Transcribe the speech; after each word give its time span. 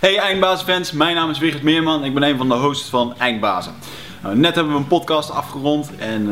Hey 0.00 0.18
Eindbazenfans, 0.18 0.92
mijn 0.92 1.14
naam 1.14 1.30
is 1.30 1.38
Wigert 1.38 1.62
Meerman. 1.62 2.04
Ik 2.04 2.14
ben 2.14 2.22
een 2.22 2.36
van 2.36 2.48
de 2.48 2.54
hosts 2.54 2.88
van 2.88 3.14
Eindbazen. 3.18 3.74
Nou, 4.22 4.36
net 4.36 4.54
hebben 4.54 4.72
we 4.72 4.78
een 4.78 4.86
podcast 4.86 5.30
afgerond 5.30 5.90
en 5.98 6.22
uh, 6.22 6.28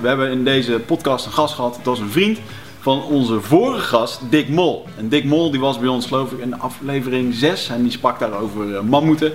we 0.00 0.08
hebben 0.08 0.30
in 0.30 0.44
deze 0.44 0.72
podcast 0.86 1.26
een 1.26 1.32
gast 1.32 1.54
gehad. 1.54 1.74
Dat 1.74 1.84
was 1.84 1.98
een 1.98 2.10
vriend 2.10 2.38
van 2.78 3.02
onze 3.02 3.40
vorige 3.40 3.80
gast, 3.80 4.20
Dick 4.30 4.48
Mol. 4.48 4.86
En 4.96 5.08
Dick 5.08 5.24
Mol 5.24 5.50
die 5.50 5.60
was 5.60 5.78
bij 5.78 5.88
ons 5.88 6.06
geloof 6.06 6.32
ik 6.32 6.38
in 6.38 6.60
aflevering 6.60 7.34
6 7.34 7.68
en 7.68 7.82
die 7.82 7.92
sprak 7.92 8.18
daar 8.18 8.32
over 8.32 8.66
uh, 8.66 8.80
mammoeten 8.80 9.32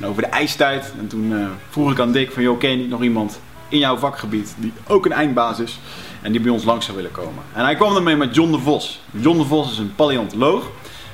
en 0.00 0.06
over 0.06 0.22
de 0.22 0.28
ijstijd. 0.28 0.92
En 0.98 1.08
toen 1.08 1.48
vroeg 1.70 1.90
ik 1.90 2.00
aan 2.00 2.12
Dick 2.12 2.32
van, 2.32 2.42
joh, 2.42 2.58
ken 2.58 2.70
je 2.70 2.76
niet 2.76 2.90
nog 2.90 3.02
iemand 3.02 3.40
in 3.68 3.78
jouw 3.78 3.96
vakgebied 3.96 4.54
die 4.56 4.72
ook 4.86 5.04
een 5.04 5.12
eindbaas 5.12 5.58
is 5.58 5.78
en 6.22 6.32
die 6.32 6.40
bij 6.40 6.50
ons 6.50 6.64
langs 6.64 6.84
zou 6.84 6.96
willen 6.96 7.12
komen? 7.12 7.42
En 7.54 7.64
hij 7.64 7.74
kwam 7.74 7.96
ermee 7.96 8.16
met 8.16 8.34
John 8.34 8.50
de 8.50 8.58
Vos. 8.58 9.00
John 9.10 9.38
de 9.38 9.44
Vos 9.44 9.70
is 9.70 9.78
een 9.78 9.94
paleontoloog. 9.94 10.70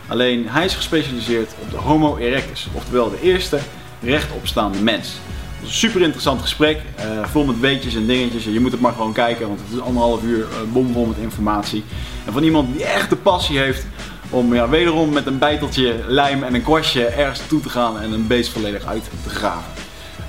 Alleen 0.08 0.48
hij 0.48 0.64
is 0.64 0.74
gespecialiseerd 0.74 1.54
op 1.62 1.70
de 1.70 1.76
Homo 1.76 2.16
erectus, 2.16 2.66
oftewel 2.72 3.10
de 3.10 3.20
eerste 3.22 3.58
rechtopstaande 4.02 4.78
mens. 4.78 5.08
Het 5.08 5.60
was 5.60 5.68
een 5.68 5.90
super 5.90 6.02
interessant 6.02 6.40
gesprek, 6.40 6.80
uh, 6.98 7.24
vol 7.24 7.44
met 7.44 7.60
weetjes 7.60 7.94
en 7.94 8.06
dingetjes. 8.06 8.44
Je 8.44 8.60
moet 8.60 8.72
het 8.72 8.80
maar 8.80 8.92
gewoon 8.92 9.12
kijken, 9.12 9.48
want 9.48 9.60
het 9.60 9.72
is 9.72 9.80
anderhalf 9.80 10.22
uur 10.22 10.38
uh, 10.38 10.72
bomvol 10.72 11.06
met 11.06 11.16
informatie. 11.16 11.84
En 12.26 12.32
van 12.32 12.42
iemand 12.42 12.72
die 12.72 12.84
echt 12.84 13.10
de 13.10 13.16
passie 13.16 13.58
heeft 13.58 13.86
om 14.30 14.54
ja, 14.54 14.68
wederom 14.68 15.12
met 15.12 15.26
een 15.26 15.38
bijteltje 15.38 15.94
lijm 16.06 16.42
en 16.42 16.54
een 16.54 16.62
kwastje 16.62 17.06
ergens 17.06 17.40
toe 17.46 17.60
te 17.60 17.68
gaan 17.68 18.00
en 18.00 18.12
een 18.12 18.26
beest 18.26 18.52
volledig 18.52 18.84
uit 18.84 19.04
te 19.22 19.30
graven. 19.30 19.72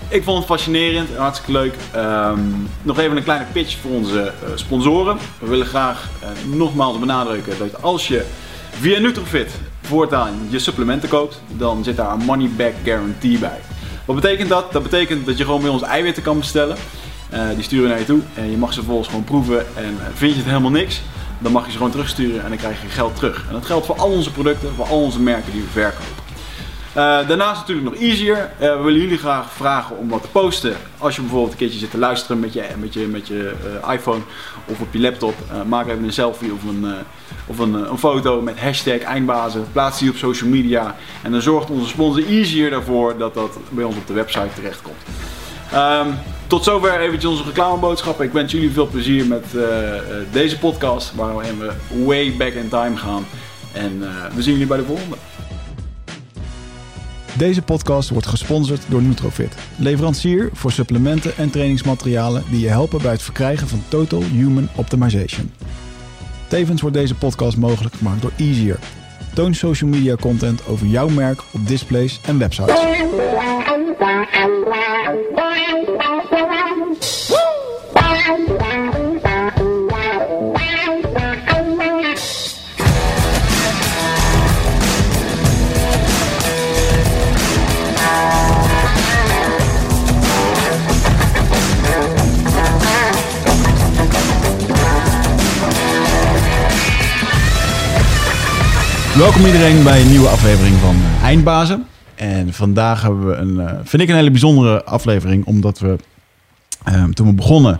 Ik 0.08 0.24
vond 0.24 0.38
het 0.38 0.48
fascinerend 0.48 1.10
en 1.10 1.22
hartstikke 1.22 1.52
leuk. 1.52 1.76
Um, 1.96 2.70
nog 2.82 3.00
even 3.00 3.18
een 3.18 3.24
kleine 3.24 3.46
pitch 3.52 3.78
voor 3.82 3.92
onze 3.92 4.34
uh, 4.44 4.50
sponsoren. 4.56 5.18
We 5.40 5.48
willen 5.48 5.66
graag 5.66 6.10
nogmaals 6.46 7.00
benadrukken 7.00 7.58
dat 7.58 7.82
als 7.82 8.08
je 8.08 8.26
via 8.80 9.00
Nutrofit 9.00 9.52
voortaan 9.82 10.34
je 10.50 10.60
supplementen 10.60 11.10
koopt, 11.10 11.42
dan 11.48 11.84
zit 11.84 11.98
daar 11.98 12.12
een 12.12 12.26
money 12.26 12.50
back 12.58 12.74
guarantee 12.84 13.38
bij. 13.38 13.60
Wat 14.06 14.16
betekent 14.16 14.50
dat? 14.50 14.72
Dat 14.72 14.84
betekent 14.84 15.26
dat 15.26 15.38
je 15.38 15.44
gewoon 15.44 15.62
bij 15.62 15.70
ons 15.70 15.82
eiwitten 15.82 16.24
kan 16.24 16.38
bestellen. 16.38 16.78
Uh, 17.34 17.50
die 17.54 17.64
sturen 17.64 17.84
we 17.84 17.90
naar 17.90 18.00
je 18.00 18.06
toe 18.06 18.20
en 18.34 18.52
je 18.52 18.58
mag 18.58 18.70
ze 18.70 18.80
vervolgens 18.80 19.08
gewoon 19.08 19.24
proeven. 19.24 19.66
En 19.76 19.98
vind 20.14 20.32
je 20.32 20.38
het 20.38 20.48
helemaal 20.48 20.72
niks, 20.72 21.02
dan 21.40 21.52
mag 21.52 21.66
je 21.66 21.72
ze 21.72 21.78
gewoon 21.78 21.92
terugsturen 21.92 22.44
en 22.44 22.50
dan 22.50 22.58
krijg 22.58 22.82
je 22.82 22.88
geld 22.88 23.16
terug. 23.16 23.46
En 23.48 23.54
dat 23.54 23.66
geldt 23.66 23.86
voor 23.86 23.96
al 23.96 24.10
onze 24.10 24.32
producten, 24.32 24.74
voor 24.76 24.86
al 24.86 25.02
onze 25.02 25.20
merken 25.20 25.52
die 25.52 25.62
we 25.62 25.68
verkopen. 25.68 26.25
Uh, 26.96 27.28
daarnaast 27.28 27.60
natuurlijk 27.60 27.90
nog 27.90 28.02
easier. 28.02 28.50
Uh, 28.62 28.76
we 28.76 28.82
willen 28.84 29.02
jullie 29.02 29.18
graag 29.18 29.52
vragen 29.52 29.98
om 29.98 30.10
wat 30.10 30.22
te 30.22 30.28
posten. 30.28 30.76
Als 30.98 31.16
je 31.16 31.22
bijvoorbeeld 31.22 31.52
een 31.52 31.58
keertje 31.58 31.80
zit 31.80 31.92
te 31.92 31.98
luisteren 31.98 32.40
met 32.40 32.54
je, 32.54 32.64
met 32.80 32.94
je, 32.94 33.00
met 33.00 33.28
je 33.28 33.54
uh, 33.84 33.94
iPhone 33.94 34.22
of 34.66 34.80
op 34.80 34.94
je 34.94 35.00
laptop. 35.00 35.34
maak 35.68 35.88
even 35.88 36.04
een 36.04 36.14
selfie 36.14 36.54
of 36.54 36.64
een, 36.64 36.86
of 37.46 37.60
een, 37.60 37.74
een, 37.74 37.98
foto 37.98 38.42
met 38.42 38.60
hashtag 38.60 39.00
eindbazen. 39.00 39.66
Plaats 39.72 40.00
die 40.00 40.10
op 40.10 40.16
social 40.16 40.50
media. 40.50 40.96
En 41.22 41.32
dan 41.32 41.42
zorgt 41.42 41.70
onze 41.70 41.88
sponsor 41.88 42.26
Easier 42.26 42.74
ervoor 42.74 43.18
dat 43.18 43.34
dat 43.34 43.58
bij 43.70 43.84
ons 43.84 43.96
op 43.96 44.08
de 44.08 44.14
website 44.14 44.54
terechtkomt. 44.56 45.02
Um, 45.74 46.18
tot 46.48 46.64
zover 46.64 47.00
eventjes 47.00 47.32
onze 47.32 47.44
reclameboodschappen. 47.44 48.26
Ik 48.26 48.34
wens 48.34 48.52
jullie 48.52 48.72
veel 48.72 48.88
plezier 48.88 49.26
met 49.26 49.46
deze 50.32 50.60
podcast 50.60 51.16
waarin 51.16 51.60
we 51.60 51.72
way 52.06 52.36
back 52.38 52.54
in 52.54 52.70
time 52.70 52.98
gaan. 52.98 53.26
En 53.72 54.00
we 54.36 54.42
zien 54.42 54.54
jullie 54.54 54.68
bij 54.68 54.78
de 54.78 54.84
volgende. 54.84 55.16
Deze 57.38 57.62
podcast 57.62 58.10
wordt 58.10 58.28
gesponsord 58.28 58.82
door 58.88 59.02
Nutrofit, 59.02 59.56
leverancier 59.78 60.50
voor 60.54 60.72
supplementen 60.72 61.38
en 61.38 61.50
trainingsmaterialen 61.50 62.44
die 62.50 62.60
je 62.60 62.68
helpen 62.68 63.02
bij 63.02 63.12
het 63.12 63.22
verkrijgen 63.22 63.68
van 63.68 63.84
Total 63.88 64.24
Human 64.24 64.70
Optimization. 64.76 65.52
Tevens 66.48 66.82
wordt 66.82 66.96
deze 66.96 67.16
podcast 67.16 67.58
mogelijk 67.58 67.96
gemaakt 67.96 68.22
door 68.22 68.32
Easier. 68.38 68.80
Toon 69.34 69.54
social 69.54 69.90
media 69.90 70.16
content 70.16 70.68
over 70.68 70.88
jouw 70.88 71.08
merk 71.08 71.42
op 71.52 71.68
displays 71.68 72.20
en 72.26 72.38
websites. 72.38 72.80
Welkom 99.18 99.46
iedereen 99.46 99.84
bij 99.84 100.02
een 100.02 100.10
nieuwe 100.10 100.28
aflevering 100.28 100.76
van 100.76 100.96
Eindbazen. 101.24 101.86
En 102.16 102.54
vandaag 102.54 103.02
hebben 103.02 103.28
we 103.28 103.34
een, 103.34 103.70
vind 103.84 104.02
ik 104.04 104.10
een 104.10 104.16
hele 104.16 104.32
bijzondere 104.32 104.84
aflevering, 104.84 105.46
omdat 105.46 105.80
we 105.80 105.96
um, 106.94 107.14
toen 107.14 107.28
we 107.28 107.34
begonnen 107.34 107.80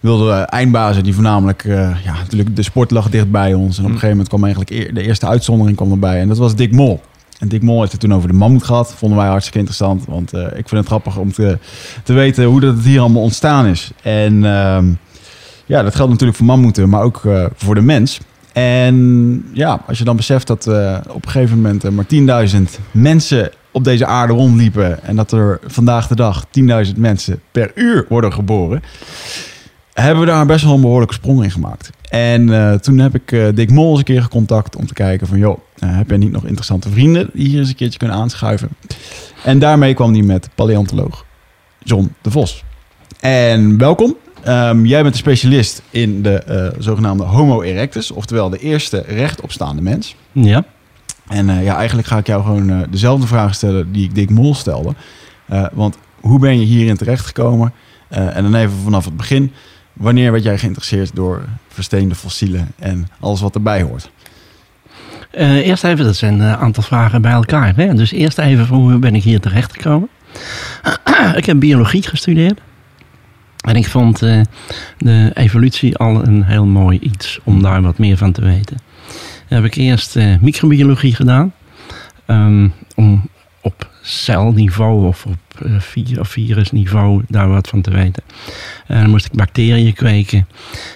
wilden 0.00 0.26
we 0.26 0.42
eindbazen 0.42 1.04
die 1.04 1.14
voornamelijk, 1.14 1.64
uh, 1.64 2.04
ja, 2.04 2.12
natuurlijk 2.12 2.56
de 2.56 2.62
sport 2.62 2.90
lag 2.90 3.10
dichtbij 3.10 3.54
ons. 3.54 3.78
En 3.78 3.84
op 3.84 3.90
een 3.90 3.98
gegeven 3.98 4.08
moment 4.08 4.28
kwam 4.28 4.44
eigenlijk 4.44 4.94
de 4.94 5.02
eerste 5.02 5.26
uitzondering 5.26 5.76
kwam 5.76 5.90
erbij 5.90 6.20
en 6.20 6.28
dat 6.28 6.38
was 6.38 6.54
Dick 6.54 6.72
Mol. 6.72 7.00
En 7.38 7.48
Dick 7.48 7.62
Mol 7.62 7.80
heeft 7.80 7.92
het 7.92 8.00
toen 8.00 8.14
over 8.14 8.28
de 8.28 8.34
mammoet 8.34 8.64
gehad. 8.64 8.94
Vonden 8.94 9.18
wij 9.18 9.28
hartstikke 9.28 9.58
interessant, 9.58 10.04
want 10.04 10.34
uh, 10.34 10.42
ik 10.42 10.68
vind 10.68 10.70
het 10.70 10.86
grappig 10.86 11.16
om 11.16 11.32
te, 11.32 11.58
te 12.04 12.12
weten 12.12 12.44
hoe 12.44 12.60
dat 12.60 12.74
het 12.74 12.84
hier 12.84 13.00
allemaal 13.00 13.22
ontstaan 13.22 13.66
is. 13.66 13.90
En 14.02 14.34
uh, 14.34 14.78
ja, 15.66 15.82
dat 15.82 15.94
geldt 15.94 16.10
natuurlijk 16.10 16.38
voor 16.38 16.46
mammoeten, 16.46 16.88
maar 16.88 17.02
ook 17.02 17.22
voor 17.56 17.74
de 17.74 17.80
mens. 17.80 18.20
En 18.52 19.44
ja, 19.52 19.82
als 19.86 19.98
je 19.98 20.04
dan 20.04 20.16
beseft 20.16 20.46
dat 20.46 20.66
uh, 20.66 20.98
op 21.08 21.24
een 21.24 21.30
gegeven 21.30 21.56
moment 21.56 21.84
uh, 21.84 21.90
maar 21.90 22.48
10.000 22.54 22.60
mensen 22.90 23.50
op 23.70 23.84
deze 23.84 24.06
aarde 24.06 24.32
rondliepen. 24.32 25.02
En 25.02 25.16
dat 25.16 25.32
er 25.32 25.60
vandaag 25.66 26.06
de 26.06 26.14
dag 26.14 26.46
10.000 26.86 26.96
mensen 26.96 27.40
per 27.50 27.70
uur 27.74 28.06
worden 28.08 28.32
geboren. 28.32 28.82
Hebben 29.92 30.20
we 30.20 30.30
daar 30.30 30.46
best 30.46 30.64
wel 30.64 30.74
een 30.74 30.80
behoorlijke 30.80 31.14
sprong 31.14 31.42
in 31.42 31.50
gemaakt. 31.50 31.90
En 32.08 32.48
uh, 32.48 32.72
toen 32.74 32.98
heb 32.98 33.14
ik 33.14 33.56
Dick 33.56 33.70
Mol 33.70 33.90
eens 33.90 33.98
een 33.98 34.04
keer 34.04 34.22
gecontact 34.22 34.76
om 34.76 34.86
te 34.86 34.94
kijken 34.94 35.26
van... 35.26 35.38
joh, 35.38 35.58
heb 35.84 36.08
jij 36.08 36.18
niet 36.18 36.32
nog 36.32 36.44
interessante 36.44 36.90
vrienden 36.90 37.30
die 37.32 37.48
hier 37.48 37.58
eens 37.58 37.68
een 37.68 37.74
keertje 37.74 37.98
kunnen 37.98 38.16
aanschuiven? 38.16 38.68
En 39.44 39.58
daarmee 39.58 39.94
kwam 39.94 40.12
hij 40.12 40.22
met 40.22 40.48
paleontoloog 40.54 41.24
John 41.78 42.14
de 42.22 42.30
Vos. 42.30 42.64
En 43.20 43.78
welkom. 43.78 44.16
Um, 44.48 44.86
jij 44.86 45.02
bent 45.02 45.14
een 45.14 45.20
specialist 45.20 45.82
in 45.90 46.22
de 46.22 46.42
uh, 46.48 46.82
zogenaamde 46.82 47.24
Homo 47.24 47.62
erectus, 47.62 48.10
oftewel 48.10 48.50
de 48.50 48.58
eerste 48.58 49.04
rechtopstaande 49.06 49.82
mens. 49.82 50.16
Ja. 50.32 50.64
En 51.28 51.48
uh, 51.48 51.64
ja, 51.64 51.76
eigenlijk 51.76 52.08
ga 52.08 52.18
ik 52.18 52.26
jou 52.26 52.42
gewoon 52.42 52.70
uh, 52.70 52.80
dezelfde 52.90 53.26
vragen 53.26 53.54
stellen 53.54 53.92
die 53.92 54.04
ik 54.04 54.14
Dick 54.14 54.30
Mol 54.30 54.54
stelde. 54.54 54.94
want 55.72 55.98
hoe 56.20 56.38
ben 56.38 56.60
je 56.60 56.66
hierin 56.66 56.96
terechtgekomen? 56.96 57.72
en 58.08 58.42
dan 58.42 58.54
even 58.54 58.76
vanaf 58.82 59.04
het 59.04 59.16
begin. 59.16 59.52
Wanneer 59.92 60.32
werd 60.32 60.44
jij 60.44 60.58
geïnteresseerd 60.58 61.14
door 61.14 61.44
versteende 61.68 62.14
fossielen 62.14 62.72
en 62.78 63.08
alles 63.20 63.40
wat 63.40 63.54
erbij 63.54 63.82
hoort? 63.82 64.10
eerst 65.32 65.84
even, 65.84 66.04
dat 66.04 66.16
zijn 66.16 66.40
een 66.40 66.56
aantal 66.56 66.82
vragen 66.82 67.22
bij 67.22 67.32
elkaar. 67.32 67.76
Hè? 67.76 67.94
Dus 67.94 68.12
eerst 68.12 68.38
even, 68.38 68.66
hoe 68.66 68.98
ben 68.98 69.14
ik 69.14 69.22
hier 69.22 69.40
terechtgekomen? 69.40 70.08
ik 71.36 71.46
heb 71.46 71.60
biologie 71.60 72.02
gestudeerd. 72.02 72.60
En 73.60 73.74
ik 73.74 73.86
vond 73.86 74.22
uh, 74.22 74.40
de 74.98 75.30
evolutie 75.34 75.96
al 75.96 76.26
een 76.26 76.42
heel 76.44 76.66
mooi 76.66 76.98
iets 76.98 77.38
om 77.44 77.62
daar 77.62 77.82
wat 77.82 77.98
meer 77.98 78.16
van 78.16 78.32
te 78.32 78.40
weten. 78.40 78.76
Dan 79.48 79.62
heb 79.62 79.72
ik 79.72 79.74
eerst 79.74 80.16
uh, 80.16 80.34
microbiologie 80.40 81.14
gedaan. 81.14 81.52
Um, 82.26 82.72
om 82.94 83.28
op 83.62 83.90
celniveau 84.02 85.06
of 85.06 85.26
op 85.26 85.62
uh, 85.66 86.18
of 86.18 86.28
virusniveau 86.28 87.22
daar 87.28 87.48
wat 87.48 87.68
van 87.68 87.80
te 87.80 87.90
weten. 87.90 88.22
En 88.86 89.00
dan 89.00 89.10
moest 89.10 89.26
ik 89.26 89.32
bacteriën 89.32 89.94
kweken. 89.94 90.48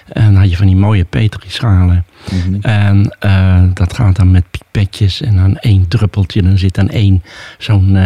En 0.07 0.23
dan 0.23 0.35
had 0.35 0.49
je 0.49 0.57
van 0.57 0.65
die 0.67 0.75
mooie 0.75 1.03
petrischalen. 1.03 2.05
Mm 2.31 2.41
-hmm. 2.41 2.61
En 2.61 3.15
uh, 3.25 3.63
dat 3.73 3.93
gaat 3.93 4.15
dan 4.15 4.31
met 4.31 4.43
pipetjes 4.51 5.21
en 5.21 5.35
dan 5.35 5.57
één 5.57 5.87
druppeltje. 5.87 6.41
Dan 6.41 6.57
zit 6.57 6.75
dan 6.75 6.89
één 6.89 7.23
zo'n 7.57 7.97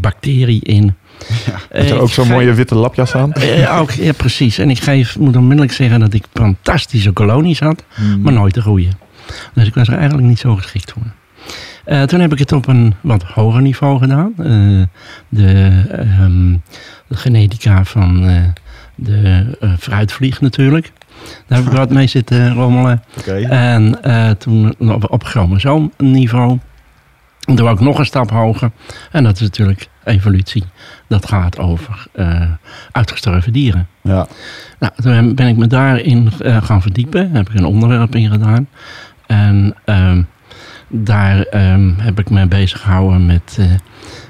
bacterie 0.00 0.62
in. 0.62 0.94
Ja, 1.46 1.58
heeft 1.68 1.90
er 1.90 2.00
ook 2.00 2.10
zo'n 2.10 2.28
mooie 2.28 2.54
witte 2.54 2.74
lapjas 2.74 3.14
aan? 3.14 3.32
Ja, 3.56 3.78
ook, 3.78 3.90
ja, 3.90 4.12
precies. 4.12 4.58
En 4.58 4.70
ik 4.70 4.80
geef, 4.80 5.18
moet 5.18 5.36
onmiddellijk 5.36 5.72
zeggen 5.72 6.00
dat 6.00 6.14
ik 6.14 6.24
fantastische 6.32 7.12
kolonies 7.12 7.60
had, 7.60 7.84
hmm. 7.94 8.20
maar 8.20 8.32
nooit 8.32 8.54
de 8.54 8.62
goede. 8.62 8.88
Dus 9.54 9.66
ik 9.66 9.74
was 9.74 9.88
er 9.88 9.98
eigenlijk 9.98 10.28
niet 10.28 10.38
zo 10.38 10.56
geschikt 10.56 10.92
voor. 10.92 11.02
Uh, 11.86 12.02
toen 12.02 12.20
heb 12.20 12.32
ik 12.32 12.38
het 12.38 12.52
op 12.52 12.66
een 12.66 12.94
wat 13.00 13.22
hoger 13.22 13.62
niveau 13.62 13.98
gedaan. 13.98 14.34
Uh, 14.38 14.82
de, 15.28 15.82
um, 16.20 16.62
de, 17.06 17.16
genetica 17.16 17.84
van 17.84 18.28
uh, 18.28 18.42
de 18.94 19.46
fruitvlieg 19.78 20.40
natuurlijk. 20.40 20.92
Daar 21.46 21.58
heb 21.58 21.66
ik 21.66 21.78
wat 21.78 21.90
mee 21.90 22.06
zitten 22.06 22.54
rommelen. 22.54 23.02
Okay. 23.18 23.42
En 23.42 23.98
toen 24.38 24.74
op, 24.78 25.12
op 25.12 25.24
chromosoomniveau. 25.24 26.58
Toen 27.44 27.56
wou 27.56 27.74
ik 27.74 27.80
nog 27.80 27.98
een 27.98 28.06
stap 28.06 28.30
hoger. 28.30 28.70
En 29.10 29.24
dat 29.24 29.34
is 29.34 29.40
natuurlijk 29.40 29.88
evolutie. 30.04 30.64
Dat 31.08 31.28
gaat 31.28 31.58
over 31.58 32.06
uh, 32.14 32.50
uitgestorven 32.92 33.52
dieren. 33.52 33.88
Ja. 34.02 34.26
Nou, 34.78 34.92
toen 34.96 35.34
ben 35.34 35.48
ik 35.48 35.56
me 35.56 35.66
daarin 35.66 36.32
uh, 36.42 36.62
gaan 36.62 36.82
verdiepen. 36.82 37.32
Daar 37.32 37.42
heb 37.42 37.48
ik 37.48 37.58
een 37.58 37.64
onderwerp 37.64 38.14
in 38.14 38.30
gedaan. 38.30 38.68
En 39.26 39.74
um, 39.84 40.26
daar 40.88 41.46
um, 41.54 41.94
heb 41.98 42.18
ik 42.18 42.30
me 42.30 42.46
bezig 42.46 42.80
gehouden 42.80 43.26
met 43.26 43.56
uh, 43.60 43.72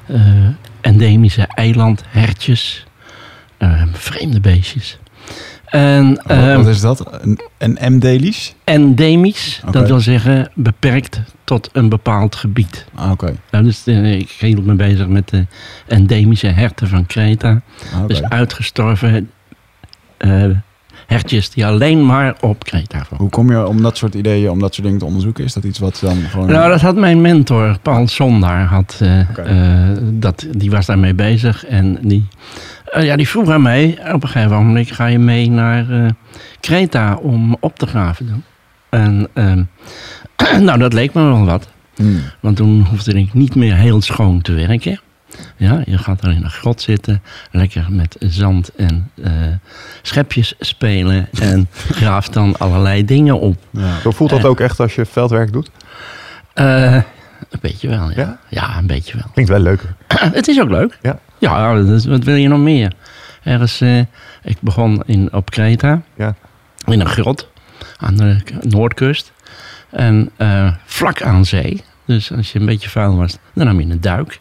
eh, 0.06 0.49
endemische 0.81 1.46
eilandhertjes. 1.46 2.87
eh, 3.58 3.82
vreemde 3.93 4.40
beestjes. 4.40 4.99
En, 5.74 6.14
Wat- 6.14 6.24
ehm, 6.26 6.56
wat 6.56 6.66
is 6.66 6.80
dat? 6.80 7.04
Een, 7.20 7.38
een 7.58 7.92
MD-lies? 7.94 8.54
endemisch, 8.64 9.60
Oké. 9.62 9.72
dat 9.78 9.88
wil 9.88 10.00
zeggen 10.00 10.50
beperkt 10.54 11.20
tot 11.44 11.68
een 11.72 11.88
bepaald 11.88 12.34
gebied. 12.36 12.84
Ah, 12.94 13.10
oké. 13.10 13.34
Nou, 13.50 13.64
dus 13.64 13.86
eh, 13.86 14.12
ik 14.12 14.30
hield 14.38 14.66
me 14.66 14.74
bezig 14.74 15.06
met 15.08 15.28
de 15.28 15.46
endemische 15.86 16.46
herten 16.46 16.88
van 16.88 17.06
Kreta. 17.06 17.60
Ah, 17.94 17.98
oké. 17.98 18.06
Dus 18.06 18.22
uitgestorven 18.22 19.30
eh, 20.16 20.44
hertjes 21.06 21.50
die 21.50 21.66
alleen 21.66 22.06
maar 22.06 22.34
op 22.40 22.64
Kreta. 22.64 23.06
Hoe 23.16 23.28
kom 23.30 23.50
je 23.50 23.66
om 23.66 23.82
dat 23.82 23.96
soort 23.96 24.14
ideeën, 24.14 24.50
om 24.50 24.60
dat 24.60 24.74
soort 24.74 24.84
dingen 24.86 24.98
te 25.00 25.06
onderzoeken? 25.06 25.44
Is 25.44 25.52
dat 25.52 25.64
iets 25.64 25.78
wat 25.78 25.98
dan 26.00 26.16
gewoon... 26.16 26.46
Nou, 26.50 26.70
dat 26.70 26.80
had 26.80 26.96
mijn 26.96 27.20
mentor, 27.20 27.78
Paul 27.82 28.08
Sondaar, 28.08 28.64
had, 28.64 29.00
eh, 29.00 29.90
dat, 30.02 30.46
die 30.50 30.70
was 30.70 30.86
daarmee 30.86 31.14
bezig. 31.14 31.66
En 31.66 31.98
die, 32.02 32.26
ja, 33.02 33.17
die 33.17 33.29
vroeg 33.29 33.49
aan 33.50 33.62
mij, 33.62 33.99
op 34.12 34.23
een 34.23 34.29
gegeven 34.29 34.56
moment 34.56 34.91
ga 34.93 35.06
je 35.06 35.19
mee 35.19 35.50
naar 35.50 35.91
eh, 35.91 36.11
Kreta 36.61 37.14
om 37.14 37.56
op 37.61 37.79
te 37.79 37.87
graven 37.87 38.26
doen. 38.26 38.44
En 38.91 39.29
ehm, 39.32 39.62
nou, 40.64 40.79
dat 40.79 40.93
leek 40.93 41.14
me 41.14 41.23
wel 41.23 41.44
wat. 41.44 41.69
Hmm. 41.94 42.20
Want 42.41 42.56
toen 42.56 42.87
hoefde 42.91 43.12
ik 43.19 43.35
niet 43.35 43.55
meer 43.55 43.75
heel 43.75 44.02
schoon 44.02 44.41
te 44.43 44.52
werken. 44.52 45.00
Ja, 45.56 45.82
je 45.87 45.99
gaat 45.99 46.23
dan 46.23 46.31
in 46.32 46.44
een 46.44 46.50
grot 46.50 46.81
zitten, 46.82 47.23
lekker 47.50 47.87
met 47.88 48.17
zand 48.19 48.75
en 48.75 49.11
eh, 49.23 49.32
schepjes 50.02 50.55
spelen 50.61 51.29
en 51.41 51.69
graaft 51.91 52.32
dan 52.32 52.56
allerlei 52.58 53.05
dingen 53.05 53.41
op. 53.41 53.56
Ja. 53.70 53.99
Zo 54.00 54.11
voelt 54.11 54.31
dat 54.31 54.38
Eh. 54.38 54.44
ook 54.44 54.61
echt 54.61 54.81
als 54.81 54.94
je 54.94 55.05
veldwerk 55.06 55.52
doet. 55.52 55.70
Eh, 56.55 56.94
een 57.50 57.58
beetje 57.61 57.88
wel, 57.88 58.11
ja. 58.11 58.17
Ja? 58.17 58.38
Ja, 58.49 58.79
een 58.79 58.87
beetje 58.87 59.17
wel. 59.17 59.26
Klinkt 59.32 59.50
wel 59.50 59.61
leuker. 59.61 59.94
Het 60.38 60.49
is 60.49 60.61
ook 60.61 60.70
leuk. 60.70 60.99
Ja. 61.02 61.19
Ja, 61.44 61.82
wat 62.08 62.25
wil 62.25 62.35
je 62.35 62.49
nog 62.49 62.58
meer? 62.58 62.93
Ergens, 63.43 63.81
eh, 63.81 63.99
ik 64.43 64.56
begon 64.61 65.02
in, 65.06 65.32
op 65.32 65.50
Kreta, 65.50 66.02
Ja. 66.17 66.35
in 66.87 67.00
een 67.00 67.06
grot 67.08 67.49
aan 67.96 68.17
de 68.17 68.37
noordkust. 68.61 69.32
En 69.91 70.31
eh, 70.37 70.73
vlak 70.85 71.23
aan 71.23 71.44
zee. 71.44 71.82
Dus 72.06 72.32
als 72.32 72.52
je 72.52 72.58
een 72.61 72.67
beetje 72.67 72.88
vuil 72.88 73.17
was, 73.17 73.38
dan 73.55 73.67
nam 73.67 73.81
je 73.81 73.91
een 73.91 74.00
duik. 74.00 74.41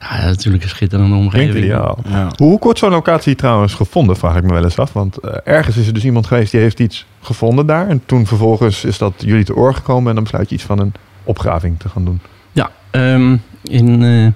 Ja, 0.00 0.24
natuurlijk 0.24 0.62
een 0.64 0.68
schitterende 0.68 1.16
omgeving. 1.16 1.64
Ideaal. 1.64 1.98
Ja. 2.08 2.22
Hoe, 2.36 2.48
hoe 2.48 2.58
wordt 2.60 2.78
zo'n 2.78 2.90
locatie 2.90 3.34
trouwens 3.34 3.74
gevonden, 3.74 4.16
vraag 4.16 4.36
ik 4.36 4.42
me 4.42 4.52
wel 4.52 4.64
eens 4.64 4.78
af. 4.78 4.92
Want 4.92 5.16
eh, 5.18 5.34
ergens 5.44 5.76
is 5.76 5.86
er 5.86 5.94
dus 5.94 6.04
iemand 6.04 6.26
geweest 6.26 6.50
die 6.50 6.60
heeft 6.60 6.80
iets 6.80 7.06
gevonden 7.20 7.66
daar. 7.66 7.88
En 7.88 8.02
toen 8.06 8.26
vervolgens 8.26 8.84
is 8.84 8.98
dat 8.98 9.12
jullie 9.18 9.44
te 9.44 9.54
oor 9.56 9.74
gekomen. 9.74 10.08
En 10.08 10.14
dan 10.14 10.22
besluit 10.24 10.48
je 10.48 10.54
iets 10.54 10.64
van 10.64 10.78
een 10.78 10.92
opgraving 11.24 11.78
te 11.78 11.88
gaan 11.88 12.04
doen. 12.04 12.20
Ja, 12.52 12.70
ehm, 12.90 13.36
in 13.62 14.02
eh, 14.02 14.26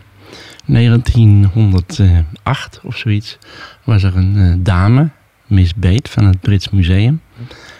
1908 0.64 2.80
of 2.82 2.96
zoiets 2.96 3.38
was 3.84 4.02
er 4.02 4.16
een 4.16 4.36
eh, 4.36 4.54
dame, 4.58 5.08
Miss 5.46 5.74
Beet 5.74 6.08
van 6.08 6.24
het 6.24 6.40
Brits 6.40 6.70
Museum, 6.70 7.20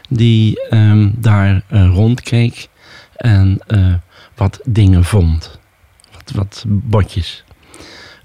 die 0.09 0.69
ehm, 0.69 1.11
daar 1.15 1.63
eh, 1.69 1.87
rondkeek 1.87 2.69
en 3.17 3.59
eh, 3.67 3.95
wat 4.35 4.61
dingen 4.65 5.05
vond. 5.05 5.61
Wat, 6.13 6.31
wat 6.35 6.65
botjes. 6.67 7.45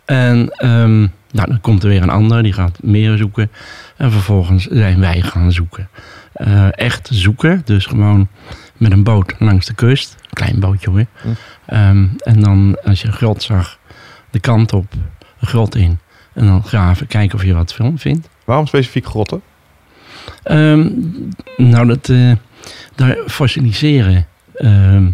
En 0.05 0.49
ehm, 0.49 0.99
nou, 1.31 1.47
dan 1.47 1.61
komt 1.61 1.83
er 1.83 1.89
weer 1.89 2.01
een 2.01 2.09
ander, 2.09 2.43
die 2.43 2.53
gaat 2.53 2.83
meer 2.83 3.17
zoeken. 3.17 3.51
En 3.97 4.11
vervolgens 4.11 4.65
zijn 4.65 4.99
wij 4.99 5.21
gaan 5.21 5.51
zoeken. 5.51 5.89
Echt 6.71 7.09
zoeken, 7.11 7.61
dus 7.65 7.85
gewoon 7.85 8.27
met 8.77 8.91
een 8.91 9.03
boot 9.03 9.33
langs 9.39 9.65
de 9.65 9.73
kust. 9.73 10.15
Klein 10.29 10.59
bootje 10.59 10.89
hoor. 10.89 11.05
Hm. 11.21 11.27
Ehm, 11.65 12.07
en 12.23 12.39
dan 12.39 12.77
als 12.83 13.01
je 13.01 13.07
een 13.07 13.13
grot 13.13 13.43
zag, 13.43 13.78
de 14.31 14.39
kant 14.39 14.73
op, 14.73 14.91
de 15.39 15.45
grot 15.45 15.75
in. 15.75 15.99
En 16.33 16.45
dan 16.45 16.63
graven, 16.63 17.07
kijken 17.07 17.37
of 17.37 17.43
je 17.43 17.53
wat 17.53 17.73
film 17.73 17.99
vindt. 17.99 18.29
Waarom 18.45 18.67
specifiek 18.67 19.05
grotten? 19.05 19.41
Ehm, 20.43 20.89
nou, 21.57 21.87
dat, 21.87 22.09
eh, 22.09 22.31
daar 22.95 23.17
fossiliseren 23.27 24.27
ehm, 24.53 25.09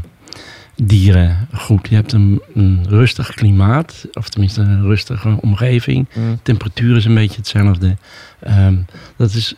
dieren 0.75 1.47
goed. 1.53 1.87
Je 1.89 1.95
hebt 1.95 2.11
een, 2.11 2.41
een 2.53 2.85
rustig 2.89 3.33
klimaat, 3.33 4.05
of 4.13 4.29
tenminste 4.29 4.61
een 4.61 4.81
rustige 4.81 5.37
omgeving. 5.41 6.07
Mm. 6.13 6.39
Temperatuur 6.41 6.95
is 6.95 7.05
een 7.05 7.13
beetje 7.13 7.37
hetzelfde. 7.37 7.95
Ehm, 8.39 8.75
dat 9.15 9.33
is... 9.33 9.55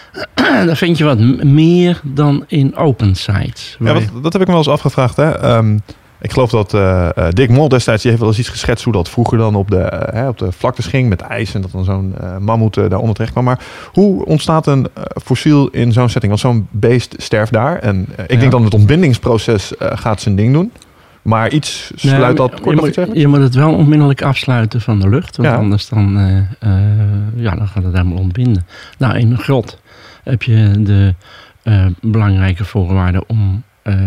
daar 0.66 0.76
vind 0.76 0.98
je 0.98 1.04
wat 1.04 1.18
meer 1.44 2.00
dan 2.04 2.44
in 2.46 2.76
open 2.76 3.14
sites. 3.14 3.76
Ja, 3.78 3.92
wat, 3.92 4.22
dat 4.22 4.32
heb 4.32 4.42
ik 4.42 4.46
me 4.46 4.54
wel 4.54 4.62
eens 4.62 4.68
afgevraagd. 4.68 5.16
Hè? 5.16 5.58
Ik 6.26 6.32
geloof 6.32 6.50
dat 6.50 6.74
eh, 6.74 7.08
eh, 7.16 7.28
Dick 7.30 7.50
Mol 7.50 7.68
destijds 7.68 8.02
die 8.02 8.10
heeft 8.10 8.22
wel 8.22 8.30
eens 8.32 8.40
iets 8.40 8.48
geschetst 8.48 8.84
hoe 8.84 8.92
dat 8.92 9.08
vroeger 9.08 9.38
dan 9.38 9.54
op 9.54 9.70
de, 9.70 9.78
eh, 9.78 10.14
hè, 10.14 10.28
op 10.28 10.38
de 10.38 10.52
vlaktes 10.52 10.86
ging 10.86 11.08
met 11.08 11.20
ijs 11.20 11.54
en 11.54 11.60
dat 11.60 11.70
dan 11.70 11.84
zo'n 11.84 12.14
eh 12.20 12.36
mammoet 12.36 12.74
daaronder 12.74 13.14
terecht 13.14 13.32
kwam. 13.32 13.44
Maar 13.44 13.60
hoe 13.92 14.24
ontstaat 14.24 14.66
een 14.66 14.86
fossiel 15.22 15.68
in 15.68 15.92
zo'n 15.92 16.08
setting? 16.08 16.28
Want 16.32 16.40
zo'n 16.40 16.68
beest 16.70 17.14
sterft 17.18 17.52
daar 17.52 17.78
en 17.78 18.06
ik 18.16 18.30
Ja. 18.32 18.36
denk 18.38 18.50
dan 18.50 18.64
het 18.64 18.74
ontbindingsproces 18.74 19.72
gaat 19.78 20.20
zijn 20.20 20.36
ding 20.36 20.52
doen. 20.52 20.72
Maar 21.22 21.50
iets 21.52 21.92
sluit 21.94 22.20
Nee, 22.22 22.34
dat 22.48 22.60
kort 22.60 22.76
je, 22.76 22.84
moet, 22.84 22.94
zeggen? 22.94 23.18
je 23.18 23.26
moet 23.26 23.38
het 23.40 23.54
wel 23.54 23.74
onmiddellijk 23.74 24.22
afsluiten 24.22 24.80
van 24.80 25.00
de 25.00 25.08
lucht. 25.08 25.36
Want 25.36 25.48
Ja. 25.48 25.56
anders 25.56 25.88
dan, 25.88 26.18
ja, 27.36 27.54
dan 27.54 27.68
gaat 27.68 27.82
het 27.82 27.92
helemaal 27.92 28.18
ontbinden. 28.18 28.66
Nou, 28.98 29.18
in 29.18 29.30
een 29.30 29.38
grot 29.38 29.80
heb 30.24 30.42
je 30.42 30.72
de 30.82 31.14
belangrijke 32.00 32.64
voorwaarden 32.64 33.24
om 33.28 33.62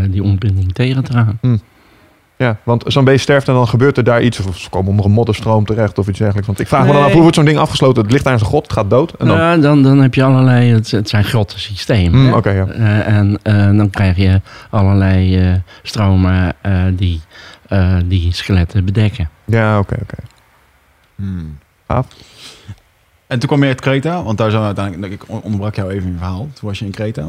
die 0.09 0.23
ontbinding 0.23 0.73
tegen 0.73 1.03
te 1.03 1.11
gaan. 1.11 1.39
Ja, 2.43 2.57
want 2.63 2.83
zo'n 2.87 3.03
beest 3.03 3.23
sterft 3.23 3.47
en 3.47 3.53
dan 3.53 3.67
gebeurt 3.67 3.97
er 3.97 4.03
daar 4.03 4.21
iets. 4.21 4.39
Of 4.39 4.57
ze 4.57 4.69
komen 4.69 4.89
onder 4.89 5.05
een 5.05 5.11
modderstroom 5.11 5.65
terecht 5.65 5.97
of 5.97 6.07
iets 6.07 6.17
dergelijks. 6.17 6.47
Want 6.47 6.59
ik 6.59 6.67
vraag 6.67 6.85
me 6.85 6.93
dan 6.93 7.03
af, 7.03 7.11
hoe 7.11 7.21
wordt 7.21 7.35
zo'n 7.35 7.45
ding 7.45 7.57
afgesloten? 7.57 8.01
Het 8.03 8.11
ligt 8.11 8.23
daar 8.23 8.33
in 8.33 8.39
zijn 8.39 8.51
god, 8.51 8.63
het 8.63 8.73
gaat 8.73 8.89
dood. 8.89 9.13
En 9.13 9.27
dan, 9.27 9.37
Ja, 9.37 9.57
dan, 9.57 9.83
dan 9.83 10.01
heb 10.01 10.13
je 10.13 10.23
allerlei, 10.23 10.73
het, 10.73 10.91
het 10.91 11.09
zijn 11.09 11.23
grote 11.23 11.59
systemen. 11.59 12.33
Oké, 12.33 12.49
ja. 12.49 12.65
Eh, 12.67 13.07
en 13.07 13.39
eh, 13.43 13.77
dan 13.77 13.89
krijg 13.89 14.17
je 14.17 14.41
allerlei 14.69 15.39
eh, 15.39 15.53
stromen 15.83 16.53
eh, 16.61 16.83
die 16.93 17.21
eh, 17.67 17.95
die 18.05 18.33
skeletten 18.33 18.85
bedekken. 18.85 19.29
Ja, 19.45 19.79
oké, 19.79 19.97
oké. 20.01 20.15
Hmm. 21.15 21.57
Gaaf. 21.87 22.07
En 23.27 23.39
toen 23.39 23.47
kwam 23.47 23.61
je 23.61 23.67
uit 23.67 23.81
Kreta, 23.81 24.23
want 24.23 24.37
daar 24.37 24.49
zijn 24.49 24.61
we 24.61 24.67
uiteindelijk... 24.67 25.13
Ik 25.13 25.23
onderbrak 25.27 25.75
jou 25.75 25.89
even 25.91 26.05
in 26.05 26.11
je 26.11 26.17
verhaal. 26.17 26.47
Toen 26.53 26.69
was 26.69 26.79
je 26.79 26.85
in 26.85 26.91
Kreta. 26.91 27.27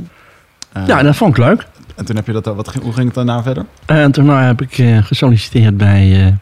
Eh, 0.73 0.87
Ja, 0.87 1.03
dat 1.03 1.17
vond 1.17 1.37
ik 1.39 1.45
leuk. 1.45 1.67
En 1.97 2.05
toen 2.05 2.17
heb 2.17 2.27
je 2.27 2.33
dat... 2.33 2.45
Wat, 2.45 2.75
hoe 2.83 2.93
ging 2.93 3.07
het 3.07 3.15
daarna 3.15 3.43
verder? 3.43 3.67
En 3.87 4.13
toen 4.13 4.29
heb 4.29 4.63
ik 4.63 4.79
eh, 4.79 5.05
gesolliciteerd 5.05 5.77
bij 5.77 6.27
eh, 6.27 6.33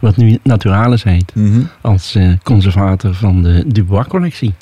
wat 0.00 0.16
nu 0.16 0.38
Naturalis 0.42 1.02
heet. 1.02 1.32
Als 1.80 2.14
eh, 2.14 2.32
conservator 2.42 3.14
van 3.14 3.42
de 3.42 3.64
Dubois-collectie. 3.66 4.54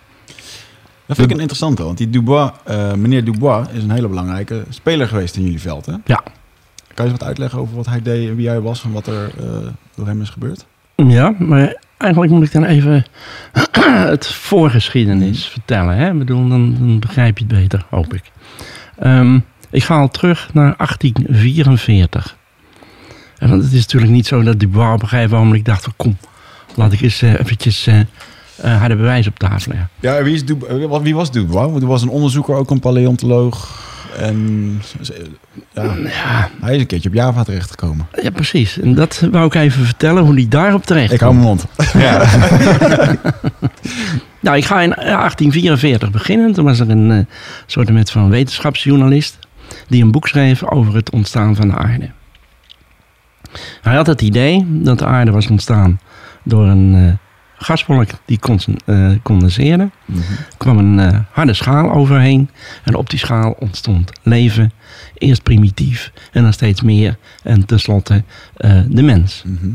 Dat 1.07 1.17
vind 1.17 1.29
ik 1.29 1.35
een 1.35 1.41
interessante, 1.41 1.83
want 1.85 1.99
die 1.99 2.11
Dubois, 2.11 2.51
eh, 2.65 2.93
meneer 2.93 3.25
Dubois 3.25 3.67
is 3.73 3.83
een 3.83 3.91
hele 3.91 4.09
belangrijke 4.09 4.65
speler 4.69 5.09
geweest 5.09 5.37
in 5.37 5.43
jullie 5.43 5.61
veld, 5.61 5.87
hè? 5.87 5.93
Ja. 6.05 6.23
Kan 6.95 7.05
je 7.05 7.11
eens 7.11 7.21
wat 7.21 7.29
uitleggen 7.29 7.59
over 7.59 7.77
wat 7.77 7.87
hij 7.87 8.03
deed 8.03 8.29
en 8.29 8.37
wie 8.37 8.49
hij 8.49 8.61
was 8.61 8.85
en 8.85 8.93
wat 8.93 9.07
er 9.07 9.31
eh, 9.39 9.45
door 9.97 10.07
hem 10.07 10.21
is 10.21 10.31
gebeurd? 10.31 10.65
Ja, 10.97 11.35
maar 11.39 11.77
eigenlijk 11.99 12.33
moet 12.33 12.45
ik 12.45 12.53
dan 12.53 12.65
even 12.65 13.05
het 14.11 14.27
voorgeschiedenis 14.27 15.47
vertellen. 15.47 15.97
Hè? 15.97 16.11
Ik 16.13 16.19
bedoel, 16.19 16.49
dan, 16.49 16.75
dan 16.79 16.99
begrijp 16.99 17.39
je 17.39 17.45
het 17.49 17.55
beter, 17.59 17.85
hoop 17.91 18.15
ik. 18.15 18.23
Ehm, 18.99 19.39
ik 19.71 19.85
ga 19.85 19.99
al 19.99 20.09
terug 20.09 20.51
naar 20.53 20.75
1844. 20.77 22.37
En 23.39 23.49
want 23.49 23.63
het 23.63 23.73
is 23.73 23.81
natuurlijk 23.81 24.13
niet 24.13 24.27
zo 24.27 24.43
dat 24.43 24.61
Dubois 24.61 24.95
op 24.95 25.03
een 25.03 25.09
gegeven 25.09 25.39
moment 25.39 25.65
dacht 25.65 25.83
van... 25.83 25.93
kom, 25.97 26.17
laat 26.75 26.93
ik 26.93 27.01
eens 27.01 27.23
eh, 27.23 27.41
eventjes 27.41 27.87
eh 27.87 28.01
eh, 28.57 28.79
harde 28.79 28.97
bewijs 28.97 29.27
op 29.27 29.39
tafel 29.39 29.73
leggen. 29.73 29.91
Ja, 30.01 30.23
wie, 30.23 30.35
is 30.35 30.45
Dubois, 30.45 31.03
wie 31.03 31.15
was 31.15 31.31
Dubois? 31.31 31.67
Want 31.67 31.79
hij 31.79 31.89
was 31.89 32.03
een 32.03 32.09
onderzoeker, 32.09 32.55
ook 32.55 32.71
een 32.71 32.81
paleontoloog. 32.81 33.83
En 34.19 34.81
ja, 35.73 35.83
Ja, 35.97 36.51
hij 36.61 36.75
is 36.75 36.81
een 36.81 36.87
keertje 36.87 37.09
op 37.09 37.15
Java 37.15 37.43
terechtgekomen. 37.43 38.07
ja, 38.23 38.31
precies. 38.31 38.81
En 38.81 38.95
dat 38.95 39.29
wou 39.31 39.47
ik 39.47 39.55
even 39.55 39.85
vertellen, 39.85 40.23
hoe 40.23 40.35
die 40.35 40.49
daarop 40.49 40.85
terecht 40.85 41.13
Ik 41.13 41.21
hou 41.21 41.35
mijn 41.35 41.47
mond. 41.47 41.65
Nou, 44.45 44.57
ik 44.57 44.65
ga 44.65 44.81
in 44.81 44.91
1844 44.91 46.11
beginnen. 46.11 46.53
Toen 46.53 46.65
was 46.65 46.81
er 46.81 46.91
een 46.91 47.11
eh, 47.11 47.19
soort 47.67 47.93
met 47.93 48.11
van 48.11 48.31
wetenschapsjournalist 48.31 49.39
die 49.89 50.03
een 50.03 50.11
boek 50.11 50.29
schreef 50.29 50.65
over 50.65 50.95
het 50.95 51.11
ontstaan 51.11 51.57
van 51.57 51.69
de 51.69 51.75
aarde. 51.75 52.11
Hij 53.83 53.95
had 53.95 54.07
het 54.07 54.23
idee 54.23 54.67
dat 54.69 54.99
de 54.99 55.07
aarde 55.07 55.31
was 55.31 55.51
ontstaan 55.51 56.01
door 56.43 56.67
een 56.67 57.19
gaswolk 57.57 58.09
die 58.25 58.39
eh, 58.85 59.11
condenseerde. 59.23 59.91
Er 60.07 60.57
kwam 60.57 60.79
een 60.79 61.25
harde 61.31 61.55
schaal 61.55 61.93
overheen 61.93 62.51
en 62.83 62.95
op 62.95 63.11
die 63.11 63.19
schaal 63.19 63.57
ontstond 63.59 64.13
leven. 64.23 64.73
Eerst 65.15 65.43
primitief 65.43 66.13
en 66.33 66.43
dan 66.43 66.53
steeds 66.53 66.83
meer 66.83 67.17
en 67.43 67.67
tenslotte 67.67 68.25
de 68.89 69.03
mens. 69.03 69.43
Mhm. 69.47 69.71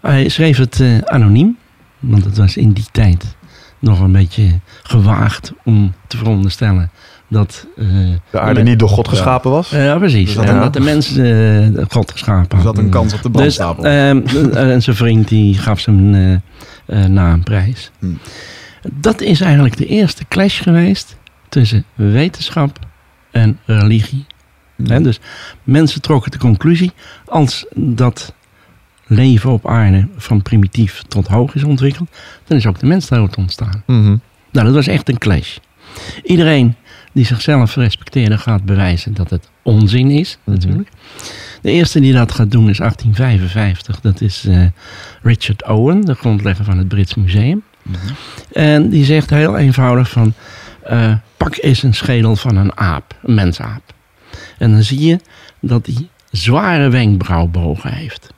Hij 0.00 0.28
schreef 0.28 0.56
het 0.56 0.82
anoniem, 1.04 1.58
want 1.98 2.24
het 2.24 2.36
was 2.36 2.56
in 2.56 2.72
die 2.72 2.86
tijd 2.92 3.38
nog 3.80 4.00
een 4.00 4.12
beetje 4.12 4.60
gewaagd 4.82 5.52
om 5.64 5.94
te 6.06 6.16
veronderstellen 6.16 6.90
dat... 7.28 7.66
eh, 7.76 7.86
De 8.30 8.40
aarde 8.40 8.62
niet 8.62 8.78
door 8.78 8.88
God 8.88 9.08
geschapen 9.08 9.50
was. 9.50 9.70
ja, 9.70 9.98
precies. 9.98 10.26
Dus 10.26 10.34
dat 10.34 10.44
en 10.44 10.60
dat 10.60 10.72
de 10.72 10.80
mensen 10.80 11.76
eh, 11.78 11.84
God 11.88 12.10
geschapen 12.10 12.56
Er 12.58 12.64
zat 12.64 12.78
een 12.78 12.90
kans 12.90 13.14
op 13.14 13.22
de 13.22 13.30
dus, 13.30 13.36
brandstapel. 13.56 13.84
ehm, 13.84 14.20
en 14.56 14.82
zijn 14.82 14.96
vriend 14.96 15.28
die 15.28 15.58
gaf 15.58 15.80
zijn 15.80 16.14
eh 16.14 16.32
eh, 16.86 17.04
naam 17.04 17.42
prijs. 17.42 17.90
Hmm. 17.98 18.18
Dat 18.92 19.20
is 19.20 19.40
eigenlijk 19.40 19.76
de 19.76 19.86
eerste 19.86 20.24
clash 20.28 20.62
geweest 20.62 21.16
tussen 21.48 21.84
wetenschap 21.94 22.78
en 23.30 23.58
religie. 23.64 24.26
Hè, 24.84 25.00
dus 25.00 25.20
mensen 25.62 26.00
trokken 26.02 26.30
de 26.30 26.38
conclusie, 26.38 26.92
als 27.26 27.66
dat 27.74 28.34
leven 29.10 29.50
op 29.50 29.66
aarde 29.68 30.08
van 30.16 30.42
primitief 30.42 31.02
tot 31.08 31.26
hoog 31.26 31.54
is 31.54 31.64
ontwikkeld, 31.64 32.08
dan 32.44 32.56
is 32.56 32.66
ook 32.66 32.78
de 32.78 32.86
mens 32.86 33.10
ontstaan. 33.36 33.82
Mhm. 33.86 34.16
Nou, 34.52 34.66
dat 34.66 34.74
was 34.74 34.86
echt 34.86 35.08
een 35.08 35.18
clash. 35.18 35.56
Iedereen 36.24 36.74
die 37.12 37.24
zichzelf 37.24 37.74
respecteerde 37.74 38.38
gaat 38.38 38.64
bewijzen 38.64 39.14
dat 39.14 39.30
het 39.30 39.48
onzin 39.62 40.10
is, 40.10 40.38
Mhm. 40.44 40.56
natuurlijk. 40.56 40.88
De 41.62 41.70
eerste 41.70 42.00
die 42.00 42.12
dat 42.12 42.32
gaat 42.32 42.50
doen 42.50 42.68
is 42.68 42.80
1855. 42.80 44.00
Dat 44.00 44.20
is 44.20 44.44
eh, 44.46 44.66
Richard 45.22 45.66
Owen, 45.68 46.00
de 46.00 46.14
grondlegger 46.14 46.64
van 46.64 46.78
het 46.78 46.88
Brits 46.88 47.14
Museum. 47.14 47.62
Mhm. 47.82 47.96
En 48.52 48.88
die 48.88 49.04
zegt 49.04 49.30
heel 49.30 49.56
eenvoudig 49.56 50.10
van... 50.10 50.32
eh, 50.82 51.14
pak 51.36 51.56
eens 51.60 51.82
een 51.82 51.94
schedel 51.94 52.36
van 52.36 52.56
een 52.56 52.76
aap, 52.76 53.14
een 53.22 53.34
mensaap. 53.34 53.82
En 54.58 54.70
dan 54.72 54.82
zie 54.82 55.00
je 55.06 55.18
dat 55.60 55.86
hij 55.86 56.08
zware 56.30 56.88
wenkbrauwbogen 56.88 57.92
heeft. 57.92 58.32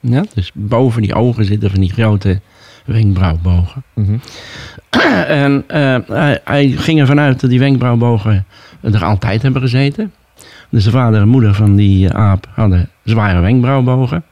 Ja, 0.00 0.24
dus 0.34 0.50
boven 0.54 1.02
die 1.02 1.14
ogen 1.14 1.44
zitten 1.44 1.70
van 1.70 1.80
die 1.80 1.92
grote 1.92 2.40
wenkbrauwbogen. 2.84 3.82
Mhm. 3.94 4.16
En 5.26 5.64
eh, 5.66 5.96
hij, 6.06 6.40
hij 6.44 6.68
ging 6.68 7.00
ervan 7.00 7.20
uit 7.20 7.40
dat 7.40 7.50
die 7.50 7.58
wenkbrauwbogen 7.58 8.46
er 8.80 9.04
altijd 9.04 9.42
hebben 9.42 9.62
gezeten. 9.62 10.12
Dus 10.68 10.84
de 10.84 10.90
vader 10.90 11.20
en 11.20 11.28
moeder 11.28 11.54
van 11.54 11.76
die 11.76 12.08
eh, 12.08 12.14
aap 12.14 12.46
hadden 12.54 12.88
zware 13.04 13.40
wenkbrauwbogen. 13.40 14.24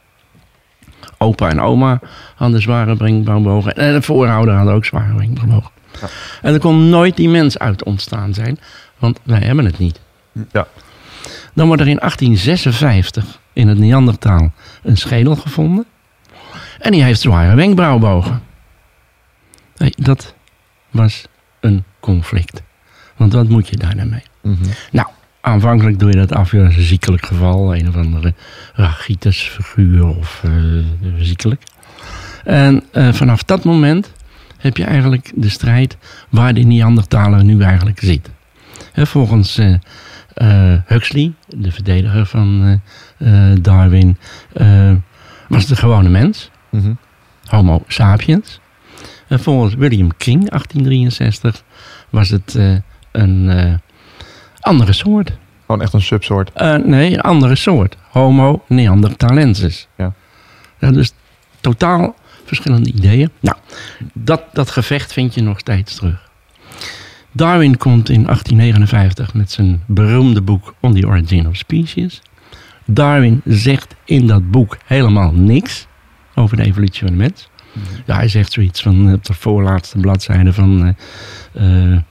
Opa 1.17 1.49
en 1.49 1.61
oma 1.61 1.99
hadden 2.35 2.61
zware 2.61 2.97
wenkbrauwbogen. 2.97 3.75
En 3.75 3.93
de 3.93 4.01
voorouder 4.01 4.53
hadden 4.53 4.73
ook 4.73 4.85
zware 4.85 5.15
wenkbrauwbogen. 5.17 5.71
Ja. 6.01 6.07
En 6.41 6.53
er 6.53 6.59
kon 6.59 6.89
nooit 6.89 7.15
die 7.15 7.29
mens 7.29 7.59
uit 7.59 7.83
ontstaan 7.83 8.33
zijn, 8.33 8.59
want 8.97 9.19
wij 9.23 9.39
hebben 9.39 9.65
het 9.65 9.77
niet. 9.79 9.99
Ja. 10.51 10.67
Dan 11.59 11.67
wordt 11.67 11.83
er 11.83 11.87
in 11.87 11.97
1856 11.97 13.39
in 13.53 13.67
het 13.67 13.77
Neandertaal 13.77 14.51
een 14.83 14.97
schedel 14.97 15.35
gevonden. 15.35 15.85
En 16.79 16.91
die 16.91 17.03
heeft 17.03 17.21
zware 17.21 17.55
wenkbrauwbogen. 17.55 18.41
Nee, 19.77 19.93
dat 19.95 20.35
was 20.89 21.25
een 21.59 21.83
conflict. 21.99 22.61
Want 23.15 23.33
wat 23.33 23.49
moet 23.49 23.67
je 23.67 23.77
daar 23.77 23.95
nou 23.95 24.09
mee? 24.09 24.23
Mhm. 24.41 25.03
Aanvankelijk 25.41 25.99
doe 25.99 26.09
je 26.09 26.15
dat 26.15 26.31
af 26.31 26.53
als 26.53 26.75
een 26.75 26.81
ziekelijk 26.81 27.25
geval. 27.25 27.75
Een 27.75 27.87
of 27.87 27.95
andere 27.95 28.33
rachitis 28.73 29.41
figuur 29.41 30.07
of 30.07 30.41
eh, 30.43 30.51
ziekelijk. 31.17 31.63
En 32.43 32.83
eh, 32.91 33.13
vanaf 33.13 33.43
dat 33.43 33.63
moment 33.63 34.11
heb 34.57 34.77
je 34.77 34.83
eigenlijk 34.83 35.31
de 35.35 35.49
strijd 35.49 35.97
waar 36.29 36.53
de 36.53 36.61
Neandertaler 36.61 37.43
nu 37.43 37.61
eigenlijk 37.61 37.99
zit. 37.99 38.29
Hè, 38.91 39.05
volgens 39.05 39.57
eh, 39.57 39.73
Huxley, 40.85 41.33
de 41.47 41.71
verdediger 41.71 42.25
van 42.25 42.81
eh, 43.17 43.51
eh, 43.51 43.57
Darwin, 43.61 44.17
eh, 44.53 44.91
was 45.47 45.61
het 45.61 45.71
een 45.71 45.77
gewone 45.77 46.09
mens. 46.09 46.49
Mhm. 46.69 46.93
Homo 47.45 47.83
sapiens. 47.87 48.59
En 49.27 49.39
volgens 49.39 49.73
William 49.75 50.17
King, 50.17 50.49
1863, 50.49 51.63
was 52.09 52.29
het 52.29 52.55
eh, 52.55 52.75
een 53.11 53.49
eh, 53.49 53.73
andere 54.59 54.93
soort. 54.93 55.31
Gewoon 55.65 55.81
echt 55.81 55.93
een 55.93 56.01
subsoort. 56.01 56.51
Eh, 56.53 56.75
nee, 56.75 57.13
een 57.13 57.21
andere 57.21 57.55
soort. 57.55 57.97
Homo 58.09 58.63
neanderthalensis. 58.67 59.87
Ja. 59.97 60.13
Ja, 60.79 60.91
dus 60.91 61.11
totaal 61.59 62.15
verschillende 62.45 62.89
ideeën. 62.91 63.31
Nou, 63.39 63.57
dat, 64.13 64.43
dat 64.53 64.69
gevecht 64.71 65.13
vind 65.13 65.33
je 65.33 65.41
nog 65.41 65.59
steeds 65.59 65.95
terug. 65.95 66.28
Darwin 67.31 67.77
komt 67.77 68.09
in 68.09 68.23
1859 68.23 69.33
met 69.33 69.51
zijn 69.51 69.81
beroemde 69.85 70.41
boek 70.41 70.73
On 70.79 70.93
the 70.93 71.07
Origin 71.07 71.47
of 71.47 71.55
Species. 71.55 72.21
Darwin 72.85 73.41
zegt 73.45 73.95
in 74.05 74.27
dat 74.27 74.51
boek 74.51 74.77
helemaal 74.85 75.31
niks 75.31 75.87
over 76.35 76.57
de 76.57 76.63
evolutie 76.63 76.99
van 77.01 77.11
de 77.11 77.17
mens. 77.17 77.49
Ja, 78.05 78.15
hij 78.15 78.27
zegt 78.27 78.51
zoiets 78.51 78.81
van 78.81 79.07
eh, 79.07 79.13
op 79.13 79.25
de 79.25 79.33
voorlaatste 79.33 79.97
bladzijde 79.97 80.53
van... 80.53 80.95
eh, 81.53 81.93
eh, 81.93 82.01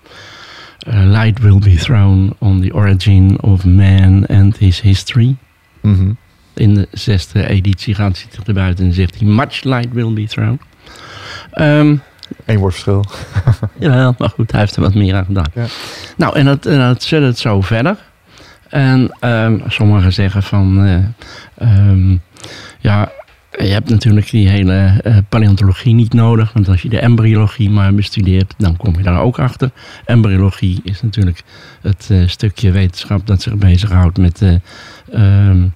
light 0.86 1.38
will 1.38 1.58
be 1.58 1.74
thrown 1.74 2.36
on 2.38 2.60
the 2.60 2.74
origin 2.74 3.40
of 3.40 3.64
man 3.64 4.26
and 4.26 4.58
his 4.58 4.80
history. 4.80 5.36
Mhm. 5.82 6.12
In 6.54 6.74
de 6.74 6.88
zesde 6.92 7.46
editie 7.46 7.94
gaat 7.94 8.18
hij 8.18 8.44
er 8.46 8.54
buiten 8.54 8.84
en 8.84 8.92
zegt 8.92 9.18
hij... 9.18 9.28
Much 9.28 9.62
light 9.62 9.92
will 9.92 10.12
be 10.12 10.26
thrown. 10.26 10.60
Ehm, 11.50 11.96
Eén 12.44 12.58
woord 12.58 12.72
verschil. 12.72 13.04
Jawel, 13.78 14.14
maar 14.18 14.28
goed, 14.28 14.50
hij 14.50 14.60
heeft 14.60 14.76
er 14.76 14.82
wat 14.82 14.94
meer 14.94 15.14
aan 15.14 15.24
gedaan. 15.24 15.50
Ja. 15.54 15.64
Nou, 16.16 16.36
en 16.36 16.44
dat, 16.44 16.66
en 16.66 16.78
dat 16.78 17.02
zet 17.02 17.22
het 17.22 17.38
zo 17.38 17.60
verder. 17.60 17.96
En 18.68 19.10
ehm, 19.20 19.58
sommigen 19.68 20.12
zeggen 20.12 20.42
van... 20.42 20.84
eh, 20.84 21.68
ehm, 21.68 22.16
ja, 22.78 23.10
je 23.50 23.66
hebt 23.66 23.88
natuurlijk 23.88 24.30
die 24.30 24.48
hele 24.48 25.00
eh, 25.04 25.16
paleontologie 25.28 25.94
niet 25.94 26.12
nodig. 26.12 26.52
Want 26.52 26.68
als 26.68 26.82
je 26.82 26.88
de 26.88 27.00
embryologie 27.00 27.70
maar 27.70 27.94
bestudeert, 27.94 28.54
dan 28.58 28.76
kom 28.76 28.96
je 28.96 29.02
daar 29.02 29.20
ook 29.20 29.38
achter. 29.38 29.70
Embryologie 30.04 30.80
is 30.84 31.02
natuurlijk 31.02 31.42
het 31.82 32.06
eh, 32.10 32.18
stukje 32.26 32.70
wetenschap 32.70 33.26
dat 33.26 33.42
zich 33.42 33.54
bezighoudt 33.56 34.18
met... 34.18 34.42
ehm, 35.12 35.66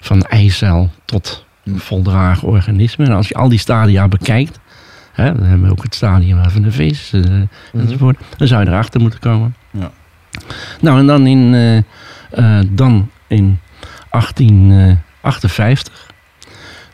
van 0.00 0.22
eicel 0.22 0.90
tot 1.04 1.44
Hm. 1.62 1.76
voldragen 1.76 2.48
organismen. 2.48 3.06
En 3.06 3.12
als 3.14 3.28
je 3.28 3.34
al 3.34 3.48
die 3.48 3.58
stadia 3.58 4.08
bekijkt... 4.08 4.58
Hè, 5.12 5.34
dan 5.34 5.42
hebben 5.42 5.66
we 5.66 5.72
ook 5.72 5.82
het 5.82 5.94
stadium 5.94 6.50
van 6.50 6.62
de 6.62 6.70
vis 6.70 7.12
eh, 7.12 7.22
enzovoort. 7.72 8.18
Dan 8.36 8.48
zou 8.48 8.64
je 8.64 8.68
erachter 8.68 9.00
moeten 9.00 9.20
komen. 9.20 9.54
Ja. 9.70 9.90
Nou, 10.80 10.98
en 10.98 11.06
dan 11.06 11.26
in, 11.26 11.54
eh, 11.54 11.76
eh, 12.30 12.66
dan 12.70 13.10
in 13.26 13.58
1858, 14.10 16.10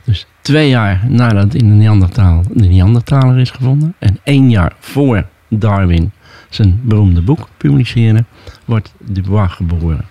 dus 0.04 0.26
twee 0.40 0.68
jaar 0.68 1.04
nadat 1.08 1.54
in 1.54 1.68
de 1.68 1.74
Neandertaal 1.74 2.42
de 2.52 2.68
Neandertaler 2.68 3.38
is 3.38 3.50
gevonden, 3.50 3.94
en 3.98 4.18
één 4.22 4.50
jaar 4.50 4.72
voor 4.78 5.26
Darwin 5.48 6.12
zijn 6.48 6.80
beroemde 6.84 7.22
boek 7.22 7.48
publiceerde, 7.56 8.24
wordt 8.64 8.94
Dubois 8.98 9.52
geboren. 9.52 10.04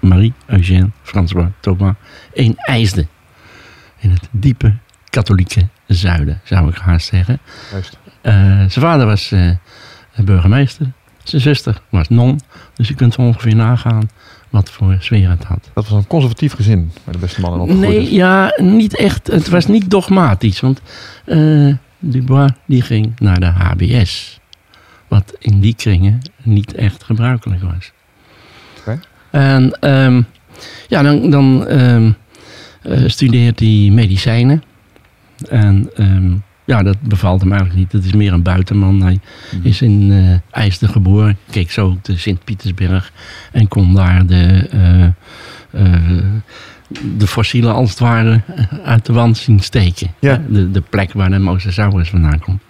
Marie 0.00 0.32
Eugène 0.46 0.90
François 1.02 1.48
Thomas 1.60 1.94
in 2.32 2.54
IJsden. 2.56 3.08
In 3.98 4.10
het 4.10 4.28
diepe 4.30 4.74
katholieke 5.10 5.68
zuiden, 5.88 6.40
zou 6.44 6.68
ik 6.68 6.76
haast 6.76 7.06
zeggen. 7.06 7.38
Juist. 7.72 7.98
Eh, 8.20 8.34
zijn 8.44 8.70
vader 8.70 9.06
was 9.06 9.32
eh, 9.32 9.50
burgemeester. 10.16 10.86
Zijn 11.24 11.42
zuster 11.42 11.80
was 11.88 12.08
non. 12.08 12.40
Dus 12.74 12.88
je 12.88 12.94
kunt 12.94 13.14
zo 13.14 13.20
ongeveer 13.20 13.54
nagaan 13.56 14.10
wat 14.50 14.70
voor 14.70 14.96
sfeer 15.00 15.30
het 15.30 15.44
had. 15.44 15.70
Dat 15.74 15.88
was 15.88 15.98
een 15.98 16.06
conservatief 16.06 16.52
gezin 16.52 16.92
waar 17.04 17.14
de 17.14 17.20
beste 17.20 17.40
mannen 17.40 17.60
opgegroeid 17.60 17.88
Nee, 17.90 18.02
is. 18.02 18.10
ja, 18.10 18.54
niet 18.56 18.96
echt. 18.96 19.26
Het 19.26 19.48
was 19.48 19.66
niet 19.66 19.90
dogmatisch. 19.90 20.60
Want 20.60 20.80
eh, 21.24 21.74
Dubois 21.98 22.50
die 22.66 22.82
ging 22.82 23.12
naar 23.18 23.40
de 23.40 23.46
HBS. 23.46 24.40
Wat 25.08 25.34
in 25.38 25.60
die 25.60 25.74
kringen 25.74 26.20
niet 26.42 26.74
echt 26.74 27.04
gebruikelijk 27.04 27.62
was. 27.62 27.92
Oké. 28.78 29.00
En 29.30 29.78
ehm, 29.80 30.22
ja, 30.88 31.02
dan, 31.02 31.30
dan 31.30 31.66
ehm, 31.66 32.10
eh, 32.82 33.02
studeert 33.06 33.60
hij 33.60 33.88
medicijnen. 33.92 34.62
En 35.48 35.90
ehm, 35.94 36.32
ja, 36.64 36.82
dat 36.82 37.00
bevalt 37.00 37.40
hem 37.40 37.52
eigenlijk 37.52 37.80
niet. 37.80 37.92
Het 37.92 38.04
is 38.04 38.12
meer 38.12 38.32
een 38.32 38.42
buitenman. 38.42 39.02
Hij 39.02 39.20
is 39.62 39.82
in 39.82 40.12
eh 40.12 40.60
IJsden 40.62 40.88
geboren. 40.88 41.38
Keek 41.50 41.70
zo 41.70 41.86
op 41.86 42.04
de 42.04 42.16
Sint-Pietersberg. 42.16 43.12
En 43.52 43.68
kon 43.68 43.94
daar 43.94 44.26
de, 44.26 44.68
eh, 44.70 45.82
de 47.16 47.26
fossielen 47.26 47.74
als 47.74 47.90
het 47.90 47.98
ware 47.98 48.40
uit 48.84 49.06
de 49.06 49.12
wand 49.12 49.36
zien 49.36 49.60
steken. 49.60 50.10
Ja. 50.18 50.42
De, 50.48 50.70
de 50.70 50.80
plek 50.80 51.12
waar 51.12 51.30
de 51.30 51.38
Mosasaurus 51.38 52.08
vandaan 52.08 52.38
komt. 52.38 52.62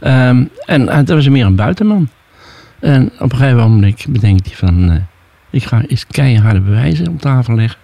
Ehm, 0.00 0.44
en 0.66 0.84
dat 0.84 1.08
was 1.08 1.28
meer 1.28 1.46
een 1.46 1.56
buitenman. 1.56 2.08
En 2.78 3.10
op 3.18 3.32
een 3.32 3.38
gegeven 3.38 3.70
moment 3.70 4.06
bedenkt 4.08 4.46
hij 4.46 4.56
van... 4.56 5.06
ik 5.50 5.64
ga 5.64 5.82
eens 5.86 6.06
keiharde 6.06 6.60
bewijzen 6.60 7.08
op 7.08 7.20
tafel 7.20 7.54
leggen. 7.54 7.80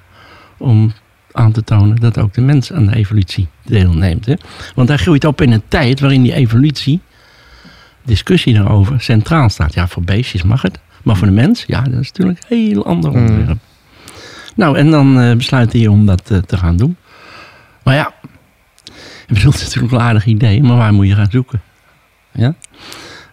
Om 0.57 0.93
aan 1.35 1.53
te 1.53 1.65
tonen 1.65 1.97
dat 1.97 2.19
ook 2.19 2.35
de 2.35 2.41
mens 2.41 2.73
aan 2.73 2.87
de 2.87 2.95
evolutie 2.97 3.49
deelneemt. 3.63 4.27
Hè? 4.27 4.35
Want 4.75 4.89
hij 4.89 4.97
groeit 4.97 5.25
op 5.25 5.41
in 5.41 5.53
een 5.53 5.63
tijd 5.69 6.01
waarin 6.01 6.23
die 6.23 6.33
evolutie, 6.35 7.01
discussie 8.05 8.55
daarover, 8.55 9.01
centraal 9.01 9.49
staat. 9.49 9.75
Ja, 9.75 9.89
voor 9.89 10.03
beestjes 10.03 10.43
mag 10.43 10.63
het. 10.63 10.79
Maar 11.03 11.17
voor 11.17 11.27
de 11.27 11.33
mens, 11.33 11.65
ja, 11.67 11.81
dat 11.81 12.01
is 12.01 12.13
natuurlijk 12.13 12.39
een 12.49 12.59
heel 12.59 12.87
ander 12.87 13.11
Mm. 13.11 13.17
onderwerp. 13.17 13.59
Nou, 14.57 14.79
en 14.79 14.91
dan 14.91 15.21
eh, 15.21 15.37
besluit 15.37 15.73
hij 15.73 15.87
om 15.87 16.07
dat 16.07 16.31
eh, 16.31 16.39
te 16.39 16.57
gaan 16.57 16.77
doen. 16.77 16.97
Maar 17.83 17.95
ja, 17.95 18.13
ik 19.27 19.35
bedoel, 19.35 19.51
het 19.53 19.61
is 19.61 19.65
natuurlijk 19.67 19.93
een 19.93 20.01
aardig 20.01 20.27
idee, 20.27 20.63
maar 20.63 20.77
waar 20.77 20.93
moet 20.93 21.07
je 21.09 21.15
gaan 21.15 21.31
zoeken? 21.31 21.63
Ja? 22.33 22.55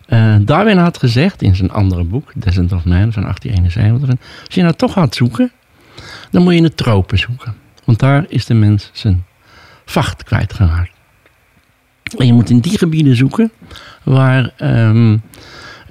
Eh, 0.08 0.36
Darwin 0.42 0.78
had 0.78 0.98
gezegd 0.98 1.42
in 1.42 1.56
zijn 1.56 1.72
andere 1.72 2.04
boek, 2.04 2.32
Descent 2.36 2.72
of 2.72 2.86
Man 2.86 3.12
van 3.14 3.22
1871, 3.24 4.08
van, 4.08 4.18
als 4.46 4.56
je 4.56 4.62
nou 4.62 4.74
toch 4.74 4.94
gaat 4.94 5.16
zoeken, 5.16 5.52
dan 6.32 6.42
moet 6.44 6.52
je 6.52 6.58
in 6.58 6.64
de 6.64 6.76
tropen 6.76 7.18
zoeken. 7.18 7.56
Want 7.84 8.00
daar 8.00 8.26
is 8.28 8.46
de 8.46 8.54
mens 8.54 8.90
zijn 8.94 9.26
vacht 9.86 10.24
kwijtgeraakt. 10.24 10.92
En 12.18 12.26
je 12.26 12.34
moet 12.34 12.50
in 12.50 12.60
die 12.60 12.78
gebieden 12.78 13.16
zoeken 13.16 13.52
waar 14.04 14.54
ehm 14.58 15.18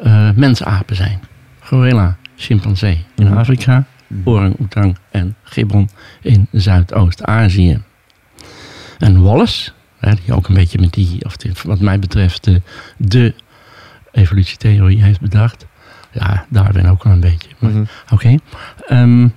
eh, 0.02 0.30
mensapen 0.34 0.96
zijn. 0.96 1.20
Gorilla, 1.60 2.16
chimpansee 2.36 3.04
in 3.16 3.36
Afrika, 3.36 3.84
orang-oetang 4.24 4.96
en 5.10 5.36
gibbon 5.42 5.88
in 6.22 6.46
Zuidoost-Azië. 6.52 7.82
En 8.98 9.22
Wallace, 9.22 9.70
hè, 9.98 10.12
die 10.24 10.34
ook 10.34 10.48
een 10.48 10.54
beetje 10.54 10.78
met 10.78 10.92
die, 10.92 11.24
of 11.24 11.36
die, 11.36 11.52
wat 11.64 11.80
mij 11.80 11.98
betreft, 11.98 12.44
de, 12.44 12.62
de 12.96 13.34
evolutietheorie 14.12 15.02
heeft 15.02 15.20
bedacht. 15.20 15.66
Ja, 16.12 16.46
Darwin 16.48 16.88
ook 16.88 17.04
wel 17.04 17.12
een 17.12 17.20
beetje. 17.20 17.48
Mhm. 17.58 17.84
Oké. 18.10 18.36
Ehm, 18.86 19.28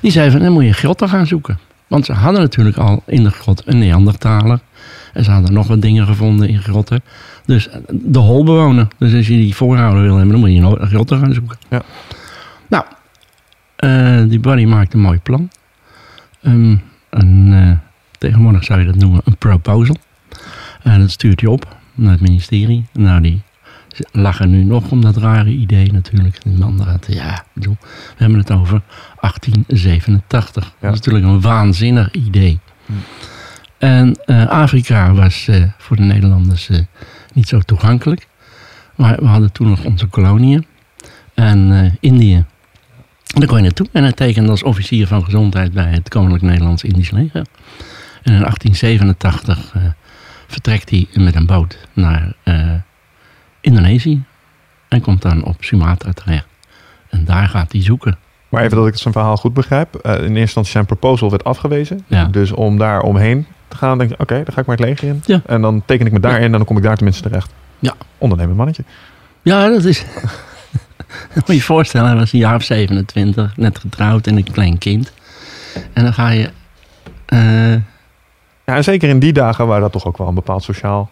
die 0.00 0.10
zei 0.10 0.30
van, 0.30 0.40
dan 0.40 0.52
moet 0.52 0.64
je 0.64 0.72
grotten 0.72 1.08
gaan 1.08 1.26
zoeken. 1.26 1.58
Want 1.88 2.04
ze 2.04 2.12
hadden 2.12 2.40
natuurlijk 2.40 2.76
al 2.76 3.02
in 3.06 3.22
de 3.22 3.30
grot 3.30 3.62
een 3.66 3.78
Neandertaler. 3.78 4.60
En 5.12 5.24
ze 5.24 5.30
hadden 5.30 5.52
nog 5.52 5.66
wat 5.66 5.82
dingen 5.82 6.06
gevonden 6.06 6.48
in 6.48 6.62
grotten. 6.62 7.02
Dus 7.44 7.68
eh, 7.68 7.78
de 7.90 8.18
holbewoner. 8.18 8.88
Dus 8.98 9.14
als 9.14 9.26
je 9.26 9.36
die 9.36 9.54
voorouder 9.54 10.02
wil 10.02 10.16
hebben, 10.16 10.32
dan 10.32 10.40
moet 10.40 10.52
je 10.52 10.80
een 10.80 10.88
grotten 10.88 11.18
gaan 11.18 11.34
zoeken. 11.34 11.58
Ja. 11.70 11.82
Nou, 12.68 12.84
eh, 13.76 14.28
die 14.28 14.40
buddy 14.40 14.64
maakt 14.64 14.94
een 14.94 15.00
mooi 15.00 15.18
plan. 15.18 15.50
Ehm, 16.42 16.76
een, 17.10 17.52
eh, 17.52 17.70
tegenwoordig 18.18 18.64
zou 18.64 18.80
je 18.80 18.86
dat 18.86 18.96
noemen 18.96 19.20
een 19.24 19.36
proposal. 19.36 19.96
En 20.82 21.00
dat 21.00 21.10
stuurt 21.10 21.40
hij 21.40 21.50
op 21.50 21.76
naar 21.94 22.12
het 22.12 22.20
ministerie. 22.20 22.86
Nou, 22.92 23.20
die 23.20 23.42
lachen 24.12 24.50
nu 24.50 24.64
nog 24.64 24.90
om 24.90 25.00
dat 25.00 25.16
rare 25.16 25.50
idee 25.50 25.92
natuurlijk. 25.92 26.42
Die 26.42 26.58
man 26.58 26.80
had, 26.80 27.06
ja, 27.08 27.44
bedoel, 27.52 27.76
we 27.80 28.16
hebben 28.16 28.38
het 28.38 28.50
over 28.50 28.82
1887. 29.20 30.72
Dat 30.80 30.92
is 30.92 30.96
natuurlijk 30.96 31.24
een 31.24 31.40
waanzinnig 31.40 32.10
idee. 32.10 32.60
En 33.78 34.18
eh, 34.24 34.46
Afrika 34.46 35.12
was 35.12 35.48
eh, 35.48 35.62
voor 35.78 35.96
de 35.96 36.02
Nederlanders 36.02 36.68
eh, 36.68 36.78
niet 37.34 37.48
zo 37.48 37.60
toegankelijk. 37.60 38.26
Maar 38.94 39.16
we 39.16 39.26
hadden 39.26 39.52
toen 39.52 39.68
nog 39.68 39.84
onze 39.84 40.06
koloniën. 40.06 40.66
En 41.34 41.96
Indië. 42.00 42.44
En 43.34 43.40
daar 43.40 43.48
kon 43.48 43.56
je 43.56 43.62
naartoe. 43.62 43.88
En 43.92 44.02
hij 44.02 44.12
tekende 44.12 44.50
als 44.50 44.62
officier 44.62 45.06
van 45.06 45.24
gezondheid 45.24 45.72
bij 45.72 45.90
het 45.90 46.08
Koninklijk 46.08 46.42
Nederlands 46.42 46.84
Indisch 46.84 47.10
Leger. 47.10 47.46
En 48.22 48.32
in 48.32 48.40
1887 48.40 49.72
eh, 49.74 49.82
vertrekt 50.46 50.90
hij 50.90 51.06
met 51.14 51.34
een 51.34 51.46
boot 51.46 51.78
naar 51.92 52.32
Indonesië. 53.68 54.22
En 54.88 55.00
komt 55.00 55.22
dan 55.22 55.44
op 55.44 55.56
Sumatra 55.60 56.12
terecht. 56.12 56.46
En 57.10 57.24
daar 57.24 57.48
gaat 57.48 57.72
hij 57.72 57.82
zoeken. 57.82 58.18
Maar 58.48 58.62
even 58.62 58.76
dat 58.76 58.86
ik 58.86 58.96
zijn 58.96 59.12
verhaal 59.14 59.36
goed 59.36 59.54
begrijp. 59.54 59.94
Eh, 59.94 60.12
in 60.14 60.20
eerste 60.20 60.38
instantie 60.38 60.72
zijn 60.72 60.86
proposal 60.86 61.30
werd 61.30 61.44
afgewezen. 61.44 62.04
Ja. 62.06 62.24
Dus 62.24 62.52
om 62.52 62.78
daar 62.78 63.00
omheen 63.00 63.46
te 63.68 63.76
gaan, 63.76 63.98
denk 63.98 64.10
ik, 64.10 64.20
oké, 64.20 64.34
dan 64.34 64.52
ga 64.54 64.60
ik 64.60 64.66
maar 64.66 64.76
het 64.76 64.84
leger 64.84 65.08
in. 65.08 65.22
Ja. 65.26 65.40
En 65.46 65.60
dan 65.60 65.82
teken 65.86 66.06
ik 66.06 66.12
me 66.12 66.20
daarin 66.20 66.44
en 66.44 66.52
dan 66.52 66.64
kom 66.64 66.76
ik 66.76 66.82
daar 66.82 66.96
tenminste 66.96 67.22
terecht. 67.22 67.50
Ja. 67.78 67.94
Ondernemend 68.18 68.56
mannetje. 68.56 68.84
Ja, 69.42 69.68
dat 69.68 69.84
is. 69.84 70.04
moet 71.34 71.46
je 71.46 71.54
je 71.54 71.62
voorstellen, 71.62 72.08
hij 72.08 72.16
was 72.18 72.32
een 72.32 72.38
jaar 72.38 72.54
of 72.54 72.62
27, 72.62 73.56
net 73.56 73.78
getrouwd 73.78 74.26
en 74.26 74.36
een 74.36 74.52
klein 74.52 74.78
kind. 74.78 75.12
En 75.92 76.02
dan 76.02 76.12
ga 76.14 76.28
je. 76.28 76.50
eh, 77.26 77.72
Ja, 78.64 78.74
en 78.76 78.84
zeker 78.84 79.08
in 79.08 79.18
die 79.18 79.32
dagen 79.32 79.66
waar 79.66 79.80
dat 79.80 79.92
toch 79.92 80.06
ook 80.06 80.18
wel 80.18 80.28
een 80.28 80.34
bepaald 80.34 80.62
sociaal, 80.62 81.10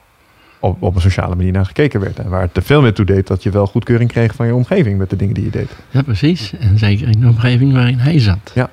op, 0.60 0.82
op 0.82 0.94
een 0.94 1.00
sociale 1.00 1.34
manier 1.34 1.52
naar 1.52 1.66
gekeken 1.66 2.00
werd. 2.00 2.18
En 2.18 2.28
waar 2.28 2.40
het 2.42 2.56
er 2.56 2.62
veel 2.62 2.82
meer 2.82 2.94
toe 2.94 3.04
deed 3.04 3.26
dat 3.26 3.42
je 3.42 3.50
wel 3.50 3.66
goedkeuring 3.66 4.10
kreeg 4.10 4.34
van 4.34 4.46
je 4.46 4.54
omgeving 4.54 4.98
met 4.98 5.10
de 5.10 5.16
dingen 5.16 5.34
die 5.34 5.44
je 5.44 5.50
deed. 5.50 5.70
ja, 5.90 6.02
precies. 6.02 6.52
En 6.58 6.78
zeker 6.78 7.08
in 7.08 7.20
de 7.20 7.26
omgeving 7.26 7.72
waarin 7.72 7.98
hij 7.98 8.18
zat. 8.20 8.50
Ja. 8.54 8.70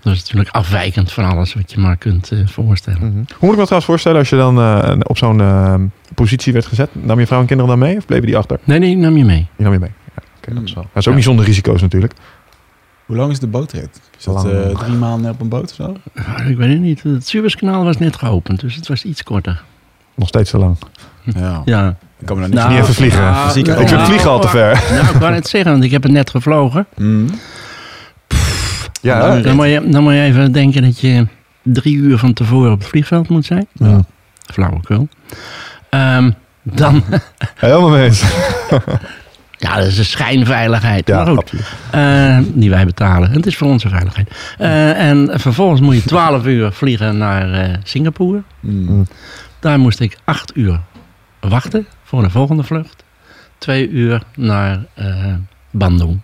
Dat 0.00 0.12
is 0.12 0.20
natuurlijk 0.20 0.54
afwijkend 0.56 1.12
van 1.12 1.24
alles 1.24 1.54
wat 1.54 1.72
je 1.72 1.80
maar 1.80 1.96
kunt 1.96 2.30
eh, 2.30 2.46
voorstellen. 2.46 2.98
Mhm. 3.00 3.12
Hoe 3.16 3.24
moet 3.40 3.52
ik 3.52 3.56
me 3.56 3.62
trouwens 3.62 3.84
voorstellen 3.84 4.18
als 4.18 4.28
je 4.28 4.36
dan 4.36 4.58
eh, 4.58 4.96
op 5.02 5.16
zo'n 5.18 5.40
eh, 5.40 5.74
positie 6.14 6.52
werd 6.52 6.66
gezet? 6.66 6.88
Nam 6.92 7.18
je 7.18 7.26
vrouw 7.26 7.40
en 7.40 7.46
kinderen 7.46 7.78
dan 7.78 7.88
mee 7.88 7.96
of 7.96 8.06
bleven 8.06 8.26
die 8.26 8.36
achter? 8.36 8.58
Nee, 8.64 8.78
nee, 8.78 8.96
nam 8.96 9.16
je 9.16 9.24
mee. 9.24 9.46
Die 9.56 9.64
nam 9.64 9.72
je 9.72 9.78
mee. 9.78 9.90
Ja, 10.16 10.22
oké, 10.38 10.54
dat 10.54 10.62
is 10.62 10.74
wel. 10.74 10.82
Dat 10.82 10.92
is 10.94 11.02
ook 11.04 11.10
Ja. 11.10 11.14
niet 11.14 11.24
zonder 11.24 11.44
risico's 11.44 11.80
natuurlijk. 11.80 12.12
Hoe 13.06 13.16
lang 13.16 13.30
is 13.30 13.38
de 13.38 13.46
bootrit? 13.46 14.00
Is 14.18 14.24
dat 14.24 14.48
eh, 14.48 14.68
drie 14.68 14.94
maanden 14.96 15.30
op 15.30 15.40
een 15.40 15.48
boot 15.48 15.62
of 15.70 15.74
zo? 15.74 15.96
Ja, 16.14 16.42
Ik 16.42 16.56
weet 16.56 16.68
het 16.72 16.80
niet. 16.80 17.02
Het 17.02 17.28
Suezkanaal 17.28 17.84
was 17.84 17.98
net 17.98 18.16
geopend, 18.16 18.60
dus 18.60 18.74
het 18.74 18.88
was 18.88 19.04
iets 19.04 19.22
korter. 19.22 19.62
Nog 20.14 20.28
steeds 20.28 20.50
te 20.50 20.58
lang. 20.58 20.76
Ja. 21.24 21.62
Ja. 21.64 21.96
Ik 22.20 22.26
kan 22.26 22.38
me 22.38 22.48
Nou, 22.48 22.70
niet 22.72 22.80
even 22.82 22.94
vliegen. 22.94 23.20
nou, 23.22 23.46
Fysiek 23.48 23.66
nou, 23.66 23.76
ook. 23.78 23.82
ik 23.82 23.88
vind 23.88 24.02
vliegen 24.02 24.30
al 24.30 24.40
te 24.40 24.48
ver. 24.48 24.82
Nou, 24.90 25.06
ik 25.14 25.20
wou 25.20 25.32
net 25.32 25.48
zeggen, 25.48 25.70
want 25.72 25.84
ik 25.84 25.90
heb 25.90 26.02
het 26.02 26.12
net 26.12 26.30
gevlogen. 26.30 26.86
Mm. 26.96 27.30
Ja, 29.00 29.18
Nou? 29.18 29.42
Dan 29.42 29.56
moet, 29.56 29.66
je, 29.66 29.88
dan 29.88 30.02
moet 30.02 30.12
je 30.12 30.20
even 30.20 30.52
denken 30.52 30.82
dat 30.82 31.00
je 31.00 31.26
drie 31.62 31.96
uur 31.96 32.18
van 32.18 32.32
tevoren 32.32 32.72
op 32.72 32.78
het 32.78 32.88
vliegveld 32.88 33.28
moet 33.28 33.44
zijn. 33.44 33.66
Ja. 33.72 34.00
Flauwekul. 34.52 35.08
Ehm, 35.88 36.30
dan, 36.62 37.02
helemaal 37.56 37.90
mee 37.90 38.04
eens. 38.04 38.22
ja, 39.58 39.76
dat 39.76 39.86
is 39.86 39.98
een 39.98 40.04
schijnveiligheid. 40.04 41.06
Ja, 41.08 41.24
maar 41.24 41.34
goed, 41.34 41.52
eh, 41.90 42.38
die 42.46 42.70
wij 42.70 42.84
betalen. 42.84 43.30
Het 43.30 43.46
is 43.46 43.56
voor 43.56 43.68
onze 43.68 43.88
veiligheid. 43.88 44.30
Eh, 44.58 45.08
en 45.08 45.30
vervolgens 45.40 45.80
moet 45.80 45.94
je 45.94 46.02
twaalf 46.02 46.46
uur 46.46 46.72
vliegen 46.72 47.16
naar 47.18 47.52
eh, 47.52 47.74
Singapore. 47.82 48.42
Mm. 48.60 49.06
Daar 49.60 49.78
moest 49.78 50.00
ik 50.00 50.18
acht 50.24 50.56
uur 50.56 50.80
wachten 51.48 51.86
voor 52.02 52.22
de 52.22 52.30
volgende 52.30 52.62
vlucht. 52.62 53.04
Twee 53.58 53.88
uur 53.88 54.22
naar 54.36 54.84
eh 54.94 55.34
Bandung. 55.70 56.20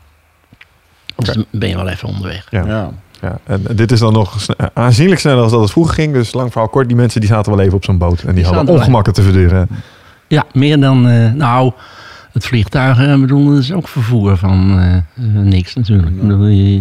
Dus 1.17 1.37
ben 1.51 1.69
je 1.69 1.77
wel 1.77 1.89
even 1.89 2.09
onderweg. 2.09 2.47
Ja. 2.51 2.67
Ja. 2.67 2.91
Ja, 3.21 3.39
en 3.45 3.63
dit 3.77 3.93
is 3.93 3.99
dan 4.01 4.13
nog 4.13 4.41
sne- 4.41 4.71
aanzienlijk 4.75 5.21
sneller 5.21 5.41
dan 5.41 5.51
dat 5.51 5.61
het 5.61 5.71
vroeger 5.71 5.95
ging. 5.95 6.13
Dus 6.13 6.33
lang 6.33 6.51
verhaal 6.53 6.69
kort, 6.69 6.87
die 6.89 6.97
mensen 6.97 7.21
die 7.21 7.29
zaten 7.29 7.53
wel 7.57 7.61
even 7.65 7.75
op 7.77 7.85
zo'n 7.85 7.99
boot. 7.99 8.21
En 8.21 8.35
die, 8.35 8.45
Die 8.45 8.53
hadden 8.55 8.75
ongemakken 8.75 9.13
te 9.13 9.23
verduren. 9.23 9.69
Ja, 10.29 10.45
meer 10.53 10.81
dan, 10.81 11.09
eh, 11.09 11.33
nou, 11.33 11.73
het 12.33 12.47
vliegtuig, 12.47 12.99
eh, 12.99 13.21
bedoel, 13.21 13.49
dat 13.51 13.59
is 13.59 13.73
ook 13.73 13.89
vervoer 13.89 14.37
van 14.37 14.79
eh, 14.79 14.97
eh, 14.97 15.03
niks 15.43 15.75
natuurlijk. 15.75 16.21
Bedoel, 16.21 16.47
je, 16.47 16.75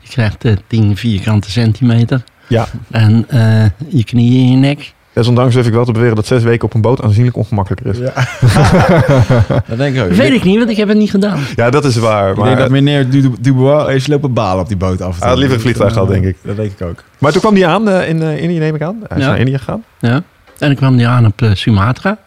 je 0.00 0.08
krijgt 0.08 0.44
eh, 0.44 0.52
10 0.66 0.96
vierkante 0.96 1.50
centimeter 1.50 2.22
Ja. 2.48 2.66
en 2.90 3.24
eh, 3.28 3.64
je 3.88 4.04
knieën 4.04 4.44
in 4.44 4.50
je 4.50 4.56
nek. 4.56 4.94
Desondanks 5.12 5.54
durf 5.54 5.66
ik 5.66 5.72
wel 5.72 5.84
te 5.84 5.92
beweren 5.92 6.16
dat 6.16 6.26
zes 6.26 6.42
weken 6.42 6.64
op 6.64 6.74
een 6.74 6.80
boot 6.80 7.02
aanzienlijk 7.02 7.36
ongemakkelijker 7.36 7.86
is. 7.90 7.98
Ja, 7.98 8.12
Dat 9.68 9.78
denk 9.78 9.96
ik 9.96 10.02
ook. 10.02 10.12
Weet 10.12 10.32
ik 10.32 10.44
niet, 10.44 10.58
want 10.58 10.70
ik 10.70 10.76
heb 10.76 10.88
het 10.88 10.96
niet 10.96 11.10
gedaan. 11.10 11.40
dat 11.54 11.84
is 11.84 11.96
waar. 11.96 12.30
Ik 12.30 12.36
Maar, 12.36 12.46
denk 12.46 12.58
dat 12.58 12.70
meneer 12.70 13.10
Du- 13.10 13.34
Dubois 13.40 13.86
heeft 13.88 14.08
lopen 14.08 14.32
balen 14.32 14.62
op 14.62 14.68
die 14.68 14.76
boot 14.76 15.00
af. 15.00 15.18
Hij 15.20 15.28
had 15.28 15.38
liever 15.38 15.56
een 15.56 15.62
vliegtuig 15.62 15.92
gehad, 15.92 16.08
denk 16.08 16.24
ik. 16.24 16.36
Dat 16.42 16.56
denk 16.56 16.72
ik 16.72 16.82
ook. 16.86 17.02
maar 17.18 17.32
toen 17.32 17.40
kwam 17.40 17.54
die 17.54 17.66
aan 17.66 17.88
eh, 17.88 18.08
in 18.08 18.22
eh, 18.22 18.42
Indië, 18.42 18.58
neem 18.58 18.74
ik 18.74 18.82
aan. 18.82 18.96
Hij 19.08 19.16
is 19.18 19.24
Ja. 19.24 19.30
naar 19.30 19.38
Indië 19.40 19.58
gegaan. 19.58 19.84
Ja. 19.98 20.22
En 20.58 20.70
ik 20.70 20.76
kwam 20.76 20.96
die 20.96 21.08
aan 21.08 21.26
op 21.26 21.42
eh, 21.42 21.50
Sumatra. 21.54 22.18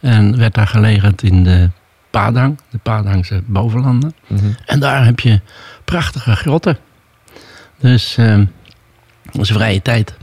En 0.00 0.38
werd 0.38 0.54
daar 0.54 0.66
gelegerd 0.66 1.22
in 1.22 1.44
de 1.44 1.70
Padang, 2.10 2.58
de 2.70 2.78
Padangse 2.82 3.42
bovenlanden. 3.46 4.14
En 4.66 4.80
daar 4.80 5.04
heb 5.04 5.20
je 5.20 5.40
prachtige 5.84 6.36
grotten. 6.36 6.78
Dus 7.80 8.16
eh 8.18 8.38
zijn 9.32 9.58
vrije 9.58 9.82
tijd 9.82 10.14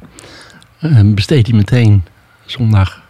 eh, 0.92 1.14
besteedt 1.14 1.48
hij 1.48 1.56
meteen 1.56 2.04
zondag 2.46 3.04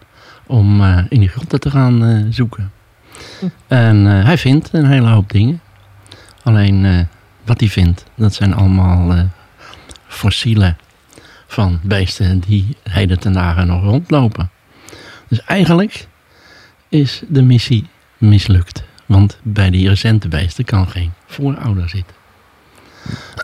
om 0.46 0.80
eh, 0.80 0.98
in 1.08 1.20
die 1.20 1.28
grotten 1.28 1.60
te 1.60 1.70
gaan 1.70 2.04
eh, 2.04 2.24
zoeken. 2.30 2.72
En 3.66 4.06
eh, 4.06 4.24
hij 4.24 4.38
vindt 4.38 4.68
een 4.72 4.86
hele 4.86 5.08
hoop 5.08 5.30
dingen. 5.30 5.60
Alleen 6.42 7.08
wat 7.44 7.60
hij 7.60 7.68
vindt, 7.68 8.04
dat 8.14 8.34
zijn 8.34 8.54
allemaal 8.54 9.28
fossielen 10.06 10.76
van 11.46 11.80
beesten 11.82 12.40
die 12.40 12.76
heden 12.82 13.18
ten 13.18 13.32
dagen 13.32 13.66
nog 13.66 13.82
rondlopen. 13.82 14.50
Dus 15.28 15.42
eigenlijk 15.44 16.08
is 16.88 17.22
de 17.28 17.42
missie 17.42 17.86
mislukt. 18.18 18.84
Want 19.06 19.38
bij 19.42 19.70
die 19.70 19.88
recente 19.88 20.28
beesten 20.28 20.64
kan 20.64 20.88
geen 20.88 21.12
voorouder 21.26 21.88
zitten. 21.88 22.14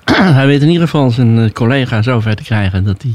hij 0.34 0.46
weet 0.46 0.62
in 0.62 0.68
ieder 0.68 0.88
geval 0.88 1.10
zijn 1.10 1.52
collega 1.52 2.02
zover 2.02 2.36
te 2.36 2.42
krijgen 2.42 2.84
dat 2.84 3.02
hij 3.02 3.14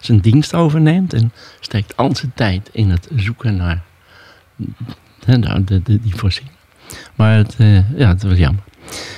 zijn 0.00 0.18
dienst 0.18 0.54
overneemt. 0.54 1.12
En 1.12 1.32
steekt 1.60 1.96
al 1.96 2.16
zijn 2.16 2.32
tijd 2.34 2.68
in 2.72 2.90
het 2.90 3.08
zoeken 3.16 3.56
naar 3.56 3.82
nou, 5.26 5.64
de, 5.64 5.82
de, 5.82 6.00
die 6.00 6.14
fossielen. 6.14 6.52
Maar 7.14 7.36
het, 7.36 7.54
eh, 7.58 7.98
ja, 7.98 8.08
het 8.08 8.22
was 8.22 8.38
jammer. 8.38 8.62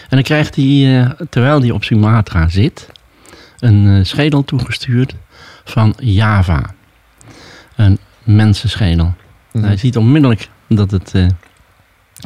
En 0.03 0.17
dan 0.17 0.23
krijgt 0.23 0.57
hij, 0.57 1.01
eh, 1.01 1.11
terwijl 1.31 1.61
hij 1.61 1.71
op 1.71 1.85
Sumatra 1.85 2.49
zit, 2.49 2.89
een 3.59 3.99
eh, 3.99 4.05
schedel 4.05 4.45
toegestuurd 4.45 5.15
van 5.65 5.95
Java. 5.99 6.75
Een 7.77 7.99
mensenschedel. 8.23 9.15
Mhm. 9.53 9.65
Hij 9.65 9.77
ziet 9.77 9.97
onmiddellijk 9.97 10.49
dat 10.69 10.91
het 10.91 11.15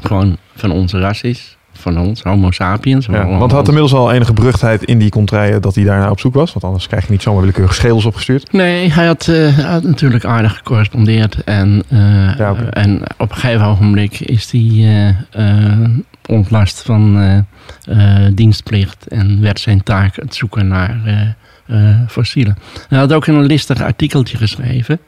gewoon 0.02 0.36
van 0.54 0.70
onze 0.70 0.98
ras 0.98 1.22
is. 1.22 1.56
Van 1.78 1.98
ons, 1.98 2.22
homo 2.22 2.50
sapiens. 2.50 3.06
Ja, 3.06 3.26
want 3.26 3.52
had 3.52 3.66
inmiddels 3.66 3.94
al 3.94 4.12
enige 4.12 4.32
beruchtheid 4.32 4.84
in 4.84 4.98
die 4.98 5.10
contraien 5.10 5.62
dat 5.62 5.74
hij 5.74 5.84
daarna 5.84 6.10
op 6.10 6.20
zoek 6.20 6.34
was. 6.34 6.52
Want 6.52 6.64
anders 6.64 6.86
krijg 6.86 7.06
je 7.06 7.12
niet 7.12 7.22
zomaar 7.22 7.40
willekeurige 7.40 7.74
schedels 7.74 8.04
opgestuurd. 8.04 8.52
Nee, 8.52 8.92
hij 8.92 9.06
had, 9.06 9.28
eh, 9.28 9.36
hij 9.56 9.64
had 9.64 9.82
natuurlijk 9.82 10.24
aardig 10.24 10.56
gecorrespondeerd. 10.56 11.44
En, 11.44 11.82
eh, 11.88 12.36
Ja, 12.36 12.54
en 12.70 13.02
op 13.18 13.30
een 13.30 13.36
gegeven 13.36 13.66
ogenblik 13.66 14.20
is 14.20 14.50
hij 14.50 15.14
eh, 15.30 15.88
ontlast 16.26 16.82
van 16.82 17.44
dienstplicht. 18.32 19.06
En 19.08 19.40
werd 19.40 19.60
zijn 19.60 19.82
taak 19.82 20.16
het 20.16 20.34
zoeken 20.34 20.68
naar 20.68 20.96
fossielen. 22.08 22.58
Hij 22.88 22.98
had 22.98 23.12
ook 23.12 23.26
een 23.26 23.42
listig 23.42 23.82
artikeltje 23.82 24.36
geschreven 24.36 25.00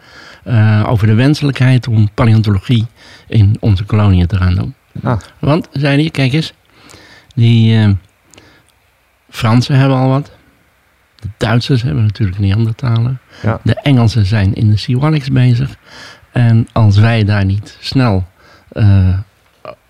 over 0.87 1.07
de 1.07 1.15
wenselijkheid 1.15 1.89
om 1.89 2.09
paleontologie 2.15 2.87
in 3.27 3.57
onze 3.61 3.85
koloniën 3.85 4.27
te 4.27 4.37
gaan 4.37 4.55
doen. 4.55 4.75
Ah. 5.03 5.19
Want, 5.39 5.69
zei 5.73 6.01
hij, 6.01 6.11
kijk 6.11 6.33
eens, 6.33 6.53
die 7.35 7.79
eh, 7.79 7.91
Fransen 9.31 9.77
hebben 9.77 9.99
al 9.99 10.09
wat. 10.09 10.31
De 11.21 11.29
Duitsers 11.37 11.83
hebben 11.83 12.03
natuurlijk 12.03 12.39
Neandertalen. 12.39 13.21
Ja. 13.43 13.61
De 13.63 13.75
Engelsen 13.75 14.27
zijn 14.27 14.55
in 14.55 14.71
de 14.71 14.77
Siwaliks 14.77 15.31
bezig. 15.31 15.77
En 16.33 16.69
als 16.73 16.99
wij 16.99 17.25
daar 17.25 17.45
niet 17.45 17.77
snel 17.81 18.27
eh, 18.69 19.19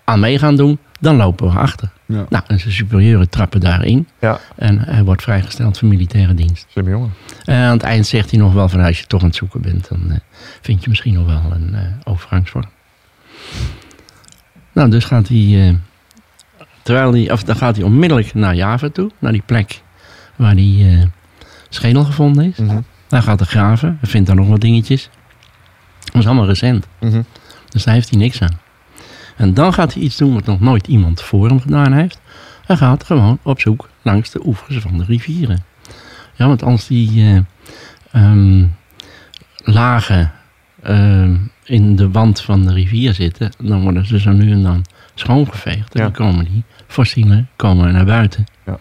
aan 0.03 0.19
mee 0.19 0.39
gaan 0.39 0.55
doen, 0.55 0.79
dan 0.99 1.15
lopen 1.15 1.51
we 1.51 1.59
achter. 1.59 1.91
Ja. 2.05 2.25
Nou, 2.29 2.43
en 2.47 2.59
zijn 2.59 2.73
superieuren 2.73 3.29
trappen 3.29 3.59
daarin. 3.59 4.07
Ja. 4.19 4.39
En 4.55 4.79
hij 4.79 5.03
wordt 5.03 5.21
vrijgesteld 5.21 5.77
voor 5.77 5.87
militaire 5.87 6.33
dienst. 6.33 6.65
Slimme 6.69 6.91
jongen. 6.91 7.13
En 7.45 7.55
aan 7.55 7.73
het 7.73 7.83
eind 7.83 8.07
zegt 8.07 8.29
hij 8.29 8.39
nog 8.39 8.53
wel 8.53 8.69
van 8.69 8.79
als 8.79 8.99
je 8.99 9.05
toch 9.05 9.21
aan 9.21 9.27
het 9.27 9.35
zoeken 9.35 9.61
bent, 9.61 9.89
dan 9.89 10.11
eh, 10.11 10.17
vind 10.61 10.83
je 10.83 10.89
misschien 10.89 11.13
nog 11.13 11.25
wel 11.25 11.51
een 11.51 11.75
eh, 11.75 11.81
overgangsvorm. 12.03 12.69
Nou, 14.79 14.91
dus 14.91 15.05
gaat 15.05 15.27
hij, 15.27 15.67
eh, 15.67 15.75
terwijl 16.81 17.13
hij, 17.13 17.31
of 17.31 17.43
dan 17.43 17.55
gaat 17.55 17.75
hij 17.75 17.85
onmiddellijk 17.85 18.33
naar 18.33 18.55
Java 18.55 18.89
toe, 18.89 19.11
naar 19.19 19.31
die 19.31 19.43
plek 19.45 19.81
waar 20.35 20.55
die 20.55 20.89
eh, 20.89 21.05
schedel 21.69 22.03
gevonden 22.03 22.45
is. 22.45 22.57
Mhm. 22.57 22.79
Daar 23.07 23.21
gaat 23.21 23.39
hij 23.39 23.47
graven, 23.47 23.97
hij 23.99 24.09
vindt 24.09 24.27
daar 24.27 24.35
nog 24.35 24.47
wat 24.47 24.61
dingetjes. 24.61 25.09
Dat 26.03 26.21
is 26.21 26.25
allemaal 26.25 26.45
recent, 26.45 26.87
Mhm. 26.99 27.21
dus 27.69 27.83
daar 27.83 27.93
heeft 27.93 28.09
hij 28.09 28.19
niks 28.19 28.41
aan. 28.41 28.59
En 29.35 29.53
dan 29.53 29.73
gaat 29.73 29.93
hij 29.93 30.03
iets 30.03 30.17
doen 30.17 30.33
wat 30.33 30.45
nog 30.45 30.59
nooit 30.59 30.87
iemand 30.87 31.21
voor 31.21 31.47
hem 31.47 31.61
gedaan 31.61 31.93
heeft. 31.93 32.19
Hij 32.65 32.77
gaat 32.77 33.03
gewoon 33.03 33.39
op 33.43 33.59
zoek 33.59 33.89
langs 34.01 34.31
de 34.31 34.45
oevers 34.45 34.77
van 34.77 34.97
de 34.97 35.03
rivieren. 35.03 35.63
Ja, 36.35 36.47
want 36.47 36.63
als 36.63 36.87
die 36.87 37.21
eh, 37.21 37.41
ehm, 38.11 38.65
lagen 39.63 40.31
ehm, 40.83 41.35
in 41.69 41.95
de 41.95 42.09
wand 42.11 42.41
van 42.41 42.65
de 42.65 42.73
rivier 42.73 43.13
zitten, 43.13 43.51
dan 43.57 43.81
worden 43.81 44.05
ze 44.05 44.19
zo 44.19 44.31
nu 44.31 44.51
en 44.51 44.63
dan 44.63 44.85
schoongeveegd. 45.15 45.93
En 45.95 46.01
Ja. 46.01 46.03
dan 46.03 46.11
komen 46.11 46.45
die 46.45 46.63
fossielen 46.87 47.49
komen 47.55 47.93
naar 47.93 48.05
buiten. 48.05 48.43
Ja. 48.65 48.77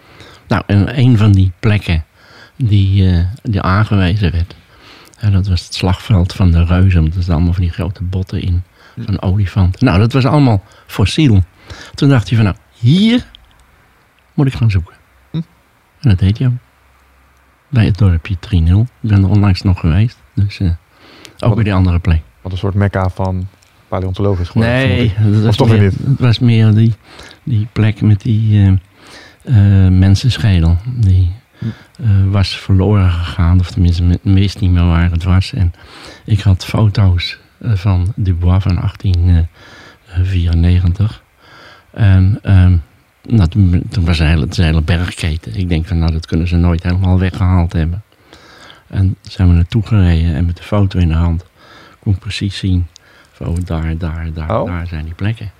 Nou, 0.48 0.62
en 0.66 0.98
een 0.98 1.16
van 1.18 1.32
die 1.32 1.52
plekken 1.60 2.04
die, 2.56 3.10
eh, 3.10 3.24
die 3.42 3.62
aangewezen 3.62 4.32
werd, 4.32 4.54
hè, 5.16 5.30
dat 5.30 5.46
was 5.48 5.64
het 5.64 5.74
slagveld 5.74 6.32
van 6.32 6.50
de 6.50 6.64
reuzen. 6.64 7.00
want 7.00 7.06
Er 7.08 7.14
zitten 7.14 7.34
allemaal 7.34 7.52
van 7.52 7.62
die 7.62 7.72
grote 7.72 8.02
botten 8.04 8.42
in, 8.42 8.62
van 8.98 9.22
olifanten. 9.22 9.84
Nou, 9.84 9.98
dat 9.98 10.12
was 10.12 10.24
allemaal 10.26 10.62
fossiel. 10.86 11.42
Toen 11.94 12.08
dacht 12.08 12.28
hij 12.28 12.36
van, 12.36 12.46
nou, 12.46 12.56
hier 12.78 13.26
moet 14.34 14.46
ik 14.46 14.54
gaan 14.54 14.70
zoeken. 14.70 14.94
Hm. 15.30 15.36
En 16.00 16.08
dat 16.08 16.18
deed 16.18 16.38
hij 16.38 16.46
ook. 16.46 16.52
Bij 17.68 17.84
het 17.84 17.98
dorpje 17.98 18.36
3-0. 18.40 18.86
Ik 19.00 19.08
ben 19.08 19.22
er 19.22 19.28
onlangs 19.28 19.62
nog 19.62 19.80
geweest. 19.80 20.18
Dus 20.34 20.60
eh, 20.60 20.70
ook 21.38 21.54
bij 21.54 21.64
die 21.64 21.74
andere 21.74 21.98
plek. 21.98 22.22
Wat 22.40 22.52
een 22.52 22.58
soort 22.58 22.74
mekka 22.74 23.08
van 23.08 23.48
paleontologen 23.88 24.42
is 24.42 24.48
geworden. 24.48 24.76
Nee, 24.76 25.14
dat 25.32 25.42
was, 25.42 25.56
toch 25.56 25.68
meer, 25.68 25.78
weer 25.78 25.90
niet? 25.90 26.06
het 26.06 26.20
was 26.20 26.38
meer 26.38 26.74
die, 26.74 26.94
die 27.42 27.68
plek 27.72 28.00
met 28.00 28.20
die 28.20 28.78
eh, 29.44 29.54
mensenschedel. 29.88 30.76
Die 30.84 31.36
Hm. 31.58 31.66
eh, 32.02 32.08
was 32.30 32.58
verloren 32.58 33.10
gegaan. 33.10 33.60
Of 33.60 33.70
tenminste, 33.70 34.02
men 34.02 34.18
wist 34.22 34.60
niet 34.60 34.70
meer 34.70 34.86
waar 34.86 35.10
het 35.10 35.24
was. 35.24 35.52
En 35.52 35.72
ik 36.24 36.40
had 36.40 36.64
foto's 36.64 37.38
van 37.60 38.12
Dubois 38.16 38.62
van 38.62 38.74
1894. 38.74 41.22
En 41.90 42.38
ehm, 42.42 42.76
nou, 43.28 43.48
toen, 43.48 43.82
toen 43.90 44.04
was 44.04 44.18
een 44.18 44.26
hele, 44.26 44.44
het 44.44 44.58
een 44.58 44.64
hele 44.64 44.82
bergketen. 44.82 45.54
Ik 45.54 45.68
denk 45.68 45.86
van, 45.86 45.98
nou, 45.98 46.12
dat 46.12 46.26
kunnen 46.26 46.48
ze 46.48 46.56
nooit 46.56 46.82
helemaal 46.82 47.18
weggehaald 47.18 47.72
hebben. 47.72 48.02
En 48.86 49.16
zijn 49.22 49.48
we 49.48 49.54
naartoe 49.54 49.86
gereden 49.86 50.34
en 50.34 50.46
met 50.46 50.56
de 50.56 50.62
foto 50.62 50.98
in 50.98 51.08
de 51.08 51.14
hand 51.14 51.44
kon 52.08 52.18
precies 52.18 52.58
zien. 52.58 52.86
Van, 53.32 53.46
oh, 53.46 53.56
daar, 53.64 53.96
daar, 53.98 54.28
daar, 54.34 54.60
Oh. 54.60 54.66
daar 54.66 54.86
zijn 54.86 55.04
die 55.04 55.14
plekken. 55.14 55.50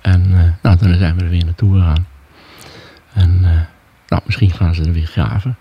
En 0.00 0.22
eh, 0.32 0.38
nou, 0.62 0.76
toen 0.76 0.94
zijn 0.94 1.16
we 1.16 1.22
er 1.24 1.30
weer 1.30 1.44
naartoe 1.44 1.74
gegaan. 1.74 2.06
En 3.12 3.38
eh, 3.42 3.50
nou, 4.08 4.22
misschien 4.26 4.50
gaan 4.50 4.74
ze 4.74 4.82
er 4.84 4.92
weer 4.92 5.06
graven. 5.06 5.56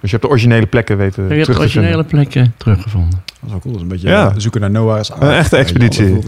Dus 0.00 0.10
je 0.10 0.16
hebt 0.16 0.22
de 0.22 0.28
originele 0.28 0.66
plekken 0.66 0.96
weten 0.96 1.24
Ik 1.24 1.30
heb 1.30 1.38
de 1.38 1.44
terug 1.52 1.58
te 1.60 1.68
vinden. 1.70 1.90
originele 1.90 2.04
plekken 2.04 2.54
teruggevonden. 2.56 3.22
Dat 3.26 3.44
is 3.44 3.50
wel 3.50 3.60
cool. 3.60 3.72
Dat 3.72 3.74
is 3.74 3.82
een 3.82 3.88
beetje 3.88 4.08
Ja. 4.08 4.38
zoeken 4.38 4.60
naar 4.60 4.70
Noah's 4.70 5.10
ark. 5.10 5.22
Een 5.22 5.30
echte 5.30 5.56
Ja, 5.56 5.62
expeditie. 5.62 6.06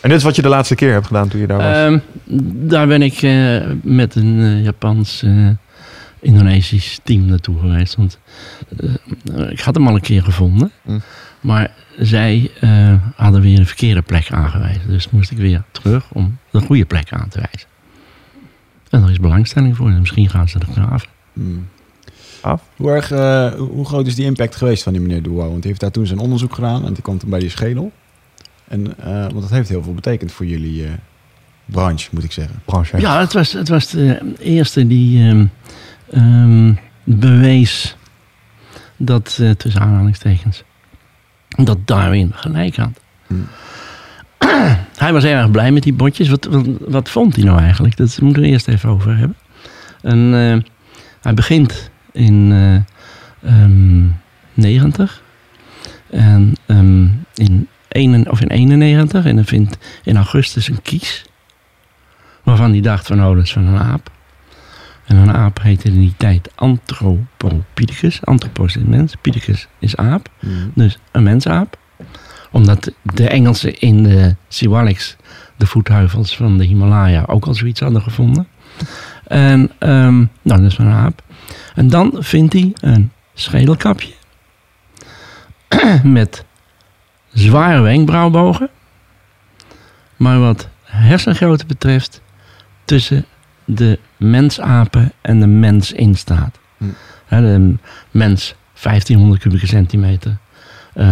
En 0.00 0.08
dit 0.08 0.18
is 0.18 0.24
wat 0.24 0.36
je 0.36 0.42
de 0.42 0.48
laatste 0.48 0.74
keer 0.74 0.92
hebt 0.92 1.06
gedaan 1.06 1.28
toen 1.28 1.40
je 1.40 1.46
daar 1.46 1.56
was. 1.58 1.76
Ehm, 1.76 1.98
daar 2.68 2.86
ben 2.86 3.02
ik 3.02 3.22
eh, 3.22 3.60
met 3.82 4.14
een 4.14 4.40
eh, 4.40 4.64
Japans 4.64 5.22
eh, 5.22 5.48
Indonesisch 6.20 7.00
team 7.04 7.24
naartoe 7.26 7.58
geweest. 7.58 7.96
Want 7.96 8.18
ik 9.48 9.60
had 9.60 9.74
hem 9.74 9.86
al 9.88 9.94
een 9.94 10.00
keer 10.00 10.22
gevonden. 10.22 10.70
Hm. 10.82 10.98
Maar 11.40 11.70
zij 11.98 12.50
eh, 12.60 12.94
hadden 13.14 13.40
weer 13.40 13.58
een 13.58 13.66
verkeerde 13.66 14.02
plek 14.02 14.32
aangewezen. 14.32 14.88
Dus 14.88 15.10
moest 15.10 15.30
ik 15.30 15.38
weer 15.38 15.62
terug 15.70 16.10
om 16.12 16.38
de 16.50 16.60
goede 16.60 16.84
plek 16.84 17.12
aan 17.12 17.28
te 17.28 17.40
wijzen. 17.40 17.68
En 18.90 19.02
er 19.02 19.10
is 19.10 19.20
belangstelling 19.20 19.76
voor. 19.76 19.88
En 19.88 20.00
misschien 20.00 20.30
gaan 20.30 20.48
ze 20.48 20.58
er 20.58 20.66
graven. 20.72 21.08
Hmm. 21.32 21.68
Af. 22.40 22.62
Hoe, 22.76 22.90
erg, 22.90 23.10
eh, 23.10 23.52
hoe 23.52 23.84
groot 23.84 24.06
is 24.06 24.14
die 24.14 24.24
impact 24.24 24.56
geweest 24.56 24.82
van 24.82 24.92
die 24.92 25.02
meneer 25.02 25.22
Douau? 25.22 25.48
Want 25.48 25.60
die 25.60 25.66
heeft 25.66 25.80
daar 25.80 25.90
toen 25.90 26.06
zijn 26.06 26.18
onderzoek 26.18 26.54
gedaan 26.54 26.86
en 26.86 26.92
die 26.92 27.02
kwam 27.02 27.18
toen 27.18 27.30
bij 27.30 27.38
die 27.38 27.50
schedel. 27.50 27.92
En, 28.68 28.98
eh, 28.98 29.20
want 29.20 29.40
dat 29.40 29.50
heeft 29.50 29.68
heel 29.68 29.82
veel 29.82 29.94
betekend 29.94 30.32
voor 30.32 30.46
jullie 30.46 30.84
eh, 30.84 30.90
branche, 31.64 32.08
moet 32.10 32.24
ik 32.24 32.32
zeggen. 32.32 32.62
branche. 32.64 33.00
Ja, 33.00 33.20
het 33.20 33.32
was, 33.32 33.52
het 33.52 33.68
was 33.68 33.90
de 33.90 34.34
eerste 34.38 34.86
die 34.86 35.28
ehm, 35.28 35.46
ehm, 36.10 36.74
bewees 37.04 37.96
dat, 38.96 39.42
tussen 39.56 39.80
aanhalingstekens, 39.80 40.62
dat 41.64 41.78
Darwin 41.84 42.32
gelijk 42.34 42.76
had. 42.76 43.00
Hij 44.96 45.12
was 45.12 45.24
erg 45.24 45.50
blij 45.50 45.72
met 45.72 45.82
die 45.82 45.92
botjes. 45.92 46.28
Wat, 46.28 46.48
wat, 46.80 47.08
vond 47.08 47.36
hij 47.36 47.44
nou 47.44 47.58
eigenlijk? 47.60 47.96
Dat 47.96 48.20
moeten 48.20 48.42
we 48.42 48.48
eerst 48.48 48.68
even 48.68 48.88
over 48.88 49.16
hebben. 49.16 49.36
En, 50.02 50.34
eh, 50.34 50.70
hij 51.20 51.34
begint 51.34 51.90
in 52.12 52.52
eh, 52.52 53.52
ehm, 53.52 54.04
90 54.54 55.22
en 56.10 56.52
ehm, 56.66 57.08
in, 57.34 57.68
een, 57.88 58.30
of 58.30 58.40
in 58.40 58.48
91 58.48 59.24
en 59.24 59.36
dan 59.36 59.44
vindt 59.44 59.78
in 60.04 60.16
augustus 60.16 60.68
een 60.68 60.82
kies. 60.82 61.24
Waarvan 62.42 62.70
hij 62.70 62.80
dacht 62.80 63.06
van, 63.06 63.24
oh, 63.24 63.34
dat 63.34 63.44
is 63.44 63.52
van 63.52 63.66
een 63.66 63.78
aap. 63.78 64.10
En 65.06 65.16
een 65.16 65.32
aap 65.32 65.62
heette 65.62 65.88
in 65.88 66.00
die 66.00 66.14
tijd 66.16 66.50
Anthropopithecus. 66.54 68.24
Anthropos 68.24 68.76
is 68.76 68.82
mens, 68.82 69.14
Pithecus 69.20 69.68
is 69.78 69.96
aap. 69.96 70.28
Hmm. 70.38 70.70
Dus 70.74 70.98
een 71.12 71.22
mensaap. 71.22 71.78
Omdat 72.50 72.92
de 73.02 73.28
Engelsen 73.28 73.80
in 73.80 74.02
de 74.02 74.36
Siwaliks, 74.48 75.16
de 75.56 75.66
voetheuvels 75.66 76.36
van 76.36 76.58
de 76.58 76.64
Himalaya, 76.64 77.24
ook 77.26 77.46
al 77.46 77.54
zoiets 77.54 77.80
hadden 77.80 78.02
gevonden. 78.02 78.48
En, 79.24 79.70
ehm, 79.78 80.16
nou, 80.42 80.62
dat 80.62 80.72
is 80.72 80.78
een 80.78 80.90
aap. 80.90 81.22
En 81.74 81.88
dan 81.88 82.16
vindt 82.18 82.52
hij 82.52 82.72
een 82.80 83.12
schedelkapje. 83.34 84.12
met 86.02 86.44
zware 87.32 87.80
wenkbrauwbogen. 87.80 88.70
Maar 90.16 90.40
wat 90.40 90.68
hersengrootte 90.82 91.66
betreft, 91.66 92.22
tussen 92.84 93.24
de 93.64 93.98
mensapen 94.16 95.12
en 95.20 95.40
de 95.40 95.46
mens 95.46 95.92
in 95.92 96.14
staat. 96.14 96.58
Hm. 96.78 96.84
Hè, 97.26 97.40
de 97.40 97.74
mens 98.10 98.54
1500 98.82 99.40
kubieke 99.42 99.66
centimeter. 99.66 100.36
eh, 100.94 101.06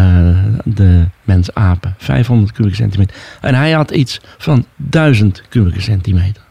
de 0.65 1.05
mensapen 1.23 1.95
500 1.99 2.53
kubieke 2.53 2.77
centimeter. 2.77 3.17
En 3.41 3.55
hij 3.55 3.71
had 3.73 3.91
iets 3.91 4.21
van 4.39 4.65
1000 4.77 5.43
kubieke 5.49 5.81
centimeter. 5.81 6.43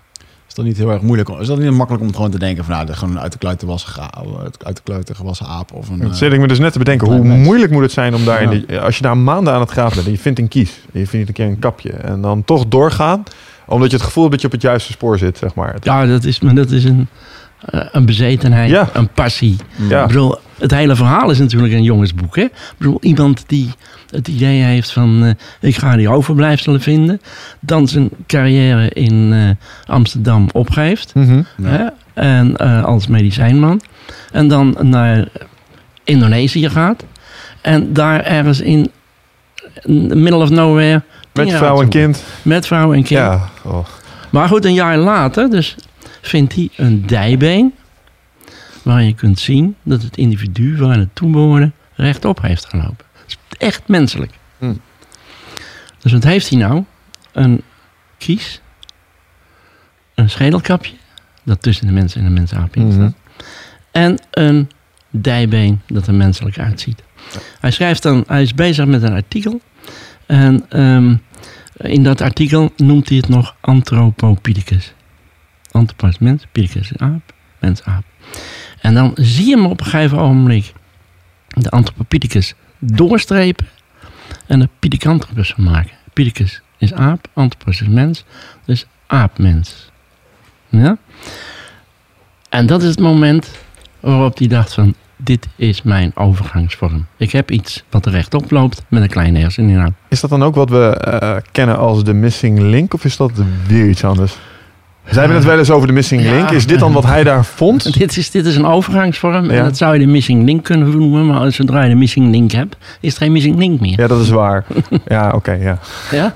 Is 0.48 0.54
dat 0.54 0.66
niet 0.66 0.78
heel 0.78 0.92
erg 0.92 1.02
moeilijk? 1.02 1.30
Is 1.30 1.48
dat 1.48 1.60
niet 1.60 1.72
makkelijk 1.72 2.04
om 2.04 2.13
gewoon 2.16 2.32
te 2.32 2.39
denken 2.39 2.63
van 2.63 2.74
nou, 2.74 2.86
dat 2.86 2.94
is 2.96 3.00
gewoon 3.02 3.16
een 3.16 3.22
uit 3.22 3.32
de 3.32 3.38
kluiten 3.38 3.68
gewassen, 3.68 3.94
uit 4.66 4.76
de 4.76 4.82
kluiten 4.84 5.16
gewassen 5.16 5.46
aap 5.46 5.72
of 5.74 5.89
een... 5.89 5.98
Dat 6.00 6.10
eh, 6.12 6.16
zit 6.16 6.34
ik 6.34 6.39
me 6.39 6.48
dus 6.48 6.60
net 6.60 6.72
te 6.72 6.78
bedenken. 6.80 7.08
Hoe 7.08 7.24
mens. 7.24 7.46
moeilijk 7.46 7.72
moet 7.72 7.82
het 7.82 7.92
zijn 7.92 8.16
om 8.16 8.26
daar... 8.26 8.42
in 8.42 8.50
die- 8.50 8.80
als 8.80 8.96
je 8.98 9.02
daar 9.04 9.18
maanden 9.18 9.54
aan 9.54 9.60
het 9.60 9.70
graven 9.72 9.96
bent 9.96 10.06
en 10.06 10.12
je 10.13 10.18
vindt 10.20 10.39
een 10.39 10.48
kies. 10.48 10.80
En 10.94 11.00
je 11.00 11.08
vindt 11.08 11.28
een 11.28 11.34
keer 11.34 11.46
een 11.46 11.60
kapje. 11.60 11.92
En 11.92 12.22
dan 12.22 12.44
toch 12.44 12.66
doorgaan. 12.68 13.24
Omdat 13.65 13.89
je 13.91 13.95
het 13.95 14.06
gevoel 14.06 14.23
hebt 14.23 14.34
dat 14.34 14.41
je 14.41 14.47
op 14.47 14.54
het 14.54 14.62
juiste 14.62 14.91
spoor 14.91 15.17
zit, 15.17 15.38
zeg 15.38 15.56
maar. 15.56 15.76
Ja, 15.82 16.06
dat 16.06 16.23
is, 16.23 16.39
maar 16.39 16.56
dat 16.56 16.71
is 16.71 16.84
een, 16.84 17.08
eh, 17.65 17.82
een 17.91 18.06
bezetenheid, 18.06 18.69
Ja. 18.69 18.89
een 18.93 19.08
passie. 19.10 19.56
mm. 19.76 19.89
Ja. 19.89 20.02
Ik 20.02 20.08
bedoel, 20.08 20.36
het 20.60 20.71
hele 20.71 20.95
verhaal 20.95 21.30
is 21.30 21.39
natuurlijk 21.39 21.73
een 21.73 21.84
jongensboek. 21.84 22.36
Hè? 22.36 22.41
Ik 22.41 22.52
bedoel, 22.78 22.97
iemand 23.02 23.43
die 23.47 23.69
het 24.10 24.28
idee 24.28 24.62
heeft 24.62 24.91
van... 24.91 25.23
eh, 25.23 25.69
ik 25.69 25.76
ga 25.78 25.95
die 25.95 26.10
overblijfselen 26.10 26.82
vinden. 26.82 27.21
Dan 27.60 27.88
zijn 27.88 28.10
carrière 28.28 28.89
in 28.89 29.34
eh, 29.34 29.93
Amsterdam 29.93 30.49
opgeeft. 30.52 31.13
Mhm. 31.15 31.41
Ja. 31.58 31.67
Hè? 31.69 31.86
En 32.13 32.58
eh, 32.58 32.84
als 32.84 33.08
medicijnman. 33.08 33.82
En 34.32 34.47
dan 34.47 34.78
naar 34.82 35.28
Indonesië 36.04 36.69
gaat. 36.69 37.04
En 37.62 37.93
daar 37.93 38.21
ergens 38.23 38.62
in 38.62 38.91
middle 40.13 40.36
of 40.36 40.49
nowhere... 40.49 41.02
Met 41.34 41.52
vrouw 41.54 41.82
en 41.82 41.89
kind. 41.89 42.24
Met 42.41 42.67
vrouw 42.67 42.93
en 42.93 43.04
kind. 43.04 43.19
Ja. 43.19 43.50
Oh. 43.63 43.86
Maar 44.30 44.48
goed, 44.48 44.65
een 44.65 44.74
jaar 44.74 44.98
later 44.98 45.50
dus 45.50 45.76
vindt 46.22 46.56
hij 46.56 46.69
een 46.76 47.08
dijbeen. 47.08 47.74
Waar 48.82 49.04
je 49.04 49.13
kunt 49.13 49.39
zien 49.39 49.76
dat 49.84 50.02
het 50.02 50.17
individu 50.17 50.78
waar 50.78 50.98
het 50.98 51.10
toebehoorde 51.13 51.72
rechtop 51.93 52.41
heeft 52.41 52.65
gelopen. 52.65 53.06
Dat 53.13 53.24
is 53.28 53.38
echt 53.58 53.88
menselijk. 53.88 54.32
Hm. 54.58 54.74
Dus 56.00 56.12
wat 56.12 56.24
heeft 56.24 56.50
hij 56.50 56.60
nou? 56.60 56.84
Een 57.32 57.62
kies. 58.17 58.62
Een 60.15 60.30
schedelkapje. 60.30 60.93
Dat 61.43 61.62
tussen 61.62 61.88
de 61.88 61.93
mensen 61.93 62.19
en 62.22 62.28
de 62.28 62.34
mensaap 62.34 62.76
in 62.76 62.88
Mhm. 62.88 63.10
En 63.91 64.19
een 64.32 64.69
dijbeen 65.10 65.82
dat 65.88 66.08
er 66.08 66.13
menselijk 66.13 66.60
uitziet. 66.60 67.04
Hij 67.60 67.72
schrijft 67.72 68.04
dan, 68.04 68.24
hij 68.28 68.41
is 68.41 68.54
bezig 68.54 68.86
met 68.86 69.04
een 69.04 69.13
artikel. 69.13 69.62
En 70.34 70.65
ehm, 70.69 71.15
in 71.78 72.04
dat 72.04 72.22
artikel 72.22 72.72
noemt 72.78 73.10
hij 73.10 73.17
het 73.17 73.28
nog 73.28 73.56
Anthropopithecus. 73.60 74.93
Anthropos 75.72 76.17
mens, 76.17 76.46
Pithecus 76.52 76.91
aap, 76.98 77.34
mens 77.60 77.84
aap. 77.84 78.04
En 78.82 78.93
dan 78.93 79.12
zie 79.15 79.46
je 79.46 79.56
hem 79.56 79.65
op 79.65 79.80
een 79.80 79.86
gegeven 79.86 80.17
ogenblik 80.17 80.74
de 81.48 81.69
Anthropopithecus 81.69 82.54
doorstrepen 82.80 83.67
en 84.46 84.62
er 84.62 84.69
Pithecanthropus 84.80 85.54
van 85.54 85.63
maken. 85.63 85.91
Pithecus 86.13 86.62
is 86.78 86.93
aap, 86.93 87.28
Anthropos 87.34 87.82
is 87.82 87.88
mens, 87.88 88.24
dus 88.65 88.86
aapmens. 89.08 89.91
Ja? 90.69 90.98
En 92.50 92.65
dat 92.65 92.82
is 92.82 92.89
het 92.89 93.00
moment 93.00 93.52
waarop 94.00 94.38
hij 94.38 94.48
dacht 94.48 94.74
van, 94.74 94.96
dit 95.24 95.48
is 95.56 95.82
mijn 95.82 96.12
overgangsvorm. 96.16 97.06
Ik 97.18 97.32
heb 97.32 97.52
iets 97.52 97.84
wat 97.90 98.06
er 98.06 98.12
rechtop 98.12 98.52
loopt 98.52 98.84
met 98.88 99.02
een 99.02 99.10
kleine 99.10 99.40
herseninhoud. 99.40 99.92
Is 100.10 100.20
dat 100.22 100.30
dan 100.30 100.44
ook 100.44 100.56
wat 100.56 100.70
we 100.70 100.86
eh, 100.98 101.36
kennen 101.52 101.78
als 101.78 102.04
de 102.04 102.14
missing 102.14 102.60
link? 102.60 102.94
Of 102.94 103.06
is 103.06 103.18
dat 103.18 103.32
weer 103.68 103.90
iets 103.90 104.04
anders? 104.04 104.38
Zij 105.10 105.20
hebben 105.20 105.38
het 105.38 105.46
wel 105.48 105.58
eens 105.58 105.72
over 105.72 105.88
de 105.88 105.94
missing 105.94 106.22
Ja. 106.24 106.32
link. 106.36 106.50
Is 106.50 106.66
dit 106.68 106.80
dan 106.80 106.94
wat 106.94 107.06
hij 107.06 107.24
daar 107.24 107.46
vond? 107.46 107.94
Dit 108.00 108.18
is, 108.18 108.32
dit 108.32 108.46
is 108.46 108.56
een 108.56 108.66
overgangsvorm 108.66 109.50
en 109.50 109.64
dat 109.64 109.78
zou 109.78 109.94
je 109.94 110.00
de 110.00 110.12
missing 110.12 110.46
link 110.46 110.64
kunnen 110.64 110.90
noemen. 110.98 111.26
Maar 111.28 111.40
als 111.40 111.56
zodra 111.56 111.84
je 111.84 111.90
de 111.90 111.96
missing 111.96 112.32
link 112.32 112.52
hebt, 112.52 112.76
is 113.00 113.10
het 113.10 113.18
geen 113.18 113.32
missing 113.32 113.58
link 113.58 113.80
meer. 113.80 114.00
Ja, 114.00 114.08
dat 114.08 114.22
is 114.22 114.30
waar. 114.30 114.66
Ja, 115.08 115.32
oké, 115.36 115.52
ja. 115.52 115.80
Ja? 116.12 116.34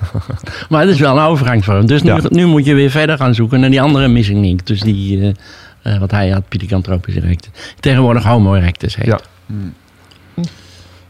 maar 0.68 0.80
het 0.80 0.90
is 0.90 1.00
wel 1.00 1.16
een 1.18 1.24
overgangsvorm. 1.24 1.86
Dus 1.86 2.02
nu, 2.02 2.12
nu 2.28 2.46
moet 2.46 2.64
je 2.64 2.74
weer 2.74 2.90
verder 2.90 3.16
gaan 3.16 3.34
zoeken 3.34 3.60
naar 3.60 3.70
die 3.70 3.82
andere 3.82 4.08
missing 4.08 4.40
link. 4.40 4.66
Dus 4.66 4.80
die, 4.80 5.20
eh, 5.22 5.34
eh, 5.92 5.98
wat 5.98 6.10
hij 6.10 6.28
had, 6.30 6.48
Pithecanthropus 6.48 7.14
erectus. 7.14 7.50
Tegenwoordig 7.80 8.24
Homo 8.24 8.54
erectus 8.54 8.96
heet. 8.96 9.06
Ja. 9.06 9.20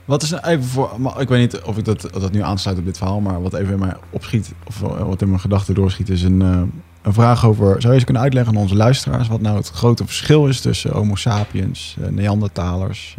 Wat 0.04 0.22
is 0.22 0.30
nou 0.30 0.46
even 0.46 0.64
voor... 0.64 0.94
maar 0.98 1.20
Ik 1.20 1.28
weet 1.28 1.40
niet 1.40 1.60
of 1.62 1.78
ik 1.78 1.84
dat, 1.84 2.12
of 2.14 2.20
dat 2.22 2.32
nu 2.32 2.42
aansluit 2.42 2.78
op 2.78 2.84
dit 2.84 2.98
verhaal, 2.98 3.20
maar 3.20 3.42
wat 3.42 3.54
even 3.54 3.72
in 3.72 3.78
mij 3.78 3.94
opschiet, 4.10 4.52
of 4.66 4.82
eh, 4.82 5.06
wat 5.06 5.22
in 5.22 5.28
mijn 5.28 5.40
gedachten 5.40 5.74
doorschiet, 5.74 6.08
is 6.08 6.22
een, 6.22 6.42
eh, 6.42 6.62
een 7.02 7.12
vraag 7.12 7.46
over... 7.46 7.66
Zou 7.68 7.86
je 7.86 7.94
eens 7.94 8.04
kunnen 8.04 8.22
uitleggen 8.22 8.54
aan 8.54 8.60
onze 8.60 8.74
luisteraars 8.74 9.28
wat 9.28 9.40
nou 9.40 9.56
het 9.56 9.68
grote 9.68 10.04
verschil 10.04 10.46
is 10.46 10.60
tussen 10.60 10.90
homo 10.90 11.14
sapiens, 11.14 11.96
eh, 12.02 12.08
Neandertalers, 12.08 13.16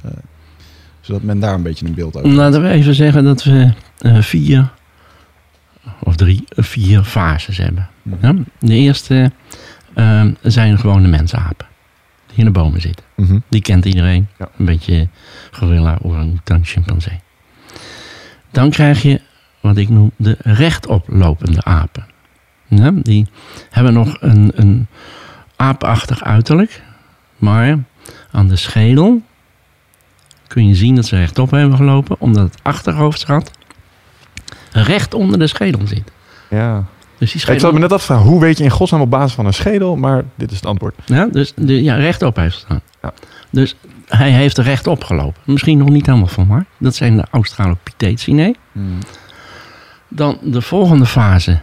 zodat 1.02 1.22
men 1.22 1.40
daar 1.40 1.54
een 1.54 1.64
beetje 1.64 1.86
een 1.86 1.94
beeld 1.94 2.16
over 2.16 2.28
heeft? 2.28 2.40
Laten 2.40 2.62
we 2.62 2.70
even 2.70 2.96
zeggen 2.96 3.24
dat 3.24 3.44
we 3.44 3.74
eh, 3.98 4.22
vier 4.22 4.70
of 6.04 6.16
drie, 6.16 6.44
vier 6.50 7.04
fases 7.04 7.58
hebben. 7.58 7.90
Mhm. 8.02 8.26
Ja? 8.26 8.44
De 8.60 8.74
eerste 8.74 9.32
eh, 10.00 10.26
zijn 10.42 10.78
gewoon 10.78 11.02
de 11.02 11.08
mensapen. 11.08 11.68
Die 12.28 12.38
in 12.38 12.46
de 12.46 12.52
bomen 12.52 12.82
zitten. 12.82 13.06
Mhm. 13.16 13.40
Die 13.48 13.62
kent 13.62 13.86
iedereen. 13.86 14.28
Ja. 14.38 14.50
Een 14.58 14.66
beetje 14.66 15.08
gorilla, 15.52 15.98
orang-oetan, 16.02 16.66
chimpansee. 16.66 17.20
Dan 18.52 18.70
krijg 18.70 19.02
je 19.02 19.22
wat 19.60 19.78
ik 19.78 19.90
noem 19.90 20.12
de 20.16 20.38
rechtoplopende 20.40 21.64
apen. 21.64 22.06
Ja, 22.68 22.92
die 22.94 23.28
hebben 23.70 23.94
nog 23.94 24.18
een, 24.20 24.52
een 24.56 24.88
aapachtig 25.56 26.24
uiterlijk. 26.24 26.82
Maar 27.38 27.78
aan 28.32 28.48
de 28.48 28.56
schedel 28.56 29.22
kun 30.48 30.68
je 30.68 30.76
zien 30.76 30.96
dat 30.96 31.06
ze 31.06 31.16
rechtop 31.16 31.52
hebben 31.52 31.78
gelopen. 31.78 32.16
Omdat 32.20 32.44
het 32.44 32.64
achterhoofdschat 32.64 33.52
recht 34.72 35.14
onder 35.14 35.40
de 35.40 35.48
schedel 35.48 35.88
zit. 35.88 36.12
Ja. 36.50 36.86
Dus 37.20 37.32
die 37.32 37.42
Ik 37.42 37.48
zat 37.48 37.58
schedel, 37.58 37.72
me 37.72 37.80
net 37.80 37.92
af 37.94 38.00
te 38.00 38.06
vragen, 38.06 38.26
hoe 38.26 38.40
weet 38.40 38.58
je 38.58 38.64
in 38.64 38.70
godsnaam 38.70 39.02
op 39.02 39.10
basis 39.10 39.34
van 39.34 39.46
een 39.46 39.54
schedel? 39.54 39.96
Maar 39.96 40.24
dit 40.36 40.52
is 40.52 40.58
het 40.58 40.66
antwoord. 40.66 40.96
ja, 41.06 41.26
dus 41.26 41.54
de, 41.56 41.84
ja, 41.84 41.96
rechtop 41.96 42.36
heeft 42.36 42.54
gestaan. 42.54 42.82
Ja. 43.02 43.14
Dus 43.50 43.76
hij 44.06 44.32
heeft 44.32 44.58
er 44.58 44.64
rechtop 44.64 45.04
gelopen. 45.04 45.42
Misschien 45.46 45.78
nog 45.78 45.90
niet 45.90 46.06
helemaal 46.06 46.28
van 46.28 46.48
maar. 46.48 46.66
Dat 46.78 46.96
zijn 46.96 47.18
de 47.18 47.24
Australopithecinae. 47.32 48.56
Hmm. 48.72 48.98
Dan 50.08 50.38
de 50.44 50.62
volgende 50.62 51.06
fase 51.06 51.60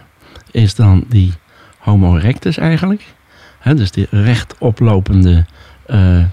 is 0.51 0.75
dan 0.75 1.03
die 1.07 1.33
Homo 1.77 2.15
erectus 2.15 2.57
eigenlijk. 2.57 3.15
Dus 3.75 3.91
die 3.91 4.07
rechtoplopende 4.09 5.45
eh, 5.85 6.23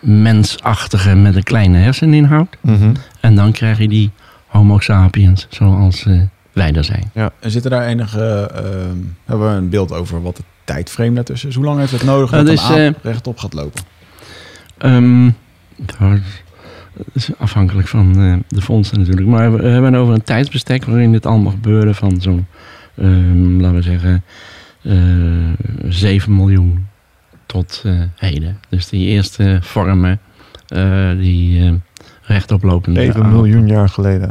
mensachtige 0.00 1.14
met 1.14 1.36
een 1.36 1.42
kleine 1.42 1.78
herseninhoud. 1.78 2.56
Mhm. 2.60 2.94
En 3.20 3.34
dan 3.34 3.52
krijg 3.52 3.78
je 3.78 3.88
die 3.88 4.10
Homo 4.46 4.78
sapiens 4.78 5.46
zoals 5.50 6.06
eh, 6.06 6.20
wij 6.52 6.72
er 6.72 6.84
zijn. 6.84 7.10
En 7.40 7.50
zitten 7.50 7.70
daar 7.70 7.86
enige... 7.86 8.50
ehm, 8.54 8.96
hebben 9.24 9.48
we 9.50 9.54
een 9.56 9.68
beeld 9.68 9.92
over 9.92 10.22
wat 10.22 10.36
de 10.36 10.42
tijdframe 10.64 11.12
daartussen 11.12 11.48
is? 11.48 11.54
Hoe 11.54 11.64
lang 11.64 11.78
heeft 11.78 11.92
het 11.92 12.04
nodig 12.04 12.30
Dat 12.30 12.38
dat 12.38 12.48
een 12.48 12.54
is, 12.54 12.86
aap 12.88 12.96
eh, 12.96 13.02
rechtop 13.02 13.38
gaat 13.38 13.52
lopen? 13.52 13.82
Ehm, 14.78 15.30
dat 15.76 16.18
is 17.12 17.30
afhankelijk 17.38 17.88
van 17.88 18.20
eh, 18.20 18.36
de 18.48 18.62
fondsen 18.62 18.98
natuurlijk. 18.98 19.26
Maar 19.26 19.52
we 19.56 19.68
hebben 19.68 19.92
het 19.92 20.02
over 20.02 20.14
een 20.14 20.22
tijdsbestek 20.22 20.84
waarin 20.84 21.12
dit 21.12 21.26
allemaal 21.26 21.52
gebeurde 21.52 21.94
van 21.94 22.20
zo'n, 22.20 22.46
ehm, 22.96 23.60
laten 23.60 23.76
we 23.76 23.82
zeggen, 23.82 24.24
eh 24.82 24.92
7 25.88 26.36
miljoen 26.36 26.86
tot 27.46 27.82
eh, 27.84 28.00
heden. 28.16 28.58
Dus 28.68 28.88
die 28.88 29.06
eerste 29.06 29.58
vormen, 29.62 30.20
eh, 30.66 31.10
die 31.16 31.64
eh 31.64 31.72
rechtoplopende 32.22 33.00
7 33.00 33.22
apen. 33.22 33.32
miljoen 33.32 33.66
jaar 33.66 33.88
geleden. 33.88 34.30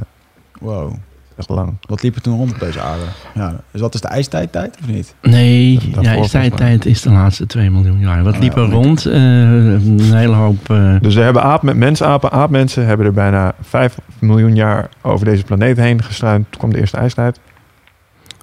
Wow. 0.60 0.94
Echt 1.42 1.50
lang. 1.50 1.74
Wat 1.88 2.02
liep 2.04 2.16
er 2.16 2.22
toen 2.22 2.38
rond 2.38 2.52
op 2.54 2.60
deze 2.60 2.82
aarde? 2.82 3.04
Ja, 3.34 3.56
dus 3.72 3.82
dat 3.82 3.94
is 3.94 4.02
de 4.02 4.08
ijstijdtijd 4.08 4.78
of 4.82 4.88
niet? 4.88 5.16
Nee, 5.22 5.80
Daarvoor 5.80 6.04
ja, 6.04 6.12
volgens 6.14 6.34
mij. 6.34 6.50
tijd 6.50 6.86
is 6.86 7.02
de 7.02 7.10
laatste 7.12 7.46
2 7.46 7.70
miljoen 7.72 8.00
jaar. 8.00 8.24
Wat 8.24 8.34
Oh, 8.34 8.40
liep 8.40 8.56
er 8.56 8.70
rond? 8.70 9.06
Eh, 9.06 9.14
een 9.22 10.00
hele 10.14 10.36
hoop... 10.36 10.70
eh, 10.70 10.96
Dus 11.02 11.16
we 11.16 11.22
hebben 11.22 11.44
aap, 11.44 11.74
mensapen, 11.74 12.32
aapmensen 12.32 12.86
hebben 12.86 13.06
er 13.06 13.14
bijna 13.14 13.54
5 13.62 13.98
miljoen 14.20 14.56
jaar 14.56 14.90
over 15.02 15.26
deze 15.26 15.44
planeet 15.44 15.78
heen 15.78 16.04
gestruind. 16.04 16.46
Toen 16.50 16.60
kwam 16.60 16.72
de 16.74 16.80
eerste 16.80 16.98
ijstijd. 16.98 17.40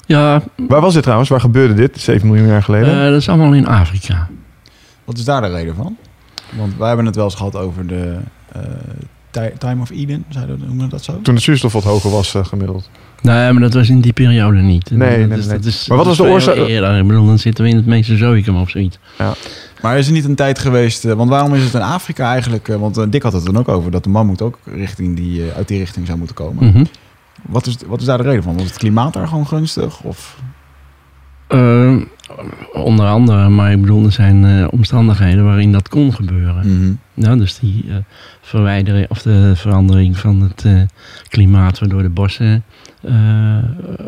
ja, 0.07 0.43
Waar 0.69 0.81
was 0.81 0.93
dit 0.95 1.03
trouwens? 1.03 1.31
Waar 1.31 1.41
gebeurde 1.41 1.75
dit 1.75 2.01
7 2.01 2.27
miljoen 2.29 2.47
jaar 2.49 2.63
geleden? 2.63 2.95
eh, 3.05 3.11
dat 3.11 3.21
is 3.21 3.29
allemaal 3.29 3.53
in 3.55 3.67
Afrika. 3.67 4.29
Wat 5.05 5.19
is 5.19 5.25
daar 5.25 5.41
de 5.41 5.49
reden 5.49 5.75
van? 5.75 5.97
Want 6.57 6.77
wij 6.77 6.87
hebben 6.89 7.07
het 7.07 7.15
wel 7.17 7.25
eens 7.25 7.35
gehad 7.35 7.57
over 7.57 7.87
de 7.87 8.17
eh, 8.53 8.61
Time 9.59 9.81
of 9.83 9.91
Eden, 9.91 10.25
zeiden 10.29 10.59
we, 10.59 10.65
noemen 10.67 10.85
we 10.85 10.91
dat 10.91 11.05
zo? 11.05 11.21
Toen 11.23 11.35
de 11.35 11.41
zuurstof 11.41 11.73
wat 11.73 11.85
hoger 11.85 12.11
was 12.11 12.35
eh, 12.35 12.45
gemiddeld. 12.45 12.91
Nee, 13.23 13.53
maar 13.53 13.63
dat 13.63 13.75
was 13.75 13.89
in 13.89 14.01
die 14.01 14.13
periode 14.13 14.59
niet. 14.61 14.91
Nee, 14.91 15.19
dat 15.21 15.29
nee, 15.29 15.39
is, 15.39 15.47
nee. 15.47 15.57
Dat 15.57 15.65
is, 15.65 15.89
Maar 15.89 15.97
wat 15.97 16.07
was 16.07 16.17
de 16.17 16.23
is 16.25 16.31
oorzaak- 16.31 16.57
Eerder. 16.57 16.99
Ik 16.99 17.07
bedoel, 17.07 17.27
dan 17.27 17.39
zitten 17.39 17.65
we 17.65 17.71
in 17.71 17.77
het 17.77 17.87
Mesozoïcum 17.87 18.57
of 18.57 18.71
zoiets. 18.71 18.99
Maar 19.83 19.99
is 19.99 20.07
er 20.07 20.13
niet 20.13 20.25
een 20.25 20.35
tijd 20.35 20.59
geweest, 20.59 21.05
eh, 21.05 21.13
want 21.13 21.31
waarom 21.31 21.55
is 21.55 21.65
het 21.65 21.75
in 21.75 21.81
Afrika 21.83 22.31
eigenlijk, 22.33 22.69
eh, 22.69 22.77
want 22.77 23.13
Dick 23.13 23.23
had 23.23 23.33
het 23.33 23.45
dan 23.45 23.59
ook 23.59 23.69
over, 23.69 23.91
dat 23.91 24.05
de 24.05 24.11
mammoet 24.11 24.43
ook 24.43 24.59
richting 24.65 25.17
die, 25.17 25.43
uit 25.57 25.69
die 25.69 25.79
richting 25.79 26.07
zou 26.07 26.19
moeten 26.19 26.37
komen. 26.37 26.67
Mhm. 26.67 26.85
wat, 27.43 27.67
is, 27.67 27.77
wat 27.87 28.01
is 28.01 28.07
daar 28.07 28.19
de 28.19 28.25
reden 28.25 28.43
van? 28.43 28.55
Was 28.55 28.65
het 28.65 28.77
klimaat 28.79 29.13
daar 29.13 29.29
gewoon 29.29 29.47
gunstig? 29.47 30.01
Of? 30.03 30.37
Eh, 31.47 31.97
onder 32.73 33.07
andere, 33.07 33.49
maar 33.49 33.73
ik 33.73 33.81
bedoel, 33.81 34.05
er 34.05 34.13
zijn 34.13 34.45
eh, 34.45 34.67
omstandigheden 34.71 35.45
waarin 35.45 35.73
dat 35.73 35.89
kon 35.89 36.15
gebeuren. 36.15 36.67
Mhm. 36.79 36.93
Nou, 37.15 37.39
dus 37.39 37.59
die 37.59 37.85
eh, 37.89 37.95
verwijdering 38.41 39.09
of 39.11 39.23
de 39.23 39.53
verandering 39.57 40.17
van 40.19 40.41
het 40.41 40.65
eh, 40.65 40.81
klimaat, 41.29 41.79
waardoor 41.79 42.03
de 42.03 42.09
bossen 42.09 42.65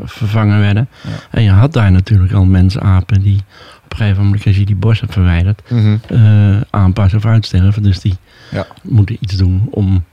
vervangen 0.04 0.60
werden. 0.60 0.88
Ja. 1.02 1.10
En 1.30 1.42
je 1.42 1.50
had 1.50 1.72
daar 1.72 1.92
natuurlijk 1.92 2.32
al 2.32 2.44
mensapen 2.44 3.22
die 3.22 3.36
op 3.84 3.90
een 3.92 3.96
gegeven 3.96 4.24
moment, 4.24 4.46
als 4.46 4.56
je 4.56 4.64
die 4.66 4.76
bossen 4.76 5.08
verwijdert, 5.08 5.62
eh, 6.08 6.60
aanpassen 6.70 7.18
of 7.18 7.24
uitsterven. 7.24 7.82
Dus 7.82 8.00
die 8.00 8.16
Ja. 8.50 8.66
moeten 8.82 9.16
iets 9.20 9.36
doen 9.36 9.68
om 9.70 10.04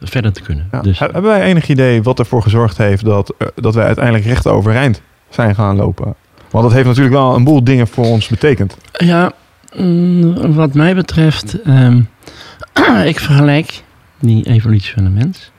verder 0.00 0.32
te 0.32 0.42
kunnen. 0.42 0.68
Ja. 0.72 0.80
Dus, 0.80 0.98
He- 0.98 1.04
Hebben 1.04 1.30
wij 1.30 1.42
enig 1.42 1.68
idee 1.68 2.02
wat 2.02 2.18
ervoor 2.18 2.42
gezorgd 2.42 2.76
heeft 2.78 3.04
dat, 3.04 3.34
dat 3.54 3.74
wij 3.74 3.84
uiteindelijk 3.86 4.24
recht 4.24 4.46
overeind 4.46 5.02
zijn 5.28 5.54
gaan 5.54 5.76
lopen? 5.76 6.14
Want 6.50 6.64
dat 6.64 6.72
heeft 6.72 6.86
natuurlijk 6.86 7.14
wel 7.14 7.34
een 7.34 7.44
boel 7.44 7.64
dingen 7.64 7.88
voor 7.88 8.04
ons 8.04 8.28
betekend. 8.28 8.76
Ja, 8.92 9.32
mm, 9.76 10.54
wat 10.54 10.74
mij 10.74 10.94
betreft 10.94 11.62
ehm, 11.62 12.00
ik 13.04 13.20
vergelijk 13.20 13.82
die 14.20 14.46
evolutie 14.46 14.92
van 14.92 15.04
de 15.04 15.10
mens, 15.10 15.50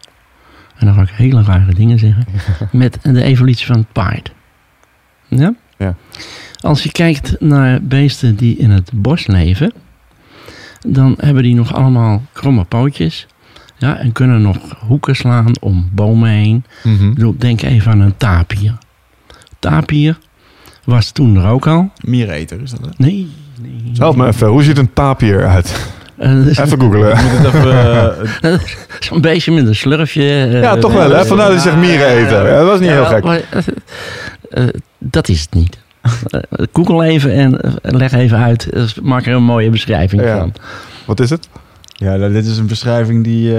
en 0.75 0.85
dan 0.85 0.95
ga 0.95 1.01
ik 1.01 1.09
hele 1.09 1.43
rare 1.43 1.73
dingen 1.73 1.99
zeggen, 1.99 2.25
met 2.71 2.97
de 3.01 3.23
evolutie 3.23 3.65
van 3.65 3.77
het 3.77 3.91
paard. 3.91 4.31
Ja? 5.27 5.53
Ja. 5.77 5.95
Als 6.59 6.83
je 6.83 6.91
kijkt 6.91 7.35
naar 7.39 7.83
beesten 7.83 8.35
die 8.35 8.57
in 8.57 8.69
het 8.69 8.91
bos 8.93 9.27
leven, 9.27 9.73
dan 10.87 11.15
hebben 11.17 11.43
die 11.43 11.55
nog 11.55 11.73
allemaal 11.73 12.21
kromme 12.31 12.63
pootjes. 12.63 13.27
Ja, 13.77 13.97
en 13.97 14.11
kunnen 14.11 14.41
nog 14.41 14.57
hoeken 14.79 15.15
slaan 15.15 15.51
om 15.59 15.89
bomen 15.93 16.29
heen. 16.29 16.65
Ik 16.83 17.13
bedoel, 17.13 17.35
denk 17.37 17.61
even 17.61 17.91
aan 17.91 17.99
een 17.99 18.17
tapier. 18.17 18.77
Tapier 19.59 20.17
was 20.83 21.11
toen 21.11 21.35
er 21.37 21.49
ook 21.49 21.67
al. 21.67 21.91
Miereneter 22.05 22.61
is 22.61 22.71
dat, 22.71 22.79
hè? 22.81 22.89
Nee, 22.97 23.27
nee. 23.61 23.91
Help 23.97 24.15
me 24.15 24.27
even, 24.27 24.47
hoe 24.47 24.63
ziet 24.63 24.77
een 24.77 24.93
tapier 24.93 25.39
eruit? 25.39 25.89
Eh, 26.17 26.45
Even 26.47 26.79
googelen. 26.81 27.17
Het 27.17 27.45
even... 27.53 28.15
eh, 28.53 28.59
Zo'n 28.99 29.21
beestje 29.21 29.51
met 29.51 29.67
een 29.67 29.75
slurfje. 29.75 30.23
eh, 30.23 30.61
Ja, 30.61 30.77
toch 30.77 30.93
wel, 30.93 31.09
hè? 31.11 31.25
Vandaar 31.25 31.47
dat 31.47 31.55
je 31.55 31.61
zegt 31.69 31.77
mieren 31.77 32.07
eten. 32.07 32.43
Ja, 32.43 32.57
dat 32.57 32.65
was 32.67 32.79
niet 32.79 32.89
heel 32.89 33.05
gek. 33.05 33.23
maar, 33.23 33.41
dat 34.97 35.27
is 35.29 35.41
het 35.41 35.53
niet. 35.53 35.77
Google 36.73 37.05
even 37.05 37.33
en 37.33 37.59
leg 37.81 38.11
even 38.11 38.37
uit. 38.37 38.69
Maak 39.03 39.25
er 39.25 39.33
een 39.33 39.43
mooie 39.43 39.69
beschrijving 39.69 40.21
Ja. 40.21 40.37
van. 40.37 40.53
Wat 41.05 41.19
is 41.19 41.29
het? 41.29 41.49
Ja, 41.91 42.15
nou, 42.15 42.31
dit 42.33 42.45
is 42.45 42.57
een 42.57 42.67
beschrijving 42.67 43.23
die... 43.23 43.53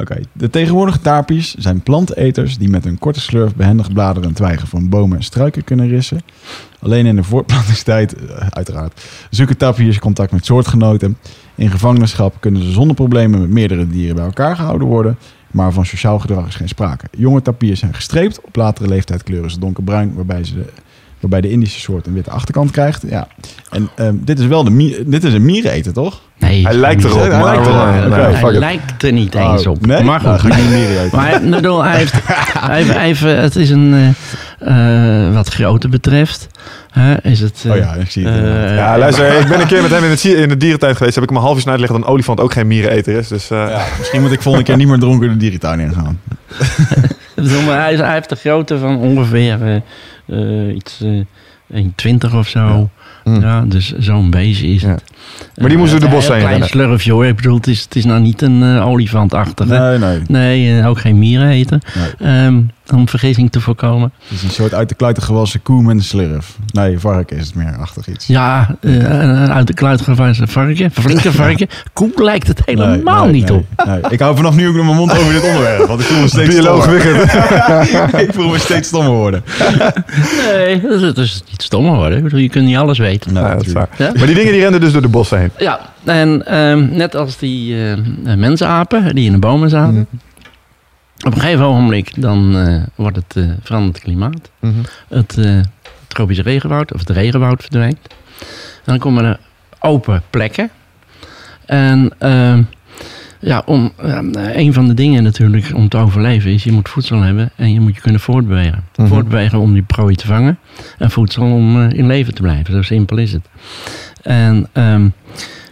Oké, 0.00 0.20
de 0.32 0.50
tegenwoordige 0.50 1.00
tapies 1.00 1.54
zijn 1.54 1.80
planteneters 1.80 2.58
die 2.58 2.68
met 2.68 2.84
een 2.84 2.98
korte 2.98 3.20
slurf 3.20 3.54
behendig 3.54 3.92
bladeren 3.92 4.28
en 4.28 4.34
twijgen 4.34 4.68
van 4.68 4.88
bomen 4.88 5.16
en 5.16 5.24
struiken 5.24 5.64
kunnen 5.64 5.88
rissen. 5.88 6.20
Alleen 6.78 7.06
in 7.06 7.16
de 7.16 7.22
voortplantingstijd, 7.22 8.14
eh, 8.14 8.46
uiteraard, 8.48 9.04
zoeken 9.30 9.56
tapiers 9.56 9.98
contact 9.98 10.32
met 10.32 10.44
soortgenoten. 10.44 11.16
In 11.54 11.70
gevangenschap 11.70 12.36
kunnen 12.40 12.62
ze 12.62 12.70
zonder 12.70 12.96
problemen 12.96 13.40
met 13.40 13.50
meerdere 13.50 13.88
dieren 13.88 14.16
bij 14.16 14.24
elkaar 14.24 14.56
gehouden 14.56 14.88
worden, 14.88 15.18
maar 15.50 15.72
van 15.72 15.86
sociaal 15.86 16.18
gedrag 16.18 16.46
is 16.46 16.54
geen 16.54 16.68
sprake. 16.68 17.06
Jonge 17.16 17.42
tapiers 17.42 17.80
zijn 17.80 17.94
gestreept, 17.94 18.40
op 18.40 18.56
latere 18.56 18.88
leeftijd 18.88 19.22
kleuren 19.22 19.50
ze 19.50 19.58
donkerbruin, 19.58 20.14
waarbij 20.14 20.44
ze 20.44 20.54
de 20.54 20.72
Waarbij 21.20 21.40
de 21.40 21.50
Indische 21.50 21.80
soort 21.80 22.06
een 22.06 22.12
witte 22.14 22.30
achterkant 22.30 22.70
krijgt. 22.70 23.02
Ja. 23.08 23.26
En 23.70 23.88
ehm, 23.94 24.14
dit 24.20 24.38
is 24.38 24.46
wel 24.46 24.64
de 24.64 24.70
mier, 24.70 25.02
dit 25.06 25.24
is 25.24 25.32
een 25.32 25.44
miereneter, 25.44 25.92
toch? 25.92 26.20
Nee, 26.38 26.62
Hij 26.66 26.74
lijkt 26.74 27.04
erop, 27.04 27.20
Hij 27.20 27.28
maar 27.40 27.54
lijkt 27.54 27.66
Oké. 28.06 28.32
fuck 28.36 28.40
Hij 28.50 28.52
lijkt 28.58 29.02
er 29.02 29.12
niet 29.12 29.34
eens 29.34 29.66
Oh, 29.66 29.72
op. 29.72 29.86
Nee? 29.86 30.02
Maar 30.04 30.22
Nou, 30.22 30.38
goed. 30.38 30.50
ga 30.52 30.56
ik 30.58 30.62
niet 30.64 30.72
miereneter. 30.72 31.16
Maar 31.18 31.40
bedoel, 31.50 31.84
hij 31.84 31.96
heeft, 31.96 32.12
hij 32.60 32.76
heeft, 32.76 32.92
hij 32.92 33.06
heeft, 33.06 33.24
eh, 33.24 33.36
het 33.40 33.56
is 33.56 33.70
een, 33.70 34.14
eh, 34.58 35.26
eh, 35.28 35.34
wat 35.34 35.48
grootte 35.48 35.88
betreft, 35.88 36.46
hè, 36.90 37.14
is 37.22 37.40
het... 37.40 37.62
eh, 37.66 37.70
Oh 37.72 37.76
ja, 37.76 37.94
ik 37.94 38.10
zie 38.10 38.26
het. 38.26 38.44
eh. 38.44 38.74
Ja, 38.76 38.98
luister, 38.98 39.40
ik 39.40 39.48
ben 39.48 39.60
een 39.60 39.66
keer 39.66 39.82
met 39.82 39.90
hem 39.90 40.04
in, 40.04 40.10
het, 40.10 40.24
in 40.24 40.48
de 40.48 40.56
dierentuin 40.56 40.96
geweest. 40.96 41.14
Heb 41.14 41.24
ik 41.24 41.30
hem 41.30 41.38
een 41.38 41.44
half 41.44 41.58
uur 41.58 41.64
uitgelegd 41.66 41.92
dat 41.92 42.02
een 42.02 42.08
olifant 42.12 42.40
ook 42.40 42.52
geen 42.52 42.66
miereneter 42.66 43.16
is. 43.16 43.28
Dus 43.28 43.50
eh, 43.50 43.66
Ja, 43.68 43.84
misschien 43.98 44.20
moet 44.20 44.32
ik 44.32 44.42
volgende 44.42 44.66
keer 44.66 44.76
niet 44.76 44.88
meer 44.88 44.98
dronken 44.98 45.28
de 45.28 45.36
dierentuin 45.36 45.80
ingaan. 45.80 46.20
Hij, 47.66 47.96
hij 47.96 48.12
heeft 48.12 48.28
de 48.28 48.36
grootte 48.36 48.78
van 48.78 48.96
ongeveer 48.96 49.82
eh, 50.26 50.74
iets 50.74 51.00
eh 51.00 51.24
1,20 52.30 52.34
of 52.34 52.48
zo. 52.48 52.90
Ja, 53.24 53.60
dus 53.60 53.92
zo'n 53.98 54.30
beestje 54.30 54.66
is 54.66 54.82
het. 54.82 55.02
Maar 55.56 55.68
die 55.68 55.78
moesten 55.78 56.00
de 56.00 56.08
bos 56.08 56.16
een 56.16 56.22
zijn 56.22 56.38
klein 56.38 56.50
rennen. 56.50 56.68
slurfje 56.68 57.12
hoor. 57.12 57.26
Ik 57.26 57.36
bedoel, 57.36 57.56
het 57.56 57.66
is, 57.66 57.82
het 57.82 57.96
is 57.96 58.04
nou 58.04 58.20
niet 58.20 58.42
een 58.42 58.62
olifantachtige. 58.80 59.78
Nee, 59.78 59.98
nee. 59.98 60.20
Nee, 60.28 60.86
ook 60.86 60.98
geen 61.00 61.18
mieren 61.18 61.48
eten. 61.48 61.80
nee. 62.18 62.30
Ehm, 62.30 62.60
om 62.92 63.08
vergissing 63.08 63.52
te 63.52 63.60
voorkomen. 63.60 64.12
Het 64.22 64.36
is 64.38 64.42
een 64.42 64.50
soort 64.50 64.74
uit 64.74 64.88
de 64.88 64.94
kluiten 64.94 65.22
gewassen 65.22 65.62
koe 65.62 65.82
met 65.82 65.96
een 65.96 66.02
slurf. 66.02 66.56
Nee, 66.72 66.98
varken 66.98 67.36
is 67.36 67.46
het 67.46 67.54
meer 67.54 67.76
achtig 67.80 68.08
iets. 68.08 68.26
Ja, 68.26 68.76
eh, 68.80 68.92
een 68.94 69.50
uit 69.52 69.66
de 69.66 69.74
kluit 69.74 70.00
gewassen 70.00 70.48
varken. 70.48 70.84
Een 70.84 71.02
flinke 71.02 71.32
varken. 71.32 71.68
Koe 71.92 72.10
lijkt 72.14 72.46
het 72.48 72.62
helemaal 72.64 73.24
Nee, 73.24 73.32
nee, 73.32 73.40
niet 73.40 73.48
nee, 73.50 73.58
op. 73.58 73.86
nee. 73.86 74.00
Ik 74.12 74.20
hou 74.20 74.36
vanaf 74.36 74.54
nu 74.56 74.68
ook 74.68 74.74
nog 74.74 74.84
mijn 74.84 74.96
mond 74.96 75.18
over 75.18 75.32
dit 75.32 75.42
onderwerp. 75.44 75.86
Want 75.86 76.00
ik 76.00 76.06
voel 76.06 76.20
me 76.20 76.28
steeds 76.28 76.54
bioloog 76.54 76.82
stommer. 76.82 78.20
Ik 78.28 78.32
voel 78.34 78.48
me 78.48 78.58
steeds 78.58 78.88
stommer 78.88 79.12
worden. 79.12 79.42
Nee, 80.52 80.80
dat 80.80 80.92
is, 80.92 81.00
dat 81.00 81.18
is 81.18 81.42
niet 81.50 81.62
stommer 81.62 81.94
worden. 81.94 82.40
Je 82.40 82.48
kunt 82.48 82.66
niet 82.66 82.76
alles 82.76 82.98
weten. 82.98 83.32
Nou, 83.32 83.46
Ja, 83.46 83.54
dat 83.54 83.66
is 83.66 83.72
waar. 83.72 83.88
Ja? 83.98 84.12
Maar 84.16 84.26
die 84.26 84.34
dingen 84.34 84.52
die 84.52 84.60
renden 84.62 84.80
dus 84.80 84.92
door 84.92 85.02
de 85.02 85.08
bossen 85.08 85.38
heen. 85.38 85.50
Ja, 85.58 85.80
en 86.04 86.46
ehm, 86.46 86.88
net 86.96 87.16
als 87.16 87.38
die 87.38 87.76
eh 87.90 88.36
mensapen 88.36 89.14
die 89.14 89.26
in 89.26 89.32
de 89.32 89.38
bomen 89.38 89.70
zaten. 89.70 89.94
Mhm. 89.94 90.04
Op 91.26 91.34
een 91.34 91.40
gegeven 91.40 91.64
ogenblik 91.64 92.20
dan 92.20 92.56
eh, 92.56 92.82
wordt 92.94 93.16
het 93.16 93.36
eh 93.36 93.50
veranderd 93.62 94.00
klimaat. 94.00 94.50
Mhm. 94.60 94.74
Het 95.08 95.38
eh, 95.38 95.60
tropische 96.06 96.42
regenwoud 96.42 96.92
of 96.92 97.00
het 97.00 97.10
regenwoud 97.10 97.60
verdwijnt. 97.60 97.98
En 98.84 98.84
dan 98.84 98.98
komen 98.98 99.24
er 99.24 99.38
open 99.80 100.22
plekken. 100.30 100.70
En 101.66 102.10
ehm, 102.18 102.62
ja, 103.40 103.62
om, 103.66 103.92
eh, 103.96 104.18
een 104.56 104.72
van 104.72 104.88
de 104.88 104.94
dingen 104.94 105.22
natuurlijk 105.22 105.70
om 105.74 105.88
te 105.88 105.96
overleven 105.96 106.50
is 106.50 106.64
je 106.64 106.72
moet 106.72 106.88
voedsel 106.88 107.20
hebben 107.20 107.50
en 107.56 107.72
je 107.72 107.80
moet 107.80 107.94
je 107.94 108.00
kunnen 108.00 108.20
voortbewegen. 108.20 108.84
Mhm. 108.96 109.08
Voortbewegen 109.08 109.58
om 109.58 109.72
die 109.72 109.82
prooi 109.82 110.14
te 110.14 110.26
vangen 110.26 110.58
en 110.98 111.10
voedsel 111.10 111.42
om 111.42 111.80
in 111.80 112.06
leven 112.06 112.34
te 112.34 112.42
blijven. 112.42 112.74
Zo 112.74 112.82
simpel 112.82 113.16
is 113.16 113.32
het. 113.32 113.48
En 114.22 114.68
ehm, 114.72 115.08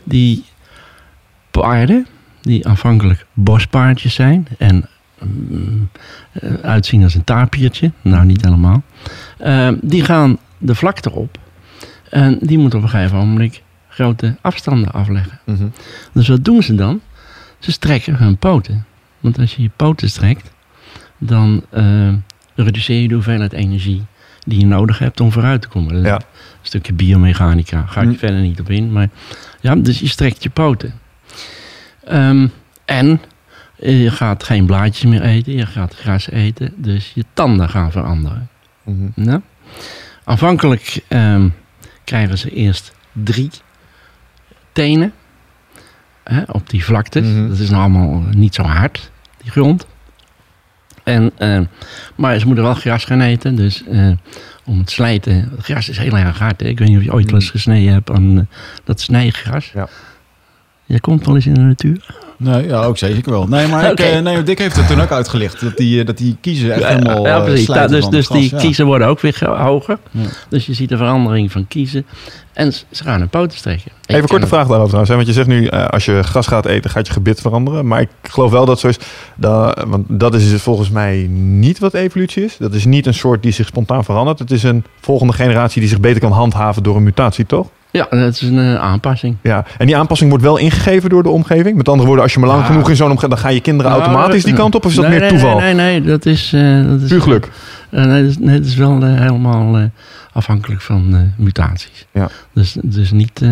die 0.05 0.45
paarden, 1.51 2.07
die 2.41 2.69
aanvankelijk 2.69 3.27
bospaardjes 3.33 4.15
zijn 4.15 4.47
en 4.59 4.89
uitzien 6.63 7.03
als 7.03 7.15
een 7.15 7.25
tapiertje, 7.25 7.93
nou 8.03 8.25
niet 8.25 8.45
helemaal, 8.45 8.83
ehm, 9.39 9.77
die 9.81 10.05
gaan 10.05 10.39
de 10.59 10.75
vlakte 10.75 11.13
op 11.13 11.39
en 12.11 12.39
die 12.41 12.59
moeten 12.59 12.79
op 12.79 12.85
een 12.85 12.91
gegeven 12.91 13.17
moment 13.17 13.61
grote 13.89 14.37
afstanden 14.41 14.93
afleggen. 14.93 15.39
Mhm. 15.45 15.67
Dus 16.13 16.29
wat 16.29 16.45
doen 16.45 16.63
ze 16.63 16.75
dan? 16.75 17.01
Ze 17.59 17.73
strekken 17.73 18.17
hun 18.17 18.37
poten. 18.37 18.85
Want 19.21 19.39
als 19.39 19.57
je 19.57 19.63
je 19.63 19.71
poten 19.77 20.11
strekt, 20.11 20.51
dan 21.19 21.65
eh, 21.71 22.13
reduceer 22.55 23.01
je 23.03 23.09
de 23.09 23.15
hoeveelheid 23.15 23.53
energie 23.53 24.05
die 24.47 24.59
je 24.61 24.67
nodig 24.67 24.99
hebt 24.99 25.21
om 25.21 25.33
vooruit 25.33 25.63
te 25.63 25.69
komen. 25.69 26.03
Ja. 26.03 26.15
Een 26.15 26.23
stukje 26.63 26.93
biomechanica, 26.93 27.85
ga 27.87 28.01
ik 28.01 28.09
Hm. 28.09 28.15
verder 28.15 28.41
niet 28.41 28.61
op 28.61 28.71
in. 28.71 28.93
Maar 28.93 29.09
ja, 29.61 29.75
dus 29.77 30.01
je 30.01 30.09
strekt 30.09 30.43
je 30.43 30.51
poten. 30.51 30.95
Ehm, 32.05 32.49
en 32.85 33.11
eh, 33.11 33.17
je 33.77 34.11
gaat 34.11 34.45
geen 34.45 34.67
blaadjes 34.67 35.05
meer 35.05 35.23
eten, 35.23 35.53
je 35.53 35.67
gaat 35.67 35.95
gras 35.95 36.31
eten, 36.31 36.73
dus 36.77 37.13
je 37.15 37.25
tanden 37.33 37.69
gaan 37.69 37.93
veranderen. 37.93 38.49
Mhm. 38.83 39.09
Nou, 39.15 39.41
aanvankelijk 40.25 41.05
ehm, 41.09 41.49
krijgen 42.05 42.39
ze 42.39 42.51
eerst 42.51 42.95
drie 43.13 43.51
tenen 44.73 45.13
hè, 46.25 46.43
op 46.47 46.71
die 46.71 46.85
vlaktes. 46.85 47.27
Mhm. 47.27 47.49
Dat 47.49 47.59
is 47.59 47.71
nou 47.71 47.83
allemaal 47.83 48.23
niet 48.35 48.55
zo 48.55 48.63
hard, 48.63 49.11
die 49.43 49.51
grond. 49.51 49.87
En, 51.05 51.31
ehm, 51.39 51.65
maar 52.15 52.39
ze 52.39 52.47
moeten 52.47 52.65
wel 52.65 52.75
gras 52.75 53.05
gaan 53.05 53.21
eten, 53.21 53.57
dus 53.57 53.85
eh, 53.85 54.11
om 54.65 54.79
het 54.79 54.91
slijten. 54.91 55.51
Het 55.51 55.65
gras 55.65 55.89
is 55.89 55.99
heel 55.99 56.17
erg 56.17 56.39
hard. 56.39 56.61
Hè? 56.61 56.67
Ik 56.67 56.79
weet 56.79 56.89
niet 56.89 56.99
of 56.99 57.05
je 57.05 57.13
ooit 57.13 57.31
wel 57.31 57.41
eens 57.41 57.51
gesneden 57.51 57.93
hebt 57.93 58.11
aan 58.11 58.39
eh, 58.39 58.45
dat 58.85 59.01
snijgras. 59.01 59.71
Ja. 59.75 59.89
Jij 60.85 60.99
komt 60.99 61.27
wel 61.27 61.35
eens 61.35 61.47
in 61.47 61.55
de 61.55 61.61
natuur. 61.61 62.26
Nee, 62.39 62.67
ja, 62.67 62.83
ook 62.85 62.99
zeker 62.99 63.31
wel. 63.33 63.47
Nee, 63.47 63.67
maar 63.67 63.91
ik, 63.93 64.01
eh, 64.01 64.21
nee, 64.21 64.43
Dick 64.43 64.59
heeft 64.59 64.77
het 64.77 64.87
toen 64.89 65.01
ook 65.01 65.11
uitgelicht. 65.13 65.61
Dat 65.61 65.77
die, 65.77 66.01
eh, 66.01 66.07
dat 66.07 66.17
die 66.19 66.37
kiezen 66.41 66.73
echt 66.73 66.87
helemaal 66.87 67.27
ja, 67.27 67.37
eh, 67.37 67.45
precies. 67.45 67.67
dus 67.67 68.09
dus 68.09 68.29
die 68.29 68.49
ja. 68.51 68.59
kiezen 68.59 68.87
worden 68.87 69.09
ook 69.09 69.21
weer 69.21 69.33
ge- 69.33 69.45
hoger. 69.47 69.99
Ja. 70.11 70.21
Dus 70.49 70.67
je 70.67 70.75
ziet 70.75 70.89
de 70.89 70.97
verandering 70.97 71.53
van 71.53 71.69
kiezen. 71.69 72.07
En 72.53 72.73
ze 72.73 73.05
gaan 73.05 73.19
hun 73.19 73.29
poten 73.29 73.59
strekken. 73.59 73.91
Even 74.07 74.29
korte 74.29 74.47
vraag 74.47 74.67
daarover 74.67 74.87
trouwens. 74.87 75.09
hè, 75.09 75.15
Want 75.17 75.27
je 75.27 75.33
zegt 75.35 75.47
nu, 75.49 75.69
als 75.71 76.05
je 76.05 76.23
gras 76.23 76.47
gaat 76.47 76.67
eten, 76.67 76.91
gaat 76.91 77.07
je 77.07 77.13
gebit 77.13 77.41
veranderen. 77.41 77.87
Maar 77.87 78.01
ik 78.01 78.09
geloof 78.23 78.51
wel 78.51 78.65
dat 78.67 78.81
zo 78.81 78.89
is. 78.89 78.99
Dat, 79.37 79.85
want 79.87 80.05
dat 80.09 80.35
is 80.35 80.63
volgens 80.63 80.91
mij 80.91 81.27
niet 81.31 81.79
wat 81.79 81.95
evolutie 81.95 82.45
is. 82.45 82.57
Dat 82.57 82.75
is 82.75 82.85
niet 82.85 83.07
een 83.07 83.15
soort 83.15 83.43
die 83.43 83.53
zich 83.53 83.67
spontaan 83.67 84.05
verandert. 84.05 84.39
Het 84.39 84.51
is 84.51 84.63
een 84.63 84.85
volgende 85.01 85.33
generatie 85.33 85.81
die 85.81 85.91
zich 85.91 86.01
beter 86.01 86.21
kan 86.21 86.33
handhaven 86.33 86.83
door 86.83 86.97
een 86.97 87.03
mutatie, 87.03 87.47
toch? 87.47 87.69
Ja, 87.91 88.07
dat 88.11 88.33
is 88.33 88.43
een 88.43 88.59
eh, 88.59 88.75
aanpassing. 88.75 89.37
Ja, 89.43 89.65
en 89.79 89.87
die 89.87 89.97
aanpassing 89.97 90.31
wordt 90.31 90.45
wel 90.45 90.57
ingegeven 90.57 91.11
door 91.11 91.23
de 91.23 91.29
omgeving. 91.29 91.77
Met 91.77 91.89
andere 91.89 92.07
woorden, 92.07 92.25
als 92.25 92.35
je 92.35 92.39
maar 92.41 92.49
lang 92.49 92.61
Ja. 92.61 92.67
genoeg 92.67 92.89
in 92.89 92.97
zo'n 92.97 93.07
omgeving, 93.11 93.33
dan 93.33 93.41
gaan 93.43 93.55
je 93.55 93.61
kinderen 93.61 93.91
Nou, 93.93 94.03
automatisch 94.05 94.45
die 94.45 94.55
kant 94.55 94.75
op. 94.75 94.85
Of 94.85 94.91
is 94.91 94.97
dat 94.97 95.09
meer 95.09 95.21
nee, 95.21 95.29
toeval? 95.29 95.59
Nee, 95.59 95.75
nee, 95.75 96.01
nee, 96.01 96.09
dat 96.09 96.27
is... 96.27 96.53
eh, 96.53 96.85
dat 96.89 97.01
is 97.01 97.09
Puur 97.09 97.21
geluk. 97.23 97.49
Eh, 97.91 98.05
nee, 98.05 98.21
dat 98.23 98.31
is, 98.31 98.39
nee, 98.39 98.59
dat 98.59 98.67
is 98.67 98.75
wel 98.77 99.03
helemaal 99.03 99.91
afhankelijk 100.33 100.81
van 100.81 101.33
mutaties. 101.37 102.07
Ja. 102.13 102.29
Dus, 102.53 102.77
dus 102.83 103.11
niet 103.11 103.43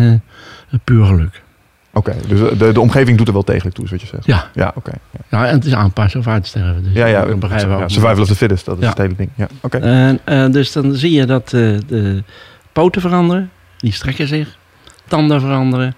puur 0.83 1.05
geluk. 1.05 1.43
Oké, 1.93 2.13
dus 2.27 2.39
de, 2.57 2.71
de 2.71 2.79
omgeving 2.79 3.17
doet 3.17 3.27
er 3.27 3.33
wel 3.33 3.43
degelijk 3.45 3.75
toe, 3.75 3.85
is 3.85 3.91
wat 3.91 4.01
je 4.01 4.07
zegt. 4.07 4.25
Ja, 4.25 4.45
Ja, 4.53 4.71
oké. 4.75 4.91
Ja. 5.11 5.19
ja 5.39 5.47
en 5.47 5.53
het 5.55 5.65
is 5.65 5.73
aanpassen 5.73 6.19
of 6.19 6.27
uitsterven. 6.27 6.83
Dus 6.83 6.93
Ja, 6.93 7.05
ja, 7.05 7.23
ik 7.23 7.39
begrijp 7.39 7.67
ja, 7.69 7.87
survival 7.87 8.21
of 8.21 8.27
the 8.27 8.35
fittest, 8.35 8.65
dat 8.65 8.77
is 8.77 8.83
Ja. 8.83 8.89
het 8.89 8.97
hele 8.97 9.15
ding. 9.17 9.29
Ja, 9.35 9.47
oké. 9.61 9.77
En, 10.25 10.51
dus 10.51 10.71
dan 10.71 10.93
zie 10.93 11.11
je 11.11 11.25
dat 11.25 11.49
de 11.49 12.23
poten 12.73 13.01
veranderen. 13.01 13.49
Die 13.85 13.93
strekken 13.93 14.27
zich. 14.27 14.57
Tanden 15.07 15.41
veranderen. 15.41 15.95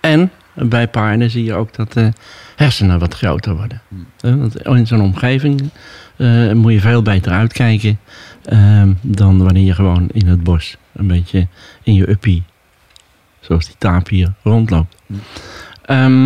En 0.00 0.30
bij 0.54 0.88
paarden 0.88 1.30
zie 1.30 1.44
je 1.44 1.54
ook 1.54 1.74
dat 1.74 1.92
de 1.92 2.12
hersenen 2.56 2.98
wat 2.98 3.14
groter 3.14 3.56
worden. 3.56 3.82
Eh, 4.20 4.34
want 4.34 4.62
in 4.62 4.86
zo'n 4.86 5.00
omgeving 5.00 5.70
eh, 6.16 6.52
moet 6.52 6.72
je 6.72 6.80
veel 6.80 7.02
beter 7.02 7.32
uitkijken... 7.32 7.98
ehm, 8.44 8.92
dan 9.00 9.42
wanneer 9.42 9.64
je 9.64 9.74
gewoon 9.74 10.08
in 10.12 10.26
het 10.26 10.42
bos 10.42 10.76
een 10.92 11.06
beetje 11.06 11.46
in 11.82 11.94
je 11.94 12.10
uppie 12.10 12.42
Zoals 13.40 13.66
die 13.66 13.74
tapir 13.78 14.32
rondloopt. 14.42 14.96
Hm. 15.06 15.14
Ehm, 15.84 16.24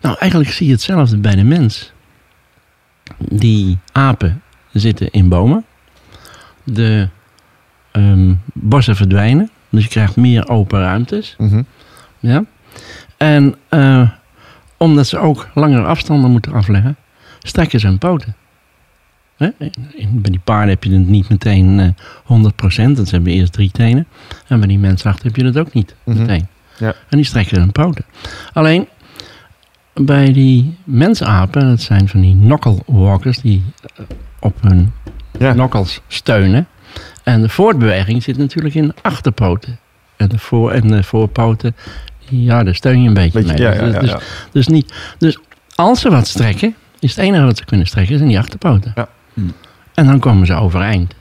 nou, 0.00 0.16
eigenlijk 0.18 0.50
zie 0.50 0.66
je 0.66 0.72
hetzelfde 0.72 1.18
bij 1.18 1.34
de 1.34 1.44
mens. 1.44 1.92
Die 3.18 3.78
apen 3.92 4.42
zitten 4.72 5.10
in 5.10 5.28
bomen. 5.28 5.64
De 6.64 7.08
ehm, 7.92 8.34
bossen 8.52 8.96
verdwijnen. 8.96 9.50
Dus 9.76 9.84
je 9.84 9.90
krijgt 9.90 10.16
meer 10.16 10.48
open 10.48 10.80
ruimtes. 10.80 11.34
Mhm. 11.38 11.62
Ja? 12.18 12.44
En 13.16 13.54
eh, 13.68 14.10
omdat 14.76 15.06
ze 15.06 15.18
ook 15.18 15.48
langere 15.54 15.82
afstanden 15.84 16.30
moeten 16.30 16.52
afleggen, 16.52 16.96
strekken 17.42 17.80
ze 17.80 17.86
hun 17.86 17.98
poten. 17.98 18.34
Hè? 19.36 19.48
Bij 20.10 20.30
die 20.30 20.40
paarden 20.44 20.68
heb 20.68 20.84
je 20.84 20.92
het 20.92 21.08
niet 21.08 21.28
meteen 21.28 21.80
eh 21.80 21.88
100%, 22.22 22.96
want 22.96 23.08
ze 23.08 23.14
hebben 23.14 23.32
eerst 23.32 23.52
drie 23.52 23.70
tenen. 23.70 24.06
En 24.46 24.58
bij 24.58 24.68
die 24.68 24.78
mensachten 24.78 25.26
heb 25.26 25.36
je 25.36 25.42
dat 25.42 25.58
ook 25.58 25.72
niet 25.72 25.94
Mhm. 26.04 26.18
meteen. 26.18 26.46
Ja. 26.78 26.88
En 27.08 27.16
die 27.16 27.24
strekken 27.24 27.58
hun 27.58 27.72
poten. 27.72 28.04
Alleen 28.52 28.88
bij 29.94 30.32
die 30.32 30.76
mensapen, 30.84 31.68
dat 31.68 31.80
zijn 31.80 32.08
van 32.08 32.20
die 32.20 32.36
knuckle 32.36 32.78
walkers 32.86 33.38
die 33.40 33.62
eh, 33.96 34.04
op 34.40 34.56
hun 34.62 34.92
Ja. 35.38 35.52
knuckles 35.52 36.00
steunen. 36.08 36.66
En 37.26 37.42
de 37.42 37.48
voortbeweging 37.48 38.22
zit 38.22 38.38
natuurlijk 38.38 38.74
in 38.74 38.86
de 38.86 38.94
achterpoten. 39.02 39.78
En 40.16 40.28
de, 40.28 40.38
voor, 40.38 40.70
en 40.70 40.88
de 40.88 41.02
voorpoten, 41.02 41.76
ja, 42.18 42.64
daar 42.64 42.74
steun 42.74 43.02
je 43.02 43.08
een 43.08 43.14
beetje, 43.14 43.38
Beetje, 43.38 43.52
mee. 43.52 43.62
ja, 43.62 43.72
ja, 43.72 43.92
ja, 43.92 44.00
dus, 44.00 44.10
ja. 44.10 44.20
dus 44.52 44.66
niet, 44.66 44.94
dus 45.18 45.38
als 45.74 46.00
ze 46.00 46.10
wat 46.10 46.26
strekken, 46.26 46.74
is 46.98 47.16
het 47.16 47.24
enige 47.24 47.44
wat 47.44 47.56
ze 47.56 47.64
kunnen 47.64 47.86
strekken, 47.86 48.16
zijn 48.16 48.28
die 48.28 48.38
achterpoten. 48.38 48.92
Ja. 48.94 49.08
Hmm. 49.34 49.52
En 49.94 50.06
dan 50.06 50.18
komen 50.18 50.46
ze 50.46 50.54
overeind. 50.54 51.14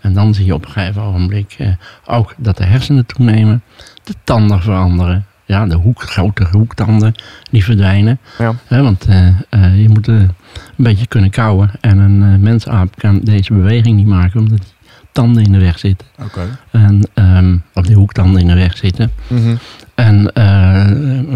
En 0.00 0.12
dan 0.12 0.34
zie 0.34 0.44
je 0.44 0.54
op 0.54 0.64
een 0.64 0.70
gegeven 0.70 1.02
ogenblik 1.02 1.54
eh, 1.58 1.68
ook 2.04 2.34
dat 2.36 2.56
de 2.56 2.64
hersenen 2.64 3.06
toenemen, 3.06 3.62
de 4.04 4.14
tanden 4.24 4.60
veranderen. 4.60 5.26
Ja, 5.44 5.66
de 5.66 5.76
hoek, 5.76 6.02
grote 6.02 6.46
hoektanden, 6.50 7.14
die 7.50 7.64
verdwijnen. 7.64 8.18
Ja. 8.38 8.54
Want 8.68 9.06
eh, 9.06 9.26
eh, 9.48 9.80
je 9.82 9.88
moet 9.88 10.08
eh, 10.08 10.14
een 10.14 10.30
beetje 10.76 11.06
kunnen 11.06 11.30
kauwen. 11.30 11.70
En 11.80 11.98
een 11.98 12.40
mensaap 12.40 12.96
kan 12.96 13.20
deze 13.22 13.52
beweging 13.52 13.96
niet 13.96 14.06
maken, 14.06 14.40
omdat 14.40 14.74
tanden 15.12 15.44
in 15.44 15.52
de 15.52 15.58
weg 15.58 15.78
zitten. 15.78 16.06
Oké. 16.22 16.58
En, 16.70 17.00
ehm 17.14 17.56
of 17.74 17.84
die 17.86 17.96
hoektanden 17.96 18.40
in 18.40 18.46
de 18.46 18.54
weg 18.54 18.76
zitten. 18.76 19.10
Mhm. 19.26 19.54
En 19.94 20.32
eh, 20.32 20.86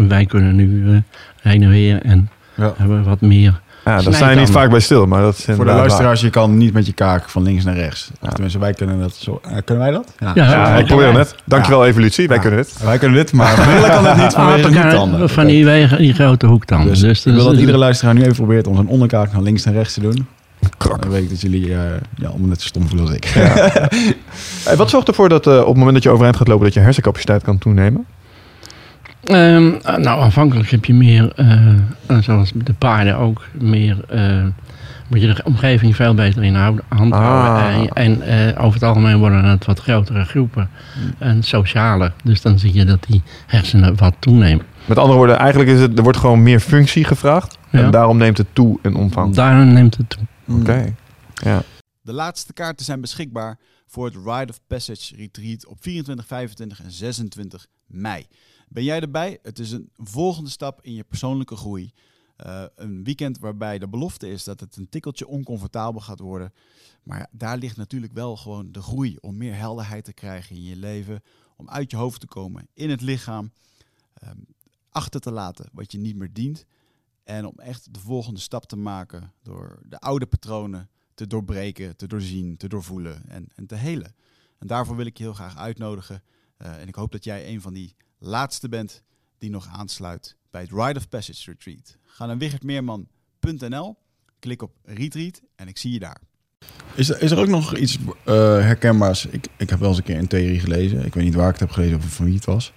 wij 0.07 0.25
kunnen 0.25 0.55
nu 0.55 0.91
eh, 0.93 0.97
heen 1.41 1.63
en 1.63 1.69
weer 1.69 2.01
en 2.01 2.29
Ja. 2.55 2.73
hebben 2.77 3.03
wat 3.03 3.21
meer. 3.21 3.63
Ja, 3.85 4.01
daar 4.01 4.13
sta 4.13 4.29
je 4.29 4.35
niet 4.39 4.49
vaak 4.49 4.69
bij 4.69 4.79
stil, 4.79 5.05
maar 5.05 5.21
dat 5.21 5.37
is 5.37 5.43
Voor 5.43 5.55
de 5.55 5.63
waar. 5.63 5.75
luisteraars, 5.75 6.21
je 6.21 6.29
kan 6.29 6.57
niet 6.57 6.73
met 6.73 6.85
je 6.85 6.93
kaak 6.93 7.29
van 7.29 7.43
links 7.43 7.63
naar 7.63 7.75
rechts. 7.75 8.09
Of 8.21 8.29
tenminste, 8.29 8.59
wij 8.59 8.73
kunnen 8.73 8.99
dat 8.99 9.15
zo. 9.15 9.39
eh, 9.43 9.57
kunnen 9.65 9.83
wij 9.83 9.93
dat? 9.93 10.13
Ja, 10.19 10.31
Ja, 10.35 10.75
ik 10.75 10.85
probeer 10.85 11.05
het 11.05 11.15
net. 11.15 11.35
Dankjewel 11.45 11.85
evolutie, 11.85 12.27
wij 12.27 12.35
Ja. 12.35 12.41
kunnen 12.41 12.59
het. 12.59 12.77
Wij 12.83 12.97
kunnen 12.97 13.17
dit, 13.17 13.31
maar 13.33 13.55
Brille 13.65 13.89
kan 13.89 14.05
het 14.05 14.17
niet 14.17 14.33
vanwege 14.43 14.69
kunnen 14.69 14.89
tanden. 14.89 15.29
Van 15.29 15.45
die, 15.45 15.65
wegen, 15.65 15.97
die 15.97 16.13
grote 16.13 16.45
hoektanden. 16.45 16.87
Dus, 16.89 16.99
Dus, 16.99 17.25
ik 17.25 17.33
wil 17.33 17.41
dat 17.43 17.51
dus- 17.51 17.59
iedere 17.59 17.77
luisteraar 17.77 18.13
nu 18.13 18.21
even 18.21 18.35
probeert 18.35 18.67
om 18.67 18.75
zijn 18.75 18.87
onderkaak 18.87 19.31
naar 19.33 19.41
links 19.41 19.65
en 19.65 19.73
rechts 19.73 19.93
te 19.93 20.01
doen. 20.01 20.27
Dan 20.77 21.09
weet 21.09 21.23
ik 21.23 21.29
dat 21.29 21.41
jullie 21.41 21.73
eh 21.73 21.79
ja, 22.15 22.27
allemaal 22.27 22.47
net 22.47 22.61
zo 22.61 22.67
stom 22.67 22.87
voelen 22.87 23.07
als 23.07 23.15
ik. 23.15 23.25
Hey, 24.65 24.75
wat 24.75 24.89
zorgt 24.89 25.07
ervoor 25.07 25.29
dat 25.29 25.47
eh, 25.47 25.59
op 25.59 25.65
het 25.67 25.75
moment 25.75 25.93
dat 25.93 26.03
je 26.03 26.09
overeind 26.09 26.35
gaat 26.37 26.47
lopen, 26.47 26.63
dat 26.63 26.73
je 26.73 26.79
hersencapaciteit 26.79 27.43
kan 27.43 27.57
toenemen? 27.57 28.05
Ehm, 29.23 29.71
eh, 29.83 29.95
nou, 29.97 30.21
aanvankelijk 30.21 30.69
heb 30.69 30.85
je 30.85 30.93
meer, 30.93 31.33
zoals 32.21 32.51
de 32.55 32.73
paarden 32.73 33.17
ook, 33.17 33.47
meer. 33.59 33.97
moet 35.07 35.21
je 35.21 35.33
de 35.33 35.41
omgeving 35.43 35.95
veel 35.95 36.13
beter 36.13 36.43
in 36.43 36.55
hand 36.55 37.13
Ah. 37.13 37.19
houden. 37.19 37.89
En, 37.93 38.21
en 38.21 38.21
eh, 38.55 38.63
over 38.63 38.73
het 38.79 38.83
algemeen 38.89 39.17
worden 39.17 39.43
het 39.43 39.65
wat 39.65 39.79
grotere 39.79 40.23
groepen 40.23 40.69
en 41.17 41.43
socialer. 41.43 42.11
Dus 42.23 42.41
dan 42.41 42.59
zie 42.59 42.73
je 42.73 42.85
dat 42.85 43.03
die 43.07 43.21
hersenen 43.47 43.95
wat 43.95 44.13
toenemen. 44.19 44.65
Met 44.85 44.97
andere 44.97 45.17
woorden, 45.17 45.37
eigenlijk 45.37 45.69
is 45.69 45.79
het, 45.79 45.97
er 45.97 46.03
wordt 46.03 46.17
gewoon 46.17 46.43
meer 46.43 46.59
functie 46.59 47.03
gevraagd. 47.03 47.57
Ja. 47.69 47.79
En 47.79 47.91
daarom 47.91 48.17
neemt 48.17 48.37
het 48.37 48.47
toe 48.53 48.79
in 48.81 48.95
omvang. 48.95 49.35
Daarom 49.35 49.73
neemt 49.73 49.97
het 49.97 50.09
toe. 50.09 50.23
Oké. 50.47 50.95
Ja. 51.33 51.63
De 52.01 52.13
laatste 52.13 52.53
kaarten 52.53 52.85
zijn 52.85 53.01
beschikbaar 53.01 53.59
voor 53.85 54.05
het 54.05 54.15
Ride 54.15 54.51
of 54.51 54.59
Passage 54.67 55.15
Retreat 55.15 55.65
op 55.65 55.81
24, 55.81 56.25
25 56.27 56.83
en 56.83 56.91
26 56.91 57.67
mei. 57.85 58.27
Ben 58.69 58.83
jij 58.83 58.99
erbij? 58.99 59.39
Het 59.41 59.59
is 59.59 59.71
een 59.71 59.89
volgende 59.97 60.49
stap 60.49 60.81
in 60.81 60.93
je 60.93 61.03
persoonlijke 61.03 61.55
groei. 61.55 61.91
Eh, 62.35 62.63
een 62.75 63.03
weekend 63.03 63.39
waarbij 63.39 63.79
de 63.79 63.87
belofte 63.87 64.29
is 64.29 64.43
dat 64.43 64.59
het 64.59 64.75
een 64.75 64.89
tikkeltje 64.89 65.27
oncomfortabel 65.27 66.01
gaat 66.01 66.19
worden. 66.19 66.53
Maar 67.03 67.19
ja, 67.19 67.27
daar 67.31 67.57
ligt 67.57 67.77
natuurlijk 67.77 68.13
wel 68.13 68.37
gewoon 68.37 68.71
de 68.71 68.81
groei 68.81 69.17
om 69.21 69.37
meer 69.37 69.55
helderheid 69.55 70.05
te 70.05 70.13
krijgen 70.13 70.55
in 70.55 70.63
je 70.63 70.75
leven. 70.75 71.21
Om 71.55 71.69
uit 71.69 71.91
je 71.91 71.97
hoofd 71.97 72.19
te 72.19 72.27
komen, 72.27 72.67
in 72.73 72.89
het 72.89 73.01
lichaam. 73.01 73.51
ehm, 74.13 74.37
achter 74.89 75.19
te 75.19 75.31
laten 75.31 75.69
wat 75.73 75.91
je 75.91 75.97
niet 75.97 76.15
meer 76.15 76.33
dient. 76.33 76.65
En 77.25 77.45
om 77.45 77.53
echt 77.55 77.93
de 77.93 77.99
volgende 77.99 78.39
stap 78.39 78.65
te 78.65 78.75
maken 78.75 79.33
door 79.43 79.79
de 79.85 79.99
oude 79.99 80.25
patronen 80.25 80.89
te 81.13 81.27
doorbreken, 81.27 81.95
te 81.95 82.07
doorzien, 82.07 82.57
te 82.57 82.67
doorvoelen 82.67 83.29
en, 83.29 83.47
en 83.55 83.65
te 83.65 83.75
helen. 83.75 84.15
En 84.57 84.67
daarvoor 84.67 84.95
wil 84.95 85.05
ik 85.05 85.17
je 85.17 85.23
heel 85.23 85.33
graag 85.33 85.57
uitnodigen. 85.57 86.23
Eh, 86.57 86.81
en 86.81 86.87
ik 86.87 86.95
hoop 86.95 87.11
dat 87.11 87.23
jij 87.23 87.47
een 87.47 87.61
van 87.61 87.73
die 87.73 87.95
laatste 88.17 88.69
bent 88.69 89.03
die 89.37 89.49
nog 89.49 89.67
aansluit 89.67 90.37
bij 90.49 90.61
het 90.61 90.71
Ride 90.71 90.99
of 90.99 91.09
Passage 91.09 91.51
Retreat. 91.51 91.97
Ga 92.03 92.25
naar 92.25 92.37
wichertmeerman.nl, 92.37 93.97
klik 94.39 94.61
op 94.61 94.75
Retreat 94.83 95.41
en 95.55 95.67
ik 95.67 95.77
zie 95.77 95.91
je 95.91 95.99
daar. 95.99 96.21
Is 96.95 97.09
er, 97.09 97.21
is 97.21 97.31
er 97.31 97.39
ook 97.39 97.47
nog 97.47 97.77
iets 97.77 97.97
eh, 98.25 98.33
herkenbaars? 98.59 99.25
Ik, 99.25 99.47
ik 99.57 99.69
heb 99.69 99.79
wel 99.79 99.89
eens 99.89 99.97
een 99.97 100.03
keer 100.03 100.17
een 100.17 100.27
theorie 100.27 100.59
gelezen. 100.59 101.05
Ik 101.05 101.13
weet 101.13 101.23
niet 101.23 101.35
waar 101.35 101.45
ik 101.45 101.51
het 101.51 101.59
heb 101.59 101.71
gelezen 101.71 101.97
of 101.97 102.05
van 102.05 102.25
wie 102.25 102.35
het 102.35 102.45
was. 102.45 102.73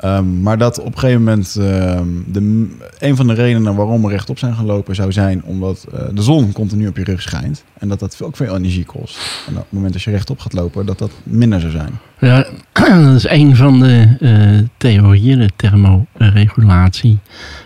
Ehm, 0.00 0.42
maar 0.42 0.58
dat 0.58 0.78
op 0.78 0.92
een 0.92 0.98
gegeven 0.98 1.22
moment 1.22 1.56
ehm, 1.56 2.08
de, 2.26 2.68
een 2.98 3.16
van 3.16 3.26
de 3.26 3.34
redenen 3.34 3.74
waarom 3.74 4.02
we 4.02 4.08
rechtop 4.08 4.38
zijn 4.38 4.54
gelopen 4.54 4.94
zou 4.94 5.12
zijn 5.12 5.44
omdat 5.44 5.86
eh, 5.92 6.00
de 6.12 6.22
zon 6.22 6.52
continu 6.52 6.86
op 6.86 6.96
je 6.96 7.04
rug 7.04 7.22
schijnt. 7.22 7.64
En 7.78 7.88
dat 7.88 8.00
dat 8.00 8.22
ook 8.22 8.36
veel 8.36 8.56
energie 8.56 8.84
kost. 8.84 9.18
En 9.46 9.52
op 9.52 9.62
het 9.62 9.72
moment 9.72 9.92
dat 9.92 10.02
je 10.02 10.10
rechtop 10.10 10.38
gaat 10.38 10.52
lopen, 10.52 10.86
dat 10.86 10.98
dat 10.98 11.10
minder 11.22 11.60
zou 11.60 11.72
zijn. 11.72 11.98
Ja, 12.20 12.46
dat 13.04 13.14
is 13.14 13.28
een 13.28 13.56
van 13.56 13.80
de 13.80 14.16
eh, 14.20 14.68
theorieën, 14.76 15.38
de 15.38 15.50
thermoregulatie. 15.56 17.18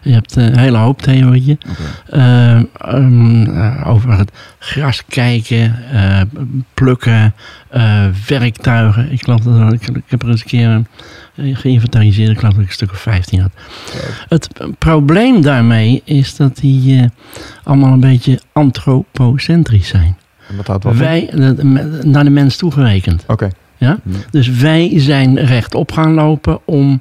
Je 0.03 0.13
hebt 0.13 0.37
eh, 0.37 0.45
een 0.45 0.59
hele 0.59 0.77
hoop 0.77 1.03
theorieën. 1.03 1.59
Eh, 2.11 2.57
ehm, 2.57 3.45
eh, 3.45 3.89
over 3.89 4.19
het 4.19 4.33
gras 4.59 5.03
kijken, 5.07 5.77
plukken, 6.75 7.35
werktuigen. 8.27 9.13
Ik 9.13 9.23
geloof 9.23 9.41
dat 9.41 9.73
ik, 9.73 9.89
ik 9.89 10.03
heb 10.07 10.23
er 10.23 10.29
eens 10.29 10.41
een 10.41 10.47
keer 10.47 10.83
geïnventariseerd. 11.37 12.31
Ik 12.31 12.39
geloof 12.39 12.53
dat 12.55 12.63
ik 12.63 12.69
een 12.69 12.75
stuk 12.75 12.91
of 12.91 12.99
15 12.99 13.41
had. 13.41 13.51
Het 14.29 14.49
eh, 14.59 14.67
probleem 14.79 15.43
daarmee 15.43 16.03
is 16.05 16.37
dat 16.37 16.57
die 16.57 17.01
eh, 17.01 17.07
allemaal 17.65 17.93
een 17.93 18.01
beetje 18.01 18.41
antropocentrisch 18.53 19.89
zijn. 19.89 20.17
En 20.49 20.57
wat 20.57 20.67
houdt? 20.67 20.99
Wij, 20.99 21.31
naar 22.03 22.25
de 22.25 22.31
mens 22.31 22.57
toegerekend. 22.57 23.25
Oké. 23.27 23.51
Ja? 23.77 23.99
Dus 24.31 24.49
wij 24.49 24.93
zijn 24.95 25.39
rechtop 25.39 25.93
gaan 25.93 26.13
lopen 26.13 26.59
om 26.65 27.01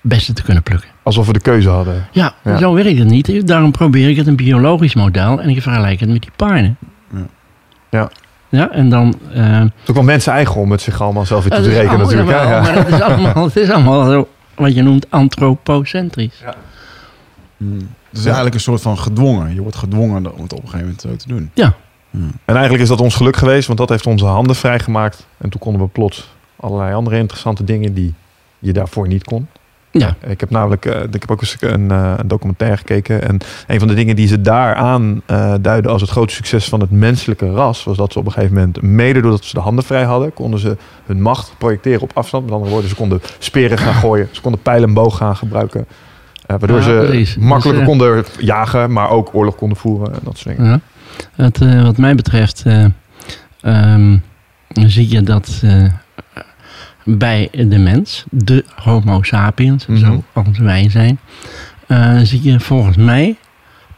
bessen 0.00 0.34
te 0.34 0.42
kunnen 0.42 0.62
plukken. 0.62 0.88
Alsof 1.02 1.26
we 1.26 1.32
de 1.32 1.40
keuze 1.40 1.68
hadden. 1.68 2.06
Ja, 2.12 2.34
Ja. 2.44 2.58
zo 2.58 2.74
werkt 2.74 2.98
het 2.98 3.08
niet. 3.08 3.46
Daarom 3.46 3.70
probeer 3.70 4.08
ik 4.08 4.16
het 4.16 4.26
een 4.26 4.36
biologisch 4.36 4.94
model 4.94 5.40
en 5.40 5.48
ik 5.48 5.62
vergelijk 5.62 6.00
het 6.00 6.08
met 6.08 6.22
die 6.22 6.30
paarden. 6.36 6.76
Ja. 7.12 7.26
Ja. 7.90 8.10
Ja, 8.50 8.70
en 8.70 8.88
dan... 8.88 9.14
eh, 9.32 9.62
ook 9.86 9.94
wel 9.94 10.02
mensen 10.04 10.32
eigen 10.32 10.60
om 10.60 10.70
het 10.70 10.80
zich 10.80 11.00
allemaal 11.00 11.26
zelf 11.26 11.42
toe 11.44 11.52
het 11.52 11.62
te 11.62 11.68
rekenen 11.70 11.88
allemaal- 12.06 12.26
natuurlijk. 12.26 12.38
Ja. 12.38 12.60
Maar 12.60 12.74
het 12.76 12.88
is 12.94 13.00
allemaal, 13.00 13.44
het 13.44 13.56
is 13.56 13.70
allemaal 13.70 14.10
zo, 14.10 14.28
wat 14.54 14.74
je 14.74 14.82
noemt 14.82 15.06
antropocentrisch. 15.10 16.42
Het 18.10 18.18
is 18.18 18.24
eigenlijk 18.24 18.54
een 18.54 18.60
soort 18.60 18.80
van 18.82 18.98
gedwongen. 18.98 19.54
Je 19.54 19.60
wordt 19.60 19.76
gedwongen 19.76 20.32
om 20.34 20.42
het 20.42 20.52
op 20.52 20.58
een 20.62 20.68
gegeven 20.68 20.78
moment 20.80 21.00
zo 21.00 21.16
te 21.16 21.28
doen. 21.28 21.50
Ja. 21.54 21.74
En 22.44 22.54
eigenlijk 22.54 22.82
is 22.82 22.88
dat 22.88 23.00
ons 23.00 23.14
geluk 23.14 23.36
geweest, 23.36 23.66
want 23.66 23.78
dat 23.78 23.88
heeft 23.88 24.06
onze 24.06 24.24
handen 24.24 24.56
vrijgemaakt. 24.56 25.26
En 25.38 25.50
toen 25.50 25.60
konden 25.60 25.82
we 25.82 25.88
plots 25.88 26.28
allerlei 26.56 26.94
andere 26.94 27.16
interessante 27.18 27.64
dingen 27.64 27.94
die 27.94 28.14
je 28.58 28.72
daarvoor 28.72 29.08
niet 29.08 29.24
kon. 29.24 29.46
Ja. 29.92 30.14
Ik 30.26 30.40
heb 30.40 30.50
namelijk, 30.50 30.84
eh, 30.84 31.02
ik 31.02 31.20
heb 31.20 31.30
ook 31.30 31.40
eens 31.40 31.56
een, 31.60 31.90
eh, 31.90 32.12
een 32.16 32.28
documentaire 32.28 32.76
gekeken. 32.76 33.22
En 33.28 33.38
een 33.66 33.78
van 33.78 33.88
de 33.88 33.94
dingen 33.94 34.16
die 34.16 34.26
ze 34.26 34.40
daar 34.40 34.74
aan 34.74 35.22
eh, 35.26 35.54
duiden 35.60 35.90
als 35.90 36.00
het 36.00 36.10
grote 36.10 36.34
succes 36.34 36.68
van 36.68 36.80
het 36.80 36.90
menselijke 36.90 37.50
ras, 37.50 37.84
was 37.84 37.96
dat 37.96 38.12
ze 38.12 38.18
op 38.18 38.26
een 38.26 38.32
gegeven 38.32 38.54
moment, 38.54 38.82
mede 38.82 39.20
doordat 39.20 39.44
ze 39.44 39.54
de 39.54 39.60
handen 39.60 39.84
vrij 39.84 40.04
hadden, 40.04 40.32
konden 40.32 40.60
ze 40.60 40.76
hun 41.06 41.22
macht 41.22 41.54
projecteren 41.58 42.00
op 42.02 42.10
afstand. 42.14 42.44
Met 42.44 42.52
andere 42.52 42.70
woorden, 42.70 42.88
ze 42.90 42.96
konden 42.96 43.20
speren 43.38 43.78
gaan 43.78 43.94
gooien, 44.04 44.28
ze 44.30 44.40
konden 44.40 44.62
pijl 44.62 44.82
en 44.82 44.94
boog 44.94 45.16
gaan 45.16 45.36
gebruiken. 45.36 45.86
eh, 46.46 46.56
waardoor 46.58 46.76
Ja, 46.78 46.82
ze 46.82 47.04
precies. 47.06 47.36
makkelijker 47.36 47.84
Dus, 47.84 47.92
eh, 47.94 47.98
konden 47.98 48.24
jagen, 48.38 48.92
maar 48.92 49.10
ook 49.10 49.30
oorlog 49.32 49.54
konden 49.54 49.78
voeren 49.78 50.12
en 50.14 50.20
dat 50.22 50.38
soort 50.38 50.56
dingen. 50.56 50.70
Ja. 50.70 50.80
Het, 51.44 51.60
eh, 51.60 51.82
wat 51.82 51.96
mij 51.96 52.14
betreft 52.14 52.62
eh, 52.66 52.84
ehm, 53.60 54.16
zie 54.72 55.10
je 55.10 55.22
dat 55.22 55.60
eh, 55.64 55.84
bij 57.04 57.48
de 57.52 57.78
mens, 57.78 58.24
de 58.30 58.64
homo 58.74 59.22
sapiens, 59.22 59.86
Mhm. 59.86 59.98
zoals 60.32 60.58
wij 60.58 60.90
zijn, 60.90 61.18
eh, 61.86 62.18
zie 62.22 62.42
je 62.42 62.60
volgens 62.60 62.96
mij 62.96 63.36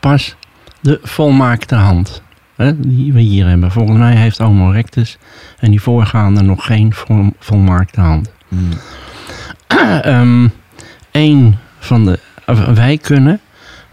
pas 0.01 0.35
de 0.81 1.01
volmaakte 1.03 1.75
hand. 1.75 2.23
Hè, 2.57 2.81
die 2.81 3.13
we 3.13 3.21
hier 3.21 3.47
hebben. 3.49 3.71
Volgens 3.71 3.99
mij 3.99 4.17
heeft 4.17 4.39
Homo 4.39 4.71
erectus 4.71 5.19
en 5.59 5.71
die 5.71 5.81
voorgaande 5.83 6.43
nog 6.43 6.65
geen 6.67 6.93
vol- 6.95 7.33
volmaakte 7.39 8.01
hand. 8.01 8.31
Ehm 10.03 10.49
een 11.13 11.57
van 11.79 12.05
de, 12.05 12.19
wij 12.75 12.99
kunnen 12.99 13.41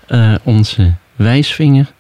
eh, 0.08 0.34
onze 0.44 0.94
wijsvinger 1.16 1.92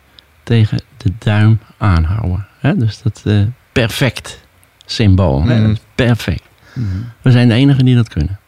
tegen 0.43 0.81
de 0.97 1.11
duim 1.19 1.59
aanhouden. 1.77 2.47
Hè? 2.59 2.77
Dus 2.77 3.01
dat 3.01 3.21
eh, 3.25 3.41
perfect 3.71 4.39
symbool. 4.85 5.43
Hè? 5.43 5.55
Mhm. 5.59 5.67
Dat 5.95 6.17
is 6.17 6.37
perfect. 6.81 7.05
We 7.21 7.31
zijn 7.31 7.47
de 7.47 7.53
enigen 7.53 7.85
die 7.85 7.95
dat 7.95 8.07
kunnen. 8.09 8.39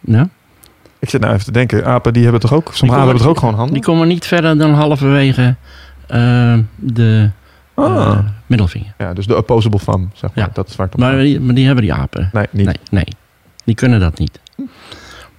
Ja? 0.00 0.28
Ik 0.98 1.10
zit 1.10 1.20
nou 1.20 1.32
even 1.32 1.44
te 1.44 1.52
denken, 1.52 1.84
apen 1.86 2.12
die 2.12 2.22
hebben 2.22 2.40
toch 2.40 2.52
ook, 2.52 2.70
sommige 2.74 3.00
apen 3.00 3.02
hebben 3.08 3.22
toch 3.22 3.26
ook 3.32 3.38
gewoon 3.38 3.54
handen? 3.54 3.74
Die 3.74 3.82
komen 3.82 4.08
niet 4.08 4.26
verder 4.26 4.58
dan 4.58 4.74
halverwege 4.74 5.56
eh, 6.06 6.58
de 6.76 7.30
Ah. 7.74 7.96
eh, 7.96 8.18
middelvinger. 8.46 8.94
Ja, 8.98 9.12
dus 9.14 9.26
de 9.26 9.36
opposable 9.36 9.78
thumb, 9.84 10.10
zeg 10.14 10.34
maar. 10.34 10.44
Ja. 10.46 10.50
Dat 10.52 10.68
is 10.68 10.76
waar 10.76 10.88
Maar 10.96 11.16
die, 11.18 11.40
maar 11.40 11.54
die 11.54 11.66
hebben 11.66 11.84
die 11.84 11.92
apen. 11.94 12.30
Nee, 12.32 12.46
niet. 12.50 12.64
Nee, 12.66 12.76
nee, 12.90 13.06
die 13.64 13.74
kunnen 13.74 14.00
dat 14.00 14.18
niet. 14.18 14.40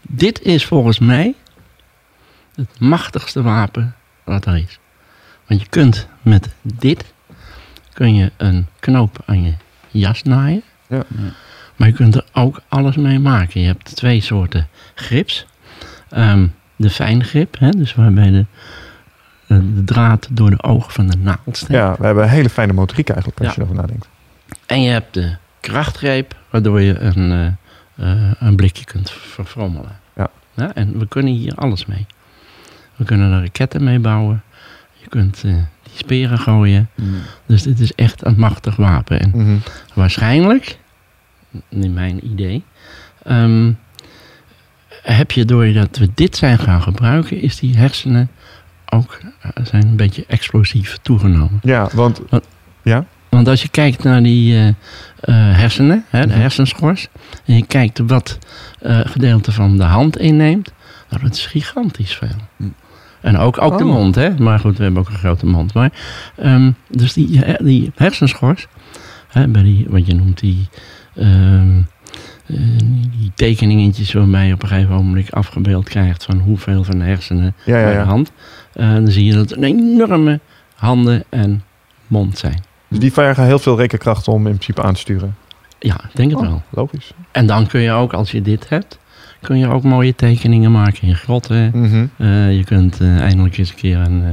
Dit 0.02 0.42
is 0.42 0.66
volgens 0.66 1.00
mij 1.00 1.34
het 2.56 2.80
machtigste 2.80 3.42
wapen 3.42 3.96
wat 4.24 4.46
er 4.46 4.56
is. 4.58 4.80
Want 5.48 5.62
je 5.62 5.68
kunt 5.70 6.08
met 6.22 6.50
dit 6.62 7.14
kun 7.94 8.16
je 8.16 8.32
een 8.38 8.68
knoop 8.80 9.18
aan 9.26 9.44
je 9.44 9.54
jas 9.90 10.24
naaien. 10.24 10.64
Ja. 10.88 11.04
Maar 11.82 11.90
je 11.90 11.96
kunt 11.96 12.16
er 12.16 12.26
ook 12.34 12.62
alles 12.68 12.96
mee 12.96 13.20
maken. 13.20 13.62
Je 13.62 13.68
hebt 13.68 13.96
twee 13.96 14.22
soorten 14.22 14.68
grips. 14.96 15.46
Ehm, 16.10 16.48
de 16.76 16.90
fijngrip, 16.90 17.60
hè, 17.60 17.70
dus 17.70 17.96
waarbij 17.96 18.30
de, 18.32 18.46
eh, 19.48 19.58
de 19.76 19.84
draad 19.84 20.28
door 20.32 20.50
de 20.50 20.64
oog 20.64 20.94
van 20.94 21.08
de 21.08 21.18
naald 21.18 21.40
steekt. 21.58 21.72
Ja, 21.72 21.96
we 22.00 22.06
hebben 22.06 22.24
een 22.24 22.30
hele 22.30 22.50
fijne 22.50 22.74
motoriek 22.74 23.10
eigenlijk, 23.10 23.40
als 23.40 23.48
Ja. 23.48 23.54
je 23.56 23.62
erover 23.62 23.82
nadenkt. 23.82 24.08
En 24.66 24.82
je 24.82 24.90
hebt 24.90 25.14
de 25.14 25.36
krachtgreep, 25.60 26.36
waardoor 26.50 26.82
je 26.82 27.00
een, 27.00 27.32
eh, 27.32 28.12
eh, 28.12 28.32
een 28.40 28.56
blikje 28.56 28.86
kunt 28.86 29.12
verfrommelen. 29.12 30.00
Ja. 30.16 30.74
en 30.74 31.00
we 31.00 31.08
kunnen 31.08 31.34
hier 31.34 31.56
alles 31.56 31.86
mee. 31.86 32.06
We 32.96 33.04
kunnen 33.06 33.32
er 33.32 33.42
raketten 33.42 33.84
mee 33.84 34.00
bouwen. 34.00 34.44
Je 35.02 35.08
kunt 35.08 35.42
eh, 35.46 35.52
die 35.84 35.94
speren 35.94 36.38
gooien. 36.40 36.90
Dus 37.46 37.64
dit 37.64 37.80
is 37.80 37.94
echt 37.96 38.26
een 38.26 38.36
machtig 38.38 38.76
wapen. 38.76 39.20
En 39.20 39.32
Mhm. 39.34 39.56
waarschijnlijk, 39.94 40.78
in 41.70 41.94
mijn 41.94 42.26
idee, 42.32 42.64
ehm, 43.24 43.72
heb 45.02 45.32
je 45.32 45.46
doordat 45.46 45.98
we 45.98 46.10
dit 46.16 46.36
zijn 46.38 46.58
gaan 46.60 46.82
gebruiken, 46.82 47.42
is 47.42 47.60
die 47.60 47.78
hersenen 47.78 48.30
ook 48.90 49.20
eh, 49.42 49.66
zijn 49.66 49.88
een 49.88 49.96
beetje 49.96 50.26
explosief 50.28 50.98
toegenomen. 51.02 51.60
Ja, 51.64 51.90
want 51.94 52.22
Want 53.30 53.48
als 53.48 53.62
je 53.62 53.70
kijkt 53.70 54.04
naar 54.04 54.24
die 54.24 54.54
eh, 54.56 54.68
eh, 54.68 54.76
hersenen, 55.58 56.06
hè, 56.10 56.22
de 56.22 56.28
Mhm. 56.28 56.40
hersenschors, 56.40 57.08
en 57.46 57.56
je 57.56 57.66
kijkt 57.66 58.00
wat 58.00 58.38
gedeelte 58.84 59.52
van 59.52 59.78
de 59.78 59.84
hand 59.84 60.18
inneemt, 60.18 60.74
nou, 61.10 61.24
dat 61.24 61.34
is 61.34 61.46
gigantisch 61.46 62.16
veel. 62.16 62.36
Hm. 62.58 62.64
En 63.22 63.38
ook, 63.38 63.62
ook 63.62 63.78
de 63.78 63.84
Oh. 63.84 63.90
mond, 63.92 64.16
hè? 64.16 64.30
maar 64.40 64.60
goed, 64.60 64.78
we 64.78 64.84
hebben 64.84 65.02
ook 65.02 65.10
een 65.10 65.16
grote 65.18 65.46
mond. 65.46 65.74
Maar, 65.74 65.92
ehm, 66.36 66.72
dus 66.90 67.14
die, 67.14 67.44
die 67.64 67.92
hersenschors, 67.96 68.68
hè, 69.28 69.48
bij 69.48 69.64
die, 69.64 69.86
wat 69.90 70.06
je 70.08 70.16
noemt 70.16 70.40
die, 70.40 70.70
ehm, 71.22 71.78
eh, 72.46 72.58
die 73.20 73.32
tekeningetjes 73.36 74.14
waarbij 74.14 74.48
je 74.48 74.54
op 74.54 74.62
een 74.64 74.68
gegeven 74.68 74.96
moment 74.96 75.32
afgebeeld 75.32 75.90
krijgt 75.90 76.24
van 76.24 76.40
hoeveel 76.40 76.84
van 76.84 76.98
de 77.00 77.06
hersenen 77.06 77.54
ja, 77.66 77.78
ja, 77.78 77.84
bij 77.84 77.94
de 77.94 78.00
hand, 78.10 78.32
eh, 78.74 78.94
dan 78.94 79.08
zie 79.08 79.26
je 79.26 79.34
dat 79.34 79.50
het 79.50 79.58
een 79.58 79.64
enorme 79.64 80.40
handen 80.76 81.24
en 81.30 81.64
mond 82.08 82.38
zijn. 82.38 82.64
Dus 82.88 83.00
die 83.00 83.14
vergen 83.14 83.46
heel 83.46 83.60
veel 83.60 83.78
rekenkracht 83.78 84.28
om 84.28 84.48
in 84.48 84.54
principe 84.54 84.82
aan 84.82 84.94
te 84.94 85.00
sturen. 85.00 85.36
Ja, 85.80 85.94
ik 86.10 86.16
denk 86.16 86.32
het 86.32 86.40
Oh. 86.40 86.46
wel. 86.46 86.62
Logisch. 86.70 87.14
En 87.32 87.46
dan 87.46 87.68
kun 87.68 87.82
je 87.82 87.92
ook, 87.92 88.14
als 88.14 88.32
je 88.32 88.42
dit 88.42 88.70
hebt, 88.70 89.00
kun 89.42 89.58
je 89.58 89.68
ook 89.68 89.84
mooie 89.84 90.16
tekeningen 90.16 90.72
maken 90.72 91.08
in 91.08 91.16
grotten. 91.16 91.72
Mhm. 91.74 92.06
Eh, 92.18 92.58
je 92.58 92.64
kunt 92.64 93.00
eh, 93.00 93.20
eindelijk 93.20 93.58
eens 93.58 93.70
een 93.70 93.76
keer 93.76 93.98
een 93.98 94.24
eh, 94.24 94.30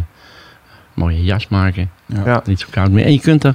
mooie 0.94 1.24
jas 1.24 1.48
maken. 1.48 1.90
Ja. 2.06 2.22
Ja. 2.24 2.42
Niet 2.44 2.60
zo 2.60 2.66
koud 2.70 2.90
meer. 2.90 3.04
En 3.04 3.12
je 3.12 3.20
kunt 3.20 3.44
er 3.44 3.54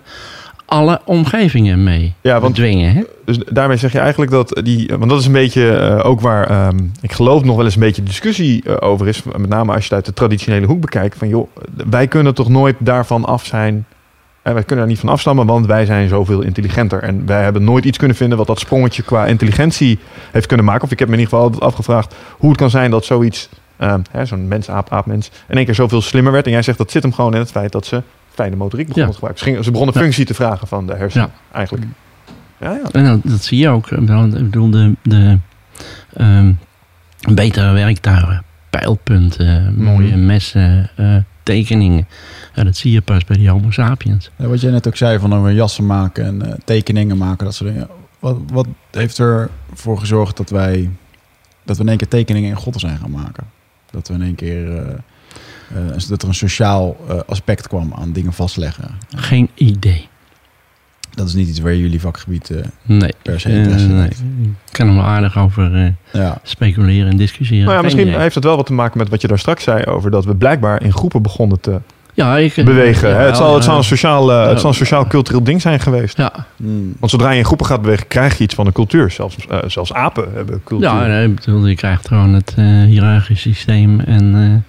alle 0.65 1.01
omgevingen 1.05 1.83
mee 1.83 2.13
Ja, 2.21 2.39
want 2.39 2.53
bedwingen. 2.53 2.93
Hè? 2.93 3.01
Dus 3.25 3.37
daarmee 3.37 3.77
zeg 3.77 3.91
je 3.91 3.99
eigenlijk 3.99 4.31
dat 4.31 4.61
die, 4.63 4.93
want 4.97 5.09
dat 5.09 5.19
is 5.19 5.25
een 5.25 5.31
beetje 5.31 5.77
eh, 5.77 6.09
ook 6.09 6.21
waar 6.21 6.49
ehm, 6.49 6.79
ik 7.01 7.11
geloof 7.11 7.43
nog 7.43 7.55
wel 7.55 7.65
eens 7.65 7.75
een 7.75 7.81
beetje 7.81 8.03
discussie 8.03 8.63
eh, 8.63 8.89
over 8.89 9.07
is. 9.07 9.23
Met 9.23 9.49
name 9.49 9.73
als 9.73 9.77
je 9.77 9.83
het 9.83 9.93
uit 9.93 10.05
de 10.05 10.13
traditionele 10.13 10.65
hoek 10.65 10.81
bekijkt. 10.81 11.17
Van 11.17 11.27
joh, 11.27 11.47
wij 11.89 12.07
kunnen 12.07 12.33
toch 12.33 12.49
nooit 12.49 12.75
daarvan 12.79 13.25
af 13.25 13.45
zijn. 13.45 13.85
En 14.41 14.53
wij 14.53 14.63
kunnen 14.63 14.85
er 14.85 14.91
niet 14.91 14.99
van 14.99 15.09
afstammen, 15.09 15.45
want 15.45 15.65
wij 15.65 15.85
zijn 15.85 16.07
zoveel 16.07 16.41
intelligenter. 16.41 17.03
En 17.03 17.25
wij 17.25 17.43
hebben 17.43 17.63
nooit 17.63 17.85
iets 17.85 17.97
kunnen 17.97 18.17
vinden 18.17 18.37
wat 18.37 18.47
dat 18.47 18.59
sprongetje 18.59 19.03
qua 19.03 19.25
intelligentie 19.25 19.99
heeft 20.31 20.47
kunnen 20.47 20.65
maken. 20.65 20.83
Of 20.83 20.91
ik 20.91 20.99
heb 20.99 21.07
me 21.07 21.13
in 21.13 21.19
ieder 21.19 21.33
geval 21.33 21.51
altijd 21.51 21.71
afgevraagd 21.71 22.15
hoe 22.37 22.49
het 22.49 22.57
kan 22.57 22.69
zijn 22.69 22.91
dat 22.91 23.05
zoiets, 23.05 23.49
hè, 24.11 24.25
zo'n 24.25 24.47
mens, 24.47 24.69
aap, 24.69 24.91
aap, 24.91 25.05
mens, 25.05 25.31
in 25.47 25.55
één 25.55 25.65
keer 25.65 25.75
zoveel 25.75 26.01
slimmer 26.01 26.31
werd. 26.31 26.45
En 26.45 26.51
jij 26.51 26.61
zegt 26.61 26.77
dat 26.77 26.91
zit 26.91 27.03
hem 27.03 27.13
gewoon 27.13 27.33
in 27.33 27.39
het 27.39 27.51
feit 27.51 27.71
dat 27.71 27.85
ze 27.85 28.01
fijne 28.33 28.55
motoriek 28.55 28.87
begonnen 28.87 29.11
Ja. 29.11 29.19
te 29.19 29.19
gebruiken. 29.19 29.43
Ze, 29.43 29.49
gingen, 29.49 29.63
ze 29.63 29.71
begonnen 29.71 29.95
Ja. 29.95 30.01
functie 30.01 30.25
te 30.25 30.33
vragen 30.33 30.67
van 30.67 30.87
de 30.87 30.93
hersenen, 30.95 31.31
eigenlijk. 31.51 31.85
Ja, 32.59 32.71
ja. 32.71 32.89
En 32.91 33.05
dat, 33.05 33.19
dat 33.23 33.43
zie 33.43 33.57
je 33.59 33.69
ook. 33.69 33.91
Ik 33.91 34.05
bedoel, 34.31 34.69
de, 34.69 34.95
de 35.03 35.37
ehm, 36.13 36.51
betere 37.33 37.71
werktuigen, 37.71 38.43
pijlpunten, 38.69 39.73
Mhm. 39.73 39.83
mooie 39.83 40.15
messen, 40.17 40.89
eh, 40.95 41.15
tekeningen. 41.43 42.07
Ja, 42.55 42.63
dat 42.63 42.75
zie 42.77 42.91
je 42.91 43.01
pas 43.01 43.25
bij 43.25 43.37
die 43.37 43.49
homo 43.49 43.71
sapiens. 43.71 44.29
Ja, 44.35 44.47
wat 44.47 44.61
jij 44.61 44.71
net 44.71 44.87
ook 44.87 44.95
zei, 44.97 45.19
van 45.19 45.43
weer 45.43 45.53
jassen 45.53 45.85
maken 45.85 46.25
en 46.25 46.41
eh, 46.45 46.53
tekeningen 46.65 47.17
maken, 47.17 47.45
dat 47.45 47.55
soort 47.55 47.73
dingen. 47.73 47.87
Wat, 48.19 48.37
wat 48.51 48.67
heeft 48.91 49.19
ervoor 49.19 49.99
gezorgd 49.99 50.37
dat 50.37 50.49
wij, 50.49 50.89
dat 51.63 51.75
we 51.77 51.83
in 51.83 51.89
één 51.89 51.97
keer 51.97 52.07
tekeningen 52.07 52.49
in 52.49 52.55
God 52.55 52.79
zijn 52.79 52.97
gaan 52.97 53.11
maken? 53.11 53.43
Dat 53.91 54.07
we 54.07 54.13
in 54.13 54.21
één 54.21 54.35
keer, 54.35 54.77
eh, 54.77 54.93
dat 56.07 56.21
er 56.21 56.27
een 56.27 56.33
sociaal 56.33 56.97
eh, 57.09 57.19
aspect 57.27 57.67
kwam 57.67 57.93
aan 57.95 58.11
dingen 58.11 58.33
vastleggen. 58.33 58.83
Geen 59.15 59.49
idee. 59.55 60.07
Dat 61.15 61.27
is 61.27 61.33
niet 61.33 61.47
iets 61.47 61.59
waar 61.59 61.75
jullie 61.75 61.99
vakgebied 62.01 62.49
eh, 62.49 62.57
Nee. 62.83 63.13
per 63.21 63.39
se 63.39 63.49
Eh, 63.49 63.55
interesse 63.57 63.87
in 63.87 63.95
nee. 63.95 64.07
Ik 64.07 64.71
kan 64.71 64.87
er 64.87 64.93
wel 64.93 65.03
aardig 65.03 65.37
over 65.37 65.75
eh, 65.75 65.87
Ja, 66.21 66.37
speculeren 66.43 67.09
en 67.11 67.17
discussiëren. 67.17 67.65
Nou 67.65 67.77
ja, 67.77 67.83
misschien 67.83 68.07
idee. 68.07 68.19
heeft 68.19 68.35
het 68.35 68.43
wel 68.43 68.55
wat 68.55 68.65
te 68.65 68.73
maken 68.73 68.97
met 68.97 69.09
wat 69.09 69.21
je 69.21 69.27
daar 69.27 69.39
straks 69.39 69.63
zei 69.63 69.83
over 69.83 70.11
dat 70.11 70.25
we 70.25 70.35
blijkbaar 70.35 70.81
in 70.83 70.93
groepen 70.93 71.21
begonnen 71.21 71.59
te 71.59 71.79
ja, 72.15 72.37
ik, 72.37 72.55
bewegen. 72.55 73.09
ja, 73.09 73.15
het, 73.15 73.37
zal, 73.37 73.53
het, 73.55 73.63
zal 73.63 73.77
een 73.77 73.83
sociaal, 73.83 74.31
eh, 74.31 74.47
het 74.47 74.59
zal 74.59 74.69
een 74.69 74.75
Ja. 74.77 74.83
sociaal-cultureel 74.83 75.43
ding 75.43 75.61
zijn 75.61 75.79
geweest. 75.79 76.17
Ja, 76.17 76.45
Hmm. 76.55 76.93
Want 76.99 77.11
zodra 77.11 77.31
je 77.31 77.37
in 77.37 77.45
groepen 77.45 77.65
gaat 77.65 77.81
bewegen, 77.81 78.07
krijg 78.07 78.37
je 78.37 78.43
iets 78.43 78.55
van 78.55 78.65
een 78.65 78.73
cultuur. 78.73 79.11
Zelfs, 79.11 79.35
eh, 79.49 79.57
zelfs 79.67 79.93
apen 79.93 80.27
hebben 80.33 80.61
cultuur. 80.63 80.87
ja 80.87 81.07
nee, 81.07 81.27
ik 81.27 81.35
bedoel, 81.35 81.65
je 81.67 81.75
krijgt 81.75 82.07
gewoon 82.07 82.33
het 82.33 82.53
eh 82.57 82.65
hiërarchisch 82.65 83.41
systeem 83.41 83.99
en 83.99 84.35
eh, 84.35 84.45
eh, 84.53 84.59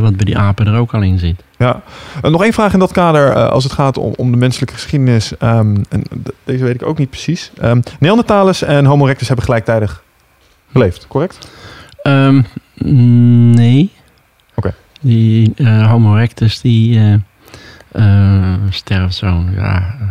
wat 0.00 0.16
bij 0.16 0.24
die 0.24 0.38
apen 0.38 0.66
er 0.66 0.78
ook 0.78 0.94
al 0.94 1.02
in 1.02 1.18
zit. 1.18 1.42
Ja. 1.58 1.82
Eh, 2.22 2.30
nog 2.30 2.42
één 2.42 2.52
vraag 2.52 2.72
in 2.72 2.78
dat 2.78 2.92
kader, 2.92 3.30
eh, 3.30 3.48
als 3.48 3.64
het 3.64 3.72
gaat 3.72 3.98
om, 3.98 4.12
om 4.16 4.30
de 4.30 4.36
menselijke 4.36 4.74
geschiedenis. 4.74 5.36
Ehm, 5.36 5.76
en 5.88 6.02
deze 6.44 6.64
weet 6.64 6.74
ik 6.74 6.86
ook 6.86 6.98
niet 6.98 7.10
precies. 7.10 7.50
Ehm 7.60 7.80
Neandertalers 8.00 8.62
en 8.62 8.84
Homo 8.84 9.04
erectus 9.04 9.26
hebben 9.26 9.44
gelijktijdig 9.44 10.02
geleefd, 10.72 11.06
correct? 11.06 11.48
Ehm, 12.02 12.42
nee. 13.54 13.92
Oké. 14.54 14.74
Die 15.00 15.52
eh, 15.56 15.90
Homo 15.90 16.16
erectus 16.16 16.60
die 16.60 16.98
eh, 16.98 17.14
eh, 17.92 18.54
sterft 18.70 19.14
zo, 19.14 19.44
ja, 19.56 19.76
eh, 19.76 20.06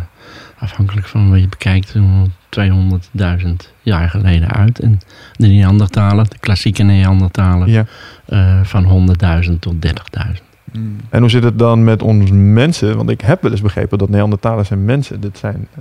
afhankelijk 0.58 1.06
van 1.06 1.30
wat 1.30 1.40
je 1.40 1.48
bekijkt, 1.48 1.88
zo'n 1.88 2.32
200.000 2.50 3.72
jaar 3.82 4.10
geleden 4.10 4.50
uit. 4.50 4.78
En 4.80 5.00
de 5.36 5.46
Neandertaler, 5.46 6.28
de 6.28 6.38
klassieke 6.38 6.82
Neandertaler, 6.82 7.68
Ja. 7.68 7.84
eh, 8.26 8.60
van 8.62 8.84
100.000 8.84 9.60
tot 9.60 9.80
30.000. 9.82 10.44
Hmm. 10.72 10.96
En 11.10 11.20
hoe 11.20 11.30
zit 11.30 11.42
het 11.42 11.58
dan 11.58 11.84
met 11.84 12.02
ons 12.02 12.30
mensen? 12.32 12.96
Want 12.96 13.10
ik 13.10 13.20
heb 13.20 13.42
wel 13.42 13.50
eens 13.50 13.60
begrepen 13.60 13.98
dat 13.98 14.08
Neandertalers 14.08 14.70
en 14.70 14.84
mensen, 14.84 15.20
dit 15.20 15.38
zijn 15.38 15.68
eh, 15.74 15.80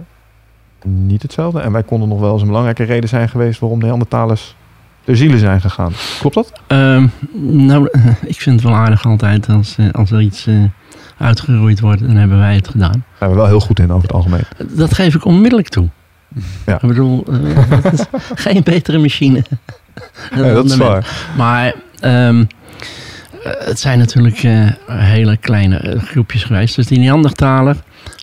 niet 0.91 1.21
hetzelfde. 1.21 1.59
En 1.59 1.71
wij 1.71 1.83
konden 1.83 2.09
nog 2.09 2.19
wel 2.19 2.31
eens 2.31 2.41
een 2.41 2.47
belangrijke 2.47 2.83
reden 2.83 3.09
zijn 3.09 3.29
geweest 3.29 3.59
waarom 3.59 3.79
Neandertalers 3.79 4.55
ter 5.03 5.15
ziele 5.17 5.37
zijn 5.37 5.61
gegaan. 5.61 5.91
Klopt 6.19 6.35
dat? 6.35 6.51
Ehm, 6.67 7.07
nou, 7.41 7.89
ik 8.25 8.41
vind 8.41 8.55
het 8.61 8.69
wel 8.69 8.79
aardig 8.79 9.05
altijd 9.05 9.49
als, 9.49 9.77
eh, 9.77 9.89
als 9.91 10.11
er 10.11 10.21
iets 10.21 10.47
eh, 10.47 10.63
uitgeroeid 11.17 11.79
wordt, 11.79 12.01
dan 12.01 12.15
hebben 12.15 12.37
wij 12.37 12.55
het 12.55 12.67
gedaan. 12.67 12.91
Daar 12.91 13.17
zijn 13.17 13.29
we 13.29 13.35
wel 13.35 13.47
heel 13.47 13.59
goed 13.59 13.79
in 13.79 13.91
over 13.91 14.01
het 14.01 14.13
algemeen. 14.13 14.43
Dat 14.69 14.93
geef 14.93 15.15
ik 15.15 15.25
onmiddellijk 15.25 15.69
toe. 15.69 15.89
Ja. 16.65 16.75
Ik 16.75 16.87
bedoel, 16.87 17.25
eh, 17.29 17.39
het 17.83 17.93
is 17.93 18.05
geen 18.35 18.63
betere 18.63 18.97
machine. 18.97 19.43
Nee, 20.35 20.53
dat 20.53 20.65
is 20.65 20.77
waar. 20.77 21.31
Maar 21.37 21.73
ehm, 21.99 22.43
eh, 23.45 23.51
het 23.57 23.79
zijn 23.79 23.99
natuurlijk 23.99 24.43
eh, 24.43 24.69
hele 24.87 25.37
kleine 25.37 25.99
groepjes 25.99 26.43
geweest. 26.43 26.75
Dus 26.75 26.87
die 26.87 26.99
Neandertaler 26.99 27.75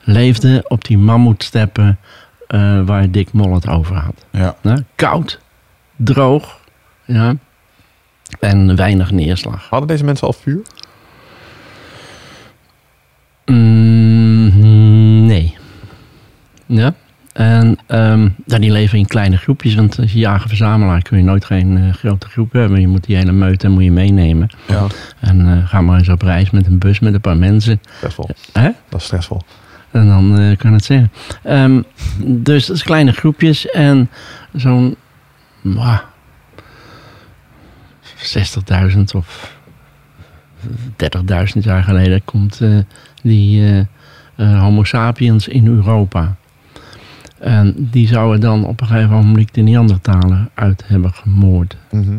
leefde 0.05 0.65
op 0.69 0.85
die 0.85 0.99
mammoetsteppen 0.99 1.99
eh, 2.47 2.81
waar 2.85 3.11
Dick 3.11 3.33
Moll 3.33 3.55
het 3.55 3.69
over 3.69 3.97
had. 3.97 4.25
Ja. 4.31 4.57
Nou, 4.61 4.83
koud, 4.95 5.41
droog 5.97 6.61
ja, 7.05 7.35
en 8.41 8.77
weinig 8.77 9.11
neerslag. 9.11 9.69
Hadden 9.69 9.89
deze 9.89 10.05
mensen 10.05 10.27
al 10.27 10.33
vuur? 10.33 10.63
Mm, 13.47 15.27
nee. 15.27 15.57
Ja. 16.67 16.95
En 17.33 17.79
nou, 18.47 18.61
die 18.61 18.71
leven 18.73 18.99
in 18.99 19.07
kleine 19.07 19.37
groepjes, 19.37 19.75
want 19.75 19.99
als 19.99 20.13
je 20.13 20.19
jager-verzamelaar 20.19 21.03
kun 21.03 21.17
je 21.19 21.25
nooit 21.25 21.45
geen 21.45 21.77
eh, 21.79 21.93
grote 21.95 22.29
groep 22.29 22.53
hebben. 22.53 22.81
Je 22.81 22.89
moet 22.89 23.05
die 23.05 23.17
hele 23.17 23.33
meute 23.33 23.69
moet 23.69 23.85
je 23.85 23.91
meenemen. 23.93 24.51
Ja, 24.69 24.87
En 25.21 25.49
eh, 25.49 25.69
ga 25.69 25.81
maar 25.81 25.99
eens 25.99 26.09
op 26.09 26.23
reis 26.23 26.51
met 26.51 26.67
een 26.67 26.79
bus 26.79 27.01
met 27.01 27.15
een 27.15 27.21
paar 27.21 27.37
mensen. 27.37 27.81
stressvol. 27.97 28.29
Hè? 28.53 28.71
Dat 28.89 29.01
is 29.01 29.07
stressvol. 29.07 29.41
En 29.91 30.07
dan 30.07 30.39
eh, 30.39 30.57
kan 30.57 30.73
het 30.73 30.85
zeggen. 30.85 31.13
Ehm, 31.43 31.83
dus 32.25 32.67
dat 32.67 32.77
is 32.77 32.83
kleine 32.83 33.13
groepjes 33.13 33.71
en 33.71 34.11
zo'n 34.53 34.97
mwah, 35.61 35.99
60.000 38.95 38.99
of 39.17 39.57
30.000 40.67 41.61
jaar 41.61 41.83
geleden 41.83 42.25
komt 42.25 42.61
die 43.23 43.63
eh, 43.63 43.79
eh, 44.37 44.61
Homo 44.61 44.85
sapiens 44.85 45.49
in 45.49 45.67
Europa. 45.67 46.37
En 47.39 47.75
die 47.77 48.09
zouden 48.09 48.41
dan 48.41 48.65
op 48.65 48.81
een 48.81 48.87
gegeven 48.87 49.11
moment 49.11 49.55
de 49.55 49.61
Neandertaler 49.61 50.49
uit 50.55 50.83
hebben 50.87 51.13
gemoord. 51.13 51.77
Mhm. 51.91 52.19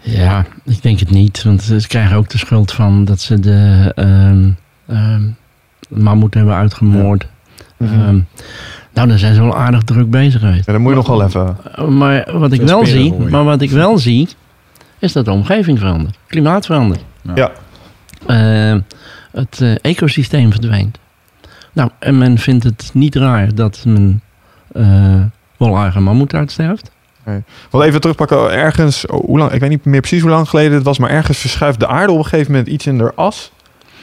Ja, 0.00 0.44
ik 0.64 0.82
denk 0.82 0.98
het 0.98 1.10
niet. 1.10 1.42
Want 1.42 1.62
ze 1.62 1.88
krijgen 1.88 2.16
ook 2.16 2.28
de 2.28 2.38
schuld 2.38 2.72
van 2.72 3.04
dat 3.04 3.20
ze 3.20 3.40
de 3.40 3.92
ehm 3.94 4.50
ehm, 4.86 5.22
mammoet 5.88 6.34
hebben 6.34 6.54
uitgemoord. 6.54 7.26
Mhm. 7.76 7.92
Ehm, 7.92 8.18
nou, 8.92 9.08
daar 9.08 9.18
zijn 9.18 9.34
ze 9.34 9.42
wel 9.42 9.56
aardig 9.56 9.82
druk 9.82 10.10
bezig 10.10 10.40
geweest. 10.40 10.66
Ja, 10.66 10.72
dan 10.72 10.80
moet 10.80 10.90
je 10.90 10.96
nog 10.96 11.06
wel 11.06 11.22
even... 11.22 11.56
Maar 11.98 12.38
wat 12.38 12.52
ik 12.52 12.60
wel 12.60 12.86
zie, 12.86 13.12
maar 13.12 13.44
wat 13.44 13.62
ik 13.62 13.70
wel 13.70 13.98
zie, 13.98 14.28
is 14.98 15.12
dat 15.12 15.24
de 15.24 15.30
omgeving 15.30 15.78
verandert. 15.78 16.18
Klimaat 16.26 16.66
verandert. 16.66 17.04
Ja. 17.34 17.50
Het 19.34 19.60
eh, 19.60 19.74
ecosysteem 19.80 20.50
verdwijnt. 20.50 20.98
Nou, 21.72 21.90
en 21.98 22.18
men 22.18 22.38
vindt 22.38 22.64
het 22.64 22.90
niet 22.92 23.14
raar 23.14 23.54
dat 23.54 23.84
men 23.84 24.22
eh 24.72 25.22
wollarige 25.56 26.00
mammoet 26.00 26.34
uitsterft. 26.34 26.90
Want 27.70 27.84
even 27.84 28.00
terugpakken, 28.00 28.52
ergens, 28.52 29.06
oh, 29.06 29.24
hoe 29.24 29.38
lang, 29.38 29.52
ik 29.52 29.60
weet 29.60 29.70
niet 29.70 29.84
meer 29.84 30.00
precies 30.00 30.20
hoe 30.20 30.30
lang 30.30 30.48
geleden 30.48 30.72
het 30.72 30.84
was, 30.84 30.98
maar 30.98 31.10
ergens 31.10 31.38
verschuift 31.38 31.80
de 31.80 31.86
aarde 31.86 32.12
op 32.12 32.18
een 32.18 32.24
gegeven 32.24 32.52
moment 32.52 32.68
iets 32.68 32.86
in 32.86 32.98
de 32.98 33.14
as. 33.14 33.52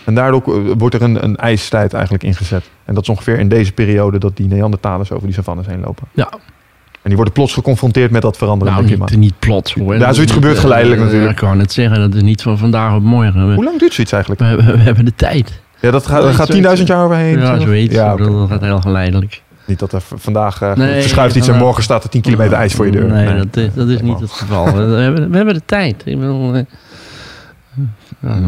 En 0.05 0.15
daardoor 0.15 0.41
eh, 0.41 0.73
wordt 0.77 0.95
er 0.95 1.01
een, 1.01 1.23
een 1.23 1.35
ijstijd 1.35 1.93
eigenlijk 1.93 2.23
ingezet. 2.23 2.69
En 2.85 2.93
dat 2.93 3.03
is 3.03 3.09
ongeveer 3.09 3.39
in 3.39 3.49
deze 3.49 3.71
periode 3.71 4.17
dat 4.17 4.37
die 4.37 4.47
Neandertalers 4.47 5.11
over 5.11 5.25
die 5.25 5.35
savannes 5.35 5.65
heen 5.65 5.79
lopen. 5.79 6.07
Ja. 6.13 6.29
En 7.01 7.07
die 7.07 7.15
worden 7.15 7.33
plots 7.33 7.53
geconfronteerd 7.53 8.11
met 8.11 8.21
dat 8.21 8.37
veranderende 8.37 8.79
Nou, 8.79 8.91
klimaat. 8.91 9.09
niet, 9.09 9.19
niet 9.19 9.39
plots 9.39 9.73
hoor. 9.73 9.93
Ja, 9.93 9.99
zoiets 9.99 10.19
niet, 10.19 10.31
gebeurt 10.31 10.55
eh, 10.55 10.61
geleidelijk 10.61 10.99
eh, 10.99 11.05
natuurlijk. 11.05 11.31
Ik 11.31 11.37
kan 11.47 11.59
het 11.59 11.71
zeggen, 11.73 11.99
dat 11.99 12.13
is 12.15 12.21
niet 12.21 12.41
van 12.41 12.57
vandaag 12.57 12.95
op 12.95 13.01
morgen. 13.01 13.47
We, 13.47 13.53
Hoe 13.55 13.63
lang 13.63 13.79
duurt 13.79 13.93
zoiets 13.93 14.13
eigenlijk? 14.13 14.41
we, 14.41 14.47
hebben- 14.47 14.65
we 14.77 14.81
hebben 14.83 15.05
de 15.05 15.15
tijd. 15.15 15.61
Ja, 15.79 15.91
dat 15.91 16.05
gaat, 16.07 16.23
gaat 16.35 16.53
10.000 16.77 16.83
jaar 16.83 17.03
overheen. 17.05 17.39
Ja, 17.39 17.59
zoiets. 17.59 17.93
Ja, 17.95 18.15
dat 18.15 18.49
gaat 18.49 18.61
heel 18.61 18.81
geleidelijk. 18.81 19.41
Niet 19.65 19.79
dat 19.79 19.93
er 19.93 20.01
vandaag 20.15 20.61
eh, 20.61 20.73
Nee, 20.75 21.01
verschuift 21.01 21.35
iets 21.35 21.47
en 21.47 21.57
morgen 21.57 21.83
staat 21.83 22.03
er 22.03 22.09
10 22.09 22.21
kilometer 22.21 22.53
ijs 22.57 22.73
voor 22.73 22.85
je 22.85 22.91
deur. 22.91 23.07
Nee, 23.07 23.35
Dat, 23.37 23.57
is- 23.57 23.73
dat 23.73 23.87
is 23.87 24.01
niet 24.01 24.19
het 24.19 24.31
geval. 24.31 24.65
we, 24.65 24.79
hebben, 25.01 25.29
we 25.29 25.35
hebben 25.35 25.53
de 25.53 25.61
tijd. 25.65 26.01
Ik 26.05 26.19
bedoel, 26.19 26.55
eh, 26.55 26.61
ja, 28.19 28.39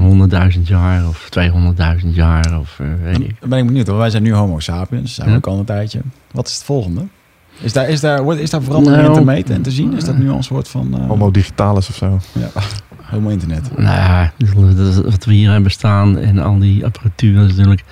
100.000 0.56 0.68
jaar 0.68 1.08
of 1.08 1.30
200.000 1.30 2.08
jaar 2.14 2.60
of 2.60 2.78
eh, 2.80 2.88
weet 3.04 3.20
ik. 3.20 3.36
Dan 3.40 3.50
ben 3.50 3.60
ik 3.60 3.66
benieuwd, 3.66 3.88
want 3.88 4.00
wij 4.00 4.10
zijn 4.10 4.24
nu 4.24 4.34
homo 4.34 4.60
sapiens, 4.60 5.14
zijn 5.16 5.28
we 5.28 5.32
Ja. 5.34 5.38
ook 5.40 5.48
al 5.48 5.58
een 5.60 5.66
tijdje. 5.66 6.00
Wat 6.32 6.48
is 6.48 6.54
het 6.54 6.64
volgende? 6.64 7.02
Is 7.64 7.74
daar, 7.74 7.90
is 7.90 8.00
daar, 8.00 8.24
wordt- 8.24 8.40
is 8.40 8.50
daar 8.50 8.62
verandering 8.62 9.02
Nou, 9.02 9.14
in 9.14 9.20
te 9.20 9.32
meten 9.32 9.56
en 9.56 9.62
te 9.62 9.72
zien? 9.72 9.96
Is 9.96 10.04
dat 10.04 10.18
nu 10.18 10.30
al 10.30 10.38
een 10.38 10.44
soort 10.44 10.68
van 10.68 10.98
eh, 11.00 11.08
Homo 11.08 11.32
digitalis 11.32 11.90
of 11.90 11.96
zo. 11.96 12.20
Ja, 12.32 12.50
homo 13.10 13.30
internet? 13.30 13.78
Nou 13.78 14.30
wat 15.06 15.26
we 15.26 15.34
hier 15.34 15.52
hebben 15.52 15.72
staan 15.72 16.18
en 16.18 16.40
al 16.40 16.60
die 16.60 16.86
apparatuur 16.86 17.44
is 17.44 17.50
natuurlijk 17.56 17.84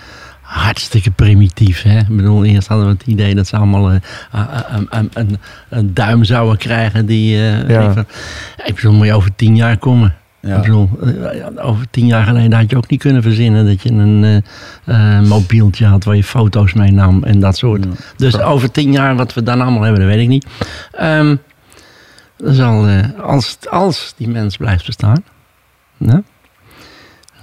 hartstikke 0.42 1.12
primitief. 1.12 1.82
Hè? 1.82 1.98
Ik 2.00 2.08
bedoel, 2.16 2.44
eerst 2.46 2.68
hadden 2.68 2.86
we 2.88 2.92
het 2.94 3.04
idee 3.08 3.36
dat 3.36 3.48
ze 3.48 3.58
allemaal 3.58 3.92
eh, 3.92 3.96
een, 4.72 4.88
een, 4.90 5.10
een, 5.14 5.38
een 5.70 5.94
duim 5.94 6.24
zouden 6.24 6.58
krijgen 6.58 7.06
die... 7.06 7.36
eh, 7.38 7.70
Ja. 7.70 7.94
van- 7.94 8.06
ik 8.66 8.76
bedoel, 8.76 8.94
moet 8.94 9.06
je 9.06 9.14
over 9.14 9.36
tien 9.36 9.56
jaar 9.56 9.78
komen. 9.78 10.16
Ik 10.42 10.50
Ja. 10.50 10.60
bedoel, 10.60 10.90
eh, 11.02 11.68
over 11.68 11.86
tien 11.92 12.06
jaar 12.06 12.24
geleden 12.26 12.54
had 12.54 12.70
je 12.70 12.78
ook 12.78 12.90
niet 12.90 13.00
kunnen 13.00 13.22
verzinnen 13.22 13.66
dat 13.66 13.82
je 13.82 13.90
een 13.92 14.24
eh, 14.86 15.18
eh, 15.20 15.28
mobieltje 15.28 15.86
had 15.86 16.04
waar 16.04 16.16
je 16.16 16.24
foto's 16.24 16.74
mee 16.74 16.92
nam 16.92 17.24
en 17.24 17.40
dat 17.40 17.58
soort. 17.58 17.84
Ja. 17.84 17.90
Dus 18.16 18.40
over 18.40 18.72
tien 18.72 18.92
jaar, 18.92 19.16
wat 19.16 19.34
we 19.34 19.44
dan 19.44 19.62
allemaal 19.62 19.82
hebben, 19.82 20.02
dat 20.02 20.10
weet 20.10 20.22
ik 20.22 20.28
niet. 20.28 20.46
Ehm, 20.92 21.36
zal, 22.38 22.88
eh, 22.88 23.20
als, 23.24 23.58
als 23.70 24.14
die 24.18 24.28
mens 24.30 24.58
blijft 24.58 24.86
bestaan. 24.86 25.24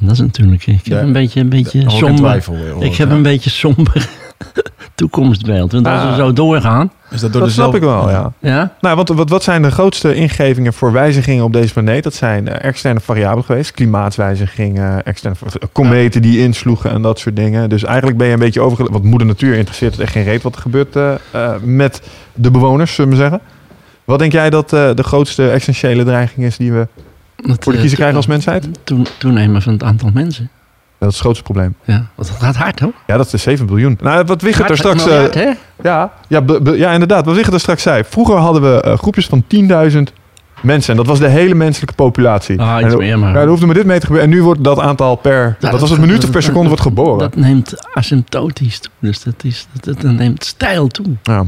Dat 0.00 0.12
is 0.12 0.18
natuurlijk, 0.18 0.66
ik 0.66 0.84
heb 0.84 0.86
Ja, 0.86 1.00
een 1.00 1.12
beetje, 1.12 1.40
een 1.40 1.48
beetje 1.48 1.90
somber. 1.90 2.16
twijfel 2.16 2.54
weer, 2.54 2.70
hoor 2.70 2.84
Ik 2.84 2.94
heb 2.96 3.10
een 3.10 3.22
beetje 3.22 3.50
somber 3.50 4.08
toekomstbeeld. 4.94 5.72
Want 5.72 5.86
als 5.86 6.02
we 6.02 6.08
Ah. 6.08 6.16
zo 6.16 6.32
doorgaan, 6.32 6.90
Is 7.10 7.20
dat 7.20 7.32
door 7.32 7.42
Dat 7.42 7.50
snap 7.50 7.74
ik 7.74 7.80
wel, 7.80 8.10
ja. 8.10 8.32
ja, 8.40 8.72
Nou, 8.80 8.96
wat, 8.96 9.08
wat, 9.08 9.30
wat 9.30 9.42
zijn 9.42 9.62
de 9.62 9.70
grootste 9.70 10.14
ingevingen 10.14 10.72
voor 10.72 10.92
wijzigingen 10.92 11.44
op 11.44 11.52
deze 11.52 11.72
planeet? 11.72 12.02
Dat 12.02 12.14
zijn 12.14 12.48
eh, 12.48 12.68
externe 12.68 13.00
variabelen 13.00 13.44
geweest. 13.44 13.72
Klimaatwijzigingen, 13.72 15.04
externe 15.04 15.36
v- 15.46 15.54
kometen 15.72 16.22
die 16.22 16.38
insloegen 16.42 16.90
en 16.90 17.02
dat 17.02 17.18
soort 17.18 17.36
dingen. 17.36 17.68
Dus 17.68 17.84
eigenlijk 17.84 18.18
ben 18.18 18.26
je 18.26 18.32
een 18.32 18.38
beetje 18.38 18.60
overge... 18.60 18.92
Want 18.92 19.04
moeder 19.04 19.26
natuur 19.26 19.54
interesseert 19.54 19.92
het 19.92 20.00
echt 20.00 20.12
geen 20.12 20.24
reet 20.24 20.42
wat 20.42 20.54
er 20.54 20.60
gebeurt 20.60 20.96
eh, 20.96 21.12
eh, 21.30 21.54
met 21.62 22.02
de 22.34 22.50
bewoners, 22.50 22.94
zullen 22.94 23.10
we 23.10 23.16
zeggen. 23.16 23.40
Wat 24.04 24.18
denk 24.18 24.32
jij 24.32 24.50
dat 24.50 24.72
eh, 24.72 24.90
de 24.94 25.02
grootste 25.02 25.50
essentiële 25.50 26.04
dreiging 26.04 26.46
is 26.46 26.56
die 26.56 26.72
we 26.72 26.86
dat, 27.36 27.56
voor 27.60 27.62
de 27.64 27.70
eh, 27.72 27.78
kiezer 27.80 27.96
krijgen 27.96 28.16
als 28.16 28.26
mensheid? 28.26 28.68
Toen, 28.84 29.06
toenemen 29.18 29.62
van 29.62 29.72
het 29.72 29.82
aantal 29.82 30.10
mensen. 30.14 30.50
Dat 30.98 31.08
is 31.08 31.14
het 31.14 31.24
grootste 31.24 31.44
probleem. 31.44 31.74
Ja, 31.84 32.06
want 32.14 32.28
dat 32.28 32.36
gaat 32.40 32.56
hard 32.56 32.80
hoor. 32.80 32.92
Ja, 33.06 33.16
dat 33.16 33.32
is 33.32 33.42
7 33.42 33.66
biljoen. 33.66 33.98
Nou, 34.02 34.24
wat 34.24 34.42
Wigert 34.42 34.70
er 34.70 34.76
straks... 34.76 35.04
miljard, 35.04 35.36
eh? 35.36 35.50
Ja, 35.82 36.12
ja, 36.28 36.40
be- 36.40 36.60
be- 36.62 36.76
ja, 36.76 36.90
inderdaad. 36.92 37.24
Wat 37.24 37.34
Wigert 37.34 37.54
er 37.54 37.60
straks 37.60 37.82
zei. 37.82 38.02
Vroeger 38.04 38.36
hadden 38.36 38.62
we 38.62 38.80
eh, 38.82 38.98
groepjes 38.98 39.26
van 39.26 39.44
10.000 39.54 39.98
mensen. 40.62 40.90
En 40.90 40.96
dat 40.96 41.06
was 41.06 41.18
de 41.18 41.28
hele 41.28 41.54
menselijke 41.54 41.94
populatie. 41.94 42.60
Ah, 42.60 42.76
En 42.76 42.84
iets 42.84 42.92
er- 42.92 42.98
meer, 42.98 43.18
maar... 43.18 43.40
Ja, 43.40 43.46
hoefde 43.46 43.66
maar 43.66 43.74
dit 43.74 43.86
mee 43.86 43.98
te 44.00 44.06
gebeuren. 44.06 44.30
En 44.30 44.36
nu 44.36 44.42
wordt 44.42 44.64
dat 44.64 44.78
aantal 44.78 45.16
per... 45.16 45.56
Ja, 45.60 45.70
dat 45.70 45.80
was 45.80 45.90
het 45.90 46.00
minuten 46.00 46.30
per 46.30 46.42
seconde 46.42 46.68
wordt 46.68 46.82
geboren. 46.82 47.18
Dat 47.18 47.36
neemt 47.36 47.74
asymptotisch 47.94 48.78
toe. 48.78 48.92
Dus 48.98 49.22
dat, 49.22 49.34
is, 49.44 49.66
dat, 49.80 50.00
dat 50.00 50.12
neemt 50.12 50.44
stijl 50.44 50.86
toe. 50.88 51.06
ja. 51.22 51.44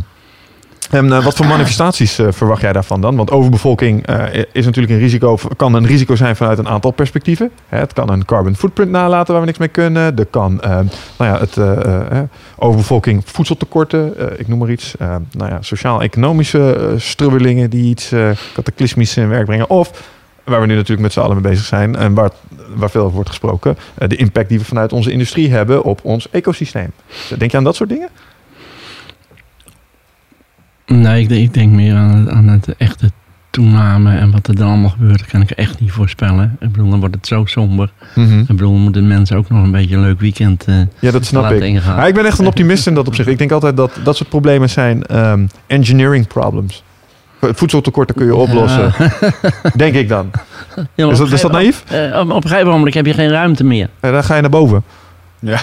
En 0.91 1.13
eh, 1.13 1.25
wat 1.25 1.37
voor 1.37 1.47
manifestaties 1.57 2.19
eh, 2.19 2.27
verwacht 2.31 2.61
jij 2.61 2.73
daarvan 2.73 3.01
dan? 3.01 3.17
Want 3.17 3.31
overbevolking 3.31 4.07
eh, 4.07 4.45
is 4.53 4.65
natuurlijk 4.65 4.93
een 4.93 4.99
risico, 4.99 5.39
kan 5.57 5.75
een 5.75 5.87
risico 5.87 6.17
zijn 6.17 6.37
vanuit 6.37 6.59
een 6.59 6.69
aantal 6.69 6.91
perspectieven. 6.91 7.51
Het 7.69 7.93
kan 7.93 8.11
een 8.11 8.25
carbon 8.25 8.57
footprint 8.57 8.91
nalaten 8.91 9.33
waar 9.33 9.41
we 9.41 9.47
niks 9.47 9.59
mee 9.59 9.69
kunnen. 9.69 10.17
Er 10.17 10.27
kan 10.27 10.61
nou 10.63 10.89
ja, 11.19 11.39
het, 11.39 11.57
overbevolking, 12.57 13.23
voedseltekorten, 13.25 14.15
ik 14.41 14.49
noem 14.49 14.59
maar 14.59 14.71
iets. 14.71 14.95
Nou 15.31 15.51
ja, 15.51 15.59
sociaal-economische 15.61 16.95
strubbelingen 16.97 17.71
die 17.71 17.85
iets 17.85 18.13
cataclysmisch 18.55 19.17
in 19.17 19.29
werk 19.29 19.45
brengen. 19.45 19.71
Of 19.71 20.09
waar 20.45 20.61
we 20.61 20.67
nu 20.67 20.75
natuurlijk 20.75 21.01
met 21.01 21.13
z'n 21.13 21.21
allen 21.21 21.41
mee 21.41 21.51
bezig 21.51 21.65
zijn 21.65 21.97
en 21.97 22.15
waar, 22.15 22.31
waar 22.75 22.91
veel 22.91 23.03
over 23.03 23.15
wordt 23.15 23.29
gesproken, 23.29 23.77
de 24.07 24.17
impact 24.17 24.49
die 24.49 24.59
we 24.59 24.65
vanuit 24.65 24.93
onze 24.93 25.11
industrie 25.11 25.51
hebben 25.51 25.83
op 25.83 26.01
ons 26.03 26.31
ecosysteem. 26.31 26.93
Denk 27.39 27.51
je 27.51 27.57
aan 27.57 27.65
dat 27.65 27.77
soort 27.77 27.89
dingen? 27.89 28.09
Nee, 30.95 31.23
ik, 31.23 31.29
denk- 31.29 31.43
ik 31.43 31.55
denk 31.55 31.73
meer 31.73 31.95
aan 31.95 32.17
het, 32.17 32.29
aan 32.29 32.49
het 32.49 32.77
echte 32.77 33.11
toename 33.51 34.17
en 34.19 34.31
wat 34.31 34.47
er 34.49 34.55
dan 34.57 34.69
allemaal 34.69 34.89
gebeurt. 34.91 35.19
Dat 35.19 35.29
kan 35.29 35.41
ik 35.41 35.51
echt 35.51 35.81
niet 35.81 35.91
voorspellen. 35.93 36.57
Ik 36.61 36.73
bedoel, 36.73 36.91
dan 36.91 37.01
wordt 37.01 37.15
het 37.15 37.27
zo 37.27 37.45
somber. 37.45 37.93
Ik 38.15 38.47
bedoel, 38.47 38.73
dan 38.73 38.81
moeten 38.81 39.07
mensen 39.09 39.37
ook 39.37 39.49
nog 39.51 39.63
een 39.65 39.71
beetje 39.71 39.95
een 39.97 40.01
leuk 40.03 40.21
weekend 40.21 40.65
eh, 40.65 40.75
Ja, 40.99 41.11
dat 41.11 41.25
snap 41.25 41.43
laten 41.43 41.57
ik. 41.57 41.63
ingaan. 41.63 41.97
Maar 41.97 42.09
ik 42.09 42.15
ben 42.15 42.25
echt 42.27 42.39
een 42.39 42.47
optimist 42.55 42.87
in 42.87 42.95
dat 42.95 43.07
opzicht. 43.07 43.29
Ik 43.29 43.39
denk 43.39 43.51
altijd 43.53 43.77
dat 43.77 43.93
dat 44.05 44.17
soort 44.17 44.29
problemen 44.29 44.71
zijn 44.71 45.03
ehm, 45.07 45.47
engineering 45.67 46.27
problems. 46.27 46.83
Voedseltekorten 47.41 48.15
kun 48.15 48.27
je 48.27 48.35
oplossen, 48.35 48.93
denk 49.77 49.95
ik 49.95 50.09
dan. 50.09 50.31
Ja, 50.95 51.11
Is 51.11 51.19
dat, 51.19 51.33
is 51.33 51.41
dat 51.41 51.55
eh, 51.57 52.19
op, 52.21 52.31
op 52.31 52.45
een 52.45 52.51
gegeven 52.51 52.71
moment 52.71 52.95
heb 52.95 53.07
je 53.07 53.13
geen 53.15 53.29
ruimte 53.31 53.65
meer. 53.65 53.89
Ja, 54.03 54.11
dan 54.11 54.25
ga 54.25 54.35
je 54.35 54.41
naar 54.41 54.51
boven. 54.51 54.83
Ja. 55.39 55.61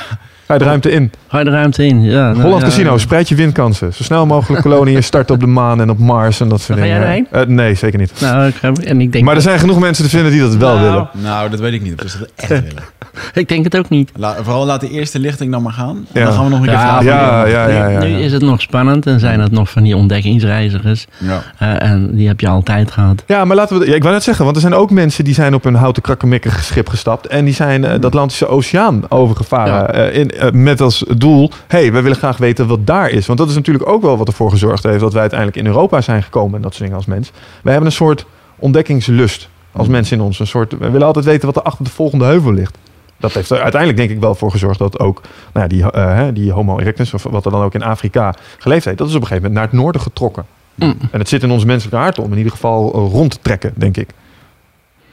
Ga 0.47 0.53
je 0.53 0.59
de 0.59 0.65
ruimte 0.65 0.91
in. 0.91 1.11
Ga 1.27 1.37
je 1.39 1.43
de 1.43 1.49
ruimte 1.51 1.85
in? 1.85 2.03
Ja, 2.03 2.31
nou, 2.31 2.41
Holland 2.41 2.61
ja, 2.61 2.67
Casino, 2.67 2.97
spreid 2.97 3.29
je 3.29 3.35
windkansen. 3.35 3.93
Zo 3.93 4.03
snel 4.03 4.25
mogelijk 4.25 4.61
koloniën 4.61 5.03
starten 5.03 5.35
op 5.35 5.41
de 5.41 5.47
maan 5.47 5.81
en 5.81 5.89
op 5.89 5.97
Mars 5.99 6.39
en 6.39 6.49
dat 6.49 6.61
soort 6.61 6.79
Ga 6.79 6.85
jij 6.85 6.99
dingen. 6.99 7.27
Eh, 7.31 7.41
nee, 7.47 7.73
zeker 7.75 7.99
niet. 7.99 8.11
Nou, 8.21 8.47
ik, 8.47 8.55
en 8.61 9.01
ik 9.01 9.11
denk, 9.11 9.25
Maar 9.25 9.35
er 9.35 9.41
zijn 9.41 9.59
genoeg 9.59 9.79
mensen 9.79 10.03
te 10.03 10.09
vinden 10.09 10.31
die 10.31 10.41
dat 10.41 10.55
wel 10.55 10.69
Nou, 10.75 10.81
willen. 10.81 11.09
Nou, 11.11 11.49
dat 11.49 11.59
weet 11.59 11.73
ik 11.73 11.81
niet. 11.81 12.03
of 12.03 12.09
ze 12.09 12.17
dat 12.19 12.29
echt 12.35 12.49
willen. 12.49 12.83
ik 13.33 13.47
denk 13.49 13.63
het 13.63 13.77
ook 13.77 13.89
niet. 13.89 14.11
La- 14.15 14.35
vooral 14.41 14.65
laat 14.65 14.81
de 14.81 14.89
eerste 14.89 15.19
lichting 15.19 15.51
dan 15.51 15.61
maar 15.61 15.73
gaan. 15.73 16.07
Dan 16.11 16.33
gaan 16.33 16.43
we 16.43 16.49
nog 16.49 16.59
een 16.59 16.65
keer 16.65 16.73
Ja, 16.73 16.81
vragen. 16.81 17.05
Ja, 17.05 17.45
ja, 17.45 17.67
ja. 17.67 17.87
ja, 17.87 17.99
nu 17.99 18.07
is 18.19 18.31
het 18.31 18.41
nog 18.41 18.61
spannend 18.61 19.05
en 19.05 19.19
zijn 19.19 19.39
het 19.39 19.51
nog 19.51 19.69
van 19.69 19.83
die 19.83 19.95
ontdekkingsreizigers. 19.95 21.05
Ja. 21.17 21.41
Eh, 21.57 21.89
en 21.91 22.15
die 22.15 22.27
heb 22.27 22.39
je 22.39 22.47
altijd 22.47 22.91
gehad. 22.91 23.23
Ja, 23.27 23.45
maar 23.45 23.55
laten 23.55 23.79
we. 23.79 23.85
Ja, 23.87 23.95
ik 23.95 24.01
wou 24.01 24.13
net 24.13 24.23
zeggen, 24.23 24.43
want 24.43 24.55
er 24.55 24.61
zijn 24.61 24.73
ook 24.75 24.89
mensen 24.91 25.23
die 25.23 25.33
zijn 25.33 25.53
op 25.53 25.65
een 25.65 25.75
houten 25.75 26.01
krakkemikkig 26.03 26.63
schip 26.63 26.89
gestapt. 26.89 27.27
En 27.27 27.45
die 27.45 27.53
zijn 27.53 27.85
eh, 27.85 27.99
de 27.99 28.07
Atlantische 28.07 28.47
Oceaan 28.47 29.01
overgevaren. 29.09 30.01
Ja. 30.03 30.09
in, 30.09 30.36
met 30.53 30.81
als 30.81 31.05
doel: 31.17 31.51
hey, 31.67 31.91
we 31.91 32.01
willen 32.01 32.17
graag 32.17 32.37
weten 32.37 32.67
wat 32.67 32.87
daar 32.87 33.09
is. 33.09 33.25
Want 33.25 33.39
dat 33.39 33.49
is 33.49 33.55
natuurlijk 33.55 33.89
ook 33.89 34.01
wel 34.01 34.17
wat 34.17 34.27
ervoor 34.27 34.49
gezorgd 34.49 34.83
heeft 34.83 34.99
dat 34.99 35.11
wij 35.11 35.21
uiteindelijk 35.21 35.59
in 35.59 35.65
Europa 35.65 36.01
zijn 36.01 36.23
gekomen. 36.23 36.55
En 36.55 36.61
dat 36.61 36.71
soort 36.71 36.83
dingen 36.83 36.97
als 36.97 37.05
mens. 37.05 37.31
Wij 37.63 37.71
hebben 37.71 37.85
een 37.89 37.97
soort 37.97 38.25
ontdekkingslust 38.55 39.49
als 39.71 39.85
Mm. 39.87 39.91
mensen 39.91 40.17
in 40.17 40.23
ons. 40.23 40.39
Een 40.39 40.47
soort, 40.47 40.71
we 40.71 40.89
willen 40.89 41.07
altijd 41.07 41.25
weten 41.25 41.45
wat 41.45 41.55
er 41.55 41.61
achter 41.61 41.85
de 41.85 41.91
volgende 41.91 42.25
heuvel 42.25 42.53
ligt. 42.53 42.77
Dat 43.19 43.33
heeft 43.33 43.49
er 43.49 43.61
uiteindelijk 43.61 44.01
denk 44.01 44.11
ik 44.11 44.19
wel 44.19 44.35
voor 44.35 44.51
gezorgd 44.51 44.79
dat 44.79 44.99
ook 44.99 45.21
nou 45.53 45.65
ja, 45.65 45.67
die, 45.67 45.91
eh, 45.91 46.27
die 46.33 46.51
homo 46.51 46.79
erectus, 46.79 47.13
of 47.13 47.23
wat 47.23 47.45
er 47.45 47.51
dan 47.51 47.61
ook 47.61 47.73
in 47.73 47.83
Afrika 47.83 48.33
geleefd 48.57 48.85
heeft, 48.85 48.97
dat 48.97 49.07
is 49.07 49.15
op 49.15 49.21
een 49.21 49.27
gegeven 49.27 49.49
moment 49.49 49.63
naar 49.63 49.71
het 49.73 49.81
noorden 49.81 50.01
getrokken. 50.01 50.45
Mm. 50.75 50.97
En 51.11 51.19
het 51.19 51.29
zit 51.29 51.43
in 51.43 51.51
onze 51.51 51.65
menselijke 51.65 51.99
aard 51.99 52.19
om 52.19 52.31
in 52.31 52.37
ieder 52.37 52.51
geval 52.51 52.93
eh, 52.93 53.11
rond 53.11 53.31
te 53.31 53.37
trekken, 53.41 53.73
denk 53.75 53.97
ik. 53.97 54.09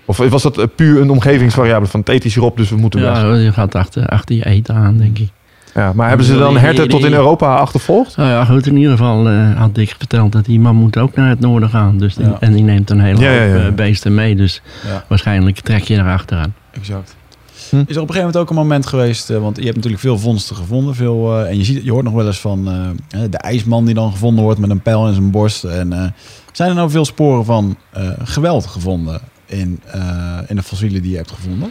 Of 0.04 0.16
was 0.16 0.42
dat 0.42 0.58
eh, 0.58 0.64
puur 0.76 1.00
een 1.00 1.10
omgevingsvariabele 1.10 1.90
van 1.90 2.00
het 2.00 2.08
ethisch 2.08 2.34
hierop, 2.34 2.56
dus 2.56 2.70
we 2.70 2.76
moeten 2.76 3.00
weg? 3.00 3.20
Ja, 3.20 3.34
je 3.34 3.52
gaat 3.52 3.74
achter, 3.74 4.06
achter 4.06 4.36
je 4.36 4.46
eten 4.46 4.74
aan, 4.74 4.96
denk 4.98 5.18
ik. 5.18 5.28
Ja, 5.74 5.92
maar 5.92 6.08
hebben 6.08 6.26
ze 6.26 6.38
dan 6.38 6.56
herten 6.56 6.88
tot 6.88 7.04
in 7.04 7.12
Europa 7.12 7.56
achtervolgd? 7.56 8.16
Nou 8.16 8.28
ja, 8.30 8.44
goed, 8.44 8.66
in 8.66 8.76
ieder 8.76 8.90
geval 8.92 9.28
eh, 9.28 9.56
had 9.56 9.74
Dick 9.74 9.94
verteld 9.98 10.32
dat 10.32 10.44
die 10.44 10.60
man 10.60 10.76
moet 10.76 10.98
ook 10.98 11.14
naar 11.14 11.28
het 11.28 11.40
noorden 11.40 11.68
gaan. 11.68 11.98
Dus 11.98 12.14
die- 12.14 12.26
Ja. 12.26 12.36
En 12.40 12.52
die 12.52 12.62
neemt 12.62 12.90
een 12.90 13.00
hele 13.00 13.20
Ja, 13.20 13.28
hoop 13.46 13.60
ja. 13.62 13.66
eh, 13.66 13.72
beesten 13.74 14.14
mee. 14.14 14.36
Dus 14.36 14.62
Ja. 14.86 15.04
waarschijnlijk 15.08 15.60
trek 15.60 15.82
je 15.82 15.94
erachteraan. 15.94 16.54
Exact. 16.70 17.16
Hm. 17.70 17.76
Is 17.76 17.96
er 17.96 18.02
op 18.02 18.08
een 18.08 18.14
gegeven 18.14 18.16
moment 18.20 18.36
ook 18.36 18.50
een 18.50 18.56
moment 18.56 18.86
geweest, 18.86 19.28
want 19.28 19.56
je 19.56 19.62
hebt 19.62 19.74
natuurlijk 19.76 20.02
veel 20.02 20.18
vondsten 20.18 20.56
gevonden, 20.56 20.94
veel, 20.94 21.38
eh, 21.40 21.48
en 21.50 21.56
je, 21.58 21.64
ziet, 21.64 21.84
je 21.84 21.90
hoort 21.90 22.04
nog 22.04 22.12
wel 22.14 22.26
eens 22.26 22.40
van 22.40 22.68
eh, 22.68 23.20
de 23.30 23.36
ijsman 23.38 23.84
die 23.84 23.94
dan 23.94 24.10
gevonden 24.12 24.44
wordt 24.44 24.60
met 24.60 24.70
een 24.70 24.80
pijl 24.82 25.06
in 25.06 25.14
zijn 25.14 25.30
borst. 25.30 25.64
En, 25.64 25.92
eh, 25.92 26.02
zijn 26.52 26.68
er 26.68 26.74
nou 26.74 26.90
veel 26.90 27.04
sporen 27.04 27.44
van 27.44 27.76
eh, 27.90 28.02
geweld 28.24 28.66
gevonden 28.66 29.20
in, 29.46 29.80
eh, 29.86 30.38
in 30.46 30.56
de 30.56 30.62
fossielen 30.62 31.02
die 31.02 31.10
je 31.10 31.16
hebt 31.16 31.30
gevonden? 31.30 31.70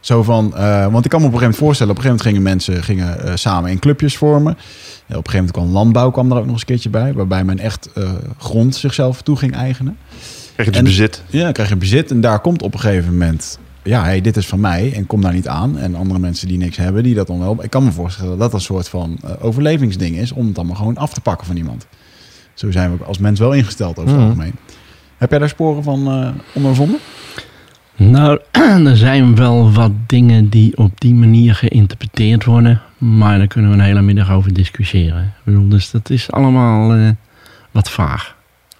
Zo 0.00 0.22
van, 0.22 0.56
eh, 0.56 0.86
want 0.92 1.04
ik 1.04 1.10
kan 1.10 1.20
me 1.20 1.26
op 1.26 1.32
een 1.32 1.38
gegeven 1.38 1.40
moment 1.40 1.56
voorstellen, 1.56 1.92
op 1.92 1.98
een 1.98 2.02
gegeven 2.04 2.24
moment 2.32 2.52
gingen 2.52 2.72
mensen 2.72 2.84
gingen, 2.84 3.24
eh, 3.28 3.36
samen 3.36 3.70
in 3.70 3.78
clubjes 3.78 4.16
vormen. 4.16 4.52
Ja, 4.56 5.16
op 5.18 5.24
een 5.26 5.30
gegeven 5.30 5.32
moment 5.36 5.52
kwam 5.52 5.68
landbouw 5.70 6.10
kwam 6.10 6.30
er 6.30 6.36
ook 6.36 6.42
nog 6.42 6.50
eens 6.52 6.60
een 6.60 6.66
keertje 6.66 6.90
bij, 6.90 7.12
waarbij 7.12 7.44
men 7.44 7.58
echt 7.58 7.92
eh, 7.94 8.10
grond 8.38 8.74
zichzelf 8.76 9.22
toe 9.22 9.36
ging 9.36 9.54
eigenen. 9.54 9.96
Krijg 10.54 10.56
je 10.56 10.64
dus 10.64 10.76
En- 10.76 10.84
bezit? 10.84 11.22
Ja, 11.30 11.42
dan 11.42 11.52
krijg 11.52 11.68
je 11.68 11.76
bezit 11.76 12.10
en 12.10 12.20
daar 12.20 12.40
komt 12.40 12.62
op 12.62 12.74
een 12.74 12.80
gegeven 12.80 13.12
moment... 13.12 13.58
Ja, 13.84 14.02
hey, 14.02 14.20
dit 14.20 14.36
is 14.36 14.46
van 14.46 14.60
mij 14.60 14.92
en 14.94 15.06
kom 15.06 15.20
daar 15.20 15.32
niet 15.32 15.48
aan. 15.48 15.78
En 15.78 15.94
andere 15.94 16.18
mensen 16.20 16.48
die 16.48 16.58
niks 16.58 16.76
hebben, 16.76 17.02
die 17.02 17.14
dat 17.14 17.26
dan 17.26 17.38
wel... 17.38 17.64
Ik 17.64 17.70
kan 17.70 17.84
me 17.84 17.92
voorstellen 17.92 18.30
dat 18.30 18.38
dat 18.38 18.52
een 18.52 18.60
soort 18.60 18.88
van 18.88 19.18
overlevingsding 19.40 20.16
is... 20.16 20.32
om 20.32 20.46
het 20.46 20.56
allemaal 20.58 20.76
gewoon 20.76 20.96
af 20.96 21.12
te 21.14 21.20
pakken 21.20 21.46
van 21.46 21.56
iemand. 21.56 21.86
Zo 22.54 22.70
zijn 22.70 22.96
we 22.96 23.04
als 23.04 23.18
mens 23.18 23.38
wel 23.38 23.52
ingesteld 23.52 23.98
over 23.98 24.10
het 24.10 24.18
Mhm. 24.20 24.26
algemeen. 24.28 24.52
Heb 25.22 25.30
jij 25.30 25.38
daar 25.38 25.48
sporen 25.48 25.82
van 25.82 26.06
eh 26.08 26.28
ondervonden? 26.54 26.98
Nou, 27.96 28.38
er 28.90 28.96
zijn 28.96 29.36
wel 29.36 29.72
wat 29.72 29.90
dingen 30.06 30.48
die 30.48 30.76
op 30.76 31.00
die 31.00 31.14
manier 31.14 31.54
geïnterpreteerd 31.54 32.44
worden. 32.44 32.80
Maar 32.98 33.38
daar 33.38 33.46
kunnen 33.46 33.70
we 33.70 33.76
een 33.76 33.82
hele 33.82 34.02
middag 34.02 34.30
over 34.32 34.52
discussiëren. 34.54 35.22
Ik 35.22 35.30
bedoel, 35.44 35.68
dus 35.68 35.90
dat 35.90 36.10
is 36.10 36.30
allemaal 36.30 36.92
eh, 36.94 37.08
wat 37.70 37.90
vaag. 37.90 38.34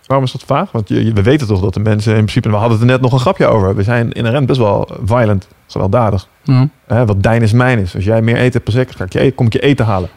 Waarom 0.07 0.27
is 0.27 0.33
dat 0.33 0.43
vaag? 0.47 0.73
Want 0.73 0.89
je, 0.89 1.05
je- 1.05 1.13
we 1.13 1.23
weten 1.23 1.47
toch 1.47 1.61
dat 1.61 1.75
de 1.75 1.81
mensen 1.81 2.13
in 2.13 2.19
principe... 2.21 2.49
We 2.49 2.55
hadden 2.55 2.73
het 2.73 2.81
er 2.81 2.87
net 2.93 3.01
nog 3.01 3.13
een 3.13 3.19
grapje 3.19 3.47
over. 3.47 3.77
We 3.77 3.83
zijn 3.83 4.13
inherent 4.13 4.47
best 4.47 4.59
wel 4.59 4.89
violent, 5.05 5.49
gewelddadig. 5.67 6.29
Ja. 6.43 6.69
Hè, 6.87 7.07
wat 7.07 7.23
dijn 7.23 7.43
is 7.43 7.53
mijn 7.53 7.79
is. 7.79 7.95
Als 7.95 8.05
jij 8.05 8.23
meer 8.23 8.37
eten 8.37 8.53
hebt, 8.53 8.65
pas 8.65 8.75
ik, 8.75 8.91
ga 8.91 9.05
ik 9.05 9.13
je, 9.13 9.21
e- 9.25 9.31
kom 9.31 9.47
ik 9.47 9.53
je 9.53 9.61
eten 9.61 9.85
halen. 9.87 10.09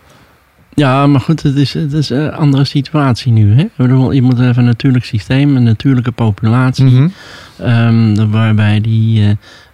Ja, 0.76 1.08
maar 1.08 1.22
goed, 1.22 1.44
het 1.44 1.56
is, 1.56 1.74
het 1.74 1.94
is 1.94 2.10
een 2.10 2.32
andere 2.34 2.64
situatie 2.64 3.32
nu. 3.32 3.54
Hè? 3.56 3.62
Ik 3.62 3.76
bedoel, 3.76 4.12
je 4.12 4.22
moet 4.22 4.40
even 4.40 4.58
een 4.58 4.66
natuurlijk 4.66 5.06
systeem, 5.06 5.56
een 5.56 5.64
natuurlijke 5.64 6.12
populatie. 6.12 6.86
Mhm. 6.86 7.08
ehm, 7.58 8.30
waarbij 8.30 8.82
die 8.82 9.22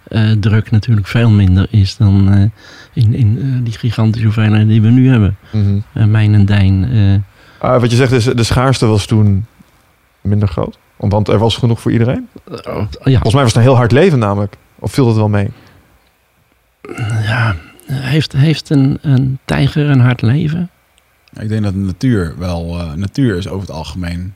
eh, 0.08 0.30
eh, 0.30 0.36
druk 0.38 0.70
natuurlijk 0.70 1.06
veel 1.06 1.30
minder 1.30 1.66
is 1.70 1.96
dan 1.96 2.32
eh, 2.32 3.02
in, 3.02 3.14
in 3.14 3.38
eh, 3.40 3.64
die 3.64 3.72
gigantische 3.72 4.24
hoeveelheid 4.26 4.68
die 4.68 4.82
we 4.82 4.88
nu 4.88 5.08
hebben. 5.08 5.36
Mhm. 5.52 6.10
Mijn 6.10 6.34
en 6.34 6.44
Dijn. 6.44 6.84
eh, 6.92 7.70
Ah, 7.70 7.80
wat 7.80 7.90
je 7.90 7.96
zegt 7.96 8.12
is, 8.12 8.24
de 8.24 8.42
schaarste 8.42 8.86
was 8.86 9.06
toen 9.06 9.46
minder 10.20 10.48
groot. 10.48 10.78
Want 10.96 11.28
er 11.28 11.38
was 11.38 11.56
genoeg 11.56 11.80
voor 11.80 11.92
iedereen. 11.92 12.28
oh, 12.48 12.84
ja, 13.04 13.12
Volgens 13.12 13.32
mij 13.34 13.42
was 13.42 13.52
het 13.52 13.54
een 13.54 13.62
heel 13.68 13.76
hard 13.76 13.92
leven 13.92 14.18
namelijk. 14.18 14.56
Of 14.78 14.92
viel 14.92 15.06
dat 15.06 15.16
wel 15.16 15.28
mee? 15.28 15.48
ja, 17.22 17.54
heeft, 17.92 18.32
heeft 18.32 18.70
een, 18.70 18.98
een 19.02 19.38
tijger 19.44 19.90
een 19.90 20.00
hard 20.00 20.22
leven? 20.22 20.70
Ik 21.40 21.48
denk 21.48 21.62
dat 21.62 21.72
de 21.72 21.78
natuur 21.78 22.34
wel... 22.38 22.78
eh, 22.78 22.92
natuur 22.92 23.36
is 23.36 23.48
over 23.48 23.60
het 23.66 23.76
algemeen 23.76 24.34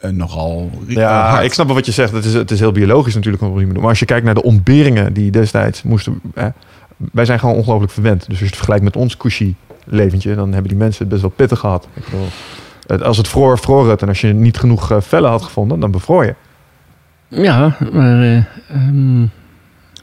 eh, 0.00 0.10
nogal 0.10 0.70
eh, 0.88 0.94
Ja, 0.94 1.28
hard. 1.30 1.44
ik 1.44 1.52
snap 1.52 1.66
wel 1.66 1.74
wat 1.74 1.86
je 1.86 1.92
zegt. 1.92 2.12
Het 2.12 2.24
is, 2.24 2.34
het 2.34 2.50
is 2.50 2.60
heel 2.60 2.72
biologisch 2.72 3.14
natuurlijk. 3.14 3.42
op 3.42 3.56
die 3.56 3.66
manier. 3.66 3.80
Maar 3.80 3.88
als 3.90 3.98
je 3.98 4.04
kijkt 4.04 4.24
naar 4.24 4.34
de 4.34 4.42
ontberingen 4.42 5.12
die 5.12 5.30
destijds 5.30 5.82
moesten... 5.82 6.20
Hè, 6.34 6.48
wij 7.12 7.24
zijn 7.24 7.38
gewoon 7.38 7.54
ongelooflijk 7.54 7.92
verwend. 7.92 8.18
Dus 8.20 8.28
als 8.28 8.38
je 8.38 8.44
het 8.44 8.54
vergelijkt 8.54 8.84
met 8.84 8.96
ons 8.96 9.16
cushy 9.16 9.54
leventje... 9.84 10.34
dan 10.34 10.52
hebben 10.52 10.68
die 10.70 10.78
mensen 10.78 11.00
het 11.00 11.08
best 11.08 11.20
wel 11.22 11.30
pittig 11.30 11.58
gehad. 11.58 11.88
Ik 11.94 12.04
bedoel, 12.04 12.26
het- 12.86 13.02
als 13.02 13.16
het 13.16 13.28
vroor, 13.28 13.58
vroor 13.58 13.90
het. 13.90 14.02
En 14.02 14.08
als 14.08 14.20
je 14.20 14.32
niet 14.32 14.56
genoeg 14.58 14.90
eh, 14.90 15.00
vellen 15.00 15.30
had 15.30 15.42
gevonden, 15.42 15.80
dan 15.80 15.90
bevroor 15.90 16.24
je. 16.24 16.34
Ja, 17.28 17.76
maar 17.92 18.22
eh, 18.22 18.36
ehm, 18.68 19.22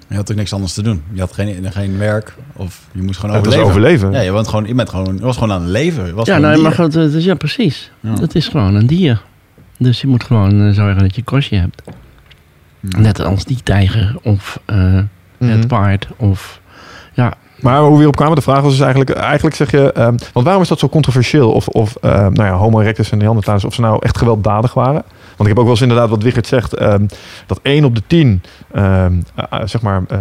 Je 0.07 0.15
had 0.15 0.31
ook 0.31 0.37
niks 0.37 0.53
anders 0.53 0.73
te 0.73 0.81
doen. 0.81 1.03
Je 1.11 1.19
had 1.19 1.33
geen, 1.33 1.71
geen 1.71 1.97
werk 1.97 2.33
of 2.53 2.81
je 2.91 3.01
moest 3.01 3.19
gewoon 3.19 3.35
Het 3.35 3.45
was 3.45 3.55
overleven. 3.55 3.79
overleven. 3.81 4.11
Ja, 4.11 4.19
je, 4.21 4.31
bent 4.31 4.47
gewoon, 4.47 4.65
je, 4.65 4.73
bent 4.73 4.89
gewoon, 4.89 5.15
je 5.15 5.21
was 5.23 5.37
gewoon 5.37 5.51
aan 5.51 5.61
het 5.61 5.69
leven. 5.69 6.05
Je 6.05 6.13
was 6.13 6.27
ja, 6.27 6.37
nou, 6.37 6.61
maar 6.61 6.71
goed, 6.71 6.93
het 6.93 7.13
is, 7.13 7.25
ja, 7.25 7.35
precies. 7.35 7.91
Ja. 7.99 8.13
Het 8.19 8.35
is 8.35 8.47
gewoon 8.47 8.75
een 8.75 8.87
dier. 8.87 9.21
Dus 9.77 10.01
je 10.01 10.07
moet 10.07 10.23
gewoon 10.23 10.67
eh, 10.67 10.73
zorgen 10.73 10.99
dat 11.01 11.15
je 11.15 11.23
kostje 11.23 11.57
hebt. 11.57 11.81
Net 12.79 13.19
als 13.19 13.45
die 13.45 13.59
tijger 13.63 14.15
of 14.23 14.59
eh, 14.65 14.99
Mhm. 15.39 15.51
het 15.51 15.67
paard 15.67 16.07
of... 16.17 16.61
Ja, 17.13 17.33
Maar 17.61 17.79
hoe 17.79 17.89
we 17.89 17.95
hierop 17.95 18.15
kwamen, 18.15 18.35
de 18.35 18.41
vraag 18.41 18.61
was 18.61 18.71
dus 18.71 18.79
eigenlijk... 18.79 19.09
Eigenlijk 19.09 19.55
zeg 19.55 19.71
je... 19.71 19.91
ehm, 19.91 20.15
want 20.33 20.45
waarom 20.45 20.61
is 20.61 20.67
dat 20.67 20.79
zo 20.79 20.89
controversieel? 20.89 21.51
Of, 21.51 21.67
of 21.67 21.95
ehm, 22.01 22.33
nou 22.33 22.47
ja, 22.49 22.51
homo 22.53 22.79
erectus 22.81 23.11
en 23.11 23.17
Neandertalers... 23.17 23.63
of 23.65 23.73
ze 23.73 23.81
nou 23.81 23.97
echt 23.99 24.17
gewelddadig 24.17 24.73
waren? 24.73 25.03
Want 25.37 25.49
ik 25.49 25.55
heb 25.55 25.57
ook 25.57 25.63
wel 25.63 25.73
eens 25.73 25.81
inderdaad 25.81 26.09
wat 26.09 26.23
Wichert 26.23 26.47
zegt... 26.47 26.73
ehm, 26.73 27.05
dat 27.45 27.59
1 27.61 27.85
op 27.85 27.95
de 27.95 28.01
10... 28.07 28.41
ehm, 28.71 29.13
eh, 29.35 29.43
eh, 29.49 29.67
zeg 29.67 29.81
maar... 29.81 30.03
eh, 30.07 30.19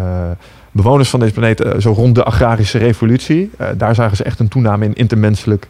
bewoners 0.71 1.11
van 1.11 1.21
deze 1.21 1.33
planeet... 1.33 1.65
zo 1.79 1.93
rond 1.93 2.15
de 2.15 2.25
agrarische 2.25 2.79
revolutie... 2.79 3.51
daar 3.77 3.95
zagen 3.95 4.17
ze 4.17 4.25
echt 4.25 4.39
een 4.41 4.49
toename 4.49 4.85
in 4.85 4.95
intermenselijk 4.95 5.69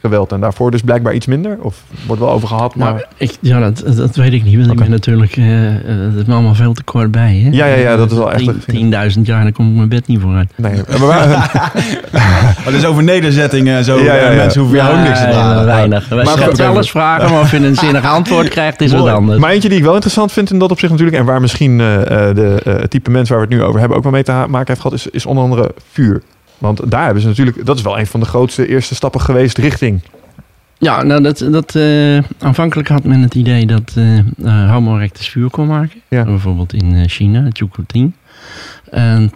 geweld. 0.00 0.32
En 0.32 0.40
daarvoor 0.40 0.70
dus 0.70 0.80
blijkbaar 0.82 1.14
iets 1.14 1.26
minder? 1.26 1.56
Of 1.60 1.82
wordt 2.06 2.22
wel 2.22 2.30
over 2.30 2.48
gehad, 2.48 2.74
maar... 2.74 2.92
nou, 2.92 3.04
ik, 3.16 3.36
ja 3.40 3.60
dat, 3.60 3.96
dat 3.96 4.16
weet 4.16 4.32
ik 4.32 4.44
niet. 4.44 4.56
Want 4.58 4.70
ik 4.70 4.76
ben 4.78 4.90
natuurlijk... 4.90 5.36
eh 5.36 5.66
eh, 5.68 5.82
het 5.84 6.14
is 6.14 6.24
me 6.24 6.32
allemaal 6.34 6.54
veel 6.54 6.72
te 6.72 6.82
kort 6.82 7.10
bij. 7.10 7.36
Hè? 7.44 7.48
Ja, 7.56 7.66
ja, 7.66 7.74
ja, 7.74 7.96
dat 7.96 8.10
is 8.10 8.16
wel 8.16 8.32
echt 8.32 8.46
een- 8.46 8.62
Tien- 8.66 8.94
10.000 9.16 9.20
jaar, 9.22 9.42
dan 9.42 9.52
kom 9.52 9.68
ik 9.70 9.76
mijn 9.76 9.88
bed 9.88 10.06
niet 10.06 10.20
vooruit. 10.20 10.52
nee, 10.56 10.72
maar 10.88 11.06
waar- 11.06 11.72
Oh, 12.66 12.74
dus 12.74 12.84
over 12.84 13.02
nederzettingen, 13.02 13.84
zo 13.84 13.98
Ja, 13.98 14.04
ja, 14.04 14.14
ja. 14.14 14.30
eh, 14.30 14.36
mensen 14.36 14.60
hoeven 14.60 14.78
jou 14.78 14.96
ook 14.98 15.04
niks 15.04 15.18
te 15.18 15.24
Nee, 15.24 15.32
dragen. 15.34 15.64
weinig. 15.66 16.08
Wij 16.08 16.24
Maar 16.24 16.48
even- 16.48 16.76
eens 16.76 16.90
vragen, 16.90 17.30
maar 17.30 17.40
of 17.40 17.50
je 17.50 17.56
een 17.56 17.74
zinnig 17.76 18.04
antwoord 18.16 18.48
krijgt, 18.48 18.80
is 18.80 18.92
wat 18.92 19.08
anders. 19.08 19.38
Maar 19.40 19.50
eentje 19.50 19.68
die 19.68 19.78
ik 19.78 19.84
wel 19.84 19.92
interessant 19.94 20.32
vind 20.32 20.50
in 20.50 20.58
dat 20.58 20.70
opzicht 20.70 20.92
natuurlijk... 20.92 21.18
en 21.18 21.24
waar 21.24 21.40
misschien 21.40 21.80
eh, 21.80 22.00
eh, 22.28 22.36
de, 22.36 22.60
eh, 22.64 22.72
het 22.80 22.90
type 22.90 23.10
mensen 23.10 23.36
waar 23.36 23.46
we 23.46 23.50
het 23.54 23.62
nu 23.62 23.66
over 23.68 23.80
hebben... 23.80 23.96
ook 23.96 24.02
wel 24.02 24.12
mee 24.12 24.22
te 24.22 24.32
maken 24.32 24.66
heeft 24.66 24.80
gehad, 24.80 24.92
is, 24.96 25.06
is 25.06 25.26
onder 25.26 25.44
andere 25.44 25.70
vuur. 25.92 26.22
Want 26.58 26.90
daar 26.90 27.04
hebben 27.04 27.22
ze 27.22 27.28
natuurlijk... 27.28 27.66
Dat 27.66 27.76
is 27.76 27.82
wel 27.82 27.98
een 27.98 28.06
van 28.06 28.20
de 28.20 28.26
grootste 28.26 28.68
eerste 28.68 28.94
stappen 28.94 29.20
geweest 29.20 29.58
richting... 29.58 30.02
Ja, 30.78 31.02
nou, 31.02 31.22
dat, 31.22 31.46
dat, 31.50 31.74
eh, 31.74 32.18
aanvankelijk 32.38 32.88
had 32.88 33.04
men 33.04 33.20
het 33.22 33.34
idee 33.34 33.66
dat 33.66 33.92
eh 33.94 34.18
eh, 34.18 34.70
Homo 34.70 34.96
erectus 34.96 35.28
vuur 35.28 35.50
kon 35.50 35.66
maken. 35.66 36.00
Ja. 36.08 36.24
Bijvoorbeeld 36.24 36.72
in 36.72 37.08
China, 37.08 37.42
het 37.42 37.58
Yucatan. 37.58 38.14
En 38.90 39.32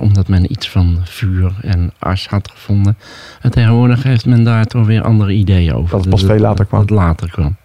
omdat 0.00 0.28
men 0.28 0.52
iets 0.52 0.70
van 0.70 1.00
vuur 1.04 1.52
en 1.62 1.92
as 1.98 2.26
had 2.26 2.50
gevonden. 2.50 2.96
En 3.40 3.50
tegenwoordig 3.50 4.02
heeft 4.02 4.26
men 4.26 4.44
daar 4.44 4.66
toch 4.66 4.86
weer 4.86 5.02
andere 5.02 5.32
ideeën 5.32 5.74
over. 5.74 5.90
Dat 5.90 6.00
het 6.00 6.10
pas 6.10 6.20
Dus 6.20 6.30
veel 6.30 6.40
later 6.40 6.64
kwam. 6.64 6.80
Dat 6.80 6.90
later 6.90 7.30
kwam. 7.30 7.56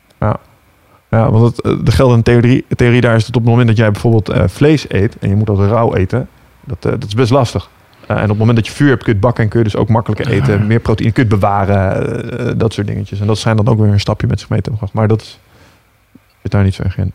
Ja, 1.09 1.31
want 1.31 1.57
het, 1.57 1.85
de 1.85 1.91
geldende 1.91 2.23
theorie, 2.23 2.65
theorie 2.75 3.01
daar 3.01 3.15
is 3.15 3.25
dat 3.25 3.35
op 3.35 3.41
het 3.41 3.49
moment 3.51 3.67
dat 3.67 3.77
jij 3.77 3.91
bijvoorbeeld 3.91 4.51
vlees 4.51 4.85
eet... 4.89 5.17
en 5.19 5.29
je 5.29 5.35
moet 5.35 5.47
dat 5.47 5.59
rauw 5.59 5.95
eten, 5.95 6.27
dat, 6.65 6.81
dat 6.81 7.05
is 7.07 7.13
best 7.13 7.31
lastig. 7.31 7.69
Eh, 8.07 8.15
en 8.17 8.23
op 8.23 8.29
het 8.29 8.37
moment 8.37 8.57
dat 8.57 8.67
je 8.67 8.73
vuur 8.73 8.87
hebt, 8.89 9.03
kun 9.03 9.11
je 9.11 9.17
het 9.17 9.27
bakken... 9.27 9.43
en 9.43 9.49
kun 9.49 9.59
je 9.59 9.65
dus 9.65 9.75
ook 9.75 9.89
makkelijker 9.89 10.27
eten, 10.31 10.67
meer 10.67 10.79
proteïne, 10.79 11.11
kun 11.13 11.23
je 11.23 11.29
het 11.29 11.39
bewaren... 11.39 12.39
eh, 12.39 12.51
dat 12.57 12.73
soort 12.73 12.87
dingetjes. 12.87 13.19
En 13.19 13.27
dat 13.27 13.37
schijnt 13.37 13.57
dan 13.65 13.67
ook 13.73 13.79
weer 13.79 13.91
een 13.91 13.99
stapje 13.99 14.27
met 14.27 14.39
zich 14.39 14.49
mee 14.49 14.61
te 14.61 14.69
hebben 14.69 14.87
gebracht. 14.87 15.09
Maar 15.09 15.17
dat 15.17 15.25
is, 15.27 15.39
zit 16.41 16.51
daar 16.51 16.63
niet 16.63 16.73
zo 16.75 16.83
erg 16.83 16.97
in. 16.97 17.13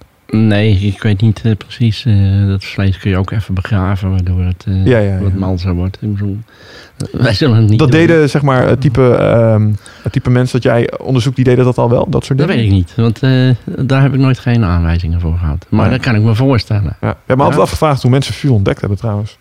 Nee, 0.49 0.75
ik 0.79 1.03
weet 1.03 1.21
niet 1.21 1.41
eh, 1.45 1.53
precies. 1.57 2.05
eh, 2.05 2.47
dat 2.47 2.65
vlees 2.65 2.99
kun 2.99 3.11
je 3.11 3.17
ook 3.17 3.31
even 3.31 3.55
begraven, 3.55 4.11
waardoor 4.11 4.41
het 4.41 4.65
eh, 4.69 4.87
Ja, 4.87 4.99
ja, 4.99 5.13
ja. 5.15 5.19
wat 5.23 5.35
malser 5.35 5.73
wordt. 5.75 5.99
Ik 6.01 6.13
bedoel, 6.13 6.39
wij 7.13 7.33
zullen 7.35 7.57
het 7.57 7.69
niet 7.69 7.79
Dat 7.79 7.91
doen. 7.91 8.01
deden, 8.01 8.31
zeg 8.31 8.43
maar, 8.43 8.67
het 8.69 8.81
type, 8.81 9.15
ehm, 9.15 9.71
het 10.03 10.13
type 10.13 10.31
mensen 10.31 10.61
dat 10.61 10.73
jij 10.73 10.99
onderzoekt, 10.99 11.37
die 11.37 11.45
deden 11.45 11.65
dat 11.65 11.79
al 11.79 11.91
wel? 11.91 12.07
Dat 12.11 12.25
soort 12.25 12.39
Dat 12.39 12.49
dingen? 12.49 12.63
weet 12.63 12.73
ik 12.73 12.79
niet, 12.79 12.95
want 12.97 13.23
eh, 13.23 13.85
daar 13.87 14.03
heb 14.03 14.13
ik 14.15 14.21
nooit 14.21 14.39
geen 14.39 14.65
aanwijzingen 14.65 15.21
voor 15.21 15.37
gehad. 15.39 15.67
Maar 15.69 15.91
dat 15.91 16.01
kan 16.01 16.15
ik 16.15 16.23
me 16.23 16.35
voorstellen. 16.35 16.97
Ja. 17.01 17.11
Ik 17.11 17.17
heb 17.27 17.37
me 17.37 17.43
altijd 17.43 17.63
afgevraagd 17.63 18.03
hoe 18.03 18.11
mensen 18.11 18.35
vuur 18.35 18.53
ontdekt 18.53 18.81
hebben 18.81 18.99
trouwens. 18.99 19.39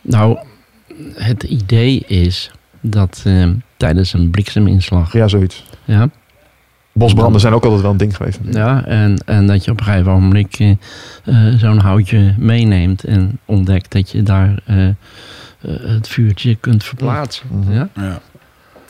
Nou, 0.00 0.38
het 1.14 1.42
idee 1.42 1.98
is 2.06 2.50
dat 2.80 3.22
eh, 3.24 3.48
tijdens 3.76 4.12
een 4.12 4.30
blikseminslag, 4.30 5.12
Ja, 5.12 5.28
zoiets. 5.28 5.64
ja, 5.84 6.08
Bosbranden 6.92 7.40
zijn 7.40 7.52
ook 7.54 7.64
altijd 7.64 7.82
wel 7.82 7.90
een 7.90 7.96
ding 7.96 8.16
geweest. 8.16 8.38
ja 8.50 8.84
en, 8.84 9.16
en 9.26 9.46
dat 9.46 9.64
je 9.64 9.70
op 9.70 9.78
een 9.78 9.84
gegeven 9.84 10.12
moment 10.12 10.56
eh, 10.60 10.70
eh, 11.24 11.58
zo'n 11.58 11.78
houtje 11.78 12.34
meeneemt 12.38 13.04
en 13.04 13.38
ontdekt 13.44 13.92
dat 13.92 14.10
je 14.10 14.22
daar 14.22 14.62
het 15.66 16.08
vuurtje 16.08 16.54
kunt 16.54 16.84
verplaatsen. 16.84 17.46
Mhm. 17.50 17.72
Ja? 17.72 17.88
Ja. 17.94 18.20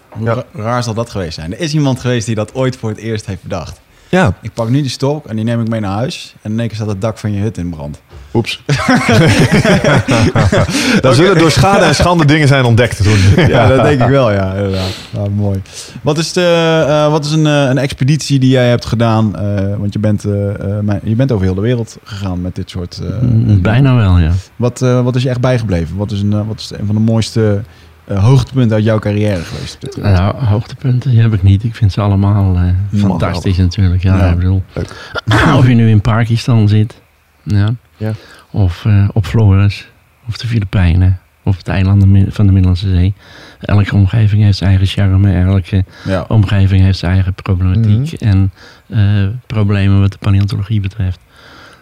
Hoe 0.09 0.27
Ja. 0.27 0.33
ra- 0.35 0.45
raar 0.63 0.83
zal 0.83 0.95
dat 0.95 1.11
geweest 1.11 1.35
zijn? 1.35 1.53
Er 1.53 1.61
is 1.61 1.75
iemand 1.75 2.01
geweest 2.01 2.27
die 2.27 2.35
dat 2.35 2.55
ooit 2.55 2.77
voor 2.77 2.89
het 2.91 2.99
eerst 2.99 3.27
heeft 3.27 3.43
bedacht. 3.43 3.81
Ja, 4.09 4.35
Ik 4.43 4.53
pak 4.53 4.69
nu 4.69 4.81
die 4.81 4.91
stok 4.91 5.27
en 5.27 5.37
die 5.37 5.45
neem 5.45 5.61
ik 5.61 5.69
mee 5.69 5.81
naar 5.81 5.91
huis. 5.97 6.35
En 6.43 6.53
in 6.53 6.59
één 6.59 6.69
keer 6.69 6.77
staat 6.77 6.89
het 6.89 7.01
dak 7.01 7.19
van 7.19 7.33
je 7.33 7.41
hut 7.41 7.59
in 7.59 7.71
brand. 7.71 8.03
Oeps. 8.35 8.63
Dan 11.01 11.15
zullen 11.15 11.39
door 11.39 11.51
schade 11.51 11.85
en 11.85 11.95
schande 11.95 12.25
dingen 12.25 12.49
zijn 12.49 12.65
ontdekt 12.65 13.03
toen. 13.03 13.19
Ja, 13.49 13.69
dat 13.69 13.83
denk 13.85 14.01
ik 14.03 14.09
wel, 14.09 14.33
ja, 14.33 14.53
inderdaad. 14.55 14.95
Ja, 15.11 15.21
mooi. 15.35 15.63
Wat 16.03 16.19
is, 16.19 16.33
de, 16.33 16.85
eh, 16.89 17.11
wat 17.11 17.25
is 17.25 17.31
een, 17.33 17.47
eh, 17.47 17.63
een 17.69 17.79
expeditie 17.79 18.39
die 18.39 18.51
jij 18.51 18.69
hebt 18.69 18.85
gedaan? 18.85 19.37
Eh, 19.39 19.77
want 19.79 19.93
je 19.93 19.99
bent, 19.99 20.25
eh, 20.25 20.55
eh, 20.55 20.61
mijn- 20.83 21.01
je 21.05 21.15
bent 21.15 21.33
over 21.33 21.45
heel 21.45 21.55
de 21.55 21.61
wereld 21.61 21.97
gegaan 22.05 22.41
met 22.43 22.55
dit 22.55 22.71
soort... 22.71 23.01
eh, 23.03 23.09
Mm, 23.21 23.61
Bijna 23.63 23.95
wel, 23.95 24.19
ja. 24.19 24.31
Wat, 24.57 24.83
eh, 24.83 25.03
wat 25.03 25.17
is 25.17 25.23
je 25.23 25.29
echt 25.29 25.41
bijgebleven? 25.41 25.97
Wat 25.97 26.11
is, 26.11 26.21
een, 26.21 26.47
wat 26.47 26.61
is 26.61 26.71
een 26.79 26.87
van 26.87 26.95
de 26.95 27.01
mooiste 27.01 27.61
eh, 28.05 28.25
hoogtepunten 28.25 28.77
uit 28.77 28.85
jouw 28.85 28.99
carrière 28.99 29.41
geweest? 29.45 29.79
Nou, 30.01 30.35
hoogtepunten 30.45 31.11
heb 31.17 31.33
ik 31.33 31.43
niet. 31.43 31.65
Ik 31.65 31.75
vind 31.75 31.93
ze 31.93 32.01
allemaal 32.01 32.55
eh, 32.57 33.01
fantastisch 33.01 33.57
natuurlijk. 33.57 34.03
Ja, 34.03 34.17
Ja. 34.17 34.31
ik 34.31 34.37
bedoel, 34.37 34.63
of 35.59 35.67
je 35.67 35.75
nu 35.75 35.89
in 35.91 36.01
Pakistan 36.01 36.69
zit, 36.69 36.95
ja, 37.45 37.75
Ja. 37.97 38.13
of 38.51 38.85
eh, 38.85 39.09
op 39.13 39.27
Flores, 39.27 39.89
of 40.29 40.37
de 40.37 40.47
Filipijnen, 40.47 41.21
of 41.43 41.57
het 41.57 41.69
eilanden 41.69 42.33
van 42.33 42.47
de 42.47 42.53
Middellandse 42.53 42.89
Zee. 42.89 43.15
Elke 43.61 43.95
omgeving 43.95 44.43
heeft 44.43 44.59
zijn 44.59 44.71
eigen 44.71 44.87
charme, 44.87 45.33
elke 45.33 45.85
Ja. 46.05 46.25
omgeving 46.29 46.83
heeft 46.83 46.99
zijn 46.99 47.13
eigen 47.13 47.35
problematiek 47.35 48.13
en 48.13 48.53
eh, 48.87 49.27
problemen 49.47 50.01
wat 50.01 50.13
de 50.13 50.19
paleontologie 50.19 50.81
betreft. 50.81 51.19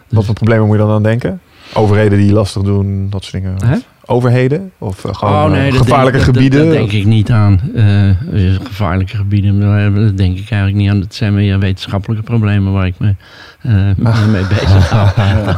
Dus- 0.07 0.17
Wat 0.17 0.25
voor 0.25 0.33
problemen 0.35 0.65
moet 0.67 0.75
je 0.77 0.81
dan 0.81 0.91
aan 0.91 1.03
denken? 1.03 1.41
Overheden 1.73 2.17
die 2.17 2.31
lastig 2.33 2.61
doen, 2.61 3.07
dat 3.09 3.23
soort 3.23 3.43
dingen. 3.43 3.55
Hè? 3.65 3.75
Overheden? 4.05 4.71
Of 4.77 5.05
eh, 5.05 5.13
gewoon 5.13 5.33
Oh, 5.33 5.51
nee, 5.51 5.71
eh, 5.71 5.77
gevaarlijke 5.77 6.11
denk, 6.19 6.23
gebieden? 6.33 6.65
Dat, 6.65 6.73
denk 6.73 6.91
ik 6.91 7.05
niet 7.05 7.31
aan. 7.31 7.61
Eh, 7.75 8.55
gevaarlijke 8.63 9.15
gebieden, 9.15 9.59
daar- 9.59 9.93
dat 9.93 10.17
denk 10.17 10.37
ik 10.37 10.49
eigenlijk 10.49 10.75
niet 10.81 10.89
aan. 10.89 10.99
Dat 10.99 11.13
zijn 11.15 11.33
meer 11.33 11.59
wetenschappelijke 11.59 12.23
problemen 12.23 12.73
waar 12.73 12.85
ik 12.85 12.95
me 12.97 13.15
eh, 13.61 13.71
mee 14.31 14.45
bezig 14.47 14.89
hou. 14.89 15.09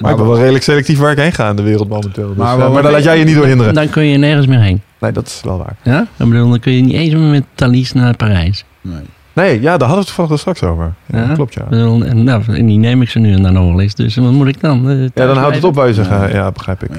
Maar 0.00 0.10
ik 0.10 0.16
ben 0.16 0.26
wel 0.26 0.38
redelijk 0.38 0.64
selectief 0.64 0.98
waar 0.98 1.10
ik 1.12 1.18
heen 1.18 1.32
ga 1.32 1.48
in 1.50 1.56
de 1.56 1.62
wereld 1.62 1.88
momenteel. 1.88 2.28
Dus, 2.28 2.36
Maar 2.36 2.70
maar, 2.70 2.82
daar 2.82 2.92
laat 2.92 3.02
jij 3.04 3.18
je 3.18 3.24
niet 3.24 3.34
door 3.34 3.46
hinderen. 3.46 3.74
Dan 3.74 3.88
kun 3.88 4.04
je 4.04 4.18
nergens 4.18 4.46
meer 4.46 4.60
heen. 4.60 4.80
Nee, 4.98 5.12
dat 5.12 5.26
is 5.26 5.40
wel 5.44 5.58
waar. 5.58 5.76
Ja? 5.82 6.00
Ik 6.00 6.28
bedoel, 6.28 6.48
dan 6.48 6.58
kun 6.60 6.72
je 6.72 6.82
niet 6.82 6.92
eens 6.92 7.14
meer 7.14 7.30
met 7.30 7.44
Thalys 7.54 7.92
naar 7.92 8.16
Parijs. 8.16 8.64
Nee. 8.80 9.00
Nee, 9.32 9.60
ja, 9.60 9.76
daar 9.76 9.88
hadden 9.88 9.88
we 9.88 9.94
het 9.96 10.06
toevallig 10.06 10.40
straks 10.40 10.62
over. 10.62 10.92
Ja, 11.06 11.18
Ja? 11.18 11.34
Klopt, 11.34 11.54
ja. 11.54 11.66
En, 11.70 12.24
nou, 12.24 12.42
en 12.56 12.66
die 12.66 12.78
neem 12.78 13.02
ik 13.02 13.08
ze 13.10 13.18
nu 13.18 13.32
en 13.32 13.42
dan 13.42 13.52
nog 13.52 13.66
wel 13.68 13.80
eens. 13.80 13.94
Dus 13.94 14.16
wat 14.16 14.32
moet 14.32 14.48
ik 14.48 14.60
dan? 14.60 14.90
Eh, 14.90 15.00
Ja, 15.02 15.26
dan 15.26 15.36
houdt 15.36 15.54
het 15.54 15.64
op, 15.64 15.74
zeggen. 15.90 16.18
Ja. 16.18 16.28
Ja, 16.28 16.50
begrijp 16.50 16.82
ik. 16.82 16.90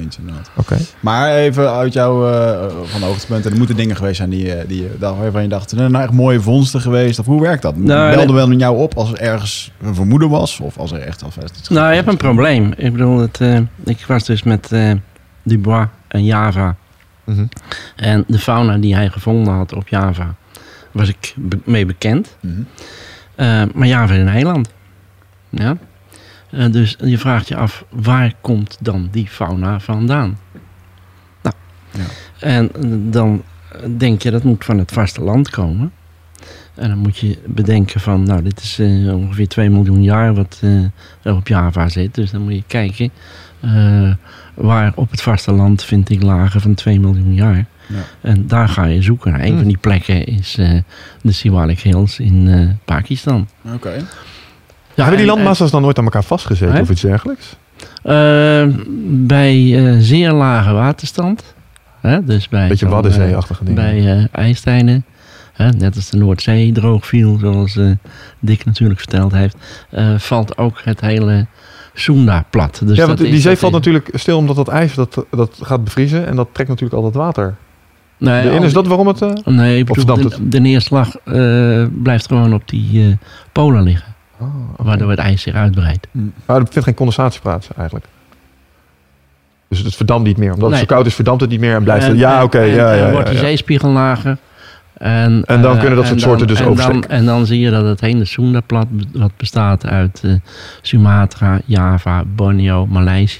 Oké. 0.55 0.77
Maar 0.99 1.33
even 1.35 1.71
uit 1.71 1.93
jouw 1.93 2.29
eh, 2.29 2.65
van 2.83 3.01
hoogtepunten. 3.01 3.51
Er 3.51 3.57
moeten 3.57 3.75
dingen 3.75 3.95
geweest 3.95 4.17
zijn 4.17 4.29
die, 4.29 4.53
eh, 4.53 4.67
die, 4.67 4.87
waarvan 4.99 5.41
je 5.41 5.47
dacht, 5.47 5.69
zijn 5.69 5.81
er 5.81 5.89
nou 5.89 6.03
echt 6.03 6.13
mooie 6.13 6.41
vondsten 6.41 6.81
geweest? 6.81 7.19
Of 7.19 7.25
hoe 7.25 7.41
werkt 7.41 7.61
dat? 7.61 7.77
Nou, 7.77 8.33
wel 8.33 8.47
met 8.47 8.59
jou 8.59 8.77
op 8.77 8.93
als 8.97 9.11
er 9.11 9.19
ergens 9.19 9.71
een 9.81 9.95
vermoeden 9.95 10.29
was? 10.29 10.59
Of 10.59 10.77
als 10.77 10.91
er 10.91 10.99
echt 10.99 11.23
alvast 11.23 11.57
iets 11.57 11.69
Nou, 11.69 11.89
je 11.89 11.95
hebt 11.95 12.07
een 12.07 12.17
probleem. 12.17 12.73
Ik 12.77 12.91
bedoel, 12.91 13.19
het, 13.19 13.41
eh, 13.41 13.59
ik 13.83 14.05
was 14.07 14.23
dus 14.23 14.43
met 14.43 14.71
eh, 14.71 14.91
Dubois 15.43 15.87
en 16.07 16.23
Java. 16.23 16.75
Mhm. 17.23 17.45
En 17.95 18.23
de 18.27 18.39
fauna 18.39 18.77
die 18.77 18.95
hij 18.95 19.09
gevonden 19.09 19.53
had 19.53 19.73
op 19.73 19.87
Java, 19.87 20.35
was 20.93 21.09
ik 21.09 21.33
be- 21.37 21.59
mee 21.65 21.85
bekend. 21.85 22.37
Mhm. 22.39 22.61
Eh, 23.35 23.63
maar 23.73 23.87
Java 23.87 24.13
is 24.13 24.19
een 24.19 24.27
eiland. 24.27 24.73
Ja? 25.49 25.77
Eh, 26.51 26.71
dus 26.71 26.95
je 27.03 27.17
vraagt 27.17 27.47
je 27.47 27.55
af, 27.55 27.85
waar 27.89 28.33
komt 28.41 28.77
dan 28.81 29.07
die 29.11 29.27
fauna 29.27 29.79
vandaan? 29.79 30.37
Nou, 31.41 31.55
Ja. 31.91 32.03
en 32.39 32.69
dan 33.11 33.43
denk 33.97 34.21
je 34.21 34.31
dat 34.31 34.43
moet 34.43 34.65
van 34.65 34.77
het 34.77 34.91
vasteland 34.91 35.49
komen. 35.49 35.91
En 36.75 36.89
dan 36.89 36.97
moet 36.97 37.17
je 37.17 37.37
bedenken 37.47 37.99
van, 38.01 38.23
nou, 38.23 38.43
dit 38.43 38.59
is 38.61 38.79
eh, 38.79 39.15
ongeveer 39.15 39.47
2 39.47 39.69
miljoen 39.69 40.03
jaar 40.03 40.33
wat 40.33 40.61
er 41.21 41.35
op 41.35 41.47
Java 41.47 41.89
zit. 41.89 42.15
Dus 42.15 42.31
dan 42.31 42.41
moet 42.41 42.53
je 42.53 42.63
kijken, 42.67 43.11
waar 44.53 44.91
op 44.95 45.11
het 45.11 45.21
vasteland 45.21 45.83
vind 45.83 46.09
ik 46.09 46.21
lagen 46.23 46.61
van 46.61 46.73
2 46.73 46.99
miljoen 46.99 47.33
jaar. 47.33 47.65
Ja. 47.87 47.95
En 48.21 48.47
daar 48.47 48.69
ga 48.69 48.85
je 48.85 49.01
zoeken. 49.01 49.31
Nou, 49.31 49.43
een 49.43 49.49
Hmm. 49.49 49.57
van 49.57 49.67
die 49.67 49.77
plekken 49.77 50.25
is 50.25 50.57
eh, 50.57 50.79
de 51.21 51.31
Siwalik 51.31 51.79
Hills 51.79 52.19
in 52.19 52.47
eh, 52.47 52.69
Pakistan. 52.85 53.47
Oké. 53.73 53.89
Ja, 53.89 55.03
Hebben 55.03 55.17
die 55.21 55.29
en- 55.29 55.33
landmassa's 55.33 55.71
dan 55.71 55.81
nooit 55.81 55.97
aan 55.97 56.03
elkaar 56.03 56.23
vastgezeten 56.23 56.75
Hè? 56.75 56.81
of 56.81 56.89
iets 56.89 57.01
dergelijks? 57.01 57.55
Eh, 58.03 58.67
bij 59.07 59.85
eh, 59.87 59.95
zeer 59.99 60.31
lage 60.31 60.71
waterstand. 60.71 61.53
Hè, 62.01 62.23
dus 62.23 62.49
bij 62.49 62.67
Beetje 62.67 62.87
Waddenzee-achtige 62.87 63.59
eh, 63.61 63.67
dingen. 63.67 63.83
Bij 63.83 64.17
eh, 64.17 64.25
ijstijden. 64.31 65.05
Hè, 65.53 65.69
net 65.69 65.95
als 65.95 66.09
de 66.09 66.17
Noordzee 66.17 66.71
droog 66.71 67.05
viel, 67.07 67.37
zoals 67.39 67.75
eh, 67.77 67.91
Dick 68.39 68.65
natuurlijk 68.65 68.99
verteld 68.99 69.31
heeft. 69.31 69.55
eh, 69.89 70.17
valt 70.17 70.57
ook 70.57 70.81
het 70.83 71.01
hele 71.01 71.45
Sunda 71.93 72.45
plat. 72.49 72.81
Dus 72.85 72.89
ja, 72.89 72.95
dat 72.95 73.07
want 73.07 73.19
is- 73.19 73.29
die 73.29 73.39
zee 73.41 73.55
valt 73.57 73.71
is- 73.71 73.77
natuurlijk 73.77 74.09
stil 74.13 74.37
omdat 74.37 74.55
dat 74.55 74.67
ijs 74.67 74.93
dat, 74.93 75.25
dat 75.31 75.59
gaat 75.61 75.83
bevriezen 75.83 76.27
en 76.27 76.35
dat 76.35 76.47
trekt 76.51 76.69
natuurlijk 76.69 76.95
al 76.95 77.03
dat 77.11 77.13
water. 77.13 77.55
Nee, 78.23 78.49
al 78.49 78.55
is 78.55 78.61
die- 78.63 78.73
dat 78.73 78.87
waarom 78.87 79.07
het... 79.07 79.21
eh, 79.21 79.29
Nee, 79.45 79.77
ik 79.77 79.85
bedoel, 79.85 80.15
de, 80.15 80.47
de 80.47 80.59
neerslag 80.59 81.15
eh, 81.23 81.85
blijft 82.03 82.27
gewoon 82.27 82.53
op 82.53 82.69
die 82.69 83.07
eh, 83.09 83.15
polen 83.51 83.83
liggen. 83.83 84.13
oh, 84.39 84.47
oké. 84.71 84.83
Waardoor 84.83 85.09
het 85.09 85.19
ijs 85.19 85.41
zich 85.41 85.53
uitbreidt. 85.53 86.07
Maar 86.45 86.55
er 86.59 86.67
vindt 86.69 86.83
geen 86.83 86.93
condensatie 86.93 87.41
plaats 87.41 87.67
eigenlijk. 87.77 88.05
Dus 89.69 89.79
het 89.79 89.95
verdampt 89.95 90.27
niet 90.27 90.37
meer. 90.37 90.53
Omdat 90.53 90.69
het 90.69 90.79
zo 90.79 90.85
koud 90.85 91.05
is, 91.05 91.15
verdampt 91.15 91.41
het 91.41 91.49
niet 91.49 91.59
meer 91.59 91.75
en 91.75 91.83
blijft 91.83 92.07
het... 92.07 92.17
Ja, 92.17 92.43
oké. 92.43 92.59
ja, 92.61 92.93
ja, 92.93 93.11
wordt 93.11 93.27
ja, 93.27 93.33
die 93.33 93.41
ja. 93.43 93.47
zeespiegel 93.47 93.89
lager. 93.89 94.37
En, 94.93 95.43
En 95.45 95.61
dan 95.61 95.77
kunnen 95.79 95.95
dat 95.95 96.05
soort 96.07 96.17
en 96.17 96.23
soorten 96.27 96.47
dus 96.47 96.61
oversteken. 96.61 97.09
en 97.09 97.25
dan 97.25 97.45
zie 97.45 97.59
je 97.59 97.69
dat 97.71 97.85
het 97.85 98.01
hele 98.01 98.25
Sunda-plat, 98.25 98.87
wat 99.13 99.31
bestaat 99.37 99.85
uit 99.85 100.23
Sumatra, 100.81 101.59
Java, 101.65 102.23
Borneo, 102.35 102.85
Maleisië, 102.85 103.39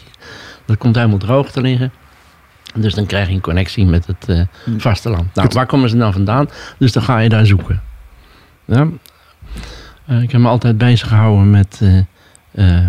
dat 0.66 0.78
komt 0.78 0.96
helemaal 0.96 1.18
droog 1.18 1.52
te 1.52 1.62
liggen. 1.62 1.92
Dus 2.74 2.94
dan 2.94 3.06
krijg 3.06 3.28
je 3.28 3.34
een 3.34 3.42
connectie 3.42 3.86
met 3.86 4.08
het 4.08 4.30
eh, 4.30 4.42
Hmm. 4.64 4.82
vasteland. 4.82 5.36
Nou, 5.36 5.48
waar 5.52 5.66
komen 5.66 5.90
ze 5.90 5.98
dan 5.98 6.14
vandaan? 6.14 6.50
Dus 6.78 6.92
dan 6.92 7.04
ga 7.04 7.18
je 7.20 7.30
daar 7.30 7.46
zoeken. 7.46 7.82
Ja? 8.66 8.88
Eh, 10.06 10.22
ik 10.22 10.32
heb 10.32 10.42
me 10.42 10.48
altijd 10.48 10.78
bezig 10.78 11.08
gehouden 11.08 11.50
met 11.50 11.82
eh, 11.82 11.98
eh, 12.78 12.86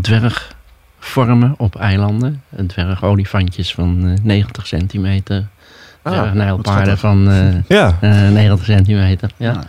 dwergvormen 0.00 1.54
op 1.56 1.76
eilanden. 1.76 2.42
Dwergolifantjes 2.66 3.74
van 3.74 4.06
eh, 4.08 4.12
90 4.24 4.66
centimeter. 4.66 5.44
Ah, 6.02 6.12
Dwergnijlpaarden 6.12 6.88
wat 6.90 6.98
van 6.98 7.30
eh, 7.30 7.54
Ja, 7.78 7.96
eh, 8.00 8.10
90 8.28 8.64
centimeter. 8.64 9.30
Ja. 9.36 9.52
Ja. 9.52 9.60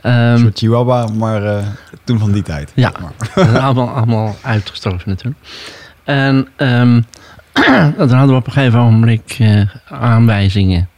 Een 0.00 0.32
Ehm, 0.34 0.38
soort 0.42 0.58
chihuahua, 0.58 1.06
maar 1.06 1.44
eh, 1.44 1.66
toen 2.04 2.18
van 2.18 2.32
die 2.32 2.42
tijd. 2.42 2.72
Ja. 2.74 2.92
Allemaal, 3.60 3.88
allemaal 3.88 4.36
uitgestorven 4.42 5.08
natuurlijk. 5.08 5.40
En 6.04 6.48
ehm 6.56 7.00
dan 7.96 8.10
hadden 8.10 8.28
we 8.28 8.34
op 8.34 8.46
een 8.46 8.52
gegeven 8.52 8.78
ogenblik 8.80 9.36
eh, 9.38 9.60
aanwijzingen. 9.88 10.88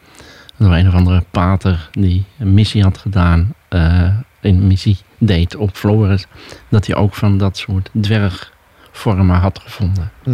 Door 0.57 0.73
een 0.73 0.89
of 0.89 0.95
andere 0.95 1.25
pater 1.31 1.89
die 1.91 2.25
een 2.39 2.55
missie 2.55 2.83
had 2.83 2.99
gedaan. 2.99 3.55
eh, 3.69 4.09
een 4.41 4.67
missie 4.67 4.99
deed 5.19 5.57
op 5.57 5.77
Flores. 5.77 6.27
Dat 6.69 6.87
hij 6.87 6.97
ook 6.97 7.15
van 7.15 7.39
dat 7.39 7.57
soort 7.57 7.91
dwergvormen 8.01 9.37
had 9.39 9.59
gevonden. 9.65 10.11
Hm. 10.23 10.31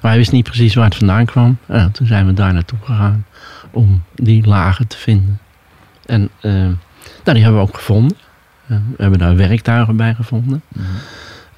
Maar 0.00 0.10
hij 0.10 0.16
wist 0.16 0.32
niet 0.32 0.44
precies 0.44 0.74
waar 0.74 0.84
het 0.84 0.94
vandaan 0.96 1.24
kwam. 1.24 1.58
Nou, 1.66 1.90
toen 1.90 2.06
zijn 2.06 2.26
we 2.26 2.32
daar 2.32 2.52
naartoe 2.52 2.78
gegaan 2.84 3.24
om 3.70 4.02
die 4.14 4.46
lagen 4.46 4.86
te 4.86 4.96
vinden. 4.96 5.40
En 6.06 6.28
eh, 6.40 6.52
nou, 6.52 6.76
die 7.24 7.42
hebben 7.42 7.60
we 7.60 7.68
ook 7.68 7.76
gevonden. 7.76 8.16
Eh, 8.66 8.76
we 8.96 9.02
hebben 9.02 9.18
daar 9.18 9.36
werktuigen 9.36 9.96
bij 9.96 10.14
gevonden. 10.14 10.62
Mhm. 10.68 10.84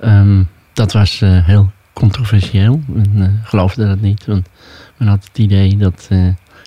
Ehm, 0.00 0.42
dat 0.72 0.92
was 0.92 1.20
eh, 1.20 1.46
heel 1.46 1.70
controversieel. 1.92 2.80
Men 2.86 3.10
eh, 3.16 3.28
geloofde 3.48 3.86
dat 3.86 4.00
niet, 4.00 4.26
want 4.26 4.48
men 4.96 5.08
had 5.08 5.24
het 5.24 5.38
idee 5.38 5.76
dat 5.76 6.06
eh, 6.10 6.18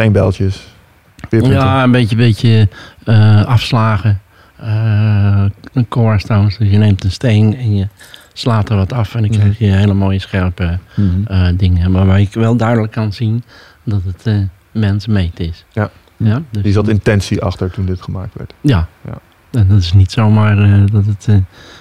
Veerpunten. 1.29 1.59
Ja, 1.59 1.83
een 1.83 1.91
beetje, 1.91 2.15
beetje 2.15 2.69
eh, 3.03 3.45
afslagen. 3.45 4.21
Eh, 4.59 5.45
een 5.73 5.87
core 5.87 6.19
stones. 6.19 6.57
Dus 6.57 6.69
je 6.69 6.77
neemt 6.77 7.03
een 7.03 7.11
steen 7.11 7.57
en 7.57 7.75
je 7.75 7.87
slaat 8.33 8.69
er 8.69 8.75
wat 8.75 8.93
af. 8.93 9.15
En 9.15 9.21
dan 9.21 9.29
Mhm. 9.31 9.39
krijg 9.39 9.57
je 9.59 9.65
hele 9.65 9.93
mooie 9.93 10.19
scherpe 10.19 10.79
Mhm. 10.95 11.23
eh, 11.27 11.47
dingen. 11.57 11.91
Maar 11.91 12.05
waar 12.05 12.19
ik 12.19 12.33
wel 12.33 12.55
duidelijk 12.57 12.91
kan 12.91 13.13
zien 13.13 13.43
dat 13.83 14.01
het 14.03 14.25
eh 14.25 14.37
mensmeet 14.71 15.39
is. 15.39 15.65
Ja. 15.71 15.89
ja 16.17 16.41
dus, 16.49 16.63
Die 16.63 16.71
zat 16.73 16.87
intentie 16.87 17.41
achter 17.41 17.71
toen 17.71 17.85
dit 17.85 18.01
gemaakt 18.01 18.33
werd. 18.33 18.53
Ja. 18.61 18.87
Ja. 19.05 19.17
En 19.51 19.67
dat 19.67 19.77
is 19.79 19.93
niet 19.93 20.11
zomaar 20.11 20.85
dat 20.91 21.05
het 21.05 21.27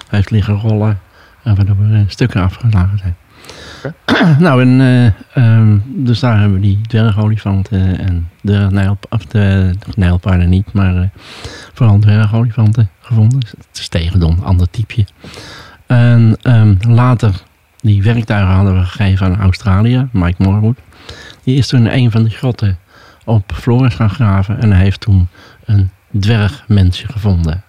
heeft 0.08 0.30
liggen 0.30 0.54
rollen. 0.60 0.98
En 1.42 1.54
waardoor 1.56 1.76
er 1.92 2.04
stukken 2.06 2.42
afgeslagen 2.42 2.98
zijn. 2.98 3.16
Nou, 4.38 4.62
en, 4.62 4.80
eh, 4.80 5.06
ehm, 5.44 5.78
dus 5.84 6.20
daar 6.20 6.38
hebben 6.38 6.60
we 6.60 6.66
die 6.66 6.80
dwergolifanten 6.80 7.98
en 7.98 8.28
de, 8.40 8.66
nijl, 8.70 8.98
of 9.10 9.24
de, 9.26 9.74
de 9.78 9.92
nijlpaarden 9.96 10.48
niet, 10.48 10.72
maar 10.72 10.96
eh, 10.96 11.08
vooral 11.72 11.98
dwergolifanten 11.98 12.90
gevonden. 13.00 13.40
Dus 13.40 13.50
het 13.50 13.78
is 13.78 13.88
tegendom, 13.88 14.38
ander 14.42 14.70
typeje. 14.70 15.06
En 15.86 16.36
ehm, 16.42 16.74
later, 16.88 17.42
die 17.80 18.02
werktuigen 18.02 18.54
hadden 18.54 18.78
we 18.78 18.84
gegeven 18.84 19.26
aan 19.26 19.40
Australië, 19.40 20.08
Mike 20.12 20.42
Morwood. 20.42 20.78
Die 21.42 21.58
is 21.58 21.66
toen 21.66 21.86
in 21.86 22.02
een 22.04 22.10
van 22.10 22.22
die 22.22 22.36
grotten 22.36 22.78
op 23.24 23.52
Flores 23.54 23.94
gaan 23.94 24.10
graven 24.10 24.60
en 24.60 24.72
hij 24.72 24.82
heeft 24.82 25.00
toen 25.00 25.28
een 25.64 25.90
dwergmensje 26.20 27.06
gevonden. 27.12 27.62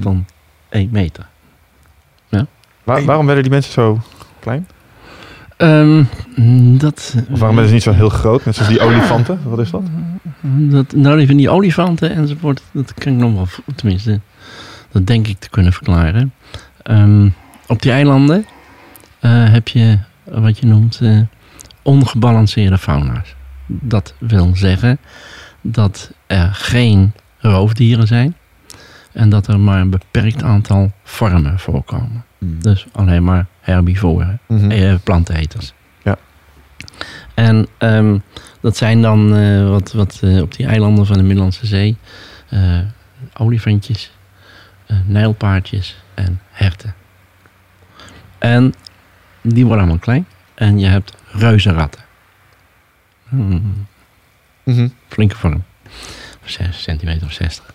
Van 0.00 0.26
1 0.68 0.88
meter. 0.92 1.26
Waar- 2.84 3.04
waarom 3.04 3.26
werden 3.26 3.44
die 3.44 3.52
mensen 3.52 3.72
zo 3.72 4.00
klein? 4.40 4.68
Ehm, 5.56 6.04
dat, 6.78 7.14
Of 7.30 7.38
waarom 7.38 7.56
werden 7.56 7.66
ze 7.66 7.72
niet 7.72 7.82
zo 7.82 7.92
heel 7.92 8.08
groot? 8.08 8.44
Net 8.44 8.54
zoals 8.54 8.70
die 8.70 8.80
olifanten. 8.80 9.40
Wat 9.44 9.58
is 9.58 9.70
dat? 9.70 9.82
Dat, 10.40 10.94
nou, 10.94 11.16
die 11.16 11.26
van 11.26 11.36
die 11.36 11.50
olifanten 11.50 12.10
enzovoort, 12.10 12.62
dat 12.72 12.94
kan 12.94 13.12
ik 13.12 13.18
nog 13.18 13.34
wel, 13.34 13.46
tenminste, 13.74 14.20
dat 14.92 15.06
denk 15.06 15.26
ik 15.26 15.38
te 15.38 15.50
kunnen 15.50 15.72
verklaren. 15.72 16.32
Ehm, 16.82 17.28
op 17.66 17.82
die 17.82 17.92
eilanden 17.92 18.46
eh, 19.20 19.50
heb 19.52 19.68
je 19.68 19.98
wat 20.24 20.58
je 20.58 20.66
noemt 20.66 20.98
eh, 21.02 21.20
ongebalanceerde 21.82 22.78
fauna's. 22.78 23.34
Dat 23.66 24.14
wil 24.18 24.50
zeggen 24.54 24.98
dat 25.60 26.12
er 26.26 26.48
geen 26.52 27.12
roofdieren 27.38 28.06
zijn 28.06 28.36
en 29.12 29.28
dat 29.28 29.46
er 29.46 29.60
maar 29.60 29.80
een 29.80 29.90
beperkt 29.90 30.42
aantal 30.42 30.92
vormen 31.04 31.58
voorkomen. 31.58 32.24
Mm. 32.38 32.62
Dus 32.62 32.86
alleen 32.92 33.24
maar 33.24 33.46
herbivoren 33.60 34.38
Mhm. 34.46 34.70
eh, 34.70 34.94
planteneters. 35.04 35.72
Ja. 36.02 36.16
En 37.34 37.66
ehm, 37.78 38.18
dat 38.60 38.76
zijn 38.76 39.02
dan 39.02 39.34
eh, 39.36 39.68
wat, 39.68 39.92
wat 39.92 40.20
eh, 40.22 40.40
op 40.42 40.54
die 40.56 40.66
eilanden 40.66 41.06
van 41.06 41.16
de 41.16 41.22
Middellandse 41.22 41.66
Zee 41.66 41.96
olifantjes, 43.36 44.12
nijlpaardjes 45.06 45.96
en 46.14 46.40
herten. 46.50 46.94
En 48.38 48.74
die 49.42 49.64
worden 49.64 49.82
allemaal 49.82 50.00
klein. 50.00 50.26
En 50.54 50.78
je 50.78 50.86
hebt 50.86 51.16
reuzenratten. 51.32 52.00
Hmm, 53.28 53.86
Mhm. 54.64 54.88
flinke 55.08 55.36
vorm. 55.36 55.62
6 56.44 56.82
centimeter 56.82 57.26
of 57.26 57.32
60. 57.32 57.74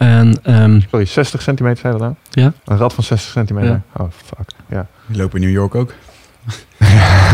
En 0.00 0.34
ehm, 0.42 0.80
Sorry, 0.90 1.04
60 1.06 1.42
centimeter 1.42 1.78
zei 1.78 1.92
dat 1.92 2.02
nou? 2.02 2.14
Ja. 2.30 2.52
Een 2.64 2.76
rat 2.76 2.94
van 2.94 3.04
60 3.04 3.30
centimeter? 3.30 3.70
Ja. 3.70 3.82
Oh, 3.96 4.06
fuck. 4.24 4.50
Ja. 4.68 4.86
Die 5.06 5.16
lopen 5.16 5.40
in 5.40 5.46
New 5.46 5.54
York 5.56 5.74
ook. 5.74 5.92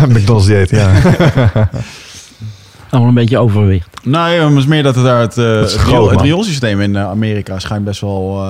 McDonald's 0.08 0.46
dieet, 0.46 0.70
ja. 0.70 0.90
allemaal 2.90 3.08
een 3.08 3.14
beetje 3.14 3.38
overwicht. 3.38 3.88
Nou 4.04 4.30
ja, 4.32 4.40
maar 4.40 4.48
het 4.50 4.58
is 4.58 4.66
meer 4.66 4.82
dat 4.82 4.94
het 4.94 5.04
daar 5.04 5.20
het, 5.20 5.34
Dat 5.34 5.66
is 5.66 5.72
het, 5.72 5.80
groot, 5.82 6.10
het 6.10 6.20
rioolsysteem 6.20 6.80
in 6.80 6.96
eh, 6.96 7.08
Amerika 7.08 7.58
schijnt 7.58 7.84
best 7.84 8.00
wel... 8.00 8.44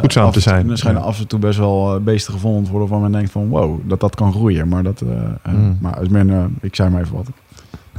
Goedzaam 0.00 0.26
af- 0.26 0.32
te 0.32 0.40
zijn. 0.40 0.70
Er 0.70 0.78
schijnen 0.78 1.02
Ja. 1.02 1.08
af 1.08 1.18
en 1.18 1.26
toe 1.26 1.38
best 1.38 1.58
wel 1.58 2.00
beesten 2.00 2.32
gevonden 2.32 2.64
te 2.64 2.70
worden 2.70 2.88
waarvan 2.88 3.10
men 3.10 3.18
denkt 3.18 3.32
van 3.32 3.48
wow, 3.48 3.80
dat 3.88 4.00
dat 4.00 4.14
kan 4.14 4.32
groeien. 4.32 4.68
Maar 4.68 4.82
dat... 4.82 5.02
Mm. 5.48 5.78
Maar 5.80 5.92
het 5.92 6.02
is 6.02 6.08
meer, 6.08 6.28
eh, 6.28 6.44
ik 6.60 6.74
zei 6.74 6.90
maar 6.90 7.00
even 7.02 7.14
wat. 7.16 7.26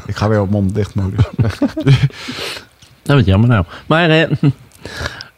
Ik 0.06 0.16
ga 0.16 0.30
weer 0.30 0.42
op 0.42 0.50
mond 0.50 0.76
dicht 0.76 0.96
modus. 0.96 1.26
Dat 3.04 3.18
wordt 3.18 3.26
jammer 3.26 3.50
nou. 3.50 3.66
Maar, 3.88 4.28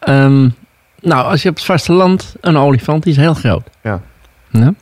eh, 0.02 0.24
ehm, 0.24 0.50
nou, 1.02 1.26
als 1.26 1.42
je 1.42 1.50
op 1.50 1.56
het 1.56 1.66
vasteland 1.66 2.36
een 2.42 2.58
olifant, 2.58 3.04
die 3.04 3.12
is 3.12 3.18
heel 3.18 3.34
groot. 3.34 3.70
Ja. 3.84 4.02
Ja? 4.50 4.74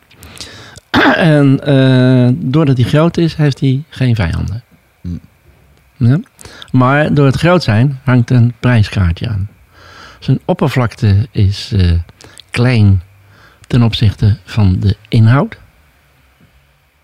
En 1.16 1.60
eh, 1.66 2.30
doordat 2.36 2.78
hij 2.78 2.86
groot 2.86 3.18
is, 3.18 3.36
heeft 3.36 3.60
hij 3.60 3.84
geen 3.90 4.16
vijanden. 4.16 4.64
Hmm. 5.02 5.20
Ja? 5.98 6.20
Maar 6.72 7.14
door 7.14 7.26
het 7.26 7.36
groot 7.36 7.64
zijn 7.64 8.00
hangt 8.04 8.30
een 8.30 8.54
prijskaartje 8.60 9.28
aan. 9.28 9.50
Zijn 10.20 10.40
oppervlakte 10.46 11.28
is 11.32 11.72
eh, 11.72 11.92
klein 12.50 13.02
ten 13.68 13.84
opzichte 13.84 14.38
van 14.46 14.80
de 14.80 14.96
inhoud. 15.08 15.58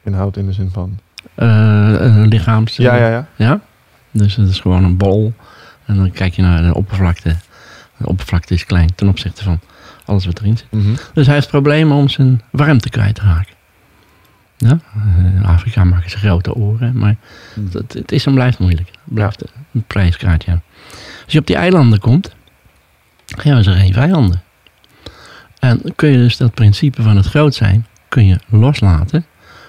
Inhoud 0.03 0.37
in 0.37 0.45
de 0.45 0.53
zin 0.53 0.69
van... 0.71 0.99
eh 1.35 2.05
eh, 2.05 2.27
lichaams. 2.27 2.75
Ja, 2.75 2.95
ja, 2.95 3.09
ja. 3.09 3.27
Ja, 3.35 3.59
dus 4.11 4.35
het 4.35 4.49
is 4.49 4.59
gewoon 4.59 4.83
een 4.83 4.97
bol. 4.97 5.33
En 5.85 5.95
dan 5.95 6.11
kijk 6.11 6.33
je 6.33 6.41
naar 6.41 6.63
de 6.63 6.73
oppervlakte. 6.73 7.35
De 7.97 8.07
oppervlakte 8.07 8.53
is 8.53 8.65
klein 8.65 8.95
ten 8.95 9.07
opzichte 9.07 9.43
van 9.43 9.59
alles 10.05 10.25
wat 10.25 10.39
erin 10.39 10.57
zit. 10.57 10.71
Mhm. 10.71 10.93
Dus 11.13 11.25
hij 11.25 11.35
heeft 11.35 11.47
problemen 11.49 11.97
om 11.97 12.09
zijn 12.09 12.41
warmte 12.49 12.89
kwijt 12.89 13.15
te 13.15 13.21
raken. 13.21 13.53
Ja? 14.57 14.79
eh, 14.95 15.25
In 15.35 15.45
Afrika 15.45 15.83
maken 15.83 16.09
ze 16.09 16.17
grote 16.17 16.53
oren, 16.53 16.97
maar 16.97 17.15
het, 17.71 17.93
het 17.93 18.11
is 18.11 18.25
en 18.25 18.33
blijft 18.33 18.59
moeilijk. 18.59 18.87
Het 18.87 19.13
blijft 19.13 19.43
een 19.73 19.83
prijskaartje. 19.87 20.59
Als 21.23 21.33
je 21.33 21.39
op 21.39 21.47
die 21.47 21.55
eilanden 21.55 21.99
komt, 21.99 22.35
hebben 23.41 23.63
ze 23.63 23.71
geen 23.71 23.93
vijanden. 23.93 24.41
En 25.59 25.81
kun 25.95 26.09
je 26.09 26.17
dus 26.17 26.37
dat 26.37 26.53
principe 26.53 27.01
van 27.01 27.15
het 27.17 27.25
groot 27.25 27.55
zijn, 27.55 27.85
kun 28.09 28.25
je 28.25 28.39
loslaten. 28.49 29.25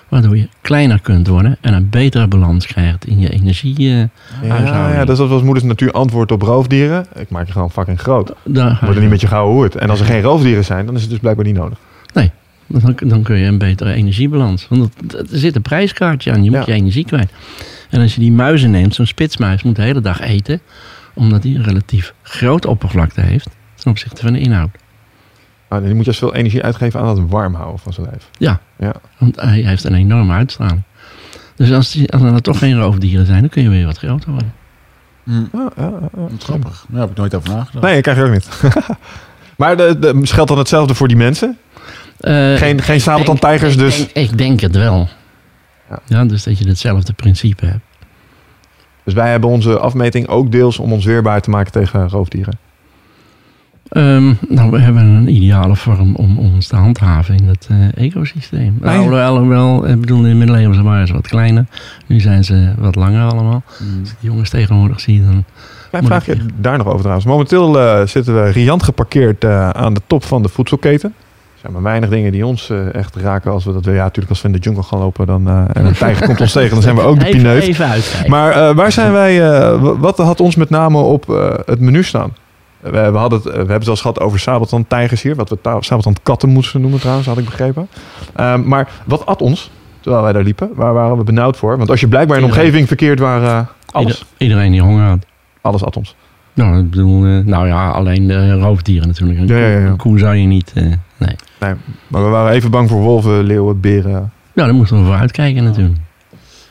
Waardoor 0.09 0.37
je 0.37 0.49
kleiner 0.61 1.01
kunt 1.01 1.27
worden 1.27 1.57
en 1.61 1.75
een 1.75 1.91
betere 1.91 2.27
balans 2.29 2.67
krijgt 2.67 3.07
in 3.07 3.19
je 3.19 3.31
energie. 3.31 3.83
Ja, 3.83 4.09
ja, 4.43 5.05
dat 5.05 5.21
is 5.21 5.29
wat 5.29 5.43
moeders 5.43 5.65
natuur 5.67 5.93
antwoord 5.93 6.33
op 6.33 6.43
roofdieren. 6.43 7.07
Ik 7.15 7.31
maak 7.31 7.47
je 7.47 7.53
gewoon 7.53 7.71
fucking 7.71 8.01
groot. 8.01 8.33
daar 8.45 8.79
Word 8.83 8.95
er 8.95 9.01
niet 9.01 9.11
met 9.11 9.21
je 9.21 9.27
gouden 9.27 9.55
hoert. 9.55 9.77
En 9.77 9.91
als 9.91 10.01
er 10.01 10.07
geen 10.07 10.23
roofdieren 10.23 10.65
zijn, 10.65 10.87
dan 10.87 10.95
is 10.95 11.01
het 11.01 11.11
dus 11.11 11.19
blijkbaar 11.19 11.45
niet 11.45 11.55
nodig. 11.57 11.79
Dan, 12.69 12.97
dan 13.05 13.23
kun 13.23 13.37
je 13.39 13.47
een 13.47 13.59
betere 13.59 13.93
energiebalans. 13.93 14.67
Want 14.69 14.91
er 15.13 15.27
zit 15.39 15.57
een 15.57 15.63
prijskaartje 15.63 16.33
aan. 16.33 16.45
Je 16.45 16.51
moet 16.51 16.67
Ja. 16.67 16.73
je 16.75 16.81
energie 16.81 17.05
kwijt. 17.05 17.31
En 17.91 18.01
als 18.01 18.15
je 18.15 18.21
die 18.21 18.33
muizen 18.33 18.71
neemt, 18.71 18.95
zo'n 18.95 19.07
spitsmuis 19.07 19.63
moet 19.63 19.77
de 19.77 19.83
hele 19.83 20.01
dag 20.01 20.21
eten. 20.21 20.61
Omdat 21.15 21.43
hij 21.43 21.55
een 21.55 21.63
relatief 21.65 22.15
groot 22.23 22.67
oppervlakte 22.67 23.21
heeft. 23.21 23.49
Ten 23.75 23.91
opzichte 23.91 24.23
van 24.23 24.33
de 24.33 24.39
inhoud. 24.39 24.71
Ah, 25.69 25.83
dan 25.83 25.89
moet 25.89 26.05
je 26.05 26.11
dus 26.11 26.19
veel 26.19 26.35
energie 26.35 26.63
uitgeven 26.63 27.01
aan 27.01 27.09
het 27.09 27.31
warm 27.31 27.55
houden 27.55 27.79
van 27.79 27.93
zijn 27.93 28.07
lijf. 28.11 28.29
Ja. 28.39 28.61
Ja. 28.79 28.93
Want 29.19 29.41
hij 29.41 29.61
heeft 29.61 29.85
een 29.85 29.95
enorme 29.95 30.33
uitstraling. 30.33 30.83
Dus 31.57 31.73
als, 31.73 31.93
die, 31.93 32.13
als 32.13 32.23
er 32.23 32.31
dan 32.31 32.41
toch 32.41 32.59
geen 32.59 32.79
roofdieren 32.79 33.27
zijn, 33.27 33.41
dan 33.41 33.49
kun 33.49 33.63
je 33.63 33.69
weer 33.69 33.87
wat 33.87 33.99
groter 33.99 34.31
worden. 34.31 34.53
Mm. 35.23 35.49
Ja, 35.53 35.71
ja, 35.77 35.93
ja. 36.01 36.09
Wat 36.13 36.43
grappig. 36.43 36.87
Daar 36.89 37.01
heb 37.01 37.11
ik 37.11 37.17
nooit 37.17 37.35
over 37.35 37.49
nagedacht. 37.49 37.85
Nee, 37.85 37.97
ik 37.97 38.03
krijg 38.03 38.19
je 38.19 38.25
ook 38.25 38.33
niet. 38.33 38.49
maar 39.59 39.77
de, 39.77 39.99
de, 39.99 40.21
geldt 40.23 40.49
dan 40.49 40.59
hetzelfde 40.59 40.95
voor 40.95 41.09
die 41.09 41.17
mensen? 41.17 41.59
Eh, 42.21 42.55
Geen, 42.55 42.83
geen 42.83 43.01
sabeltandtijgers 43.01 43.77
dus? 43.77 44.01
Ik 44.01 44.15
denk, 44.15 44.31
ik 44.31 44.39
denk 44.39 44.61
het 44.61 44.77
wel. 44.77 45.09
Ja. 45.91 45.99
Ja. 46.05 46.25
dus 46.25 46.43
dat 46.43 46.59
je 46.59 46.69
hetzelfde 46.69 47.13
principe 47.13 47.67
hebt. 47.67 47.85
Dus 49.05 49.15
wij 49.15 49.31
hebben 49.31 49.51
onze 49.51 49.79
afmeting 49.79 50.29
ook 50.29 50.53
deels 50.53 50.79
om 50.79 50.93
ons 50.93 51.05
weerbaar 51.05 51.41
te 51.41 51.51
maken 51.51 51.73
tegen 51.73 52.09
roofdieren. 52.09 52.59
Ehm, 53.89 54.33
nou, 54.49 54.71
we 54.71 54.79
hebben 54.81 55.03
een 55.03 55.29
ideale 55.35 55.77
vorm 55.77 56.15
om 56.15 56.39
ons 56.39 56.67
te 56.67 56.77
handhaven 56.77 57.37
in 57.37 57.49
het 57.49 57.69
eh, 57.71 58.05
ecosysteem. 58.05 58.79
Ah. 58.83 58.93
Nou, 58.95 59.21
alhoewel, 59.21 59.89
ik 59.89 60.01
bedoel, 60.01 60.19
in 60.25 60.29
de 60.31 60.35
middeleeuwen 60.35 60.85
waren 60.85 61.07
ze 61.07 61.13
wat 61.13 61.29
kleiner. 61.29 61.67
Nu 62.07 62.21
zijn 62.21 62.45
ze 62.45 62.73
wat 62.79 62.95
langer 62.95 63.31
allemaal. 63.31 63.63
Mm. 63.79 64.01
Als 64.01 64.11
ik 64.11 64.17
de 64.21 64.27
jongens 64.27 64.51
tegenwoordig 64.51 65.01
zie, 65.01 65.25
dan... 65.25 65.45
Klein 65.91 66.05
vraagje 66.05 66.33
ik- 66.33 66.41
daar 66.57 66.77
nog 66.79 66.87
over 66.87 66.99
trouwens. 66.99 67.27
Momenteel 67.27 67.81
eh, 67.81 68.07
zitten 68.07 68.35
we 68.45 68.51
riant 68.51 68.83
geparkeerd 68.83 69.45
eh, 69.45 69.71
aan 69.71 69.95
de 69.95 70.01
top 70.07 70.25
van 70.25 70.43
de 70.43 70.49
voedselketen. 70.49 71.15
Er 71.55 71.61
zijn 71.61 71.73
maar 71.73 71.83
weinig 71.83 72.09
dingen 72.09 72.33
die 72.33 72.47
ons 72.47 72.73
echt 72.93 73.17
raken 73.17 73.51
als 73.51 73.65
we 73.65 73.73
dat. 73.73 73.85
Ja, 73.85 73.93
natuurlijk 73.93 74.29
als 74.29 74.43
we 74.43 74.49
in 74.49 74.55
de 74.55 74.61
jungle 74.61 74.83
gaan 74.83 74.99
lopen 74.99 75.27
dan, 75.27 75.49
en 75.49 75.87
een 75.87 75.93
tijger 76.05 76.27
komt 76.27 76.41
ons 76.41 76.53
tegen, 76.53 76.71
dan 76.71 76.83
zijn 76.83 76.95
we 76.95 77.01
ook 77.03 77.19
de 77.21 77.27
even, 77.27 77.39
pineut. 77.39 77.63
Even 77.63 77.87
uitkijken. 77.89 78.31
Maar 78.31 78.75
waar 78.75 78.93
zijn 78.93 79.13
wij, 79.13 79.61
wat 79.79 80.17
had 80.19 80.41
ons 80.41 80.57
met 80.57 80.71
name 80.71 80.99
op 80.99 81.27
het 81.67 81.81
menu 81.81 82.03
staan? 82.03 82.33
We, 82.81 82.91
we, 82.91 83.19
hadden 83.19 83.39
het, 83.39 83.49
we 83.49 83.57
hebben 83.57 83.79
het 83.79 83.89
eens 83.89 84.01
gehad 84.01 84.21
over 84.21 84.39
sabeltandtijgers 84.39 85.23
hier. 85.23 85.35
Wat 85.35 85.49
we 85.49 85.61
ta- 85.61 85.81
sabeltandkatten 85.83 86.49
moesten 86.49 86.81
noemen 86.81 87.01
trouwens, 87.01 87.27
had 87.27 87.39
ik 87.39 87.45
begrepen. 87.45 87.89
Ehm, 88.35 88.69
maar 88.69 88.89
wat 89.05 89.27
at 89.27 89.43
ons 89.43 89.71
terwijl 90.01 90.23
wij 90.25 90.33
daar 90.33 90.43
liepen? 90.43 90.71
Waar 90.75 90.93
waren 90.95 91.17
we 91.17 91.25
benauwd 91.25 91.57
voor? 91.57 91.77
Want 91.77 91.91
als 91.91 92.01
je 92.01 92.09
blijkbaar 92.09 92.37
in 92.37 92.43
een 92.43 92.49
omgeving 92.49 92.87
verkeerd 92.87 93.19
waar 93.19 93.43
eh, 93.43 93.67
alles, 93.91 94.13
Ieder- 94.13 94.27
iedereen 94.39 94.71
die 94.73 94.83
honger 94.83 95.05
had. 95.09 95.27
alles 95.61 95.85
at 95.85 95.97
ons. 95.97 96.15
Nou, 96.53 96.79
ik 96.79 96.91
bedoel, 96.91 97.25
eh, 97.25 97.39
nou 97.45 97.67
ja, 97.67 97.91
alleen 97.91 98.27
de 98.27 98.53
roofdieren 98.59 99.09
natuurlijk. 99.09 99.39
Een 99.39 99.47
Ja, 99.47 99.57
ja, 99.57 99.79
ja. 99.79 99.95
koe- 99.97 100.19
zou 100.19 100.35
je 100.35 100.47
niet... 100.47 100.73
eh, 100.75 100.83
nee. 101.17 101.37
Nee, 101.61 101.75
maar 102.09 102.23
we 102.25 102.29
waren 102.29 102.53
even 102.53 102.71
bang 102.71 102.89
voor 102.89 103.01
wolven, 103.01 103.43
leeuwen, 103.45 103.81
beren. 103.81 104.13
Nou, 104.13 104.69
daar 104.69 104.75
moeten 104.75 104.99
we 104.99 105.05
voor 105.05 105.15
uitkijken 105.17 105.65
natuurlijk. 105.65 105.99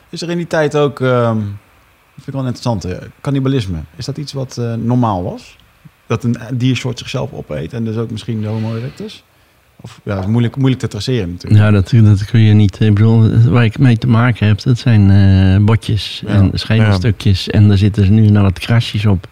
Is 0.10 0.22
er 0.22 0.30
in 0.30 0.38
die 0.38 0.47
tijd 0.47 0.78
ook, 0.78 0.99
ehm, 0.99 1.36
dat 1.36 2.24
vind 2.24 2.28
ik 2.28 2.34
wel 2.34 2.41
interessant, 2.45 2.86
eh, 2.86 2.97
cannibalisme. 3.22 3.78
Is 3.95 4.06
dat 4.06 4.18
iets 4.18 4.34
wat 4.34 4.58
eh, 4.58 4.74
normaal 4.74 5.24
was? 5.24 5.58
Dat 6.08 6.24
een 6.24 6.38
diersoort 6.53 6.99
zichzelf 6.99 7.34
opeet 7.34 7.74
en 7.74 7.84
dus 7.86 7.95
ook 7.97 8.12
misschien 8.12 8.41
de 8.41 8.47
homo 8.47 8.76
erectus? 8.76 9.24
Of 9.82 9.99
ja, 10.03 10.16
dat 10.16 10.24
is 10.24 10.30
moeilijk, 10.30 10.56
moeilijk 10.56 10.82
te 10.82 10.88
traceren 10.88 11.30
natuurlijk. 11.32 11.62
Ja, 11.64 11.72
dat, 11.72 11.89
dat 12.06 12.26
kun 12.26 12.39
je 12.39 12.53
niet. 12.53 12.80
Ik 12.80 12.93
bedoel, 12.93 13.39
waar 13.49 13.64
ik 13.66 13.80
mee 13.80 13.97
te 13.97 14.08
maken 14.08 14.47
heb, 14.47 14.62
dat 14.62 14.78
zijn 14.78 15.10
eh, 15.12 15.66
botjes 15.66 16.24
Ja. 16.28 16.34
en 16.34 16.49
schedelstukjes. 16.53 17.49
En 17.49 17.68
daar 17.68 17.78
zitten 17.78 18.14
nu 18.14 18.28
naar 18.30 18.43
het 18.43 18.60
krasjes 18.60 19.06
op. 19.06 19.28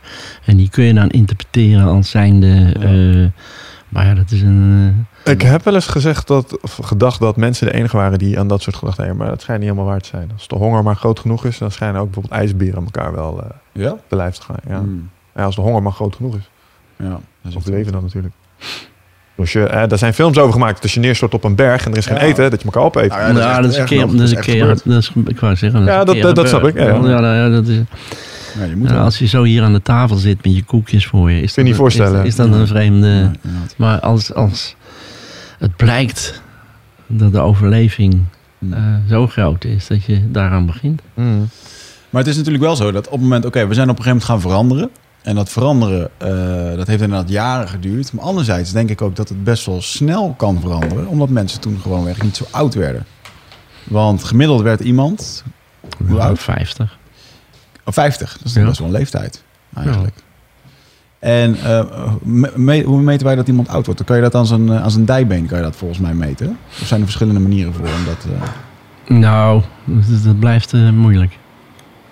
En 0.45 0.57
die 0.57 0.69
kun 0.69 0.84
je 0.84 0.93
dan 0.93 1.09
interpreteren 1.09 1.86
als 1.86 2.09
zijnde 2.09 2.47
Ja. 2.47 3.24
eh, 3.24 3.28
Maar 3.89 4.05
ja, 4.05 4.13
dat 4.13 4.32
is 4.32 4.41
een... 4.41 5.05
Ik 5.26 5.41
heb 5.41 5.63
wel 5.63 5.74
eens 5.76 5.88
gezegd 5.88 6.28
dat, 6.28 6.61
of 6.61 6.80
gedacht 6.84 7.19
dat 7.19 7.36
mensen 7.38 7.67
de 7.67 7.74
enige 7.74 7.97
waren 7.97 8.19
die 8.19 8.39
aan 8.39 8.47
dat 8.47 8.61
soort 8.61 8.76
gedachten 8.76 9.03
hebben. 9.05 9.21
Maar 9.21 9.32
dat 9.32 9.41
schijnt 9.41 9.61
niet 9.61 9.69
helemaal 9.69 9.91
waar 9.91 10.01
te 10.01 10.07
zijn. 10.09 10.30
Als 10.34 10.47
de 10.47 10.55
honger 10.55 10.84
maar 10.84 10.95
groot 10.95 11.19
genoeg 11.19 11.45
is, 11.45 11.57
dan 11.57 11.71
schijnen 11.71 11.99
ook 12.01 12.05
bijvoorbeeld 12.05 12.34
ijsberen 12.41 12.84
elkaar 12.84 13.13
wel 13.13 13.43
eh 13.43 13.49
Ja? 13.71 13.95
te 14.07 14.15
lijf 14.15 14.36
te 14.36 14.41
gaan. 14.43 14.55
Ja. 14.67 14.78
Hmm. 14.80 15.09
Ja, 15.36 15.43
als 15.43 15.55
de 15.55 15.61
honger 15.61 15.82
maar 15.84 15.91
groot 15.91 16.15
genoeg 16.15 16.36
is. 16.36 16.49
Ja, 17.04 17.10
dat 17.41 17.51
is 17.51 17.56
Of 17.56 17.64
de 17.64 17.72
leven 17.72 17.91
dan 17.91 18.01
natuurlijk. 18.04 18.34
Dus 19.36 19.51
je, 19.54 19.64
eh, 19.68 19.88
daar 19.88 19.97
zijn 19.97 20.14
films 20.14 20.38
over 20.38 20.54
gemaakt. 20.54 20.82
Als 20.82 20.93
je 20.93 20.99
neerstort 20.99 21.34
op 21.34 21.43
een 21.43 21.56
berg 21.56 21.86
en 21.86 21.91
er 21.91 21.97
is 21.97 22.06
geen 22.06 22.16
Ja. 22.16 22.22
eten, 22.22 22.49
dat 22.49 22.60
je 22.60 22.66
elkaar 22.66 22.84
opeet. 22.84 23.10
Nou 23.10 23.38
Ja, 23.38 23.62
dat 23.62 23.70
is 23.72 23.78
dat 23.78 23.80
een 23.80 23.86
keer... 23.86 23.99
Dat 24.08 24.12
Dat 24.18 24.20
is 24.22 24.32
een 24.32 24.41
keer... 24.41 24.68
Dat 24.68 24.86
is, 24.86 25.12
ik 25.26 25.39
wou 25.39 25.56
zeggen... 25.56 25.86
Ja, 25.86 26.04
dat- 26.04 26.22
dat- 26.22 26.36
dat 26.36 26.47
snap 26.47 26.64
ik, 26.68 26.78
ja. 26.78 26.86
Ja, 26.86 26.99
nou 26.99 27.36
ja, 27.36 27.49
dat 27.49 27.68
is... 27.68 27.78
Ja, 28.60 28.64
je 28.66 28.76
moet 28.76 28.91
als 28.91 29.18
je 29.20 29.28
zo 29.28 29.43
hier 29.43 29.64
aan 29.64 29.74
de 29.74 29.82
tafel 29.82 30.16
zit 30.16 30.43
met 30.43 30.56
je 30.56 30.64
koekjes 30.64 31.08
voor 31.08 31.32
je, 31.32 31.41
is 31.41 31.54
Kun 31.54 31.64
je 31.64 31.70
niet 31.70 31.78
dat, 31.80 31.82
voorstellen. 31.82 32.22
Is, 32.22 32.28
is 32.28 32.36
dat 32.36 32.47
een 32.54 32.68
vreemde. 32.68 33.32
Maar 33.78 33.99
als, 33.99 34.34
als 34.34 34.76
het 35.60 35.76
blijkt 35.76 36.41
dat 37.08 37.32
de 37.32 37.39
overleving 37.39 38.20
Hmm. 38.60 38.74
eh, 38.74 38.80
zo 39.10 39.28
groot 39.28 39.64
is 39.64 39.88
dat 39.88 40.04
je 40.04 40.32
daaraan 40.32 40.66
begint. 40.66 41.01
Mm. 41.14 41.47
Maar 42.10 42.22
het 42.22 42.30
is 42.32 42.38
natuurlijk 42.38 42.64
wel 42.64 42.76
zo 42.76 42.91
dat 42.91 43.06
op 43.06 43.12
het 43.12 43.22
moment, 43.22 43.45
oké, 43.45 43.68
we 43.68 43.74
zijn 43.74 43.89
op 43.89 43.97
een 43.97 44.04
gegeven 44.04 44.26
moment 44.28 44.43
gaan 44.43 44.51
veranderen. 44.51 44.89
En 45.24 45.36
dat 45.36 45.49
veranderen, 45.49 46.09
eh, 46.17 46.78
dat 46.78 46.88
heeft 46.88 47.01
inderdaad 47.01 47.30
jaren 47.30 47.67
geduurd. 47.69 48.13
Maar 48.13 48.24
anderzijds 48.26 48.71
denk 48.71 48.89
ik 48.89 49.01
ook 49.01 49.15
dat 49.15 49.30
het 49.30 49.43
best 49.43 49.65
wel 49.65 49.82
snel 49.82 50.34
kan 50.38 50.59
veranderen. 50.61 51.07
Omdat 51.07 51.30
mensen 51.30 51.59
toen 51.61 51.80
gewoonweg 51.82 52.21
niet 52.21 52.36
zo 52.36 52.45
oud 52.51 52.74
werden. 52.74 53.05
Want 53.84 54.24
gemiddeld 54.24 54.61
werd 54.61 54.80
iemand 54.80 55.43
Hoe 56.07 56.15
Ja, 56.17 56.24
oud? 56.26 56.39
50. 56.39 56.97
oh, 57.86 57.93
50. 57.93 58.38
Dat 58.38 58.45
is 58.47 58.53
Ja. 58.53 58.65
best 58.65 58.78
wel 58.80 58.88
een 58.88 58.93
leeftijd 58.93 59.43
eigenlijk. 59.76 60.15
En 61.19 61.55
eh, 61.63 62.13
me- 62.24 62.51
me- 62.55 62.84
hoe 62.84 63.01
meten 63.01 63.26
wij 63.26 63.36
dat 63.36 63.47
iemand 63.47 63.67
oud 63.67 63.86
wordt? 63.86 63.97
Dan 63.97 64.07
kan 64.07 64.15
je 64.15 64.21
dat 64.24 64.36
aan 64.36 64.45
zijn, 64.45 64.69
eh, 64.69 64.84
aan 64.84 64.91
zijn 64.91 65.05
dijbeen 65.05 65.45
kan 65.45 65.57
je 65.57 65.63
dat 65.63 65.76
volgens 65.76 65.99
mij 65.99 66.13
meten. 66.13 66.57
Of 66.82 66.88
zijn 66.88 66.99
er 66.99 67.05
verschillende 67.05 67.39
manieren 67.39 67.74
voor 67.74 67.86
om 67.86 68.05
dat... 68.05 68.26
eh, 69.05 69.17
Nou, 69.17 69.61
dat, 69.86 70.24
dat 70.24 70.39
blijft 70.39 70.74
moeilijk 70.74 71.38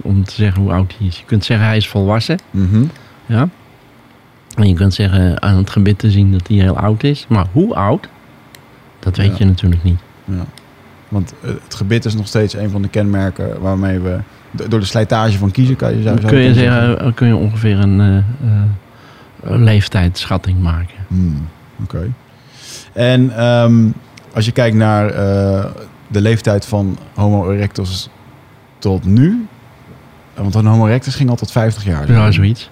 om 0.01 0.23
te 0.25 0.33
zeggen 0.33 0.61
hoe 0.61 0.71
oud 0.71 0.93
hij 0.97 1.07
is. 1.07 1.17
Je 1.17 1.25
kunt 1.25 1.45
zeggen 1.45 1.67
hij 1.67 1.77
is 1.77 1.87
volwassen, 1.89 2.39
mhm. 2.51 2.83
Ja. 3.31 3.47
En 4.55 4.67
je 4.67 4.73
kunt 4.73 4.93
zeggen 4.93 5.41
aan 5.41 5.57
het 5.57 5.69
gebit 5.69 5.99
te 5.99 6.11
zien 6.11 6.31
dat 6.31 6.47
hij 6.47 6.57
heel 6.57 6.77
oud 6.77 7.03
is. 7.03 7.25
Maar 7.29 7.45
hoe 7.51 7.75
oud, 7.75 8.07
dat 8.99 9.17
weet 9.17 9.27
Ja. 9.31 9.35
je 9.37 9.45
natuurlijk 9.45 9.83
niet. 9.83 9.99
Ja. 10.25 10.45
Want 11.07 11.33
eh, 11.41 11.49
het 11.63 11.75
gebit 11.75 12.05
is 12.05 12.15
nog 12.15 12.27
steeds 12.27 12.53
een 12.53 12.69
van 12.69 12.81
de 12.81 12.87
kenmerken 12.87 13.61
waarmee 13.61 13.99
we 13.99 14.17
do- 14.51 14.67
door 14.67 14.79
de 14.79 14.85
slijtage 14.85 15.37
van 15.37 15.51
kiezen 15.51 15.75
kan 15.75 15.95
je 15.97 16.01
zou, 16.01 16.19
kun 16.25 16.39
je, 16.39 16.53
zeggen, 16.53 16.97
dan 16.97 17.13
kun 17.13 17.27
je 17.27 17.35
ongeveer 17.35 17.79
een 17.79 17.99
eh, 18.01 18.17
eh, 18.17 18.23
een 19.41 19.63
leeftijdsschatting 19.63 20.59
maken. 20.61 20.95
Hmm, 21.07 21.47
Oké. 21.83 22.11
En 22.93 23.37
ehm, 23.37 23.87
als 24.33 24.45
je 24.45 24.51
kijkt 24.51 24.75
naar 24.75 25.09
eh, 25.09 25.65
de 26.07 26.21
leeftijd 26.21 26.65
van 26.65 26.97
Homo 27.15 27.51
erectus 27.51 28.09
tot 28.79 29.05
nu, 29.05 29.45
eh, 30.33 30.41
want 30.41 30.55
een 30.55 30.65
Homo 30.65 30.87
erectus 30.87 31.15
ging 31.15 31.29
al 31.29 31.35
tot 31.35 31.51
50 31.51 31.83
jaar. 31.83 32.11
Ja, 32.11 32.31
zoiets. 32.31 32.69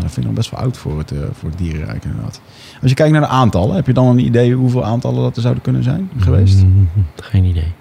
Maar 0.00 0.08
dat 0.08 0.18
vind 0.18 0.26
ik 0.26 0.32
nog 0.32 0.44
best 0.44 0.50
wel 0.50 0.60
oud 0.60 0.76
voor 0.76 0.98
het, 0.98 1.12
eh, 1.12 1.18
voor 1.32 1.48
het 1.48 1.58
dierenrijk 1.58 2.04
inderdaad. 2.04 2.40
Als 2.80 2.90
je 2.90 2.96
kijkt 2.96 3.12
naar 3.12 3.20
de 3.20 3.26
aantallen, 3.26 3.74
heb 3.74 3.86
je 3.86 3.92
dan 3.92 4.06
een 4.06 4.18
idee 4.18 4.54
hoeveel 4.54 4.84
aantallen 4.84 5.22
dat 5.22 5.36
er 5.36 5.42
zouden 5.42 5.62
kunnen 5.62 5.82
zijn 5.82 6.10
geweest? 6.18 6.62
Mm, 6.62 6.88
geen 7.16 7.44
idee. 7.44 7.72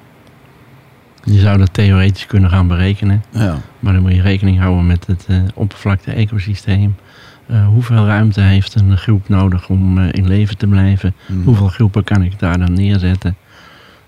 Je 1.24 1.40
zou 1.40 1.58
dat 1.58 1.74
theoretisch 1.74 2.26
kunnen 2.26 2.50
gaan 2.50 2.68
berekenen. 2.68 3.24
Ja. 3.30 3.58
Maar 3.80 3.94
dan 3.94 4.02
moet 4.02 4.16
je 4.16 4.22
rekening 4.22 4.60
houden 4.60 4.88
met 4.88 5.08
het 5.08 5.26
eh, 5.28 5.38
oppervlakte-ecosysteem. 5.54 6.96
Eh, 7.46 7.68
hoeveel 7.68 8.06
ruimte 8.06 8.42
heeft 8.42 8.76
een 8.76 8.98
groep 8.98 9.30
nodig 9.30 9.70
om 9.70 10.00
in 10.00 10.28
leven 10.28 10.58
te 10.58 10.68
blijven? 10.68 11.16
Hmm. 11.26 11.44
Hoeveel 11.44 11.68
groepen 11.68 12.04
kan 12.04 12.24
ik 12.24 12.40
daar 12.40 12.60
dan 12.60 12.74
neerzetten? 12.74 13.36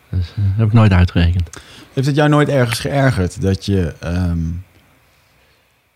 Dus, 0.09 0.33
dat 0.35 0.45
heb 0.55 0.67
ik 0.67 0.73
nooit 0.73 0.91
uitgerekend. 0.91 1.49
Heeft 1.93 2.07
het 2.07 2.15
jou 2.15 2.29
nooit 2.29 2.49
ergens 2.49 2.79
geërgerd 2.79 3.41
dat 3.41 3.65
je, 3.65 3.93
ehm, 3.99 4.39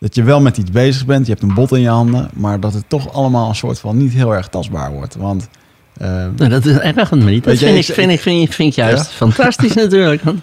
dat 0.06 0.16
je 0.16 0.24
wel 0.24 0.42
met 0.42 0.58
iets 0.58 0.72
bezig 0.72 1.06
bent, 1.06 1.26
je 1.26 1.32
hebt 1.32 1.44
een 1.44 1.54
bot 1.54 1.72
in 1.72 1.80
je 1.82 1.88
handen, 1.90 2.30
maar 2.34 2.60
dat 2.60 2.74
het 2.74 2.84
toch 2.88 3.14
allemaal 3.14 3.50
een 3.50 3.56
soort 3.56 3.80
van 3.80 3.98
niet 3.98 4.14
heel 4.14 4.36
erg 4.36 4.48
tastbaar 4.48 4.92
wordt? 4.92 5.16
Want 5.16 5.50
ehm, 5.98 6.32
Nou, 6.36 6.50
dat 6.50 6.66
is 6.66 6.78
erg 6.78 7.12
niet. 7.12 7.44
Dat 7.44 7.60
je, 7.60 7.66
vind 7.66 7.78
ik- 7.78 7.96
vind, 7.96 8.12
ik, 8.12 8.20
vind, 8.20 8.42
ik, 8.48 8.54
vind 8.54 8.70
ik 8.70 8.76
juist 8.76 9.10
Ja? 9.10 9.16
fantastisch 9.26 9.74
natuurlijk. 9.74 10.22
Want 10.22 10.40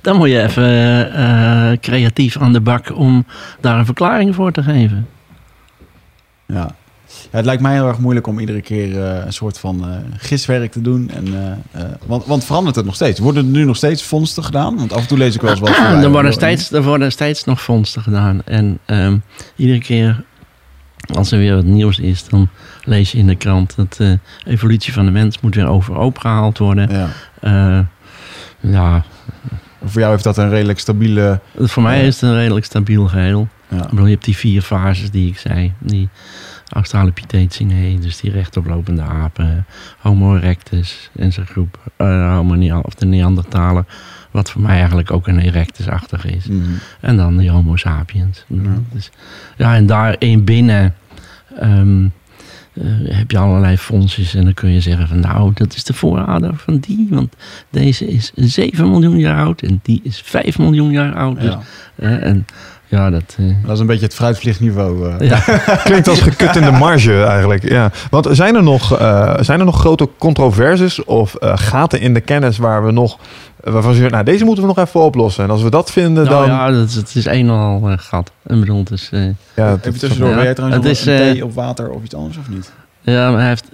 dan 0.00 0.16
moet 0.16 0.28
je 0.28 0.42
even 0.42 0.62
eh, 0.64 1.70
eh, 1.72 1.78
creatief 1.80 2.36
aan 2.38 2.52
de 2.52 2.60
bak 2.60 2.96
om 2.96 3.26
daar 3.60 3.78
een 3.78 3.84
verklaring 3.84 4.34
voor 4.34 4.52
te 4.52 4.62
geven. 4.62 5.08
ja. 6.46 6.70
Het 7.34 7.44
lijkt 7.44 7.62
mij 7.62 7.74
heel 7.74 7.86
erg 7.88 7.98
moeilijk 7.98 8.26
om 8.26 8.38
iedere 8.38 8.60
keer 8.60 9.02
eh, 9.02 9.24
een 9.24 9.32
soort 9.32 9.58
van 9.58 9.88
eh, 9.88 9.96
giswerk 10.16 10.72
te 10.72 10.80
doen. 10.80 11.10
En, 11.10 11.26
eh, 11.72 11.82
want, 12.06 12.26
want 12.26 12.44
verandert 12.44 12.76
het 12.76 12.84
nog 12.84 12.94
steeds? 12.94 13.20
Worden 13.20 13.44
er 13.44 13.50
nu 13.50 13.64
nog 13.64 13.76
steeds 13.76 14.02
vondsten 14.02 14.44
gedaan? 14.44 14.76
Want 14.76 14.92
af 14.92 15.00
en 15.00 15.06
toe 15.06 15.18
lees 15.18 15.34
ik 15.34 15.40
wel 15.40 15.50
eens 15.50 15.60
wat 15.60 15.68
voorbij. 15.76 16.02
er, 16.02 16.10
worden 16.10 16.32
steeds, 16.32 16.72
er 16.72 16.82
worden 16.82 17.12
steeds 17.12 17.44
nog 17.44 17.62
vondsten 17.62 18.02
gedaan. 18.02 18.42
En 18.44 18.78
ehm, 18.84 19.16
iedere 19.56 19.78
keer 19.78 20.24
als 21.14 21.32
er 21.32 21.38
weer 21.38 21.54
wat 21.54 21.64
nieuws 21.64 21.98
is, 21.98 22.28
dan 22.28 22.48
lees 22.84 23.12
je 23.12 23.18
in 23.18 23.26
de 23.26 23.36
krant 23.36 23.76
dat 23.76 23.94
de 23.96 24.18
evolutie 24.44 24.92
van 24.92 25.04
de 25.04 25.10
mens 25.10 25.40
moet 25.40 25.54
weer 25.54 25.68
overhoop 25.68 26.18
gehaald 26.18 26.58
worden. 26.58 26.90
Ja. 27.40 27.86
Ja, 28.60 29.04
Voor 29.84 30.00
jou 30.00 30.12
heeft 30.12 30.24
dat 30.24 30.38
een 30.38 30.50
redelijk 30.50 30.78
stabiele... 30.78 31.40
voor 31.58 31.82
mij 31.82 32.06
is 32.06 32.20
het 32.20 32.30
een 32.30 32.36
redelijk 32.36 32.64
stabiel 32.64 33.06
geheel. 33.06 33.48
Ja. 33.68 33.82
Ik 33.82 33.88
bedoel, 33.88 34.04
je 34.04 34.12
hebt 34.12 34.24
die 34.24 34.36
vier 34.36 34.62
fases 34.62 35.10
die 35.10 35.28
ik 35.28 35.38
zei. 35.38 35.72
Die 35.78 36.08
Australopithecinae, 36.68 37.98
dus 37.98 38.20
die 38.20 38.30
rechtoplopende 38.30 39.02
apen, 39.02 39.66
Homo 39.98 40.36
erectus 40.36 41.10
en 41.16 41.32
zijn 41.32 41.46
groep, 41.46 41.78
eh, 41.96 42.36
Homo 42.36 42.80
of 42.80 42.94
de 42.94 43.06
Neandertaler, 43.06 43.84
wat 44.30 44.50
voor 44.50 44.62
mij 44.62 44.76
eigenlijk 44.76 45.10
ook 45.10 45.26
een 45.26 45.38
erectus-achtig 45.38 46.24
is. 46.26 46.46
Mhm. 46.46 46.60
En 47.00 47.16
dan 47.16 47.36
die 47.36 47.50
Homo 47.50 47.76
sapiens. 47.76 48.44
Ja. 48.46 48.78
Dus, 48.92 49.10
ja, 49.56 49.74
en 49.74 49.86
daarin 49.86 50.44
binnen 50.44 50.94
ehm, 51.58 52.04
eh, 52.74 52.84
heb 53.16 53.30
je 53.30 53.38
allerlei 53.38 53.78
fondsjes. 53.78 54.34
En 54.34 54.44
dan 54.44 54.54
kun 54.54 54.70
je 54.70 54.80
zeggen 54.80 55.08
van 55.08 55.20
nou, 55.20 55.50
dat 55.54 55.74
is 55.74 55.84
de 55.84 55.94
voorouder 55.94 56.56
van 56.56 56.78
die. 56.78 57.06
Want 57.10 57.36
deze 57.70 58.06
is 58.06 58.32
7 58.34 58.90
miljoen 58.90 59.18
jaar 59.18 59.44
oud 59.44 59.62
en 59.62 59.80
die 59.82 60.00
is 60.02 60.20
5 60.24 60.58
miljoen 60.58 60.90
jaar 60.90 61.14
oud. 61.14 61.40
Dus, 61.40 61.54
Ja. 61.96 62.18
en 62.18 62.46
ja, 62.86 63.10
dat... 63.10 63.36
eh, 63.38 63.44
Dat 63.64 63.72
is 63.74 63.78
een 63.80 63.86
beetje 63.86 64.04
het 64.04 64.14
fruitvliegniveau. 64.14 65.10
eh. 65.18 65.28
ja. 65.28 65.38
Klinkt 65.84 66.08
als 66.08 66.20
gekut 66.20 66.56
in 66.56 66.62
de 66.64 66.70
marge 66.70 67.22
eigenlijk. 67.24 67.68
Ja. 67.68 67.90
Want 68.10 68.28
zijn 68.30 68.54
er 68.54 68.62
nog, 68.62 68.98
eh, 68.98 69.34
zijn 69.40 69.58
er 69.58 69.64
nog 69.64 69.78
grote 69.78 70.08
controverses 70.18 71.04
of 71.04 71.34
eh, 71.34 71.52
gaten 71.56 72.00
in 72.00 72.14
de 72.14 72.20
kennis 72.20 72.58
waar 72.58 72.84
we 72.84 72.92
nog... 72.92 73.18
Waarvan 73.60 73.90
ze 73.92 73.96
zeggen, 73.98 74.12
nou 74.12 74.24
deze 74.24 74.44
moeten 74.44 74.62
we 74.66 74.72
nog 74.74 74.86
even 74.86 75.00
oplossen. 75.00 75.44
En 75.44 75.50
als 75.50 75.62
we 75.62 75.70
dat 75.70 75.90
vinden, 75.90 76.24
Nou 76.24 76.46
dan... 76.46 76.56
ja, 76.56 76.70
dat 76.70 76.88
is, 76.88 76.94
het 76.94 77.14
is 77.14 77.24
een 77.26 77.32
en 77.32 77.50
al 77.50 77.94
gat. 77.96 78.30
Ik 78.46 78.60
bedoel, 78.60 78.78
het 78.78 78.90
is, 78.90 79.08
eh, 79.12 79.20
Ja, 79.54 79.70
Even 79.82 79.98
tussendoor, 79.98 80.28
Ja. 80.28 80.34
ben 80.34 80.44
jij 80.44 80.54
trouwens 80.54 80.86
Het 80.86 80.98
nog 80.98 81.00
is, 81.00 81.06
een 81.06 81.26
eh, 81.26 81.32
thee 81.32 81.44
of 81.44 81.54
water 81.54 81.90
of 81.90 82.02
iets 82.04 82.14
anders 82.14 82.36
of 82.38 82.48
niet? 82.48 82.72
ja, 83.00 83.30
maar 83.30 83.38
hij 83.40 83.48
heeft, 83.48 83.68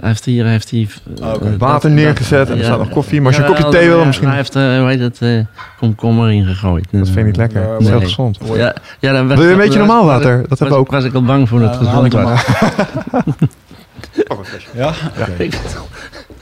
hij 0.00 0.08
heeft 0.08 0.24
hier 0.24 0.46
heeft 0.46 0.70
hij, 0.70 0.88
eh, 1.20 1.26
Oh, 1.26 1.34
oké. 1.34 1.44
dat- 1.50 1.56
Water 1.58 1.88
dat- 1.90 1.98
neergezet 1.98 2.46
en 2.48 2.52
er 2.52 2.58
ja, 2.58 2.64
staat 2.64 2.78
nog 2.78 2.88
koffie. 2.88 3.18
Maar 3.20 3.26
als 3.26 3.36
je 3.36 3.42
een 3.42 3.48
kopje 3.48 3.68
thee 3.78 3.88
wil, 3.88 3.98
ja, 3.98 4.04
misschien... 4.04 4.28
Hij 4.28 4.36
heeft, 4.36 4.54
eh, 4.56 4.62
hoe 4.78 4.88
heet 4.88 5.00
het, 5.00 5.18
eh, 5.22 5.38
komkommer 5.78 6.30
ingegooid. 6.32 6.86
Dat 6.90 7.04
vind 7.06 7.14
je 7.18 7.22
niet 7.24 7.36
lekker. 7.36 7.60
Ja, 7.62 7.68
Dat 7.68 7.80
is 7.80 7.88
heel 7.88 8.00
gezond. 8.00 8.38
Ja, 8.54 8.74
ja, 8.98 9.12
dan 9.12 9.28
Wil 9.28 9.42
je 9.42 9.50
een 9.50 9.56
beetje 9.56 9.78
normaal 9.78 10.04
water? 10.06 10.44
Dat 10.48 10.58
hebben 10.58 10.76
we 10.76 10.82
ook. 10.82 10.90
was 10.90 11.04
ik 11.04 11.14
al 11.14 11.22
bang 11.22 11.48
voor 11.48 11.60
dat 11.60 11.78
Ja, 11.80 12.02
het 12.02 12.14
hem 14.12 14.36
was. 14.36 14.48
Ja? 14.74 14.94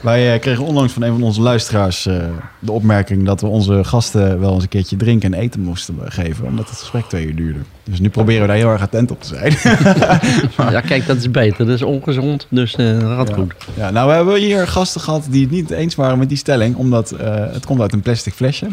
Wij 0.01 0.33
eh, 0.33 0.39
kregen 0.39 0.63
onlangs 0.63 0.93
van 0.93 1.01
een 1.01 1.11
van 1.11 1.23
onze 1.23 1.41
luisteraars 1.41 2.05
eh, 2.05 2.23
de 2.59 2.71
opmerking 2.71 3.25
dat 3.25 3.41
we 3.41 3.47
onze 3.47 3.83
gasten 3.83 4.39
wel 4.39 4.53
eens 4.53 4.63
een 4.63 4.69
keertje 4.69 4.97
drinken 4.97 5.33
en 5.33 5.39
eten 5.39 5.61
moesten 5.61 5.95
geven, 6.03 6.45
omdat 6.45 6.69
het 6.69 6.77
gesprek 6.79 7.05
twee 7.05 7.25
uur 7.25 7.35
duurde. 7.35 7.59
Dus 7.83 7.99
nu 7.99 8.09
proberen 8.09 8.41
we 8.41 8.47
daar 8.47 8.55
heel 8.55 8.69
erg 8.69 8.81
attent 8.81 9.11
op 9.11 9.21
te 9.21 9.27
zijn. 9.27 9.53
Ja, 10.71 10.81
kijk, 10.81 11.05
dat 11.07 11.17
is 11.17 11.31
beter. 11.31 11.65
Dat 11.65 11.75
is 11.75 11.81
ongezond, 11.81 12.47
dus 12.49 12.75
eh, 12.75 12.99
dat 12.99 13.09
gaat 13.09 13.27
Ja. 13.27 13.33
goed. 13.35 13.53
Ja, 13.73 13.89
nou, 13.89 14.07
we 14.09 14.13
hebben 14.13 14.35
hier 14.35 14.67
gasten 14.67 15.01
gehad 15.01 15.27
die 15.29 15.41
het 15.41 15.51
niet 15.51 15.69
eens 15.69 15.95
waren 15.95 16.17
met 16.17 16.29
die 16.29 16.37
stelling, 16.37 16.75
omdat 16.75 17.11
eh, 17.11 17.35
het 17.35 17.65
komt 17.65 17.81
uit 17.81 17.93
een 17.93 18.01
plastic 18.01 18.33
flesje. 18.33 18.67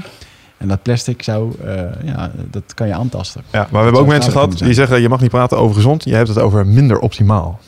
En 0.57 0.69
dat 0.69 0.83
plastic 0.83 1.23
zou, 1.23 1.55
eh, 1.65 1.83
ja, 2.05 2.31
dat 2.51 2.75
kan 2.75 2.87
je 2.87 2.95
aantasten. 2.95 3.43
Ja, 3.53 3.59
maar 3.59 3.69
we 3.71 3.85
hebben 3.85 4.01
ook 4.01 4.07
mensen 4.07 4.33
gehad 4.33 4.59
die 4.59 4.75
zeggen... 4.75 5.01
je 5.01 5.09
mag 5.09 5.21
niet 5.21 5.31
praten 5.31 5.59
over 5.59 5.75
gezond. 5.77 6.05
Je 6.05 6.15
hebt 6.15 6.29
het 6.29 6.39
over 6.39 6.67
minder 6.67 6.99
optimaal. 6.99 7.61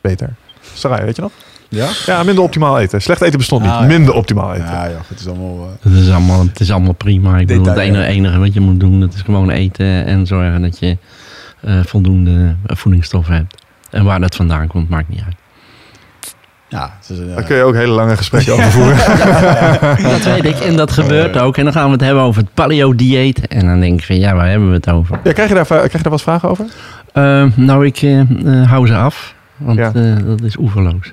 Beter. 0.00 0.34
Sarai, 0.74 1.04
weet 1.04 1.16
je 1.16 1.22
nog? 1.22 1.30
Ja? 1.68 1.88
Ja, 2.06 2.22
minder 2.22 2.44
optimaal 2.44 2.78
eten. 2.78 3.02
Slecht 3.02 3.20
eten 3.22 3.38
bestond 3.38 3.62
niet. 3.62 3.70
Ah, 3.70 3.80
ja. 3.80 3.86
Minder 3.86 4.14
optimaal 4.14 4.52
eten. 4.54 4.64
Ja, 4.66 4.84
ja, 4.84 4.96
het 5.08 5.20
is 5.20 5.26
allemaal... 5.28 5.56
eh, 5.82 5.90
Het 5.92 6.02
is 6.02 6.10
allemaal, 6.10 6.40
het 6.40 6.60
is 6.60 6.70
allemaal 6.70 6.92
prima. 6.92 7.38
Ik 7.38 7.46
bedoel, 7.46 7.64
het 7.64 7.78
enige, 7.78 8.02
ja. 8.02 8.08
enige 8.08 8.38
wat 8.38 8.54
je 8.54 8.60
moet 8.60 8.80
doen, 8.80 9.00
dat 9.00 9.14
is 9.14 9.20
gewoon 9.20 9.50
eten 9.50 10.04
en 10.06 10.26
zorgen 10.26 10.62
dat 10.62 10.78
je 10.78 10.96
eh, 11.60 11.74
voldoende 11.84 12.54
eh, 12.66 12.76
voedingsstoffen 12.76 13.34
hebt. 13.34 13.54
En 13.90 14.04
waar 14.04 14.20
dat 14.20 14.34
vandaan 14.36 14.66
komt, 14.66 14.88
maakt 14.88 15.08
niet 15.08 15.22
uit. 15.26 15.34
ja, 16.68 16.92
is, 17.08 17.18
eh, 17.18 17.34
Daar 17.34 17.44
kun 17.44 17.56
je 17.56 17.62
ook 17.62 17.74
hele 17.74 17.92
lange 17.92 18.16
gesprekken 18.16 18.52
over 18.52 18.70
voeren. 18.70 18.96
Dat 20.12 20.22
weet 20.24 20.44
ik 20.44 20.58
en 20.60 20.76
dat 20.76 20.90
gebeurt 20.90 21.38
ook. 21.38 21.56
En 21.56 21.64
dan 21.64 21.72
gaan 21.72 21.86
we 21.86 21.92
het 21.92 22.00
hebben 22.00 22.22
over 22.22 22.42
het 22.42 22.54
paleo-dieet. 22.54 23.46
En 23.48 23.66
dan 23.66 23.80
denk 23.80 24.00
ik 24.00 24.06
van, 24.06 24.18
ja, 24.18 24.34
waar 24.34 24.48
hebben 24.48 24.68
we 24.68 24.74
het 24.74 24.90
over? 24.90 25.20
Ja, 25.24 25.32
krijg, 25.32 25.48
je 25.48 25.54
daar, 25.54 25.64
krijg 25.66 25.92
je 25.92 25.98
daar 26.02 26.10
wat 26.12 26.22
vragen 26.22 26.48
over? 26.48 26.64
Nou, 27.56 27.86
ik 27.86 28.24
hou 28.66 28.86
ze 28.86 28.94
af. 28.96 29.34
Want 29.60 29.78
Ja. 29.78 29.92
eh, 29.94 30.16
dat 30.26 30.42
is 30.42 30.56
oeverloos. 30.58 31.12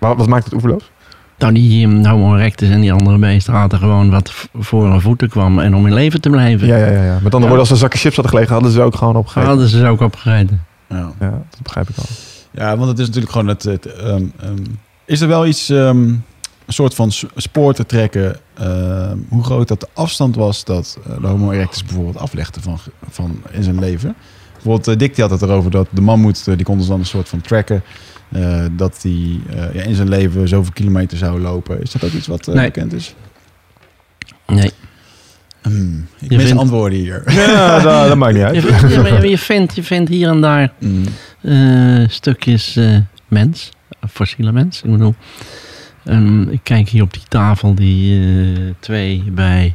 Maar 0.00 0.16
wat 0.16 0.26
maakt 0.26 0.44
het 0.44 0.52
oeverloos? 0.54 0.90
Nou, 1.38 1.52
die 1.52 2.06
Homo 2.08 2.34
erectus 2.36 2.68
en 2.68 2.80
die 2.80 2.92
andere 2.92 3.18
beesten 3.18 3.54
hadden 3.54 3.78
gewoon 3.78 4.10
wat 4.10 4.32
voor 4.54 4.90
hun 4.90 5.00
voeten 5.00 5.28
kwam. 5.28 5.58
En 5.58 5.74
om 5.74 5.86
in 5.86 5.94
leven 5.94 6.20
te 6.20 6.30
blijven. 6.30 6.66
Ja, 6.66 6.76
ja, 6.76 6.86
ja. 6.86 7.02
ja. 7.04 7.12
Met 7.12 7.22
andere 7.22 7.30
Ja. 7.32 7.40
woorden, 7.40 7.58
als 7.58 7.70
er 7.70 7.76
zakken 7.76 7.98
chips 7.98 8.14
hadden 8.14 8.32
gelegen, 8.32 8.54
hadden 8.54 8.72
ze 8.72 8.82
ook 8.82 8.96
gewoon 8.96 9.16
opgegeten. 9.16 9.48
hadden 9.48 9.68
ze 9.68 9.78
ze 9.78 9.86
ook 9.86 10.00
opgegeten. 10.00 10.64
Ja. 10.88 11.12
Ja, 11.20 11.30
dat 11.30 11.62
begrijp 11.62 11.88
ik 11.88 11.96
al. 11.96 12.04
Ja, 12.50 12.76
want 12.76 12.88
het 12.90 12.98
is 12.98 13.06
natuurlijk 13.06 13.32
gewoon 13.32 13.48
het. 13.48 13.62
het 13.62 13.86
ehm, 13.86 14.24
ehm, 14.40 14.64
is 15.04 15.20
er 15.20 15.28
wel 15.28 15.46
iets, 15.46 15.68
ehm, 15.68 15.98
een 15.98 16.22
soort 16.66 16.94
van 16.94 17.10
spoor 17.36 17.74
te 17.74 17.86
trekken, 17.86 18.36
ehm, 18.54 19.16
hoe 19.28 19.44
groot 19.44 19.68
dat 19.68 19.80
de 19.80 19.88
afstand 19.94 20.36
was 20.36 20.64
dat 20.64 20.98
eh, 21.06 21.20
de 21.20 21.26
Homo 21.26 21.50
erectus 21.50 21.84
bijvoorbeeld 21.84 22.18
aflegde 22.18 22.60
van, 22.60 22.78
van 23.10 23.40
in 23.50 23.62
zijn 23.62 23.78
leven? 23.78 24.14
Bijvoorbeeld, 24.66 24.96
eh, 24.96 25.06
Dick 25.06 25.14
die 25.14 25.24
had 25.24 25.40
het 25.40 25.50
erover 25.50 25.70
dat 25.70 25.86
de 25.90 26.00
mammoet, 26.00 26.48
eh, 26.48 26.56
die 26.56 26.64
konden 26.64 26.84
ze 26.84 26.90
dan 26.90 27.00
een 27.00 27.06
soort 27.06 27.28
van 27.28 27.40
tracken, 27.40 27.82
eh, 28.32 28.64
dat 28.72 29.02
hij 29.02 29.40
ja, 29.72 29.82
in 29.82 29.94
zijn 29.94 30.08
leven 30.08 30.48
zoveel 30.48 30.72
kilometer 30.72 31.18
zou 31.18 31.40
lopen. 31.40 31.82
Is 31.82 31.90
dat 31.92 32.04
ook 32.04 32.10
iets 32.12 32.26
wat 32.26 32.46
Nee. 32.46 32.64
bekend 32.64 32.92
is? 32.92 33.14
Nee. 34.46 34.70
Hmm, 35.62 36.06
ik 36.20 36.30
Je 36.30 36.36
mis 36.36 36.46
vindt- 36.46 36.60
antwoorden 36.60 36.98
hier. 36.98 37.22
Ja, 37.32 37.78
dat, 37.80 38.08
dat 38.08 38.16
maakt 38.16 38.34
niet 38.34 38.42
uit. 38.42 38.54
Je, 38.62 38.62
vindt- 38.62 39.22
je, 39.28 39.38
vindt, 39.38 39.74
je 39.74 39.82
vindt 39.82 40.08
hier 40.10 40.28
en 40.28 40.40
daar 40.40 40.72
Hmm. 40.78 42.08
stukjes 42.08 42.78
mens, 43.28 43.70
fossiele 44.10 44.52
mens. 44.52 44.82
Ik 44.82 44.90
bedoel, 44.90 45.14
ik 46.50 46.60
kijk 46.62 46.88
hier 46.88 47.02
op 47.02 47.12
die 47.12 47.22
tafel 47.28 47.74
die 47.74 48.20
eh, 48.20 48.60
twee 48.80 49.22
bij 49.32 49.74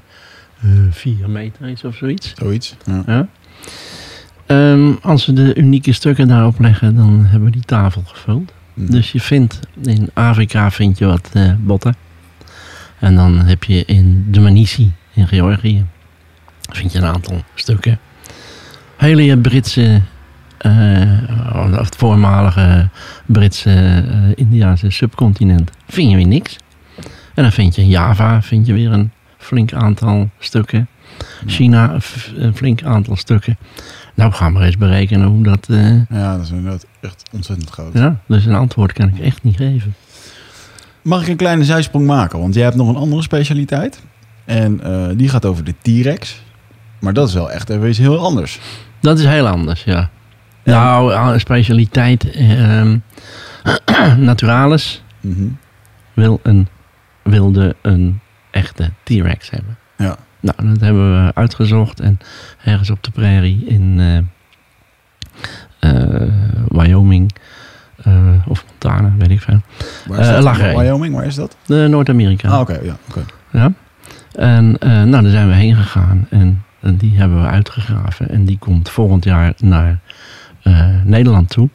vier 0.89 1.29
meter 1.29 1.67
is 1.67 1.83
of 1.83 1.95
zoiets. 1.95 2.33
Zoiets. 2.37 2.75
Ja. 3.05 3.27
Ehm, 4.51 4.93
als 5.01 5.25
we 5.25 5.33
de 5.33 5.55
unieke 5.55 5.93
stukken 5.93 6.27
daarop 6.27 6.59
leggen, 6.59 6.95
dan 6.95 7.25
hebben 7.25 7.43
we 7.43 7.51
die 7.51 7.65
tafel 7.65 8.03
gevuld. 8.05 8.53
Hmm. 8.73 8.91
Dus 8.91 9.11
je 9.11 9.19
vindt 9.19 9.59
in 9.81 10.09
Afrika 10.13 10.71
vind 10.71 10.97
je 10.97 11.05
wat 11.05 11.29
eh, 11.33 11.51
botten. 11.59 11.95
En 12.99 13.15
dan 13.15 13.37
heb 13.37 13.63
je 13.63 13.85
in 13.85 14.25
de 14.31 14.39
Manisi 14.39 14.93
in 15.13 15.27
Georgië 15.27 15.85
vind 16.71 16.91
je 16.91 16.97
een 16.97 17.05
aantal 17.05 17.43
stukken. 17.55 17.99
Hele 18.97 19.37
Britse, 19.37 20.01
eh, 20.57 21.01
of 21.53 21.87
het 21.87 21.95
voormalige 21.95 22.89
Britse, 23.25 24.03
eh, 24.09 24.31
Indiase 24.35 24.89
subcontinent. 24.89 25.71
Vind 25.87 26.09
je 26.09 26.15
weer 26.15 26.27
niks. 26.27 26.55
En 27.33 27.43
dan 27.43 27.51
vind 27.51 27.75
je 27.75 27.81
in 27.81 27.87
Java 27.87 28.41
vind 28.41 28.65
je 28.65 28.73
weer 28.73 28.91
een 28.91 29.11
flink 29.37 29.73
aantal 29.73 30.29
stukken. 30.39 30.87
China 31.45 31.97
een 32.35 32.55
flink 32.55 32.83
aantal 32.83 33.15
stukken. 33.15 33.57
Nou, 34.15 34.31
gaan 34.31 34.47
we 34.47 34.57
maar 34.57 34.67
eens 34.67 34.77
berekenen 34.77 35.27
hoe 35.27 35.43
dat... 35.43 35.67
eh, 35.69 35.95
ja, 36.09 36.35
dat 36.35 36.45
is 36.45 36.51
inderdaad 36.51 36.85
echt 37.01 37.23
ontzettend 37.31 37.69
groot. 37.69 37.93
ja, 37.93 38.15
dus 38.27 38.45
een 38.45 38.55
antwoord 38.55 38.93
kan 38.93 39.07
ik 39.07 39.19
echt 39.19 39.43
niet 39.43 39.55
geven. 39.57 39.95
Mag 41.01 41.21
ik 41.21 41.27
een 41.27 41.35
kleine 41.35 41.63
zijsprong 41.63 42.05
maken? 42.07 42.39
Want 42.39 42.53
jij 42.53 42.63
hebt 42.63 42.75
nog 42.75 42.87
een 42.89 42.95
andere 42.95 43.21
specialiteit. 43.21 44.01
En 44.45 44.81
eh, 44.83 45.07
die 45.17 45.29
gaat 45.29 45.45
over 45.45 45.63
de 45.63 45.73
T-Rex. 45.81 46.41
Maar 46.99 47.13
dat 47.13 47.27
is 47.27 47.33
wel 47.33 47.51
echt 47.51 47.69
even 47.69 47.89
iets 47.89 47.97
heel 47.97 48.17
anders. 48.19 48.59
Dat 48.99 49.19
is 49.19 49.25
heel 49.25 49.47
anders, 49.47 49.83
ja. 49.83 50.09
Ja. 50.63 50.99
Nou, 50.99 51.33
een 51.33 51.39
specialiteit. 51.39 52.31
ehm 52.31 52.97
Naturalis 54.17 55.03
Mhm. 55.19 55.47
wil 56.13 56.39
een, 56.43 56.67
wilde 57.23 57.75
een 57.81 58.19
echte 58.51 58.91
T-Rex 59.03 59.49
hebben. 59.49 59.77
Ja. 59.97 60.17
Nou, 60.41 60.69
dat 60.69 60.79
hebben 60.79 61.25
we 61.25 61.31
uitgezocht. 61.33 61.99
En 61.99 62.19
ergens 62.63 62.89
op 62.89 63.03
de 63.03 63.11
prairie 63.11 63.65
in 63.65 63.99
eh, 63.99 64.17
eh, 65.79 66.29
Wyoming 66.67 67.35
eh, 68.03 68.47
of 68.47 68.65
Montana, 68.67 69.13
weet 69.17 69.29
ik 69.29 69.41
veel. 69.41 69.61
Waar 70.05 70.19
is 70.19 70.43
dat? 70.43 70.57
Wyoming, 70.57 71.15
waar 71.15 71.25
is 71.25 71.35
dat? 71.35 71.57
Noord-Amerika. 71.67 72.49
Ah, 72.49 72.59
oké. 72.59 72.79
ja, 72.83 72.97
oké. 73.09 73.25
Ja. 73.51 73.71
En 74.31 74.75
nou, 74.79 75.21
daar 75.21 75.31
zijn 75.31 75.47
we 75.47 75.53
heen 75.53 75.75
gegaan 75.75 76.27
en, 76.29 76.63
en 76.79 76.97
die 76.97 77.17
hebben 77.17 77.41
we 77.41 77.47
uitgegraven. 77.47 78.29
En 78.29 78.45
die 78.45 78.57
komt 78.57 78.89
volgend 78.89 79.23
jaar 79.23 79.53
naar 79.57 79.99
Nederland 81.03 81.49
toe. 81.49 81.69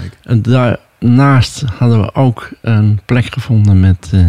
Kijk. 0.00 0.16
En 0.22 0.42
daarnaast 0.42 1.62
hadden 1.78 2.00
we 2.00 2.14
ook 2.14 2.50
een 2.60 3.00
plek 3.04 3.32
gevonden 3.32 3.80
met 3.80 4.10
eh, 4.12 4.26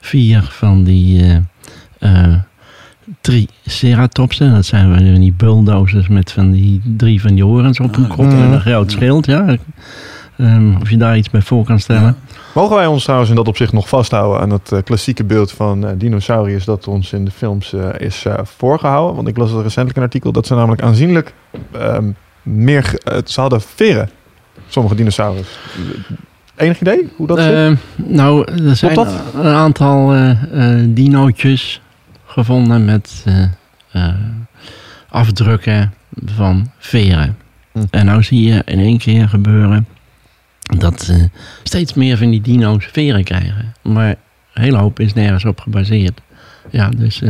vier 0.00 0.42
van 0.42 0.84
die 0.84 1.42
triceratopsen. 3.20 4.54
Dat 4.54 4.64
zijn 4.64 4.94
van 4.94 5.20
die 5.20 5.34
bulldozers 5.36 6.08
met 6.08 6.32
van 6.32 6.50
die 6.50 6.80
drie 6.96 7.20
van 7.20 7.34
die 7.34 7.44
horens 7.44 7.80
op 7.80 7.90
Ah, 7.90 7.96
hun 7.96 8.08
kop 8.08 8.30
en 8.30 8.52
een 8.52 8.60
groot 8.60 8.90
schild. 8.90 9.26
Ja. 9.26 9.56
Ehm, 10.36 10.74
of 10.80 10.90
je 10.90 10.96
daar 10.96 11.16
iets 11.16 11.30
bij 11.30 11.40
voor 11.40 11.64
kan 11.64 11.80
stellen. 11.80 12.02
Ja. 12.02 12.14
Mogen 12.54 12.76
wij 12.76 12.86
ons 12.86 13.02
trouwens 13.02 13.30
in 13.30 13.36
dat 13.36 13.48
opzicht 13.48 13.72
nog 13.72 13.88
vasthouden 13.88 14.40
aan 14.40 14.50
het 14.50 14.72
eh, 14.72 14.78
klassieke 14.84 15.24
beeld 15.24 15.52
van 15.52 15.86
eh, 15.86 15.92
dinosauriërs 15.98 16.64
dat 16.64 16.88
ons 16.88 17.12
in 17.12 17.24
de 17.24 17.30
films 17.30 17.72
eh, 17.72 17.88
is 17.98 18.24
eh, 18.24 18.34
voorgehouden? 18.42 19.14
Want 19.14 19.28
ik 19.28 19.36
las 19.36 19.52
recentelijk 19.52 19.96
een 19.96 20.02
artikel 20.02 20.32
dat 20.32 20.46
ze 20.46 20.54
namelijk 20.54 20.82
aanzienlijk 20.82 21.34
ehm, 21.72 22.10
meer... 22.42 23.00
ze 23.24 23.40
hadden 23.40 23.60
veren, 23.60 24.10
sommige 24.68 24.94
dinosaurus. 24.94 25.58
Enig 26.56 26.80
idee 26.80 27.12
hoe 27.16 27.26
dat 27.26 27.38
zit? 27.38 27.54
Eh, 27.54 27.72
nou, 27.96 28.52
er 28.68 28.76
zijn 28.76 28.94
dat? 28.94 29.12
een 29.34 29.54
aantal 29.54 30.14
dinootjes 30.84 31.80
gevonden 32.34 32.84
met 32.84 33.22
eh, 33.24 33.42
eh, 33.90 34.14
afdrukken 35.08 35.94
van 36.24 36.70
veren. 36.78 37.36
Hm. 37.72 37.82
En 37.90 38.06
nou 38.06 38.22
zie 38.22 38.42
je 38.48 38.62
in 38.64 38.78
één 38.78 38.98
keer 38.98 39.28
gebeuren 39.28 39.86
dat 40.78 41.08
eh, 41.08 41.22
steeds 41.62 41.94
meer 41.94 42.16
van 42.16 42.30
die 42.30 42.40
dino's 42.40 42.86
veren 42.92 43.24
krijgen. 43.24 43.74
Maar 43.82 44.08
een 44.54 44.62
hele 44.62 44.76
hoop 44.76 45.00
is 45.00 45.12
nergens 45.12 45.44
op 45.44 45.60
gebaseerd. 45.60 46.20
Ja, 46.70 46.88
dus 46.88 47.22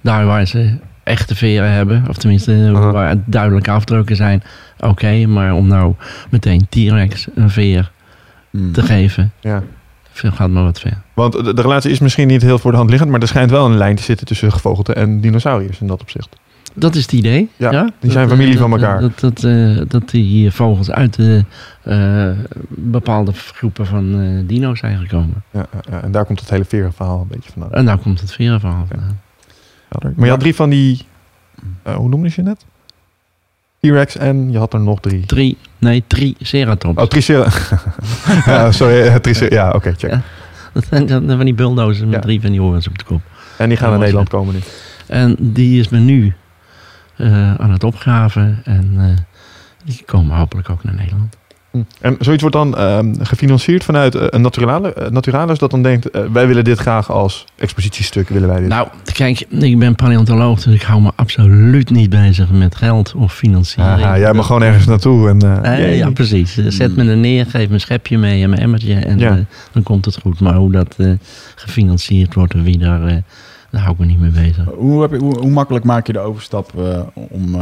daar 0.00 0.26
waar 0.26 0.46
ze 0.46 0.78
echte 1.02 1.34
veren 1.34 1.70
hebben, 1.70 2.04
of 2.08 2.16
tenminste 2.16 2.70
waar 2.70 3.16
duidelijke 3.24 3.70
afdrukken 3.70 4.16
zijn, 4.16 4.42
oké. 4.78 5.26
maar 5.26 5.54
om 5.54 5.66
nou 5.66 5.94
meteen 6.30 6.66
T-Rex 6.68 7.26
een 7.34 7.50
veer 7.50 7.90
Hmm. 8.50 8.72
te 8.72 8.82
geven, 8.82 9.32
Ja. 9.40 9.62
gaat 10.12 10.50
maar 10.50 10.62
wat 10.62 10.80
ver. 10.80 10.98
Want 11.14 11.32
de, 11.32 11.54
de 11.54 11.62
relatie 11.62 11.90
is 11.90 11.98
misschien 11.98 12.28
niet 12.28 12.42
heel 12.42 12.58
voor 12.58 12.70
de 12.70 12.76
hand 12.76 12.90
liggend, 12.90 13.10
maar 13.10 13.20
er 13.20 13.28
schijnt 13.28 13.50
wel 13.50 13.66
een 13.66 13.76
lijn 13.76 13.96
te 13.96 14.02
zitten 14.02 14.26
tussen 14.26 14.52
gevogelte 14.52 14.92
en 14.92 15.20
dinosauriërs 15.20 15.80
in 15.80 15.86
dat 15.86 16.00
opzicht. 16.00 16.36
Dat 16.74 16.94
is 16.94 17.02
het 17.02 17.12
idee. 17.12 17.48
Ja, 17.56 17.70
Ja, 17.70 17.90
die 18.00 18.10
zijn 18.10 18.28
Dat, 18.28 18.36
familie 18.36 18.54
eh, 18.54 18.60
van 18.60 18.72
elkaar. 18.72 19.00
Dat, 19.00 19.20
dat, 19.20 19.44
eh, 19.44 19.80
dat 19.88 20.10
die 20.10 20.50
vogels 20.50 20.90
uit 20.90 21.14
de 21.14 21.44
eh, 21.82 22.30
bepaalde 22.68 23.32
groepen 23.32 23.86
van 23.86 24.46
dino's 24.46 24.78
zijn 24.78 24.98
gekomen. 24.98 25.42
Ja, 25.50 25.66
ja, 25.90 26.02
en 26.02 26.12
daar 26.12 26.24
komt 26.24 26.40
het 26.40 26.50
hele 26.50 26.64
verenverhaal 26.64 27.20
een 27.20 27.28
beetje 27.28 27.50
vandaan. 27.52 27.72
En 27.72 27.84
daar 27.84 27.98
komt 27.98 28.20
het 28.20 28.32
verenverhaal 28.32 28.86
vandaan. 28.88 29.20
Maar 30.16 30.24
je 30.24 30.30
had 30.30 30.40
drie 30.40 30.54
van 30.54 30.70
die, 30.70 31.06
hoe 31.82 32.08
noemde 32.08 32.30
je 32.34 32.42
net? 32.42 32.64
T-Rex 33.82 34.16
en 34.16 34.52
je 34.52 34.58
had 34.58 34.72
er 34.72 34.80
nog 34.80 35.00
drie. 35.00 35.26
Drie, 35.26 35.58
nee, 35.78 36.04
drie 36.06 36.36
ceratops. 36.40 37.00
Oh, 37.00 37.06
Tricera. 37.06 37.48
ja, 38.46 38.72
sorry, 38.72 39.00
eh, 39.00 39.14
Tricera. 39.14 39.54
Ja, 39.54 39.70
oké, 39.70 39.94
check. 39.96 40.14
Dat 40.72 40.84
zijn 40.90 41.06
dan 41.06 41.26
van 41.36 41.44
die 41.44 41.54
bulldozers 41.54 42.00
met 42.04 42.14
Ja. 42.14 42.20
drie 42.20 42.40
van 42.40 42.50
die 42.50 42.60
horens 42.60 42.88
op 42.88 42.98
de 42.98 43.04
kop. 43.04 43.20
En 43.58 43.68
die 43.68 43.78
gaan 43.78 43.90
naar 43.90 43.98
Nederland 43.98 44.28
komen 44.28 44.54
nu. 44.54 44.60
En 45.06 45.36
die 45.38 45.80
is 45.80 45.88
men 45.88 46.04
nu 46.04 46.34
eh, 47.16 47.54
aan 47.54 47.70
het 47.70 47.84
opgraven. 47.84 48.60
En 48.64 48.92
eh, 48.98 49.06
die 49.84 50.02
komen 50.06 50.36
hopelijk 50.36 50.70
ook 50.70 50.84
naar 50.84 50.94
Nederland. 50.94 51.36
Hm. 51.72 51.78
En 52.00 52.16
zoiets 52.20 52.42
wordt 52.42 52.56
dan 52.56 52.76
ehm, 52.76 53.14
gefinancierd 53.22 53.84
vanuit 53.84 54.14
eh, 54.14 54.26
een 54.28 54.40
naturale, 54.40 54.92
eh, 54.92 55.10
naturalis 55.10 55.58
dat 55.58 55.70
dan 55.70 55.82
denkt, 55.82 56.10
eh, 56.10 56.22
wij 56.32 56.46
willen 56.46 56.64
dit 56.64 56.78
graag 56.78 57.10
als 57.10 57.44
expositiestuk, 57.56 58.28
willen 58.28 58.48
wij 58.48 58.60
dit. 58.60 58.68
Nou, 58.68 58.88
kijk, 59.12 59.40
ik 59.40 59.78
ben 59.78 59.94
paleontoloog, 59.94 60.62
dus 60.62 60.74
ik 60.74 60.82
hou 60.82 61.02
me 61.02 61.10
absoluut 61.16 61.90
niet 61.90 62.10
bezig 62.10 62.50
met 62.50 62.76
geld 62.76 63.14
of 63.14 63.34
financiering. 63.34 64.02
Aha, 64.02 64.18
jij 64.18 64.32
mag 64.32 64.46
gewoon 64.46 64.62
ergens 64.62 64.86
naartoe. 64.86 65.28
En, 65.28 65.40
ja, 65.96 66.10
precies. 66.10 66.54
Zet 66.54 66.96
me 66.96 67.10
er 67.10 67.16
neer, 67.16 67.46
geef 67.46 67.68
me 67.68 67.74
een 67.74 67.80
schepje 67.80 68.18
mee 68.18 68.42
en 68.42 68.50
mijn 68.50 68.62
emmertje 68.62 68.94
en 68.94 69.18
Ja. 69.18 69.44
dan 69.72 69.82
komt 69.82 70.04
het 70.04 70.18
goed. 70.20 70.40
Maar 70.40 70.54
hoe 70.54 70.72
dat 70.72 70.94
eh, 70.96 71.12
gefinancierd 71.54 72.34
wordt 72.34 72.54
en 72.54 72.62
wie 72.62 72.78
daar, 72.78 73.06
eh, 73.06 73.16
daar 73.70 73.80
hou 73.80 73.92
ik 73.92 73.98
me 73.98 74.06
niet 74.06 74.20
mee 74.20 74.30
bezig. 74.30 74.64
Hoe, 74.76 75.02
heb 75.02 75.10
je, 75.10 75.16
hoe, 75.16 75.38
hoe 75.38 75.50
makkelijk 75.50 75.84
maak 75.84 76.06
je 76.06 76.12
de 76.12 76.18
overstap 76.18 76.72
eh, 76.78 77.00
om 77.14 77.56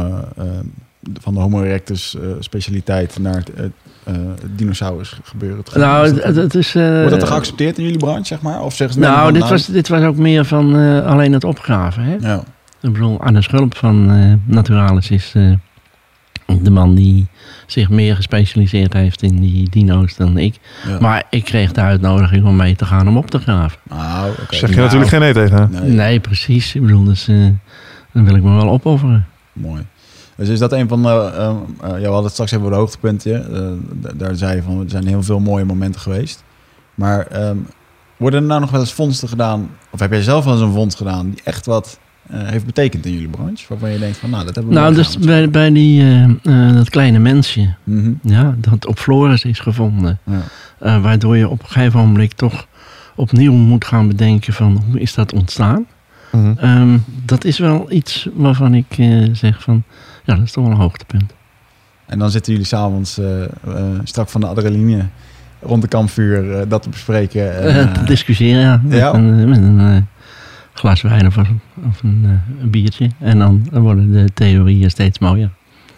van 1.21 1.33
de 1.33 1.39
Homo 1.39 1.61
erectus 1.63 2.15
eh, 2.15 2.21
specialiteit 2.39 3.19
naar 3.19 3.35
het 3.35 3.53
eh, 3.53 3.65
eh, 4.03 4.15
dinosaurus 4.55 5.19
gebeuren 5.23 5.63
te 5.63 5.71
gaan? 5.71 5.79
Nou, 5.81 6.05
Is 6.05 6.11
het, 6.11 6.23
dat- 6.23 6.35
het 6.35 6.55
is... 6.55 6.75
eh, 6.75 6.83
wordt 6.93 7.09
dat 7.09 7.21
er 7.21 7.27
geaccepteerd 7.27 7.77
in 7.77 7.83
jullie 7.83 7.99
branche, 7.99 8.25
zeg 8.25 8.41
maar? 8.41 8.61
Of 8.61 8.75
zeggen 8.75 8.95
ze 9.01 9.07
Nou, 9.09 9.33
dit 9.33 9.49
was, 9.49 9.65
dit 9.65 9.87
was 9.87 10.01
ook 10.03 10.15
meer 10.17 10.45
van 10.45 10.77
eh, 10.77 11.05
alleen 11.05 11.33
het 11.33 11.43
opgraven. 11.43 12.03
Hè? 12.03 12.15
Ja, 12.19 12.43
Ik 12.81 12.93
bedoel, 12.93 13.19
Arne 13.21 13.41
Schulp 13.41 13.77
van 13.77 14.11
eh, 14.11 14.33
Naturalis 14.55 15.09
is 15.09 15.31
eh, 15.35 15.51
de 16.61 16.69
man 16.69 16.95
die 16.95 17.27
zich 17.67 17.89
meer 17.89 18.15
gespecialiseerd 18.15 18.93
heeft 18.93 19.21
in 19.21 19.39
die 19.39 19.69
dino's 19.69 20.15
dan 20.15 20.37
ik. 20.37 20.55
ja. 20.87 20.97
Maar 20.99 21.23
ik 21.29 21.43
kreeg 21.43 21.71
de 21.71 21.81
uitnodiging 21.81 22.45
om 22.45 22.55
mee 22.55 22.75
te 22.75 22.85
gaan 22.85 23.07
om 23.07 23.17
op 23.17 23.29
te 23.29 23.39
graven. 23.39 23.77
nou, 23.89 24.31
oké. 24.31 24.55
zeg 24.55 24.69
je 24.69 24.75
Nou, 24.75 24.81
natuurlijk 24.81 25.09
geen 25.11 25.19
nee 25.19 25.33
tegen. 25.33 25.57
hè? 25.57 25.79
Nee, 25.81 25.91
Nee, 25.91 26.19
precies. 26.19 26.75
Ik 26.75 26.81
bedoel, 26.81 27.03
dus 27.03 27.27
eh, 27.27 27.35
dan 28.13 28.25
wil 28.25 28.35
ik 28.35 28.43
me 28.43 28.55
wel 28.55 28.69
opofferen. 28.69 29.25
mooi. 29.53 29.81
Dus 30.35 30.49
is 30.49 30.59
dat 30.59 30.71
een 30.71 30.87
van 30.87 31.01
de... 31.03 31.09
eh, 31.09 31.49
eh, 31.49 31.55
ja, 31.81 31.97
we 31.97 32.03
hadden 32.05 32.23
het 32.23 32.31
straks 32.31 32.51
even 32.51 32.59
over 32.63 32.71
de 32.71 32.79
hoogtepunten. 32.81 33.53
eh, 33.55 34.11
daar 34.15 34.35
zei 34.35 34.55
je 34.55 34.61
van, 34.63 34.79
er 34.83 34.89
zijn 34.89 35.07
heel 35.07 35.23
veel 35.23 35.39
mooie 35.39 35.65
momenten 35.65 36.01
geweest. 36.01 36.43
Maar 36.95 37.27
ehm, 37.27 37.57
worden 38.17 38.41
er 38.41 38.47
nou 38.47 38.61
nog 38.61 38.71
wel 38.71 38.79
eens 38.79 38.93
vondsten 38.93 39.27
gedaan, 39.29 39.69
of 39.89 39.99
heb 39.99 40.11
jij 40.11 40.21
zelf 40.21 40.43
wel 40.45 40.53
eens 40.53 40.61
een 40.63 40.71
vondst 40.73 40.97
gedaan 40.97 41.29
die 41.29 41.41
echt 41.43 41.65
wat 41.65 41.99
heeft 42.31 42.65
betekend 42.65 43.05
in 43.05 43.11
jullie 43.13 43.27
branche? 43.29 43.65
Waarvan 43.69 43.89
je 43.91 43.99
denkt 43.99 44.17
van, 44.17 44.29
nou, 44.29 44.45
dat 44.45 44.55
hebben 44.55 44.73
we 44.73 44.79
Nou, 44.79 44.93
dus 44.93 45.07
gedaan. 45.07 45.25
bij, 45.27 45.49
bij 45.49 45.71
die, 45.71 46.03
dat 46.73 46.89
kleine 46.89 47.19
mensje, 47.19 47.73
Mhm. 47.83 48.11
ja, 48.21 48.55
dat 48.57 48.85
op 48.87 48.99
Flores 48.99 49.43
is 49.43 49.59
gevonden. 49.59 50.19
Ja. 50.79 50.99
Waardoor 50.99 51.37
je 51.37 51.49
op 51.49 51.59
een 51.61 51.67
gegeven 51.69 51.99
moment 51.99 52.37
toch 52.37 52.67
opnieuw 53.15 53.53
moet 53.53 53.85
gaan 53.85 54.07
bedenken 54.07 54.53
van 54.53 54.83
hoe 54.89 54.99
is 54.99 55.13
dat 55.13 55.33
ontstaan. 55.33 55.85
Mhm. 56.31 56.53
Ehm, 56.57 56.97
dat 57.25 57.43
is 57.43 57.57
wel 57.57 57.91
iets 57.91 58.27
waarvan 58.33 58.73
ik 58.73 58.85
zeg 59.31 59.61
van, 59.63 59.83
ja, 60.23 60.35
dat 60.35 60.43
is 60.43 60.51
toch 60.51 60.63
wel 60.63 60.73
een 60.73 60.79
hoogtepunt. 60.79 61.33
En 62.05 62.19
dan 62.19 62.31
zitten 62.31 62.51
jullie 62.51 62.67
s'avonds 62.67 63.19
uh, 63.19 63.41
uh, 63.67 63.99
strak 64.03 64.29
van 64.29 64.41
de 64.41 64.47
adrenaline 64.47 65.05
rond 65.61 65.81
de 65.81 65.87
kampvuur 65.87 66.43
uh, 66.43 66.61
dat 66.67 66.81
te 66.81 66.89
bespreken. 66.89 67.61
En, 67.61 67.87
Eh, 67.87 67.91
te 67.91 68.03
discussiëren, 68.03 68.61
ja. 68.61 68.81
Met 68.83 68.97
ja. 68.97 69.13
een, 69.13 69.49
met 69.49 69.57
een 69.57 69.79
eh, 69.79 70.01
glas 70.73 71.01
wijn 71.01 71.27
of, 71.27 71.37
of 71.87 72.03
een, 72.03 72.21
eh, 72.23 72.61
een 72.63 72.69
biertje. 72.69 73.09
En 73.19 73.39
dan 73.39 73.67
worden 73.71 74.11
de 74.11 74.29
theorieën 74.33 74.89
steeds 74.89 75.19
mooier. 75.19 75.49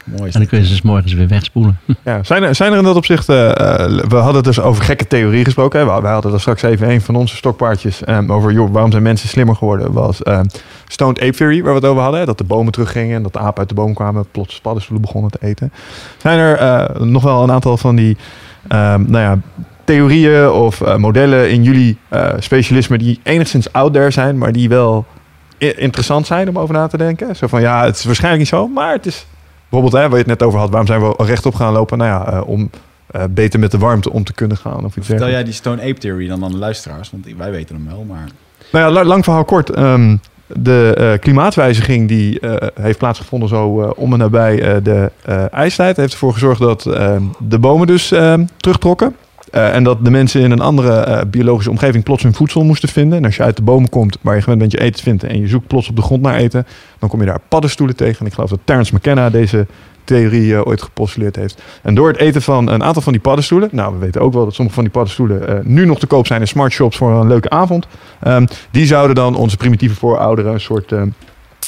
Mooi 0.04 0.28
is 0.28 0.34
En 0.34 0.40
dan 0.40 0.50
kun 0.50 0.60
je 0.60 0.66
ze 0.66 0.76
's 0.76 0.82
morgens 0.82 1.14
weer 1.14 1.28
wegspoelen. 1.28 1.80
Ja, 2.04 2.24
zijn, 2.24 2.44
er, 2.44 2.56
zijn 2.56 2.72
er 2.72 2.78
in 2.78 2.84
dat 2.84 2.96
opzicht... 2.96 3.30
eh, 3.30 3.50
eh, 3.50 4.00
we 4.08 4.16
hadden 4.16 4.36
het 4.36 4.44
dus 4.44 4.60
over 4.60 4.84
gekke 4.84 5.08
theorie 5.08 5.44
gesproken. 5.44 5.80
Hè? 5.80 5.96
We, 5.96 6.02
wij 6.02 6.12
hadden 6.12 6.34
er 6.34 6.40
straks 6.40 6.62
even 6.62 6.90
een 6.90 7.02
van 7.02 7.16
onze 7.16 7.36
stokpaardjes 7.36 8.02
um, 8.08 8.32
over... 8.32 8.52
Joh, 8.52 8.72
waarom 8.72 8.92
zijn 8.92 9.04
mensen 9.04 9.30
slimmer 9.30 9.56
geworden? 9.56 9.92
Was 9.92 10.26
um, 10.28 10.46
Stoned 10.88 11.22
Ape 11.22 11.32
Theory, 11.32 11.62
waar 11.64 11.74
we 11.74 11.80
het 11.80 11.88
over 11.88 12.02
hadden. 12.02 12.20
Hè? 12.20 12.26
Dat 12.26 12.38
de 12.38 12.44
bomen 12.44 12.72
teruggingen 12.72 13.16
en 13.16 13.24
dat 13.24 13.34
de 13.34 13.40
apen 13.40 13.60
uit 13.60 13.70
de 13.70 13.76
boom 13.76 13.94
kwamen... 13.94 14.26
plots 14.32 14.62
paddenstoelen 14.62 15.06
begonnen 15.06 15.32
te 15.32 15.38
eten. 15.42 15.74
Zijn 16.18 16.40
er 16.40 16.62
uh, 16.62 17.02
nog 17.06 17.24
wel 17.24 17.44
een 17.44 17.52
aantal 17.52 17.78
van 17.78 17.96
die... 17.96 18.18
Um, 18.64 19.06
nou 19.10 19.18
ja, 19.18 19.40
theorieën 19.84 20.50
of 20.50 20.82
uh, 20.82 20.96
modellen 20.96 21.52
in 21.52 21.64
jullie 21.64 21.98
uh, 22.14 22.30
specialisme... 22.40 22.98
die 22.98 23.20
enigszins 23.24 23.74
out 23.74 23.94
there 23.94 24.12
zijn, 24.12 24.38
maar 24.38 24.52
die 24.52 24.70
wel 24.70 25.06
interessant 25.58 26.28
zijn 26.28 26.50
om 26.50 26.60
over 26.60 26.76
na 26.76 26.88
te 26.88 26.98
denken? 26.98 27.36
Zo 27.36 27.48
van, 27.48 27.62
ja, 27.62 27.86
het 27.86 27.96
is 27.96 28.04
waarschijnlijk 28.04 28.42
niet 28.44 28.52
zo, 28.52 28.68
maar 28.68 28.92
het 28.92 29.06
is... 29.06 29.26
Bijvoorbeeld, 29.74 30.04
hè, 30.04 30.10
waar 30.10 30.20
je 30.20 30.32
het 30.32 30.40
net 30.40 30.48
over 30.48 30.60
had, 30.60 30.70
waarom 30.70 30.88
zijn 30.88 31.02
we 31.02 31.14
rechtop 31.18 31.56
gaan 31.56 31.74
lopen? 31.74 31.98
Nou 31.98 32.10
ja, 32.10 32.34
uh, 32.34 32.48
om 32.48 32.70
uh, 33.16 33.24
beter 33.30 33.60
met 33.60 33.72
de 33.72 33.78
warmte 33.78 34.12
om 34.12 34.24
te 34.24 34.34
kunnen 34.34 34.58
gaan. 34.58 34.86
Of 34.86 34.98
iets 34.98 35.08
Vertel 35.08 35.30
jij 35.30 35.44
die 35.44 35.54
Stone 35.54 35.82
Ape 35.82 35.94
Theory 36.00 36.28
dan 36.28 36.44
aan 36.44 36.52
de 36.52 36.58
luisteraars? 36.58 37.12
Want 37.12 37.26
wij 37.38 37.52
weten 37.52 37.76
hem 37.76 37.86
wel, 37.86 38.04
maar... 38.08 38.28
Nou 38.72 38.94
ja, 38.94 39.04
lang 39.04 39.24
verhaal 39.24 39.46
kort. 39.46 39.78
Um, 39.78 40.20
de 40.48 40.96
uh, 41.00 41.20
klimaatwijziging 41.20 42.08
die 42.08 42.40
heeft 42.82 42.98
plaatsgevonden 42.98 43.50
zo 43.50 43.94
om 43.96 44.14
en 44.14 44.20
nabij 44.20 44.82
de 44.82 45.12
ijstijd... 45.52 45.98
heeft 45.98 46.12
ervoor 46.12 46.34
gezorgd 46.34 46.60
dat 46.60 46.86
ehm, 46.86 47.24
de 47.40 47.60
bomen 47.60 47.88
dus 47.88 48.12
ehm, 48.12 48.46
terugtrokken. 48.58 49.16
Uh, 49.56 49.76
en 49.76 49.84
dat 49.84 50.06
de 50.06 50.12
mensen 50.12 50.42
in 50.42 50.52
een 50.52 50.62
andere 50.62 51.08
uh, 51.08 51.22
biologische 51.28 51.70
omgeving 51.70 52.04
plots 52.04 52.24
hun 52.24 52.34
voedsel 52.34 52.64
moesten 52.64 52.90
vinden. 52.90 53.18
En 53.18 53.26
als 53.26 53.36
je 53.36 53.44
uit 53.44 53.56
de 53.56 53.64
bomen 53.64 53.90
komt 53.90 54.18
waar 54.22 54.36
je 54.36 54.42
gewend 54.42 54.60
bent 54.60 54.72
je 54.72 54.80
eten 54.80 54.96
te 54.96 55.04
vinden 55.04 55.30
en 55.30 55.40
je 55.40 55.48
zoekt 55.48 55.68
plots 55.68 55.90
op 55.90 55.96
de 55.96 56.02
grond 56.02 56.22
naar 56.22 56.36
eten, 56.36 56.66
dan 57.00 57.10
kom 57.10 57.20
je 57.20 57.26
daar 57.26 57.40
paddenstoelen 57.48 57.96
tegen. 57.96 58.20
En 58.20 58.26
ik 58.26 58.34
geloof 58.34 58.50
dat 58.50 58.60
Terence 58.64 58.96
McKenna 58.96 59.30
deze 59.30 59.68
theorie 60.04 60.48
uh, 60.48 60.68
ooit 60.68 60.82
gepostuleerd 60.82 61.36
heeft. 61.36 61.62
En 61.82 61.96
door 61.96 62.08
het 62.08 62.18
eten 62.18 62.42
van 62.42 62.70
een 62.70 62.84
aantal 62.84 63.02
van 63.02 63.12
die 63.12 63.22
paddenstoelen, 63.22 63.70
nou 63.72 63.94
we 63.94 64.00
weten 64.00 64.22
ook 64.22 64.34
wel 64.34 64.44
dat 64.44 64.54
sommige 64.54 64.76
van 64.76 64.84
die 64.84 64.94
paddenstoelen 64.94 65.62
nu 65.66 65.86
nog 65.86 66.00
te 66.00 66.08
koop 66.08 66.28
zijn 66.28 66.42
in 66.42 66.48
smart 66.48 66.72
shops 66.72 66.98
voor 66.98 67.12
een 67.12 67.28
leuke 67.28 67.50
avond. 67.50 67.88
Um, 68.28 68.48
die 68.72 68.86
zouden 68.86 69.16
dan 69.16 69.36
onze 69.36 69.58
primitieve 69.58 69.96
voorouderen 69.96 70.54
een 70.54 70.60
soort 70.60 70.90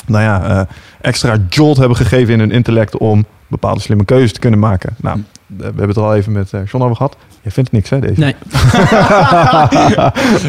nou 0.08 0.24
ja, 0.24 0.68
extra 1.02 1.38
jolt 1.50 1.78
hebben 1.78 1.98
gegeven 1.98 2.34
in 2.34 2.40
hun 2.40 2.52
intellect 2.52 2.98
om 2.98 3.26
bepaalde 3.48 3.80
slimme 3.80 4.06
keuzes 4.06 4.34
te 4.34 4.40
kunnen 4.40 4.60
maken. 4.60 4.96
Nou, 4.98 5.20
we 5.48 5.64
hebben 5.64 5.88
het 5.88 5.98
er 5.98 6.04
al 6.04 6.16
even 6.16 6.32
met 6.32 6.50
John 6.50 6.84
over 6.84 6.96
gehad. 6.96 7.18
Je 7.42 7.52
vindt 7.52 7.72
niks, 7.72 7.90
hè, 7.90 8.00
deze? 8.00 8.20
Nee. 8.20 8.36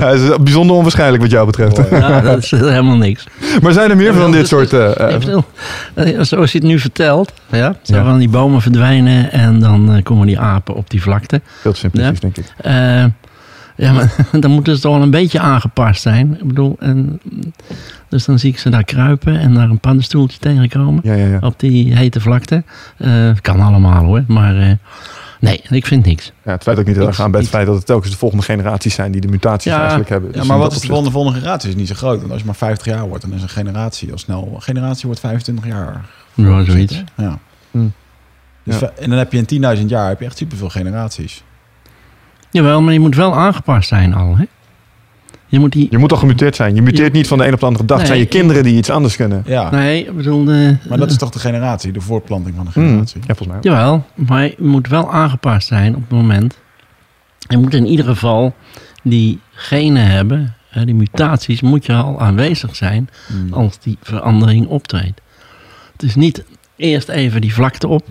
Het 0.08 0.20
is 0.20 0.36
bijzonder 0.40 0.76
onwaarschijnlijk 0.76 1.22
wat 1.22 1.30
jou 1.30 1.46
betreft. 1.46 1.90
Ja, 1.90 2.20
dat 2.20 2.42
is 2.42 2.50
helemaal 2.50 2.96
niks. 2.96 3.26
Maar 3.62 3.72
zijn 3.72 3.90
er 3.90 3.96
meer 3.96 4.14
van 4.14 4.32
dit 4.32 4.48
soort... 4.48 4.72
Uh, 4.72 4.90
zoals 6.20 6.52
je 6.52 6.58
het 6.58 6.66
nu 6.66 6.78
vertelt, 6.78 7.32
ja, 7.50 7.76
zo 7.82 7.96
ja. 7.96 8.04
van 8.04 8.18
die 8.18 8.28
bomen 8.28 8.60
verdwijnen 8.60 9.32
en 9.32 9.60
dan 9.60 10.00
komen 10.02 10.26
die 10.26 10.38
apen 10.38 10.74
op 10.74 10.90
die 10.90 11.02
vlakte. 11.02 11.40
Veel 11.60 11.72
te 11.72 11.78
simplistisch, 11.78 12.20
denk 12.20 12.36
ik. 12.36 12.52
Ja, 13.76 13.92
maar 13.92 14.14
dan 14.40 14.50
moeten 14.50 14.76
ze 14.76 14.80
toch 14.80 14.92
wel 14.92 15.02
een 15.02 15.10
beetje 15.10 15.40
aangepast 15.40 16.02
zijn. 16.02 16.36
Ik 16.40 16.46
bedoel, 16.46 16.76
en, 16.78 17.20
dus 18.08 18.24
dan 18.24 18.38
zie 18.38 18.50
ik 18.50 18.58
ze 18.58 18.70
daar 18.70 18.84
kruipen 18.84 19.38
en 19.38 19.54
daar 19.54 19.70
een 19.70 19.80
paddenstoeltje 19.80 20.38
tegenkomen. 20.38 21.00
Ja, 21.04 21.14
ja, 21.14 21.26
ja. 21.26 21.38
Op 21.40 21.60
die 21.60 21.96
hete 21.96 22.20
vlakte. 22.20 22.62
kan 23.40 23.60
allemaal 23.60 24.04
hoor, 24.04 24.24
maar... 24.26 24.78
Nee, 25.40 25.62
ik 25.68 25.86
vind 25.86 26.06
niks. 26.06 26.32
Ja, 26.44 26.52
het 26.52 26.62
feit 26.62 26.78
ook 26.78 26.86
niet 26.86 26.96
heel 26.96 27.06
erg 27.06 27.20
aan 27.20 27.30
bij 27.30 27.40
het 27.40 27.48
feit 27.48 27.66
dat 27.66 27.76
het 27.76 27.86
telkens 27.86 28.10
de 28.10 28.18
volgende 28.18 28.44
generaties 28.44 28.94
zijn 28.94 29.12
die 29.12 29.20
de 29.20 29.28
mutaties 29.28 29.72
ja, 29.72 29.78
eigenlijk 29.78 30.08
hebben. 30.08 30.32
Dus 30.32 30.40
ja, 30.40 30.46
maar 30.46 30.58
wat 30.58 30.72
is 30.72 30.80
de 30.80 30.86
volgende, 30.86 31.10
volgende 31.10 31.38
generatie? 31.38 31.68
Is 31.68 31.74
niet 31.74 31.88
zo 31.88 31.94
groot. 31.94 32.18
Want 32.18 32.30
als 32.30 32.40
je 32.40 32.46
maar 32.46 32.54
50 32.54 32.86
jaar 32.86 33.08
wordt, 33.08 33.22
dan 33.22 33.32
is 33.32 33.42
een 33.42 33.48
generatie 33.48 34.12
al 34.12 34.18
snel. 34.18 34.52
Een 34.54 34.62
generatie 34.62 35.06
wordt 35.06 35.20
25 35.20 35.66
jaar. 35.66 36.04
Ja, 36.34 36.64
zoiets. 36.64 37.04
Ja. 37.16 37.38
Hm. 37.70 37.78
Dus 38.62 38.78
ja. 38.78 38.92
En 38.98 39.10
dan 39.10 39.18
heb 39.18 39.32
je 39.32 39.44
in 39.46 39.78
10.000 39.78 39.84
jaar 39.86 40.08
heb 40.08 40.20
je 40.20 40.26
echt 40.26 40.36
superveel 40.36 40.68
generaties. 40.68 41.44
Jawel, 42.56 42.82
maar 42.82 42.92
je 42.92 43.00
moet 43.00 43.14
wel 43.14 43.34
aangepast 43.34 43.88
zijn 43.88 44.14
al. 44.14 44.36
Hè? 44.36 44.44
Je 45.46 45.58
moet, 45.58 45.72
die... 45.72 45.86
je 45.90 45.98
moet 45.98 46.12
al 46.12 46.18
gemuteerd 46.18 46.56
zijn. 46.56 46.74
Je 46.74 46.82
muteert 46.82 47.12
je... 47.12 47.18
niet 47.18 47.26
van 47.26 47.38
de 47.38 47.46
een 47.46 47.52
op 47.52 47.60
de 47.60 47.66
andere 47.66 47.84
dag. 47.84 47.96
Nee, 47.96 48.06
het 48.06 48.16
zijn 48.16 48.26
je 48.26 48.38
kinderen 48.38 48.62
die 48.62 48.76
iets 48.76 48.90
anders 48.90 49.16
kunnen. 49.16 49.42
Ja. 49.46 49.70
Nee, 49.70 50.06
ik 50.06 50.16
bedoel... 50.16 50.44
De... 50.44 50.76
Maar 50.88 50.98
dat 50.98 51.10
is 51.10 51.16
toch 51.16 51.30
de 51.30 51.38
generatie, 51.38 51.92
de 51.92 52.00
voortplanting 52.00 52.56
van 52.56 52.64
de 52.64 52.70
generatie? 52.70 53.16
Mm, 53.20 53.24
ja, 53.26 53.34
volgens 53.34 53.48
mij. 53.48 53.56
Ook. 53.56 53.64
Jawel, 53.64 54.04
maar 54.14 54.42
je 54.42 54.56
moet 54.58 54.88
wel 54.88 55.12
aangepast 55.12 55.66
zijn 55.66 55.94
op 55.94 56.00
het 56.00 56.10
moment. 56.10 56.58
Je 57.38 57.58
moet 57.58 57.74
in 57.74 57.86
ieder 57.86 58.04
geval 58.04 58.54
die 59.02 59.40
genen 59.50 60.06
hebben, 60.06 60.54
die 60.84 60.94
mutaties, 60.94 61.60
moet 61.60 61.86
je 61.86 61.92
al 61.92 62.20
aanwezig 62.20 62.76
zijn 62.76 63.08
mm. 63.28 63.52
als 63.52 63.78
die 63.78 63.98
verandering 64.02 64.66
optreedt. 64.66 65.20
Het 65.92 66.02
is 66.02 66.14
niet 66.14 66.44
eerst 66.76 67.08
even 67.08 67.40
die 67.40 67.54
vlakte 67.54 67.88
op. 67.88 68.06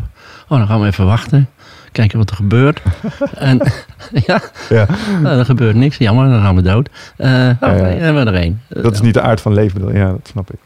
Oh, 0.48 0.58
dan 0.58 0.68
gaan 0.68 0.82
we 0.82 0.88
even 0.88 1.06
wachten 1.06 1.50
kijken 1.96 2.18
wat 2.18 2.30
er 2.30 2.36
gebeurt. 2.36 2.82
en 3.38 3.62
ja, 4.28 4.42
ja. 4.70 4.88
Nou, 5.22 5.40
er 5.40 5.46
gebeurt 5.46 5.76
niks. 5.76 5.98
Jammer, 5.98 6.30
dan 6.30 6.42
gaan 6.42 6.56
we 6.56 6.62
dood. 6.62 6.90
Uh, 7.18 7.28
oh, 7.28 7.32
ja, 7.32 7.56
ja. 7.60 7.82
Nee, 7.82 8.00
hebben 8.00 8.26
we 8.26 8.32
er 8.32 8.38
één. 8.38 8.62
Dat 8.68 8.94
is 8.94 9.02
niet 9.02 9.14
de 9.14 9.22
aard 9.22 9.42
van 9.42 9.54
leven. 9.54 9.94
Ja, 9.94 10.10
dat 10.10 10.28
snap 10.32 10.52
ik. 10.52 10.60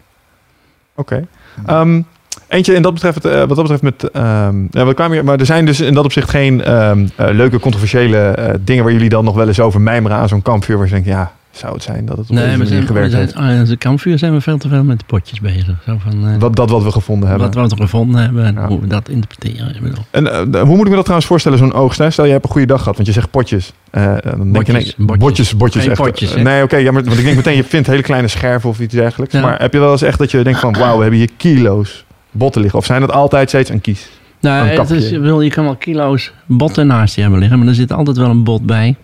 Oké. 0.95 1.25
Okay. 1.65 1.81
Um, 1.81 2.05
eentje 2.47 2.73
in 2.73 2.81
dat 2.81 2.93
betreft, 2.93 3.25
uh, 3.25 3.31
wat 3.31 3.55
dat 3.55 3.67
betreft 3.67 3.81
met... 3.81 4.03
Um, 4.03 4.67
ja, 4.71 4.85
we 4.85 4.93
kwamen 4.93 5.13
hier, 5.13 5.23
maar 5.23 5.39
er 5.39 5.45
zijn 5.45 5.65
dus 5.65 5.79
in 5.79 5.93
dat 5.93 6.05
opzicht 6.05 6.29
geen 6.29 6.73
um, 6.73 7.01
uh, 7.19 7.27
leuke, 7.29 7.59
controversiële 7.59 8.35
uh, 8.39 8.45
dingen... 8.59 8.83
waar 8.83 8.93
jullie 8.93 9.09
dan 9.09 9.23
nog 9.23 9.35
wel 9.35 9.47
eens 9.47 9.59
over 9.59 9.81
mijmeren 9.81 10.17
aan 10.17 10.27
zo'n 10.27 10.41
kampvuur... 10.41 10.77
waar 10.77 10.85
je 10.85 10.91
denkt, 10.91 11.07
ja, 11.07 11.31
zou 11.51 11.73
het 11.73 11.83
zijn 11.83 12.05
dat 12.05 12.17
het 12.17 12.29
op 12.29 12.35
nee, 12.35 12.45
deze 12.45 12.57
manier 12.57 12.73
zijn, 12.73 12.85
gewerkt 12.85 13.13
heeft? 13.13 13.35
Als 13.35 13.69
de 13.69 13.77
kampvuur 13.77 14.17
zijn 14.17 14.33
we 14.33 14.41
veel 14.41 14.57
te 14.57 14.67
veel 14.67 14.83
met 14.83 14.99
de 14.99 15.05
potjes 15.05 15.39
bezig. 15.39 15.75
Zo 15.85 15.97
van, 15.99 16.27
uh, 16.27 16.35
wat, 16.39 16.55
dat 16.55 16.69
wat 16.69 16.83
we 16.83 16.91
gevonden 16.91 17.29
hebben. 17.29 17.53
Wat 17.53 17.71
we 17.71 17.81
gevonden 17.81 18.21
hebben 18.21 18.45
en 18.45 18.53
ja. 18.53 18.67
hoe 18.67 18.79
we 18.79 18.87
dat 18.87 19.09
interpreteren. 19.09 19.75
Ik 19.75 19.93
en 20.11 20.23
uh, 20.23 20.61
hoe 20.61 20.75
moet 20.75 20.79
ik 20.79 20.89
me 20.89 20.95
dat 20.95 20.99
trouwens 20.99 21.25
voorstellen, 21.25 21.57
zo'n 21.57 21.73
oogst? 21.73 21.99
Hè? 21.99 22.09
Stel, 22.09 22.25
je 22.25 22.31
hebt 22.31 22.43
een 22.43 22.51
goede 22.51 22.67
dag 22.67 22.79
gehad, 22.79 22.95
want 22.95 23.07
je 23.07 23.13
zegt 23.13 23.31
potjes. 23.31 23.73
Uh, 23.91 24.03
dan 24.03 24.51
botjes, 24.51 24.75
denk 24.75 24.85
je, 24.87 24.93
nee, 24.97 25.17
botjes, 25.17 25.57
botjes, 25.57 25.87
echt. 25.87 26.01
potjes, 26.01 26.35
nee, 26.35 26.55
oké, 26.55 26.63
okay, 26.63 26.83
ja, 26.83 26.91
maar 26.91 27.03
want 27.03 27.17
ik 27.17 27.23
denk 27.23 27.35
meteen, 27.35 27.55
je 27.55 27.63
vindt 27.63 27.87
hele 27.87 28.01
kleine 28.01 28.27
scherven 28.27 28.69
of 28.69 28.79
iets 28.79 28.93
dergelijks. 28.93 29.33
Ja. 29.33 29.41
Maar 29.41 29.61
heb 29.61 29.73
je 29.73 29.79
wel 29.79 29.91
eens 29.91 30.01
echt 30.01 30.17
dat 30.17 30.31
je 30.31 30.43
denkt 30.43 30.59
van, 30.59 30.73
wauw, 30.73 30.95
we 30.95 31.01
hebben 31.01 31.19
hier 31.19 31.29
kilo's 31.37 32.05
botten 32.31 32.61
liggen? 32.61 32.79
Of 32.79 32.85
zijn 32.85 33.01
het 33.01 33.11
altijd 33.11 33.49
steeds 33.49 33.69
een 33.69 33.81
kies? 33.81 34.09
Nou, 34.41 34.67
het 34.67 34.89
is, 34.89 35.09
je 35.09 35.49
kan 35.49 35.63
wel 35.63 35.75
kilo's 35.75 36.31
botten 36.45 36.87
naast 36.87 37.15
je 37.15 37.21
hebben 37.21 37.39
liggen, 37.39 37.59
maar 37.59 37.67
er 37.67 37.75
zit 37.75 37.91
altijd 37.91 38.17
wel 38.17 38.29
een 38.29 38.43
bot 38.43 38.65
bij. 38.65 38.95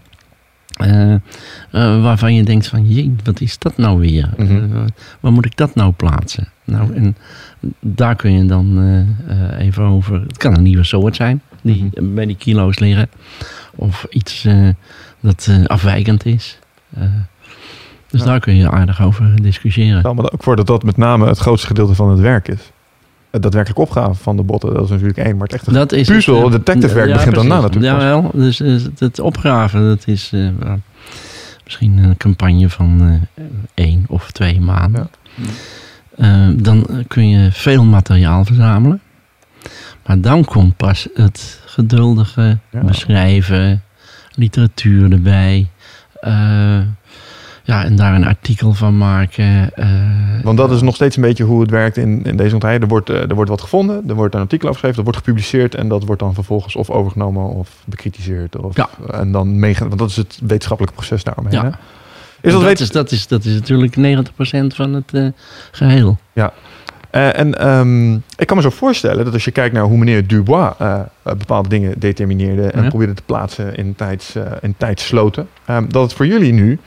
Uh, 0.81 1.11
uh, 1.11 1.17
waarvan 2.03 2.33
je 2.33 2.43
denkt 2.43 2.67
van, 2.67 2.87
jee, 2.87 3.15
wat 3.23 3.41
is 3.41 3.59
dat 3.59 3.77
nou 3.77 3.99
weer? 3.99 4.29
Mhm. 4.37 4.53
Mm 4.53 4.59
-hmm. 4.59 4.75
uh, 4.75 4.83
waar 5.19 5.31
moet 5.31 5.45
ik 5.45 5.57
dat 5.57 5.75
nou 5.75 5.91
plaatsen? 5.91 6.47
Nou, 6.63 6.93
en 6.93 7.15
daar 7.79 8.15
kun 8.15 8.31
je 8.31 8.45
dan 8.45 8.79
eh, 9.27 9.59
even 9.59 9.83
over... 9.83 10.21
Het 10.21 10.37
kan 10.37 10.57
een 10.57 10.63
nieuwe 10.63 10.83
soort 10.83 11.15
zijn, 11.15 11.41
die 11.61 11.83
mm 11.83 11.91
-hmm. 11.93 12.15
bij 12.15 12.25
die 12.25 12.35
kilo's 12.35 12.79
liggen. 12.79 13.09
Of 13.75 14.05
iets 14.09 14.47
dat 15.19 15.49
afwijkend 15.65 16.25
is. 16.25 16.59
dus 18.09 18.19
Ja. 18.19 18.25
daar 18.25 18.39
kun 18.39 18.55
je 18.55 18.69
aardig 18.69 19.01
over 19.01 19.41
discussiëren. 19.41 19.99
Stel 19.99 20.13
me 20.13 20.31
ook 20.31 20.43
voor 20.43 20.55
dat 20.55 20.67
dat 20.67 20.83
met 20.83 20.97
name 20.97 21.27
het 21.27 21.37
grootste 21.37 21.67
gedeelte 21.67 21.95
van 21.95 22.09
het 22.09 22.19
werk 22.19 22.47
is. 22.47 22.71
Het 23.35 23.43
daadwerkelijk 23.43 23.79
opgave 23.79 24.13
van 24.23 24.35
de 24.35 24.43
botten, 24.43 24.73
dat 24.73 24.83
is 24.83 24.89
natuurlijk 24.89 25.17
één. 25.17 25.37
Maar 25.37 25.47
het 25.47 25.53
echte 25.53 25.71
Dat 25.71 25.91
is 25.91 26.07
puzzel, 26.07 26.35
het, 26.35 26.45
eh, 26.45 26.51
detectivewerk 26.51 27.07
ja, 27.07 27.13
begint 27.15 27.35
dan 27.35 27.47
na 27.47 27.61
natuurlijk. 27.61 27.93
Jawel, 27.93 28.31
dus 28.33 28.61
eh, 28.61 28.75
het, 28.97 29.19
opgraven, 29.19 29.87
dat 29.87 30.07
is 30.07 30.29
eh, 30.33 30.49
misschien 31.63 31.97
een 31.97 32.17
campagne 32.17 32.69
van 32.69 33.21
eh, 33.35 33.43
één 33.73 34.05
of 34.07 34.31
twee 34.31 34.59
maanden. 34.61 35.09
Eh, 36.15 36.47
dan 36.55 36.85
eh, 36.85 36.95
kun 37.07 37.29
je 37.29 37.51
veel 37.51 37.83
materiaal 37.83 38.45
verzamelen. 38.45 39.01
Maar 40.05 40.21
dan 40.21 40.45
komt 40.45 40.77
pas 40.77 41.07
het 41.13 41.61
geduldige 41.65 42.57
Ja. 42.71 42.81
beschrijven, 42.83 43.83
literatuur 44.35 45.11
erbij. 45.11 45.67
Eh, 47.65 47.75
ja, 47.75 47.83
en 47.83 47.95
daar 47.95 48.13
een 48.15 48.25
artikel 48.25 48.73
van 48.73 48.97
maken. 48.97 49.73
eh, 49.75 49.87
Want 50.43 50.57
dat 50.57 50.71
is 50.71 50.81
nog 50.81 50.95
steeds 50.95 51.15
een 51.15 51.21
beetje 51.21 51.43
hoe 51.43 51.61
het 51.61 51.69
werkt 51.69 51.97
in, 51.97 52.23
in 52.23 52.37
deze 52.37 52.53
ontwikkeling. 52.53 52.81
Er 52.81 52.87
wordt, 52.87 53.09
eh, 53.09 53.29
er 53.29 53.35
wordt 53.35 53.49
wat 53.49 53.61
gevonden, 53.61 54.03
er 54.07 54.15
wordt 54.15 54.35
een 54.35 54.41
artikel 54.41 54.67
afgeschreven, 54.67 54.95
dat 55.03 55.05
wordt 55.13 55.19
gepubliceerd 55.25 55.75
en 55.75 55.87
dat 55.87 56.03
wordt 56.03 56.21
dan 56.21 56.33
vervolgens 56.33 56.75
of 56.75 56.89
overgenomen 56.89 57.49
of 57.49 57.69
bekritiseerd. 57.85 58.55
Of, 58.55 58.75
Ja. 58.75 58.89
En 59.11 59.31
dan 59.31 59.59
meegaan, 59.59 59.87
want 59.87 59.99
dat 59.99 60.09
is 60.09 60.15
het 60.15 60.39
wetenschappelijke 60.41 60.97
proces 60.97 61.23
daaromheen. 61.23 61.53
Ja. 61.53 61.63
Hè? 61.63 61.69
Is 62.41 62.51
dat, 62.53 62.61
dat, 62.61 62.79
is, 62.79 62.91
dat, 62.91 63.11
is, 63.11 63.27
dat 63.27 63.45
is 63.45 63.53
natuurlijk 63.53 63.95
90% 63.95 64.75
van 64.75 64.93
het 64.93 65.13
eh, 65.13 65.27
geheel. 65.71 66.17
Eh, 67.09 67.39
en 67.39 67.59
ehm, 67.59 68.13
ik 68.13 68.47
kan 68.47 68.55
me 68.57 68.63
zo 68.63 68.69
voorstellen 68.69 69.25
dat 69.25 69.33
als 69.33 69.45
je 69.45 69.51
kijkt 69.51 69.73
naar 69.73 69.83
hoe 69.83 69.97
meneer 69.97 70.27
Dubois 70.27 70.71
eh, 70.79 70.93
eh, 71.23 71.33
bepaalde 71.33 71.69
dingen 71.69 71.99
determineerde 71.99 72.67
en 72.71 72.83
Ja. 72.83 72.89
probeerde 72.89 73.13
te 73.13 73.21
plaatsen 73.25 73.75
in, 73.75 73.95
tijds, 73.95 74.35
eh, 74.35 74.43
in 74.61 74.73
tijdsloten, 74.77 75.47
ehm, 75.65 75.85
dat 75.89 76.03
het 76.03 76.13
voor 76.13 76.27
jullie 76.27 76.53
nu 76.53 76.79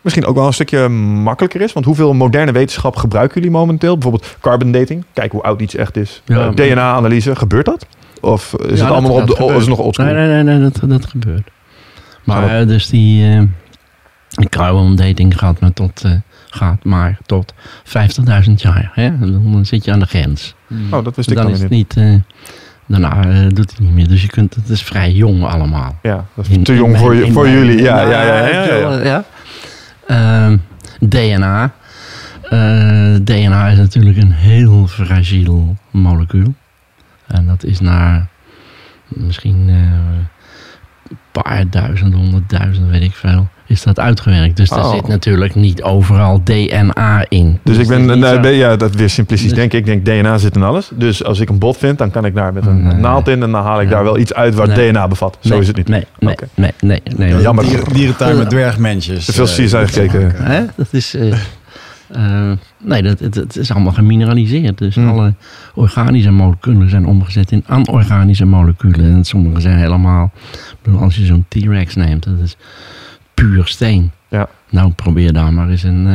misschien 0.00 0.26
ook 0.26 0.34
wel 0.36 0.46
een 0.46 0.52
stukje 0.52 0.88
makkelijker 0.88 1.60
is. 1.60 1.72
Want 1.72 1.86
hoeveel 1.86 2.12
moderne 2.14 2.52
wetenschap 2.52 2.96
gebruiken 2.96 3.34
jullie 3.40 3.50
momenteel? 3.56 3.94
Bijvoorbeeld 3.94 4.36
carbon 4.40 4.72
dating, 4.72 5.04
kijken 5.12 5.38
hoe 5.38 5.46
oud 5.46 5.60
iets 5.60 5.74
echt 5.74 5.96
is. 5.96 6.22
Ja. 6.24 6.46
Eh, 6.46 6.54
DNA-analyse, 6.54 7.36
gebeurt 7.36 7.64
dat? 7.64 7.86
Of 8.20 8.54
is 8.58 8.78
Ja, 8.78 8.84
het 8.84 8.92
allemaal 8.92 9.26
dat- 9.26 9.40
op 9.40 9.48
de, 9.48 9.54
is 9.54 9.60
het 9.60 9.68
nog 9.68 9.78
oldschool? 9.78 10.06
Nee, 10.06 10.14
nee, 10.14 10.42
nee, 10.42 10.42
nee 10.58 10.70
dat, 10.70 10.90
dat 10.90 11.06
gebeurt. 11.06 11.50
Maar 12.24 12.60
eh, 12.60 12.66
dus 12.66 12.88
die 12.88 13.24
eh 13.32 13.42
carbon 14.48 14.96
dating 14.96 15.38
gaat 15.38 15.60
maar 15.60 15.72
tot, 15.72 16.04
gaat 16.50 16.84
maar 16.84 17.18
tot 17.26 17.52
50.000 17.84 18.52
jaar. 18.54 18.90
Hè? 18.94 19.18
Dan 19.18 19.60
zit 19.66 19.84
je 19.84 19.92
aan 19.92 19.98
de 20.00 20.06
grens. 20.06 20.54
Oh, 20.90 21.04
dat 21.04 21.16
wist 21.16 21.30
ik 21.30 21.36
dan 21.36 21.44
dan 21.44 21.54
is 21.54 21.60
het 21.60 21.70
niet. 21.70 21.94
niet, 21.96 22.20
daarna 22.86 23.22
doet 23.48 23.70
het 23.70 23.78
niet 23.80 23.92
meer. 23.92 24.08
Dus 24.08 24.22
je 24.22 24.28
kunt, 24.28 24.54
het 24.54 24.68
is 24.68 24.82
vrij 24.82 25.10
jong 25.12 25.44
allemaal. 25.44 25.98
Ja, 26.02 26.24
dat 26.34 26.46
is 26.46 26.56
In- 26.56 26.62
te 26.62 26.74
jong 26.74 26.98
voor, 26.98 27.14
in 27.14 27.32
voor 27.32 27.48
jullie. 27.48 27.82
Ja, 27.82 28.00
ja, 28.00 28.22
ja, 28.22 28.46
ja, 28.46 28.64
ja, 28.74 29.02
ja. 29.04 29.24
Ehm, 30.10 30.56
DNA. 31.00 31.72
Eh, 32.42 33.14
DNA 33.22 33.68
is 33.68 33.78
natuurlijk 33.78 34.16
een 34.16 34.32
heel 34.32 34.86
fragiel 34.86 35.76
molecuul. 35.90 36.54
En 37.26 37.46
dat 37.46 37.64
is 37.64 37.80
na 37.80 38.26
misschien 39.08 39.68
eh, 39.68 39.76
een 41.08 41.18
paar 41.32 41.68
duizend, 41.68 42.14
honderdduizend, 42.14 42.90
weet 42.90 43.02
ik 43.02 43.14
veel, 43.14 43.48
is 43.70 43.82
dat 43.82 43.98
uitgewerkt. 44.00 44.56
Dus 44.56 44.68
daar 44.68 44.84
Oh. 44.84 44.94
zit 44.94 45.06
natuurlijk 45.08 45.54
niet 45.54 45.82
overal 45.82 46.40
DNA 46.44 47.24
in. 47.28 47.58
Dus 47.62 47.74
ik 47.78 47.88
het 47.88 48.06
ben, 48.06 48.18
nou, 48.18 48.34
zo- 48.34 48.40
ben- 48.40 48.52
ja, 48.52 48.76
dat 48.76 48.94
weer 48.94 49.10
simplistisch 49.10 49.48
Dus- 49.50 49.58
denken. 49.58 49.78
Ik 49.78 49.84
denk 49.86 50.04
DNA 50.04 50.38
zit 50.38 50.56
in 50.56 50.62
alles. 50.62 50.90
Dus 50.94 51.24
als 51.24 51.40
ik 51.40 51.48
een 51.48 51.58
bot 51.58 51.76
vind, 51.76 51.98
dan 51.98 52.10
kan 52.10 52.24
ik 52.24 52.34
daar 52.34 52.52
met 52.52 52.66
een 52.66 52.82
Nee. 52.82 52.94
naald 52.94 53.28
in 53.28 53.42
en 53.42 53.50
dan 53.50 53.62
haal 53.62 53.80
ik 53.80 53.90
daar 53.90 54.04
wel 54.04 54.18
iets 54.18 54.34
uit 54.34 54.54
wat 54.54 54.66
Nee. 54.74 54.90
DNA 54.92 55.08
bevat. 55.08 55.36
Zo 55.40 55.48
Nee, 55.48 55.58
is 55.60 55.66
het 55.66 55.76
niet. 55.76 55.88
Nee, 55.88 56.04
nee, 56.18 56.32
Oké. 56.32 56.48
nee, 56.54 56.72
nee. 56.80 57.00
nee, 57.16 57.28
Ja, 57.28 57.40
jammer. 57.40 57.64
Dier- 57.64 57.92
dierentuin 57.92 58.38
met 58.38 58.50
dwergmensjes. 58.50 59.24
Te 59.24 59.32
veel 59.32 59.44
eh, 59.46 59.50
CSI 59.50 59.86
gekeken. 59.86 60.32
Hè? 60.34 60.64
Dat 60.76 60.88
is. 60.90 61.14
eh, 61.14 61.32
eh, 62.12 62.50
nee, 62.84 63.02
dat, 63.02 63.18
het, 63.18 63.34
het 63.34 63.56
is 63.56 63.70
allemaal 63.72 63.92
gemineraliseerd. 63.92 64.78
Dus 64.78 64.94
Hmm. 64.94 65.08
alle 65.08 65.34
organische 65.74 66.30
moleculen 66.30 66.90
zijn 66.90 67.06
omgezet 67.06 67.50
in 67.52 67.64
anorganische 67.66 68.44
moleculen. 68.44 69.12
En 69.12 69.24
sommige 69.24 69.60
zijn 69.60 69.78
helemaal. 69.78 70.30
ik 70.52 70.76
bedoel, 70.82 71.00
als 71.00 71.16
je 71.16 71.24
zo'n 71.24 71.44
T-Rex 71.48 71.94
neemt, 71.94 72.24
dat 72.24 72.34
is 72.44 72.56
puur 73.42 73.66
steen. 73.66 74.12
Ja. 74.28 74.48
Nou, 74.70 74.92
probeer 74.92 75.32
daar 75.32 75.52
maar 75.52 75.68
eens 75.68 75.82
een, 75.82 76.06
eh, 76.06 76.12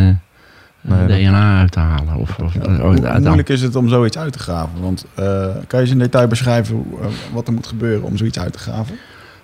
een 0.92 1.06
Nee, 1.08 1.28
DNA 1.28 1.60
uit 1.60 1.72
te 1.72 1.80
halen. 1.80 2.16
Of, 2.16 2.38
of, 2.44 2.54
Ja, 2.54 2.62
eh, 2.62 2.80
hoe, 2.80 3.20
moeilijk 3.20 3.50
is 3.50 3.62
het 3.62 3.76
om 3.76 3.90
zoiets 3.90 4.18
uit 4.18 4.34
te 4.34 4.40
graven? 4.40 4.82
Want 4.82 5.06
eh, 5.14 5.26
kan 5.68 5.80
je 5.80 5.86
eens 5.86 5.90
in 5.90 6.00
detail 6.00 6.28
beschrijven 6.28 6.76
hoe, 6.76 7.00
eh, 7.02 7.08
wat 7.34 7.48
er 7.48 7.54
moet 7.54 7.68
gebeuren 7.68 8.04
om 8.04 8.18
zoiets 8.18 8.40
uit 8.40 8.54
te 8.54 8.60
graven? 8.60 8.98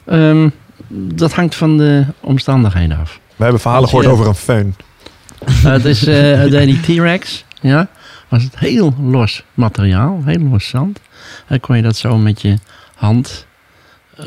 Ehm, 0.06 0.50
dat 0.92 1.34
hangt 1.34 1.56
van 1.56 1.78
de 1.78 2.06
omstandigheden 2.20 2.98
af. 2.98 3.20
We 3.36 3.44
hebben 3.44 3.62
verhalen 3.62 3.90
gehoord 3.90 4.08
over 4.08 4.28
een 4.28 4.36
föhn. 4.36 4.76
Eh, 5.46 5.64
het 5.78 5.86
is 5.86 6.00
eh, 6.00 6.42
de 6.42 6.66
die 6.66 6.80
T-Rex, 6.80 7.46
ja, 7.62 7.88
was 8.28 8.44
het 8.44 8.60
heel 8.60 8.94
los 9.02 9.44
materiaal, 9.54 10.22
heel 10.26 10.40
los 10.40 10.68
zand. 10.68 11.00
Dan 11.48 11.60
kon 11.60 11.76
je 11.76 11.82
dat 11.82 11.96
zo 11.96 12.18
met 12.18 12.42
je 12.42 12.58
hand 12.96 13.46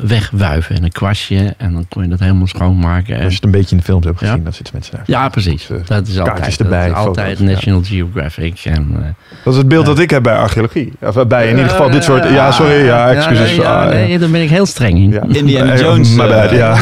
wegwuiven 0.03 0.75
in 0.75 0.83
een 0.83 0.91
kwastje 0.91 1.53
en 1.57 1.73
dan 1.73 1.85
kon 1.89 2.03
je 2.03 2.09
dat 2.09 2.19
helemaal 2.19 2.47
schoonmaken. 2.47 3.15
En, 3.15 3.19
Als 3.23 3.29
je 3.29 3.35
het 3.35 3.43
een 3.43 3.51
beetje 3.51 3.71
in 3.71 3.77
de 3.77 3.83
films 3.83 4.05
hebt 4.05 4.19
Ja. 4.19 4.27
gezien, 4.27 4.43
dan 4.43 4.53
zitten 4.53 4.73
mensen 4.73 4.93
daar. 4.95 5.03
ja, 5.07 5.29
precies. 5.29 5.67
Dat 5.85 6.07
is 6.07 6.17
altijd, 6.19 6.35
kaartjes 6.35 6.57
dat 6.57 6.67
erbij, 6.67 6.87
is 6.89 6.93
altijd 6.95 7.27
foto's, 7.27 7.47
ja. 7.47 7.53
National 7.53 7.81
Geographic. 7.83 8.61
En, 8.63 8.87
eh, 8.99 9.05
Dat 9.43 9.53
is 9.53 9.59
het 9.59 9.67
beeld 9.67 9.85
dat 9.85 9.99
ik 9.99 10.09
heb 10.09 10.23
bij 10.23 10.35
archeologie. 10.37 10.93
Of 11.01 11.17
eh, 11.17 11.25
bij 11.25 11.43
in 11.49 11.55
ieder 11.55 11.69
geval 11.69 11.89
dit 11.89 12.03
soort... 12.03 12.29
Ja, 12.29 12.51
sorry. 12.51 12.85
Ja, 12.85 13.09
excuses. 13.13 13.55
Ja, 13.55 13.55
nee, 13.55 13.61
ja, 13.65 13.83
Ah, 13.83 13.89
nee, 14.07 14.19
daar 14.19 14.29
ben 14.29 14.41
ik 14.41 14.49
heel 14.49 14.65
streng 14.65 14.97
in. 14.97 15.11
ja. 15.11 15.21
Indiana 15.39 15.71
Eh, 15.73 15.79
Jones, 15.79 16.15
bad, 16.15 16.49
ja. 16.51 16.77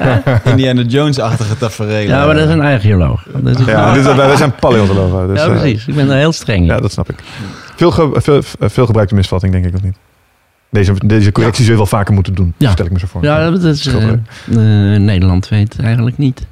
Indiana 0.50 0.82
Jones-achtige 0.94 1.56
tafereel. 1.56 2.00
Ja, 2.08 2.26
maar 2.26 2.34
dat 2.34 2.48
is 2.48 2.54
een 2.54 2.60
archeoloog. 2.60 3.22
Dat 3.42 3.58
is- 3.60 3.66
ja, 3.66 3.92
dit, 3.94 4.14
wij 4.14 4.36
zijn 4.36 4.52
paleontologen. 4.54 5.28
Dus, 5.28 5.42
ja, 5.44 5.48
precies. 5.48 5.86
Ik 5.86 5.94
ben 5.94 6.10
er 6.10 6.16
heel 6.16 6.32
streng 6.32 6.58
in. 6.60 6.64
Ja, 6.66 6.80
dat 6.80 6.92
snap 6.92 7.10
ik. 7.10 7.16
Veel, 7.76 7.90
ge- 7.90 8.10
veel, 8.12 8.40
veel 8.60 8.86
gebruikte 8.86 9.14
misvatting, 9.14 9.52
denk 9.52 9.64
ik, 9.66 9.74
of 9.74 9.82
niet? 9.82 9.96
Deze, 10.74 10.94
deze 11.06 11.32
correctie 11.32 11.62
zul 11.62 11.72
je 11.72 11.78
wel 11.78 11.86
vaker 11.88 12.14
moeten 12.14 12.34
doen, 12.34 12.54
Ja. 12.56 12.70
stel 12.70 12.84
ik 12.86 12.92
me 12.92 12.98
zo 12.98 13.06
voor. 13.06 13.22
Ja, 13.24 13.50
dat 13.50 13.62
is, 13.62 13.86
eh, 13.86 14.08
eh, 14.12 15.00
Nederland 15.00 15.48
weet 15.48 15.78
eigenlijk 15.78 16.18
niet 16.18 16.46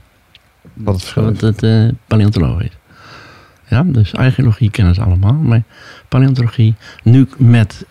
Wat 0.74 0.94
het 0.94 1.02
verschil 1.02 1.22
is. 1.22 1.40
wat 1.40 1.40
het 1.40 1.62
eh 1.62 1.88
paleontoloog 2.06 2.62
is. 2.62 2.70
Ja, 3.68 3.82
dus 3.86 4.14
archeologie 4.14 4.70
kennen 4.70 4.94
ze 4.94 5.02
allemaal, 5.02 5.32
maar 5.32 5.62
paleontologie 6.08 6.74
nu 7.02 7.28
met 7.36 7.84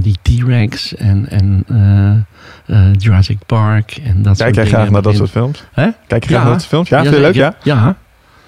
die 0.00 0.16
T-Rex 0.22 0.94
en, 0.94 1.28
en 1.28 1.64
Jurassic 2.98 3.38
Park 3.46 3.96
en 4.04 4.22
dat 4.22 4.36
soort 4.38 4.38
Kijk 4.38 4.54
jij 4.54 4.66
graag 4.66 4.90
naar 4.90 5.02
dat 5.02 5.14
soort 5.16 5.30
films? 5.30 5.64
Hè? 5.72 5.88
Kijk 6.06 6.22
je 6.22 6.28
graag 6.28 6.40
Ja. 6.40 6.42
naar 6.48 6.52
dat 6.52 6.60
soort 6.60 6.70
films? 6.72 6.88
Ja, 6.88 7.02
vind 7.02 7.14
je 7.14 7.20
leuk? 7.20 7.34
Ja? 7.34 7.54
Ja, 7.62 7.96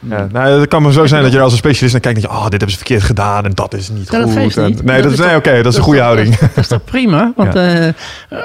Ja, 0.00 0.28
nou, 0.32 0.60
het 0.60 0.68
kan 0.68 0.82
maar 0.82 0.92
zo 0.92 1.06
zijn 1.06 1.22
dat 1.22 1.32
je 1.32 1.40
als 1.40 1.52
een 1.52 1.58
specialist 1.58 1.92
naar 1.92 2.02
kijkt 2.02 2.16
en 2.16 2.22
denk 2.22 2.34
je, 2.34 2.38
oh, 2.38 2.42
dit 2.50 2.52
hebben 2.52 2.70
ze 2.70 2.76
verkeerd 2.76 3.02
gedaan 3.02 3.44
en 3.44 3.52
dat 3.54 3.74
is 3.74 3.88
niet 3.90 4.10
Ja, 4.10 4.18
dat 4.18 4.28
goed. 4.30 4.38
geeft 4.38 4.56
En- 4.56 4.64
niet. 4.64 4.84
nee, 4.84 4.94
Dat 5.02 5.10
dat 5.10 5.12
is, 5.20 5.26
nee, 5.26 5.36
oké, 5.36 5.62
dat 5.62 5.72
is 5.72 5.76
een 5.78 5.84
goede 5.84 6.00
houding. 6.00 6.36
Dat, 6.36 6.50
is 6.56 6.66
toch 6.68 6.84
prima? 6.84 7.32
Want 7.36 7.54
eh, 7.54 7.88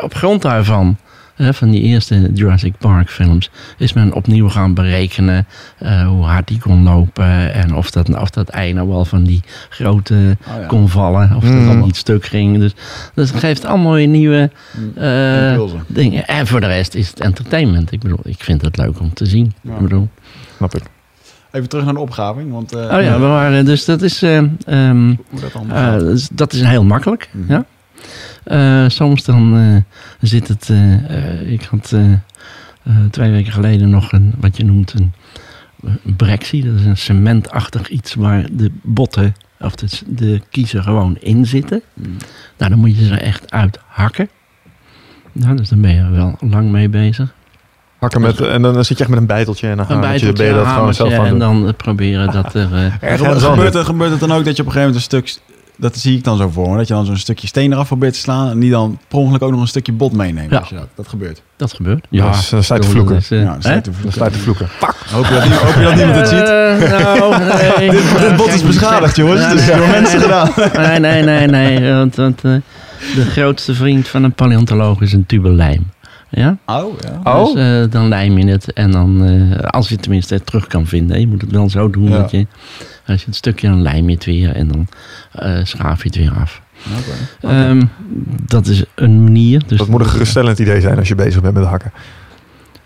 op 0.01 0.13
grond 0.15 0.41
daarvan, 0.41 0.97
hè, 1.35 1.53
van 1.53 1.69
die 1.69 1.81
eerste 1.81 2.29
Jurassic 2.33 2.73
Park 2.77 3.09
films, 3.09 3.49
is 3.77 3.93
men 3.93 4.13
opnieuw 4.13 4.49
gaan 4.49 4.73
berekenen 4.73 5.47
eh, 5.77 6.07
hoe 6.07 6.23
hard 6.23 6.47
die 6.47 6.59
kon 6.59 6.83
lopen 6.83 7.53
en 7.53 7.75
of 7.75 7.91
dat, 7.91 8.19
of 8.19 8.29
dat 8.29 8.49
ei 8.49 8.73
nou 8.73 8.87
wel 8.87 9.05
van 9.05 9.23
die 9.23 9.41
grote 9.69 10.37
Oh, 10.47 10.59
ja. 10.61 10.65
kon 10.67 10.89
vallen, 10.89 11.35
of 11.35 11.43
Mm. 11.43 11.51
dat 11.59 11.65
allemaal 11.67 11.85
niet 11.85 11.95
stuk 11.97 12.25
ging. 12.25 12.59
Dus 12.59 12.73
dat 13.13 13.31
geeft 13.31 13.65
allemaal 13.65 13.93
weer 13.93 14.07
nieuwe 14.07 14.49
eh, 14.95 15.49
Impulsen. 15.49 15.83
dingen. 15.87 16.27
En 16.27 16.47
voor 16.47 16.59
de 16.61 16.67
rest 16.67 16.95
is 16.95 17.07
het 17.07 17.19
entertainment. 17.19 17.91
Ik 17.91 17.99
bedoel, 17.99 18.19
ik 18.23 18.43
vind 18.43 18.61
het 18.61 18.77
leuk 18.77 18.99
om 18.99 19.13
te 19.13 19.25
zien. 19.25 19.53
Ja. 19.61 19.73
Ik 19.73 19.79
bedoel, 19.79 20.09
Snap 20.57 20.75
ik. 20.75 20.83
Even 21.53 21.69
terug 21.69 21.85
naar 21.85 21.93
de 21.93 21.99
opgraving, 21.99 22.51
want 22.51 22.71
eh, 22.73 22.79
oh 22.79 23.01
ja, 23.01 23.19
we 23.19 23.25
waren, 23.25 23.65
dus 23.65 23.85
dat 23.85 24.01
is... 24.01 24.21
eh, 24.21 24.37
ehm, 24.65 25.13
dat 25.41 25.51
eh, 25.69 25.97
dus 25.97 26.29
dat 26.31 26.53
is 26.53 26.61
heel 26.61 26.83
makkelijk. 26.83 27.29
Mhm. 27.31 27.51
Ja? 27.51 27.65
Eh, 28.43 28.89
soms 28.89 29.23
dan 29.23 29.57
eh, 29.57 29.75
zit 30.29 30.47
het. 30.47 30.69
eh, 30.69 30.93
eh, 30.93 31.51
ik 31.51 31.63
had 31.63 31.91
eh, 31.91 32.11
eh, 32.11 32.95
twee 33.11 33.31
weken 33.31 33.51
geleden 33.51 33.89
nog 33.89 34.11
een 34.11 34.33
wat 34.39 34.57
je 34.57 34.65
noemt 34.65 34.93
een, 34.93 35.13
brexie. 36.17 36.63
Dat 36.65 36.79
is 36.79 36.85
een 36.85 36.97
cementachtig 36.97 37.89
iets 37.89 38.13
waar 38.13 38.45
de 38.51 38.71
botten 38.81 39.35
of 39.59 39.75
de, 39.75 39.87
de 40.07 40.41
kiezen 40.49 40.83
gewoon 40.83 41.17
in 41.19 41.45
zitten. 41.45 41.81
Mm. 41.93 42.15
Nou, 42.57 42.69
dan 42.71 42.79
moet 42.79 42.97
je 42.97 43.05
ze 43.05 43.15
echt 43.15 43.51
uithakken. 43.51 44.29
Nou, 45.31 45.55
dus 45.55 45.69
dan 45.69 45.81
ben 45.81 45.93
je 45.95 46.09
wel 46.09 46.35
lang 46.39 46.69
mee 46.71 46.89
bezig. 46.89 47.33
Hakken 48.03 48.21
met, 48.21 48.41
en 48.41 48.61
dan 48.61 48.85
zit 48.85 48.97
je 48.97 49.03
echt 49.03 49.09
met 49.11 49.19
een 49.19 49.25
bijteltje 49.25 49.67
en 49.69 49.77
dan 49.77 49.85
Een 49.89 49.91
hamertje, 49.95 50.25
bijteltje, 50.25 50.43
ben 50.43 50.53
je 50.53 50.59
dat 50.59 50.65
een 50.71 50.77
gewoon 50.77 50.93
zelf 50.93 51.13
aan 51.13 51.23
en 51.25 51.29
doen. 51.29 51.39
dan 51.39 51.67
eh, 51.67 51.73
proberen 51.77 52.31
dat 52.31 52.53
er... 52.53 52.67
eh, 53.01 53.19
hands-on 53.19 53.51
gebeurt, 53.51 53.75
er, 53.75 53.85
gebeurt 53.85 54.11
het 54.11 54.19
dan 54.19 54.31
ook 54.31 54.45
dat 54.45 54.55
je 54.55 54.61
op 54.61 54.67
een 54.67 54.73
gegeven 54.73 54.93
moment 54.93 54.95
een 54.95 55.01
stuk, 55.33 55.41
dat 55.77 55.97
zie 55.97 56.17
ik 56.17 56.23
dan 56.23 56.37
zo 56.37 56.49
voor 56.49 56.69
me, 56.69 56.77
dat 56.77 56.87
je 56.87 56.93
dan 56.93 57.05
zo'n 57.05 57.17
stukje 57.17 57.47
steen 57.47 57.71
eraf 57.73 57.87
probeert 57.87 58.13
te 58.13 58.19
slaan 58.19 58.49
en 58.49 58.59
die 58.59 58.71
dan 58.71 58.99
per 59.07 59.17
ongeluk 59.19 59.41
ook 59.41 59.51
nog 59.51 59.61
een 59.61 59.67
stukje 59.67 59.91
bot 59.91 60.13
meeneemt. 60.13 60.51
Ja. 60.51 60.57
Als 60.59 60.69
je 60.69 60.75
dat, 60.75 60.87
dat 60.95 61.07
gebeurt. 61.07 61.41
dat 61.55 61.73
gebeurt. 61.73 62.07
Ja, 62.09 62.23
dan 62.49 62.63
sta 62.63 62.75
je 62.75 62.81
te 62.81 62.87
vloeken. 62.89 63.15
eh, 63.15 63.41
Ja, 63.41 63.43
dan 63.51 63.61
sta 63.61 63.69
je 63.69 63.75
hè? 63.75 63.81
te 63.81 63.91
Dan 63.91 64.11
vloeken. 64.11 64.39
vloeken. 64.39 64.67
Hoop 65.11 65.25
je 65.25 65.33
dat, 65.33 65.43
nie- 65.43 65.53
hoop 65.57 65.75
je 65.75 65.83
dat 65.83 65.95
niemand 65.95 66.15
het 66.15 66.27
ziet. 66.27 66.47
Nou, 67.03 67.35
nee. 67.77 67.89
dit, 67.91 68.19
dit 68.19 68.35
bot 68.35 68.47
is 68.53 68.63
beschadigd, 68.63 69.15
jongens. 69.15 69.41
Ja, 69.41 69.47
Het 69.49 69.59
is 69.59 69.65
nee, 69.67 69.75
door 69.77 69.87
nee, 69.87 70.01
mensen 70.01 70.19
nee. 70.19 70.27
gedaan. 70.27 70.99
Nee, 71.01 71.23
nee, 71.23 71.47
nee, 71.47 71.79
nee. 71.79 71.93
Want, 71.93 72.15
want 72.15 72.41
de 72.41 72.61
grootste 73.31 73.73
vriend 73.73 74.07
van 74.07 74.23
een 74.23 74.33
paleontoloog 74.33 75.01
is 75.01 75.13
een 75.13 75.25
tube 75.25 75.49
lijm. 75.49 75.91
Ja? 76.35 76.57
Oh, 76.65 76.93
ja. 76.99 77.19
Oh? 77.37 77.53
Dus 77.53 77.83
eh, 77.85 77.91
dan 77.91 78.07
lijm 78.07 78.37
je 78.37 78.45
het 78.51 78.73
en 78.73 78.91
dan, 78.91 79.25
eh, 79.25 79.57
als 79.57 79.87
je 79.87 79.93
het 79.93 80.03
tenminste 80.03 80.43
terug 80.43 80.67
kan 80.67 80.85
vinden. 80.87 81.19
Je 81.19 81.27
moet 81.27 81.41
het 81.41 81.51
wel 81.51 81.69
zo 81.69 81.89
doen 81.89 82.09
Ja. 82.09 82.17
dat 82.17 82.31
je, 82.31 82.47
als 83.07 83.19
je 83.19 83.25
het 83.25 83.35
stukje, 83.35 83.67
dan 83.67 83.81
lijm 83.81 84.09
je 84.09 84.15
het 84.15 84.25
weer 84.25 84.55
en 84.55 84.67
dan 84.67 84.87
eh, 85.31 85.59
schaaf 85.63 86.03
je 86.03 86.07
het 86.07 86.17
weer 86.17 86.33
af. 86.39 86.61
Ehm, 87.41 87.81
dat 88.45 88.67
is 88.67 88.83
een 88.95 89.23
manier. 89.23 89.61
Dus 89.67 89.77
Dat 89.77 89.87
moet 89.87 89.99
een 90.01 90.05
geruststellend 90.09 90.59
idee 90.59 90.81
zijn 90.81 90.97
als 90.97 91.07
je 91.07 91.15
bezig 91.15 91.41
bent 91.41 91.53
met 91.53 91.65
hakken. 91.65 91.91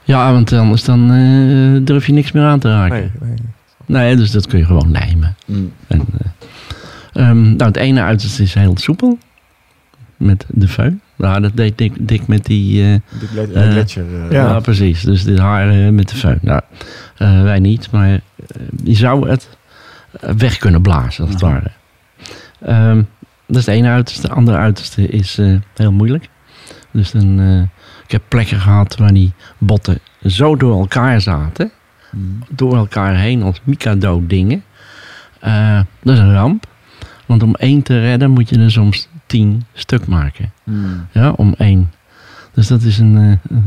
Ja, 0.03 0.31
want 0.31 0.53
anders 0.53 0.83
dan 0.83 1.11
eh, 1.11 1.85
durf 1.85 2.05
je 2.07 2.13
niks 2.13 2.31
meer 2.31 2.43
aan 2.43 2.59
te 2.59 2.69
raken. 2.69 3.11
Nee, 3.19 3.29
nee. 3.29 3.37
Nee, 3.85 4.15
dus 4.15 4.31
dat 4.31 4.47
kun 4.47 4.59
je 4.59 4.65
gewoon 4.65 4.91
lijmen. 4.91 5.35
Mm. 5.45 5.71
En, 5.87 6.01
eh, 7.13 7.23
ehm, 7.29 7.41
nou, 7.41 7.63
het 7.63 7.77
ene 7.77 8.01
uiterste 8.01 8.43
is 8.43 8.53
heel 8.53 8.77
soepel. 8.77 9.17
Met 10.17 10.45
de 10.47 10.67
föhn. 10.67 11.01
Nou, 11.17 11.41
dat 11.41 11.51
deed 11.55 11.77
Dick, 11.77 11.93
Dick 11.99 12.27
met 12.27 12.45
die... 12.45 12.83
eh, 12.83 13.19
De 13.19 13.27
gle- 13.27 13.53
Eh, 13.53 13.77
eh, 13.79 14.31
Ja. 14.31 14.47
ja. 14.49 14.59
precies. 14.59 15.01
Dus 15.01 15.23
dit 15.23 15.39
haar 15.39 15.93
met 15.93 16.09
de 16.09 16.15
föhn. 16.17 16.39
Nou, 16.41 16.61
eh, 17.17 17.41
wij 17.43 17.59
niet, 17.59 17.91
maar 17.91 18.19
je 18.83 18.93
zou 18.95 19.29
het 19.29 19.49
weg 20.37 20.57
kunnen 20.57 20.81
blazen, 20.81 21.23
als 21.23 21.33
het 21.33 21.41
ware. 21.41 21.71
Ehm, 22.61 23.01
dat 23.47 23.55
is 23.57 23.65
de 23.65 23.71
ene 23.71 23.87
uiterste. 23.89 24.27
De 24.27 24.33
andere 24.33 24.57
uiterste 24.57 25.07
is 25.07 25.37
eh, 25.37 25.55
heel 25.75 25.91
moeilijk. 25.91 26.29
Dus 26.91 27.11
dan, 27.11 27.39
eh, 27.39 27.61
ik 28.05 28.11
heb 28.11 28.21
plekken 28.27 28.59
gehad 28.59 28.97
waar 28.97 29.13
die 29.13 29.31
botten 29.57 29.99
zo 30.25 30.55
door 30.55 30.79
elkaar 30.79 31.21
zaten. 31.21 31.71
Mm. 32.11 32.39
Door 32.49 32.75
elkaar 32.75 33.15
heen 33.15 33.43
als 33.43 33.61
mikado 33.63 34.23
dingen. 34.27 34.63
Eh, 35.39 35.79
dat 36.03 36.13
is 36.13 36.19
een 36.19 36.33
ramp. 36.33 36.65
Want 37.25 37.43
om 37.43 37.55
één 37.55 37.81
te 37.81 37.99
redden 37.99 38.31
moet 38.31 38.49
je 38.49 38.59
er 38.59 38.71
soms 38.71 39.07
tien 39.27 39.63
stuk 39.73 40.07
maken. 40.07 40.51
Mm. 40.63 41.07
Ja, 41.11 41.31
om 41.31 41.53
één. 41.57 41.91
Dus 42.53 42.67
dat 42.67 42.81
is 42.81 42.97
een... 42.99 43.39
eh, 43.49 43.57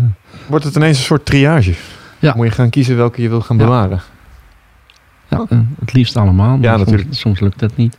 Wordt 0.47 0.65
het 0.65 0.77
ineens 0.77 0.99
een 0.99 1.05
soort 1.05 1.27
triage? 1.27 1.75
Ja. 2.19 2.33
Moet 2.37 2.47
je 2.47 2.53
gaan 2.53 2.71
kiezen 2.71 2.97
welke 2.97 3.23
je 3.23 3.29
wil 3.29 3.41
gaan 3.41 3.57
Ja. 3.59 3.65
bewaren? 3.65 4.01
Ja, 5.29 5.45
eh, 5.49 5.59
het 5.81 5.93
liefst 5.93 6.17
allemaal. 6.17 6.57
maar 6.57 6.61
Ja, 6.71 6.77
soms, 6.77 6.91
natuurlijk. 6.91 7.15
Soms 7.19 7.41
lukt 7.41 7.59
dat 7.59 7.77
niet. 7.77 7.99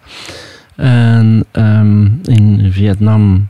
En 0.76 1.46
ehm, 1.52 2.06
in 2.24 2.72
Vietnam 2.72 3.48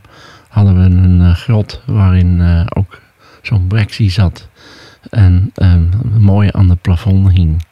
hadden 0.48 0.74
we 0.76 0.80
een 0.96 1.20
eh, 1.20 1.34
grot 1.34 1.82
waarin 1.86 2.40
eh, 2.40 2.66
ook 2.68 3.00
zo'n 3.42 3.66
brexie 3.66 4.10
zat. 4.10 4.48
En 5.10 5.50
ehm, 5.54 5.82
mooi 6.18 6.48
aan 6.52 6.68
het 6.68 6.80
plafond 6.80 7.32
hing. 7.32 7.64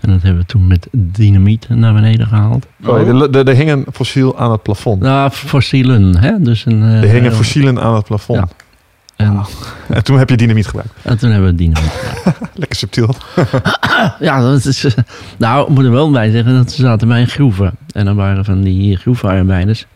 En 0.00 0.10
dat 0.10 0.22
hebben 0.22 0.40
we 0.40 0.46
toen 0.46 0.66
met 0.66 0.86
dynamiet 0.92 1.68
naar 1.68 1.94
beneden 1.94 2.26
gehaald. 2.26 2.66
Oh, 2.84 2.98
er, 3.08 3.36
er, 3.36 3.48
er 3.48 3.54
hing 3.54 3.70
een 3.70 3.86
fossiel 3.92 4.38
aan 4.38 4.50
het 4.52 4.62
plafond. 4.62 5.00
Nou, 5.02 5.30
fossielen, 5.30 6.16
hè? 6.18 6.40
Dus 6.42 6.64
een, 6.66 6.82
eh, 6.82 7.02
er 7.02 7.08
hingen 7.08 7.30
eh, 7.30 7.36
fossielen 7.36 7.80
aan 7.80 7.94
het 7.94 8.04
plafond. 8.04 8.38
Ja. 8.38 8.48
En, 9.16 9.40
En 9.88 10.04
toen 10.04 10.18
heb 10.18 10.30
je 10.30 10.36
dynamiet 10.36 10.66
gebruikt. 10.66 10.90
en 11.02 11.18
toen 11.18 11.30
hebben 11.30 11.50
we 11.50 11.54
dynamiet. 11.56 11.92
Lekker 12.54 12.76
subtiel. 12.78 13.14
Ja, 14.20 14.40
dat 14.40 14.64
is. 14.64 14.84
eh, 14.84 14.92
Nou, 15.38 15.62
ik 15.62 15.74
moet 15.74 15.84
er 15.84 15.90
wel 15.90 16.10
bij 16.10 16.30
zeggen 16.30 16.54
dat 16.54 16.72
ze 16.72 16.82
zaten 16.82 17.08
bij 17.08 17.20
een 17.20 17.26
groeven. 17.28 17.72
En 17.92 18.04
dan 18.04 18.16
waren 18.16 18.44
van 18.44 18.62
die 18.62 18.96
groevenarbeiders 18.96 19.86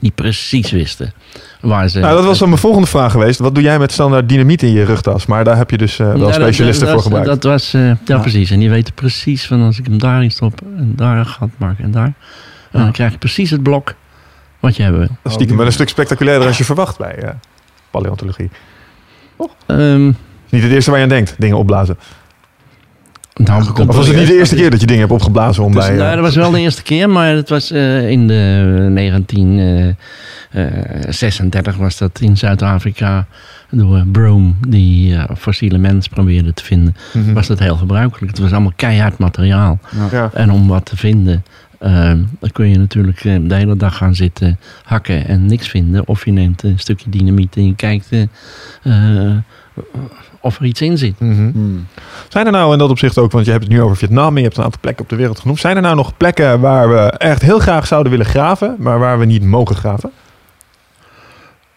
Die 0.00 0.10
precies 0.10 0.70
wisten 0.70 1.12
waar 1.60 1.88
ze. 1.88 1.98
Nou, 1.98 2.14
dat 2.14 2.24
was 2.24 2.38
dan 2.38 2.48
mijn 2.48 2.60
volgende 2.60 2.86
vraag 2.86 3.12
geweest. 3.12 3.38
Wat 3.38 3.54
doe 3.54 3.62
jij 3.64 3.78
met 3.78 3.92
standaard 3.92 4.28
dynamiet 4.28 4.62
in 4.62 4.72
je 4.72 4.84
rugtas? 4.84 5.26
Maar 5.26 5.44
daar 5.44 5.56
heb 5.56 5.70
je 5.70 5.78
dus 5.78 5.98
eh, 5.98 6.06
wel 6.06 6.16
Ja, 6.16 6.22
dat- 6.24 6.34
specialisten 6.34 6.84
dat, 6.86 6.94
voor 6.94 7.02
gebruikt. 7.02 7.26
Dat 7.28 7.42
was, 7.42 7.74
eh, 7.74 7.86
ja, 7.86 7.96
Ja. 8.04 8.18
precies. 8.18 8.50
En 8.50 8.58
die 8.58 8.70
weten 8.70 8.94
precies 8.94 9.46
van 9.46 9.62
als 9.62 9.78
ik 9.78 9.86
hem 9.86 9.98
daarin 9.98 10.30
stop 10.30 10.60
en 10.76 10.92
daar 10.96 11.16
een 11.18 11.26
gat 11.26 11.50
maak 11.56 11.78
en 11.78 11.90
daar. 11.90 12.12
En 12.70 12.80
dan 12.82 12.92
krijg 12.92 13.12
je 13.12 13.18
precies 13.18 13.50
het 13.50 13.62
blok 13.62 13.94
wat 14.60 14.76
je 14.76 14.82
hebben 14.82 15.00
wil. 15.00 15.08
Dat 15.08 15.16
is 15.24 15.32
stiekem 15.32 15.56
wel 15.56 15.66
een 15.66 15.72
stuk 15.72 15.88
spectaculairder 15.88 16.46
als 16.48 16.58
je 16.58 16.64
verwacht 16.64 16.98
bij 16.98 17.14
eh, 17.16 17.30
paleontologie. 17.90 18.50
Ehm, 19.66 20.06
Niet 20.50 20.62
het 20.62 20.72
eerste 20.72 20.90
waar 20.90 20.98
je 20.98 21.04
aan 21.04 21.10
denkt, 21.12 21.34
dingen 21.38 21.56
opblazen. 21.56 21.98
Nou, 23.36 23.64
Ja, 23.64 23.72
dat- 23.72 23.88
Of 23.88 23.96
was 23.96 24.06
het 24.06 24.16
niet 24.16 24.26
de 24.26 24.38
eerste 24.38 24.54
keer 24.54 24.70
dat 24.70 24.80
je 24.80 24.86
dingen 24.86 25.00
hebt 25.02 25.12
opgeblazen 25.12 25.64
om 25.64 25.72
Dus, 25.72 25.84
bij... 25.86 25.92
eh, 25.94 26.00
Nou, 26.00 26.14
dat 26.14 26.24
was 26.24 26.34
wel 26.34 26.50
de 26.50 26.60
eerste 26.60 26.82
keer, 26.82 27.10
maar 27.10 27.34
het 27.34 27.48
was 27.48 27.70
eh, 27.70 28.10
in 28.10 28.28
de 28.28 28.90
1936 28.94 31.76
was 31.76 31.98
dat 31.98 32.20
in 32.20 32.36
Zuid-Afrika 32.36 33.26
door 33.70 34.04
Brome 34.12 34.52
die 34.68 35.14
eh, 35.16 35.24
fossiele 35.38 35.78
mens 35.78 36.08
probeerde 36.08 36.54
te 36.54 36.64
vinden. 36.64 36.96
mhm. 37.12 37.32
Was 37.32 37.46
dat 37.46 37.58
heel 37.58 37.76
gebruikelijk. 37.76 38.30
Het 38.32 38.38
was 38.40 38.52
allemaal 38.52 38.72
keihard 38.76 39.18
materiaal. 39.18 39.78
Ja. 40.10 40.30
En 40.34 40.50
om 40.50 40.68
wat 40.68 40.86
te 40.86 40.96
vinden, 40.96 41.44
ehm, 41.78 42.18
dan 42.40 42.50
kun 42.52 42.68
je 42.68 42.78
natuurlijk 42.78 43.24
eh, 43.24 43.36
de 43.42 43.54
hele 43.54 43.76
dag 43.76 43.96
gaan 43.96 44.14
zitten 44.14 44.58
hakken 44.84 45.26
en 45.26 45.46
niks 45.46 45.68
vinden. 45.68 46.08
Of 46.08 46.24
je 46.24 46.32
neemt 46.32 46.62
een 46.62 46.78
stukje 46.78 47.10
dynamiet 47.10 47.56
en 47.56 47.66
je 47.66 47.74
kijkt 47.74 48.08
eh, 48.10 48.22
eh, 48.82 49.36
of 50.46 50.58
er 50.58 50.64
iets 50.64 50.80
in 50.80 50.98
zit. 50.98 51.20
Mhm. 51.20 51.50
Mm. 51.54 51.86
Zijn 52.28 52.46
er 52.46 52.52
nou 52.52 52.72
in 52.72 52.78
dat 52.78 52.90
opzicht 52.90 53.18
ook, 53.18 53.32
want 53.32 53.44
je 53.44 53.50
hebt 53.50 53.64
het 53.64 53.72
nu 53.72 53.82
over 53.82 53.96
Vietnam 53.96 54.28
en 54.30 54.36
je 54.36 54.42
hebt 54.42 54.56
een 54.56 54.64
aantal 54.64 54.80
plekken 54.80 55.02
op 55.04 55.10
de 55.10 55.16
wereld 55.16 55.40
genoemd. 55.40 55.58
Zijn 55.60 55.76
er 55.76 55.82
nou 55.82 55.96
nog 55.96 56.16
plekken 56.16 56.60
waar 56.60 56.88
we 56.88 56.96
echt 57.10 57.42
heel 57.42 57.58
graag 57.58 57.86
zouden 57.86 58.10
willen 58.10 58.26
graven, 58.26 58.74
maar 58.78 58.98
waar 58.98 59.18
we 59.18 59.24
niet 59.24 59.42
mogen 59.44 59.76
graven? 59.76 60.10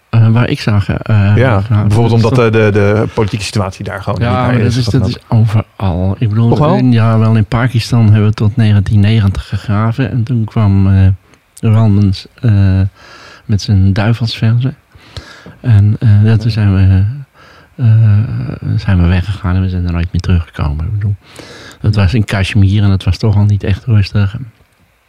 Eh, 0.10 0.28
waar 0.32 0.50
ik 0.50 0.60
zag. 0.60 0.90
eh, 0.90 1.34
ja, 1.36 1.62
nou, 1.70 1.82
bijvoorbeeld 1.88 2.14
omdat 2.24 2.36
de, 2.36 2.50
de, 2.50 2.70
de 2.72 3.08
politieke 3.14 3.46
situatie 3.46 3.84
daar 3.84 4.04
gewoon 4.04 4.20
Ja, 4.22 4.30
niet 4.30 4.38
maar 4.40 4.54
bij 4.54 4.64
dat 4.64 4.76
is, 4.76 4.86
dat 4.86 5.08
is 5.08 5.18
overal. 5.28 6.16
Ik 6.20 6.30
bedoel, 6.30 6.60
wel? 6.60 6.76
in- 6.76 6.92
ja, 6.92 7.18
wel 7.20 7.36
in 7.36 7.46
Pakistan 7.46 8.04
hebben 8.12 8.30
we 8.30 8.34
tot 8.34 8.56
1990 8.56 9.48
gegraven. 9.50 10.12
En 10.12 10.24
toen 10.24 10.44
kwam 10.46 10.88
eh 10.88 11.08
Randens 11.62 12.26
eh, 12.42 12.52
met 13.46 13.62
zijn 13.62 13.94
duivelsverzen. 13.94 14.76
En 15.62 15.96
eh, 16.00 16.24
ja, 16.24 16.38
toen 16.38 16.52
zijn 16.52 16.76
we, 16.76 16.82
eh, 16.96 17.06
zijn 18.76 19.02
we 19.02 19.08
weggegaan 19.08 19.56
en 19.56 19.62
we 19.62 19.70
zijn 19.70 19.86
er 19.86 19.92
nooit 19.92 20.12
meer 20.12 20.22
teruggekomen. 20.22 20.86
Ik 20.86 20.92
bedoel, 20.92 21.16
dat 21.82 21.96
was 21.96 22.14
in 22.14 22.26
Kashmir 22.26 22.84
en 22.84 22.90
het 22.90 23.04
was 23.04 23.18
toch 23.18 23.36
al 23.36 23.44
niet 23.46 23.64
echt 23.64 23.86
rustig. 23.86 24.38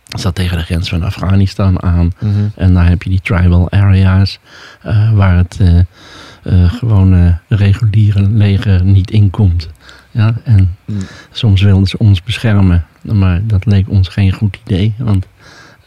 Het 0.09 0.21
zat 0.21 0.35
tegen 0.35 0.59
de 0.59 0.65
grens 0.65 0.89
van 0.89 1.03
Afghanistan 1.03 1.83
aan. 1.83 2.13
Mhm. 2.21 2.33
En 2.55 2.75
daar 2.75 2.89
heb 2.89 3.03
je 3.03 3.11
die 3.11 3.21
tribal 3.23 3.71
areas 3.71 4.39
eh, 4.83 5.13
waar 5.13 5.37
het 5.37 5.57
eh, 5.61 5.79
eh, 5.79 6.73
gewone 6.73 7.39
reguliere 7.49 8.23
leger 8.29 8.85
niet 8.85 9.11
inkomt. 9.11 9.69
Ja, 10.11 10.35
en 10.45 10.77
Mm. 10.85 10.99
soms 11.31 11.63
wilden 11.63 11.87
ze 11.87 11.99
ons 11.99 12.23
beschermen, 12.23 12.85
maar 13.03 13.41
dat 13.47 13.67
leek 13.67 13.89
ons 13.89 14.09
geen 14.09 14.33
goed 14.33 14.59
idee. 14.67 14.95
Want 14.99 15.27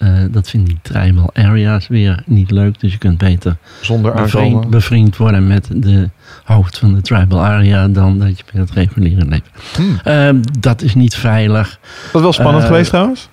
eh, 0.04 0.10
dat 0.32 0.50
vinden 0.50 0.70
die 0.70 0.80
tribal 0.94 1.30
areas 1.34 1.88
weer 1.88 2.24
niet 2.26 2.52
leuk. 2.52 2.80
Dus 2.80 2.92
je 2.92 2.98
kunt 2.98 3.18
beter 3.18 3.58
Zonder 3.82 4.14
bevriend, 4.14 4.70
bevriend 4.70 5.18
worden 5.18 5.48
met 5.48 5.68
de 5.76 6.10
hoofd 6.44 6.78
van 6.78 6.94
de 6.94 7.02
tribal 7.02 7.46
area 7.46 7.88
dan 7.88 8.20
dat 8.20 8.38
je 8.38 8.44
bij 8.52 8.62
het 8.62 8.72
reguliere 8.72 9.26
leeft. 9.26 9.50
Hmm. 9.76 10.00
Ehm, 10.04 10.42
dat 10.60 10.82
is 10.82 10.96
niet 10.96 11.16
veilig. 11.16 11.80
Dat 12.12 12.22
wel 12.22 12.34
spannend 12.34 12.64
Eh, 12.64 12.70
geweest 12.70 12.90
trouwens. 12.90 13.30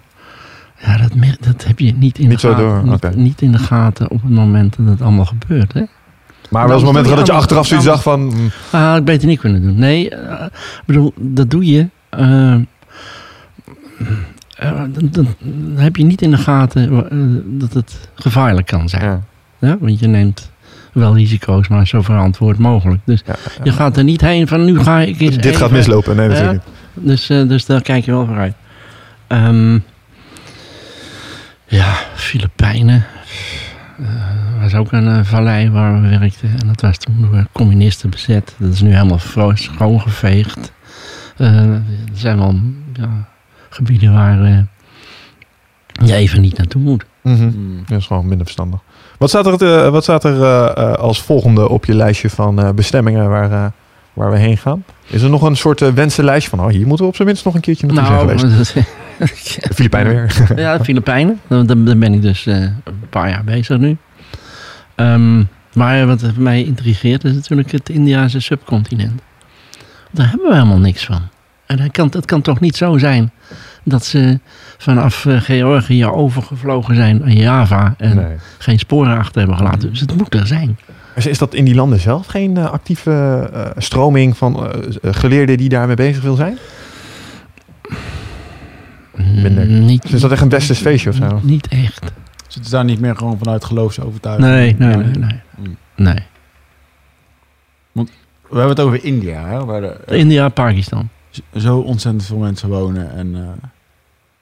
Ja, 0.84 0.96
dat, 0.96 1.10
dat 1.40 1.64
heb 1.64 1.78
je 1.78 1.92
niet 1.92 2.18
in 2.18 2.28
Niet 2.28 2.40
de 2.40 2.48
gaten. 2.48 2.64
door, 2.64 2.82
niet, 2.84 2.92
oké. 2.92 3.10
niet 3.16 3.42
in 3.42 3.52
de 3.52 3.58
gaten 3.58 4.10
op 4.10 4.22
het 4.22 4.30
moment 4.30 4.76
dat 4.78 4.86
het 4.86 5.02
allemaal 5.02 5.24
gebeurt. 5.24 5.72
Hè? 5.72 5.82
Maar 6.50 6.68
wel 6.68 6.76
eens 6.92 6.92
doe 7.06 7.14
dat 7.16 7.26
je 7.26 7.32
achteraf 7.32 7.66
zoiets 7.66 7.86
dacht 7.86 8.02
van... 8.02 8.20
hmm, 8.20 8.50
Ah, 8.70 8.96
ik 8.96 9.04
beter 9.04 9.28
niet 9.28 9.40
kunnen 9.40 9.62
doen. 9.62 9.78
Nee, 9.78 10.10
eh, 10.10 10.44
ik 10.46 10.82
bedoel, 10.86 11.12
dat 11.16 11.50
doe 11.50 11.64
je. 11.66 11.88
Eh, 14.60 14.82
dan, 14.88 15.08
dan 15.10 15.26
heb 15.76 15.96
je 15.96 16.04
niet 16.04 16.22
in 16.22 16.30
de 16.30 16.36
gaten 16.36 17.10
eh, 17.10 17.58
dat 17.60 17.72
het 17.72 18.10
gevaarlijk 18.14 18.66
kan 18.66 18.88
zijn. 18.88 19.02
ja, 19.02 19.20
Ja? 19.58 19.76
Want 19.80 19.98
je 19.98 20.06
neemt 20.06 20.50
wel 20.92 21.14
risico's, 21.14 21.68
maar 21.68 21.86
zo 21.86 22.02
verantwoord 22.02 22.58
mogelijk. 22.58 23.00
Dus 23.04 23.22
ja, 23.26 23.34
ja. 23.56 23.64
je 23.64 23.72
gaat 23.72 23.96
er 23.96 24.04
niet 24.04 24.20
heen 24.20 24.48
van 24.48 24.64
nu 24.64 24.80
ga 24.80 25.00
ik 25.00 25.20
eens 25.20 25.36
Dit 25.36 25.56
gaat 25.56 25.70
mislopen. 25.70 26.16
Nee, 26.16 26.28
natuurlijk. 26.28 26.62
Dus, 26.94 27.30
eh, 27.30 27.48
dus 27.48 27.66
daar 27.66 27.82
kijk 27.82 28.04
je 28.04 28.10
wel 28.10 28.26
vooruit. 28.26 28.54
Ehm 29.26 29.78
ja, 31.66 31.94
Filipijnen. 32.14 33.04
Eh, 33.98 34.06
was 34.60 34.74
ook 34.74 34.92
een 34.92 35.24
vallei 35.24 35.70
waar 35.70 36.02
we 36.02 36.08
werkten. 36.08 36.50
En 36.60 36.66
dat 36.66 36.80
was 36.80 36.98
toen 36.98 37.28
door 37.30 37.46
communisten 37.52 38.10
bezet. 38.10 38.54
Dat 38.58 38.72
is 38.72 38.80
nu 38.80 38.94
helemaal 38.94 39.52
schoongeveegd. 39.54 40.72
Eh, 41.36 41.56
er 41.56 41.82
zijn 42.12 42.38
wel 42.38 42.60
ja, 42.92 43.28
gebieden 43.70 44.12
waar 44.12 44.44
eh, 44.44 44.58
je 46.06 46.14
even 46.14 46.40
niet 46.40 46.56
naartoe 46.58 46.82
moet. 46.82 47.04
Mhm. 47.22 47.42
Mm. 47.44 47.82
Dat 47.86 47.98
is 47.98 48.06
gewoon 48.06 48.22
minder 48.26 48.44
verstandig. 48.46 48.80
Wat 49.18 49.28
staat 49.28 49.46
er, 49.46 49.84
eh, 49.84 49.90
wat 49.90 50.02
staat 50.02 50.24
er 50.24 50.42
eh, 50.42 50.66
eh, 50.76 50.92
als 50.92 51.22
volgende 51.22 51.68
op 51.68 51.84
je 51.84 51.94
lijstje 51.94 52.30
van 52.30 52.60
eh, 52.62 52.70
bestemmingen 52.70 53.28
waar, 53.28 53.52
eh, 53.52 53.64
waar 54.12 54.30
we 54.30 54.38
heen 54.38 54.56
gaan? 54.56 54.84
Is 55.06 55.22
er 55.22 55.30
nog 55.30 55.42
een 55.42 55.56
soort 55.56 55.94
wensenlijstje 55.94 56.50
van, 56.56 56.60
oh, 56.60 56.68
hier 56.70 56.86
moeten 56.86 57.04
we 57.04 57.10
op 57.10 57.16
zijn 57.16 57.28
minst 57.28 57.44
nog 57.44 57.54
een 57.54 57.60
keertje 57.60 57.86
naartoe 57.86 58.04
zijn 58.28 58.38
geweest? 58.38 58.74
dat- 58.74 58.84
De 59.68 59.74
Filipijnen 59.74 60.12
weer. 60.12 60.46
ja, 60.60 60.78
de 60.78 60.84
Filipijnen. 60.84 61.40
Daar, 61.46 61.66
daar 61.66 61.98
ben 61.98 62.12
ik 62.14 62.22
dus 62.22 62.46
eh, 62.46 62.56
een 62.62 62.74
paar 63.10 63.28
jaar 63.28 63.44
bezig 63.44 63.78
nu. 63.78 63.96
Ehm, 64.94 65.42
maar 65.74 66.06
wat 66.06 66.22
mij 66.36 66.64
intrigeert 66.64 67.24
is 67.24 67.32
natuurlijk 67.34 67.70
het 67.72 67.88
Indiase 67.88 68.40
subcontinent. 68.40 69.20
Daar 70.10 70.28
hebben 70.30 70.48
we 70.48 70.54
helemaal 70.54 70.78
niks 70.78 71.04
van. 71.04 71.20
En 71.70 71.78
het 71.78 71.92
kan, 71.92 72.08
het 72.10 72.24
kan 72.24 72.40
toch 72.40 72.60
niet 72.60 72.76
zo 72.76 72.98
zijn 72.98 73.30
dat 73.82 74.04
ze 74.04 74.38
vanaf 74.78 75.26
eh, 75.26 75.40
Georgië 75.40 76.06
overgevlogen 76.06 76.94
zijn 76.94 77.18
naar 77.18 77.30
Java 77.30 77.94
en 77.98 78.16
Nee. 78.16 78.36
geen 78.58 78.78
sporen 78.78 79.18
achter 79.18 79.38
hebben 79.38 79.56
gelaten. 79.56 79.90
Dus 79.90 80.00
het 80.00 80.16
moet 80.16 80.34
er 80.34 80.46
zijn. 80.46 80.78
Is, 81.14 81.38
dat 81.38 81.54
in 81.54 81.64
die 81.64 81.74
landen 81.74 82.00
zelf 82.00 82.26
geen 82.26 82.56
eh, 82.56 82.70
actieve 82.70 83.10
eh, 83.52 83.66
stroming 83.76 84.36
van 84.36 84.70
geleerden 85.02 85.56
die 85.56 85.68
daarmee 85.68 85.96
bezig 85.96 86.22
wil 86.22 86.34
zijn? 86.34 86.58
Minder. 89.16 89.66
Mm, 89.66 89.84
Niet, 89.84 90.02
Dus 90.02 90.12
is 90.12 90.20
dat 90.20 90.32
echt 90.32 90.42
een 90.42 90.48
westers 90.48 90.78
feestje 90.78 91.10
of 91.10 91.16
zo? 91.16 91.40
Niet 91.42 91.68
echt. 91.68 92.12
Zitten 92.42 92.64
ze 92.64 92.70
daar 92.70 92.84
niet 92.84 93.00
meer 93.00 93.16
gewoon 93.16 93.38
vanuit 93.38 93.64
geloofsovertuiging? 93.64 94.48
Nee, 94.48 94.74
nee, 94.78 94.96
nee. 94.96 95.06
nee. 95.16 95.40
Mm. 95.58 95.76
nee. 95.96 96.18
We 97.92 98.56
hebben 98.56 98.76
het 98.76 98.80
over 98.80 99.04
India, 99.04 99.46
hè, 99.46 99.64
waar 99.64 100.10
India, 100.10 100.48
Pakistan. 100.48 101.08
Zo 101.56 101.78
ontzettend 101.78 102.24
veel 102.24 102.38
mensen 102.38 102.68
wonen. 102.68 103.12
En, 103.12 103.34
eh, 103.34 103.68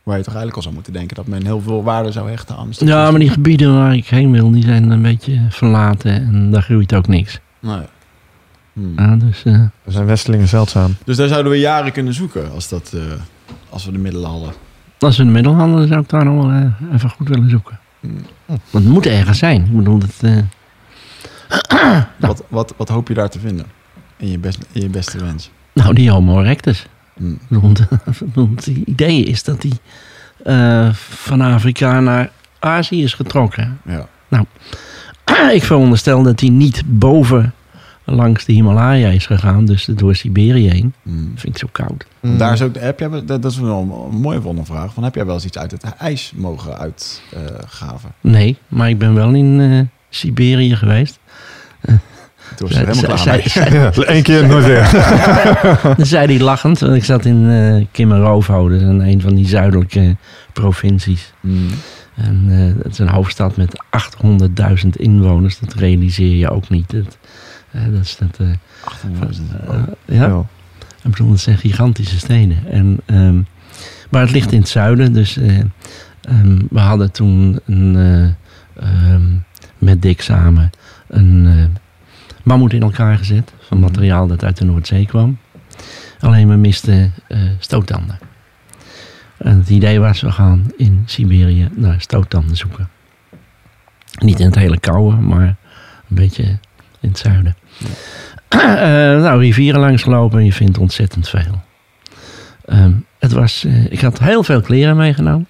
Waar 0.02 0.16
je 0.16 0.24
toch 0.24 0.34
eigenlijk 0.34 0.56
al 0.56 0.62
zou 0.62 0.74
moeten 0.74 0.92
denken 0.92 1.16
dat 1.16 1.26
men 1.26 1.44
heel 1.44 1.60
veel 1.60 1.82
waarde 1.82 2.12
zou 2.12 2.30
hechten 2.30 2.56
aan. 2.56 2.68
Ja, 2.70 3.10
maar 3.10 3.20
die 3.20 3.30
gebieden 3.30 3.74
waar 3.74 3.94
ik 3.94 4.06
heen 4.06 4.32
wil, 4.32 4.50
die 4.50 4.62
zijn 4.62 4.90
een 4.90 5.02
beetje 5.02 5.46
verlaten 5.48 6.12
en 6.12 6.50
daar 6.50 6.62
groeit 6.62 6.94
ook 6.94 7.06
niks. 7.06 7.40
Nee. 7.60 7.80
Hmm. 8.72 8.92
Ja, 8.96 9.16
dus, 9.16 9.42
eh, 9.44 9.52
Er 9.54 9.70
zijn 9.92 10.06
westelingen 10.06 10.48
zeldzaam. 10.48 10.96
Dus 11.04 11.16
daar 11.16 11.28
zouden 11.28 11.52
we 11.52 11.58
jaren 11.58 11.92
kunnen 11.92 12.14
zoeken 12.14 12.52
als, 12.52 12.68
dat, 12.68 12.92
eh, 12.94 13.00
als 13.68 13.84
we 13.84 13.92
de 13.92 13.98
middelen 13.98 14.30
hadden. 14.30 14.52
als 14.98 15.16
we 15.16 15.24
de 15.24 15.30
middelhandel 15.30 15.86
zou 15.86 16.00
ik 16.00 16.08
daar 16.08 16.24
nog 16.24 16.44
wel 16.44 16.50
eh, 16.52 16.94
even 16.94 17.10
goed 17.10 17.28
willen 17.28 17.50
zoeken. 17.50 17.78
Hmm. 18.00 18.20
Want 18.46 18.84
het 18.84 18.84
moet 18.92 19.06
ergens 19.06 19.38
zijn. 19.38 19.64
Ik 19.64 19.76
bedoel, 19.76 20.00
eh, 20.20 20.38
Wat, 22.18 22.44
wat, 22.48 22.74
wat 22.76 22.88
hoop 22.88 23.08
je 23.08 23.14
daar 23.14 23.30
te 23.30 23.38
vinden? 23.38 23.66
In 24.16 24.30
je, 24.30 24.38
best, 24.38 24.66
in 24.72 24.80
je 24.82 24.88
beste 24.88 25.18
wens. 25.18 25.50
Nou, 25.82 25.94
die 25.94 26.10
Homo 26.10 26.40
erectus. 26.40 26.86
Hmm. 27.16 27.32
Ik 27.32 27.48
bedoel, 27.48 28.48
Het 28.56 28.66
idee 28.66 29.24
is 29.24 29.44
dat 29.44 29.60
die 29.60 29.74
eh, 30.44 30.88
van 30.92 31.40
Afrika 31.40 32.00
naar 32.00 32.30
Azië 32.58 33.02
is 33.02 33.14
getrokken. 33.14 33.80
Ja. 33.84 34.06
ik 35.52 35.64
veronderstel 35.64 36.22
dat 36.22 36.40
hij 36.40 36.48
niet 36.48 36.82
boven 36.86 37.52
langs 38.04 38.44
de 38.44 38.52
Himalaya 38.52 39.08
is 39.08 39.26
gegaan, 39.26 39.64
dus 39.64 39.84
door 39.84 40.14
Siberië 40.14 40.68
heen. 40.68 40.94
Hmm. 41.02 41.30
Dat 41.30 41.40
vind 41.40 41.54
ik 41.54 41.60
zo 41.60 41.68
koud. 41.72 42.06
Daar 42.38 42.52
is 42.52 42.62
ook, 42.62 42.76
heb 42.76 42.98
jij, 42.98 43.24
dat, 43.24 43.44
is 43.44 43.58
wel 43.58 44.08
een, 44.10 44.18
mooie 44.18 44.40
volgende 44.40 44.66
vraag. 44.66 44.92
Van, 44.92 45.04
heb 45.04 45.14
jij 45.14 45.26
wel 45.26 45.34
eens 45.34 45.44
iets 45.44 45.58
uit 45.58 45.70
het 45.70 45.82
ijs 45.82 46.32
mogen 46.36 46.78
uitgaven? 46.78 48.12
Nee, 48.20 48.56
maar 48.68 48.88
ik 48.88 48.98
ben 48.98 49.14
wel 49.14 49.34
in 49.34 49.60
eh, 49.60 49.80
Siberië 50.08 50.76
geweest. 50.76 51.18
Toen 52.58 52.68
was 52.68 52.76
helemaal 52.76 53.02
klaar 53.02 53.18
Zei- 53.44 53.70
mee. 53.70 53.90
Eén 54.16 54.22
keer 54.22 54.46
nooit 54.46 54.64
weer. 54.64 54.90
Dan 55.96 56.06
zei 56.06 56.26
hij 56.26 56.38
lachend, 56.44 56.78
want 56.78 56.94
ik 56.94 57.04
zat 57.04 57.24
in 57.24 57.42
uh, 57.44 57.84
Kimmerovo, 57.92 58.68
dat 58.68 58.80
is 58.80 58.86
een, 58.86 59.00
een 59.00 59.20
van 59.20 59.34
die 59.34 59.46
zuidelijke 59.48 60.16
provincies. 60.52 61.32
Hmm. 61.40 61.66
En 62.14 62.44
eh, 62.48 62.82
het 62.84 62.92
is 62.92 62.98
een 62.98 63.08
hoofdstad 63.08 63.56
met 63.56 63.82
800.000 64.82 64.88
inwoners, 64.90 65.58
dat 65.58 65.74
realiseer 65.74 66.36
je 66.36 66.50
ook 66.50 66.68
niet. 66.68 66.90
Dat, 66.90 67.18
eh, 67.70 67.82
dat 67.90 68.00
is 68.04 68.16
dat, 68.16 68.36
eh, 68.38 68.46
800.000. 68.84 69.42
eh, 69.68 69.76
ja, 70.04 70.26
Ja. 70.26 70.44
ik 71.04 71.10
bedoel, 71.10 71.30
het 71.30 71.40
zijn 71.40 71.58
gigantische 71.58 72.18
steden. 72.18 72.58
En, 72.70 72.96
ehm, 73.06 73.38
maar 74.10 74.20
het 74.22 74.30
ligt 74.30 74.52
in 74.52 74.58
het 74.60 74.68
zuiden, 74.68 75.12
dus 75.12 75.36
eh, 75.36 75.58
ehm, 76.20 76.58
we 76.70 76.78
hadden 76.80 77.12
toen 77.12 77.60
een, 77.66 77.96
eh, 77.96 78.84
ehm, 78.84 79.22
met 79.78 80.02
Dick 80.02 80.20
samen 80.22 80.70
een 81.08 81.46
eh, 81.46 81.64
mammoet 82.48 82.72
in 82.72 82.82
elkaar 82.82 83.18
gezet. 83.18 83.52
Van 83.60 83.80
materiaal 83.80 84.26
dat 84.26 84.44
uit 84.44 84.56
de 84.56 84.64
Noordzee 84.64 85.06
kwam. 85.06 85.38
Alleen 86.20 86.48
we 86.48 86.54
misten 86.54 87.12
stoottanden. 87.58 88.18
En 89.38 89.58
het 89.58 89.68
idee 89.68 90.00
was, 90.00 90.20
we 90.20 90.32
gaan 90.32 90.66
in 90.76 91.02
Siberië 91.06 91.68
naar 91.74 92.00
stoottanden 92.00 92.56
zoeken. 92.56 92.88
Niet 94.18 94.40
in 94.40 94.46
het 94.46 94.54
hele 94.54 94.78
koude, 94.78 95.16
maar 95.16 95.46
een 95.46 95.56
beetje 96.16 96.42
in 97.00 97.08
het 97.08 97.18
zuiden. 97.18 97.56
Eh, 98.58 99.22
nou, 99.22 99.40
rivieren 99.40 99.80
langs 99.80 100.02
gelopen 100.02 100.38
en 100.38 100.44
je 100.44 100.52
vindt 100.52 100.78
ontzettend 100.78 101.28
veel. 101.28 101.62
Ehm, 102.64 102.92
het 103.18 103.32
was, 103.32 103.64
eh, 103.64 103.92
ik 103.92 104.00
had 104.00 104.18
heel 104.18 104.42
veel 104.42 104.60
kleren 104.60 104.96
meegenomen. 104.96 105.48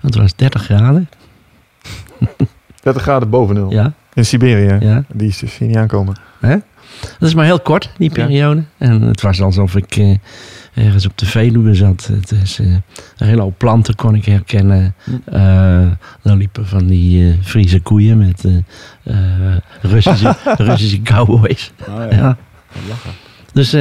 Het 0.00 0.14
was 0.14 0.34
30 0.36 0.62
graden. 0.62 1.08
30 2.82 3.02
graden 3.02 3.30
boven 3.30 3.54
nul. 3.54 3.72
Ja, 3.72 3.92
In 4.14 4.24
Siberië. 4.26 4.76
ja. 4.86 5.04
Die 5.12 5.28
is 5.28 5.38
dus 5.38 5.58
hier 5.58 5.68
niet 5.68 5.76
aankomen. 5.76 6.14
Dat 7.18 7.28
is 7.28 7.34
maar 7.34 7.44
heel 7.44 7.60
kort, 7.60 7.90
die 7.98 8.08
Ja. 8.08 8.14
periode. 8.14 8.62
En 8.78 9.02
het 9.02 9.20
was 9.20 9.40
alsof 9.42 9.76
ik 9.76 9.96
eh, 9.96 10.16
ergens 10.74 11.06
op 11.06 11.18
de 11.18 11.26
Veluwe 11.26 11.74
zat. 11.74 12.06
Het 12.12 12.32
is, 12.32 12.58
eh, 12.58 12.66
een 12.66 12.82
hele 13.26 13.40
hoop 13.40 13.58
planten 13.58 13.94
kon 13.94 14.14
ik 14.14 14.24
herkennen. 14.24 14.94
Hm. 15.04 15.34
Eh 15.36 15.88
liepen 16.22 16.66
van 16.66 16.86
die 16.86 17.38
Friese 17.42 17.80
koeien 17.80 18.18
met 18.18 18.44
Russische, 19.82 20.36
Russische 20.56 21.02
cowboys. 21.02 21.72
Oh, 21.88 21.94
ja. 22.10 22.16
Ja. 22.16 22.36
Dus 23.52 23.74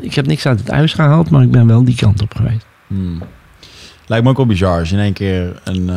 ik 0.00 0.14
heb 0.14 0.26
niks 0.26 0.46
uit 0.46 0.58
het 0.58 0.70
huis 0.70 0.94
gehaald, 0.94 1.30
maar 1.30 1.42
ik 1.42 1.50
ben 1.50 1.66
wel 1.66 1.84
die 1.84 1.96
kant 1.96 2.22
op 2.22 2.34
geweest. 2.34 2.66
Hmm. 2.86 3.22
Lijkt 4.06 4.24
me 4.24 4.30
ook 4.30 4.36
wel 4.36 4.46
bizar 4.46 4.78
als 4.78 4.88
je 4.90 4.96
in 4.96 5.02
één 5.02 5.12
keer 5.12 5.60
een, 5.64 5.90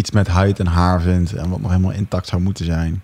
iets 0.00 0.10
met 0.10 0.28
huid 0.28 0.58
en 0.58 0.66
haar 0.66 1.00
vindt 1.00 1.32
en 1.32 1.50
wat 1.50 1.60
nog 1.60 1.70
helemaal 1.70 1.90
intact 1.92 2.26
zou 2.26 2.42
moeten 2.42 2.64
zijn. 2.64 3.02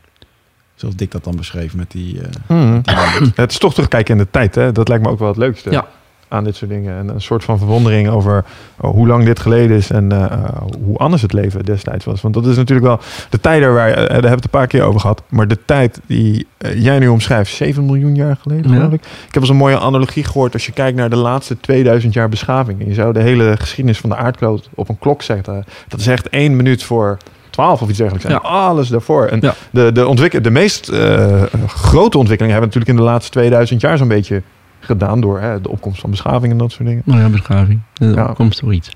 Zoals 0.75 0.97
Dick 0.97 1.11
dat 1.11 1.25
dan 1.25 1.37
beschreef 1.37 1.75
met 1.75 1.91
die... 1.91 2.21
eh, 2.21 2.29
Mhm. 2.49 2.81
Het 3.35 3.51
is 3.51 3.59
toch 3.59 3.73
terugkijken 3.75 4.13
in 4.19 4.23
de 4.25 4.31
tijd. 4.31 4.55
Hè? 4.55 4.73
Dat 4.73 4.89
lijkt 4.89 5.05
me 5.05 5.11
ook 5.11 5.19
wel 5.19 5.29
het 5.29 5.37
leukste 5.37 5.71
Ja. 5.71 5.87
Aan 6.29 6.45
dit 6.45 6.57
soort 6.57 6.71
dingen. 6.71 6.99
En 6.99 7.09
een 7.09 7.21
soort 7.21 7.45
van 7.45 7.59
verwondering 7.59 8.09
over 8.09 8.45
oh, 8.81 8.91
hoe 8.91 9.07
lang 9.07 9.25
dit 9.25 9.41
geleden 9.41 9.77
is 9.77 9.91
en 9.91 10.13
eh, 10.13 10.49
hoe 10.85 10.97
anders 10.99 11.23
het 11.23 11.33
leven 11.33 11.65
destijds 11.65 12.05
was. 12.05 12.21
Want 12.21 12.35
dat 12.35 12.47
is 12.47 12.57
natuurlijk 12.57 12.87
wel 12.87 13.01
de 13.31 13.41
tijden 13.41 13.75
waar, 13.75 13.89
eh, 13.89 13.95
daar 13.95 14.05
hebben 14.11 14.31
we 14.31 14.35
het 14.35 14.45
een 14.45 14.51
paar 14.51 14.67
keer 14.67 14.83
over 14.83 15.01
gehad. 15.01 15.23
Maar 15.29 15.49
de 15.49 15.59
tijd 15.65 16.01
die 16.07 16.47
eh, 16.59 16.83
jij 16.83 16.99
nu 16.99 17.09
omschrijft, 17.09 17.55
7 17.55 17.85
miljoen 17.87 18.15
jaar 18.15 18.37
geleden 18.43 18.73
Ja. 18.73 18.85
ik. 18.85 18.93
Ik 18.93 19.35
heb 19.35 19.43
eens 19.43 19.49
een 19.49 19.57
mooie 19.57 19.79
analogie 19.79 20.25
gehoord 20.25 20.53
als 20.53 20.67
je 20.67 20.73
kijkt 20.73 20.97
naar 20.97 21.11
de 21.11 21.17
laatste 21.17 21.61
2000 21.61 22.13
jaar 22.15 22.29
beschaving. 22.29 22.81
En 22.81 22.87
je 22.87 22.95
zou 22.95 23.13
de 23.13 23.21
hele 23.21 23.55
geschiedenis 23.59 23.99
van 24.01 24.11
de 24.11 24.17
aardkloot 24.17 24.69
op 24.75 24.89
een 24.89 24.99
klok 24.99 25.23
zetten. 25.23 25.65
Dat 25.89 26.01
is 26.01 26.07
echt 26.07 26.29
één 26.29 26.57
minuut 26.57 26.83
voor 26.83 27.17
12 27.51 27.83
of 27.83 27.89
iets 27.89 27.99
dergelijks. 27.99 28.29
En 28.29 28.33
Ja. 28.43 28.49
alles 28.49 28.89
daarvoor. 28.89 29.27
En 29.27 29.39
Ja. 29.41 29.55
de, 29.71 29.93
de, 29.93 30.07
ontwikkel, 30.07 30.43
de 30.43 30.51
meest 30.51 30.89
eh, 30.89 31.43
grote 31.67 32.19
ontwikkelingen 32.19 32.59
hebben 32.61 32.75
natuurlijk 32.75 32.89
in 32.89 32.97
de 32.97 33.11
laatste 33.11 33.31
2000 33.33 33.81
jaar 33.81 33.99
zo'n 33.99 34.09
beetje 34.09 34.43
gedaan 34.87 35.21
door 35.21 35.41
hè, 35.41 35.61
de 35.61 35.69
opkomst 35.71 36.01
van 36.01 36.11
beschaving 36.11 36.53
en 36.53 36.59
dat 36.59 36.73
soort 36.73 36.89
dingen. 36.89 37.03
Nou 37.05 37.21
ja, 37.21 37.29
beschaving. 37.29 37.81
De 37.93 38.07
Ja. 38.07 38.25
opkomst 38.27 38.61
door 38.61 38.75
iets. 38.75 38.91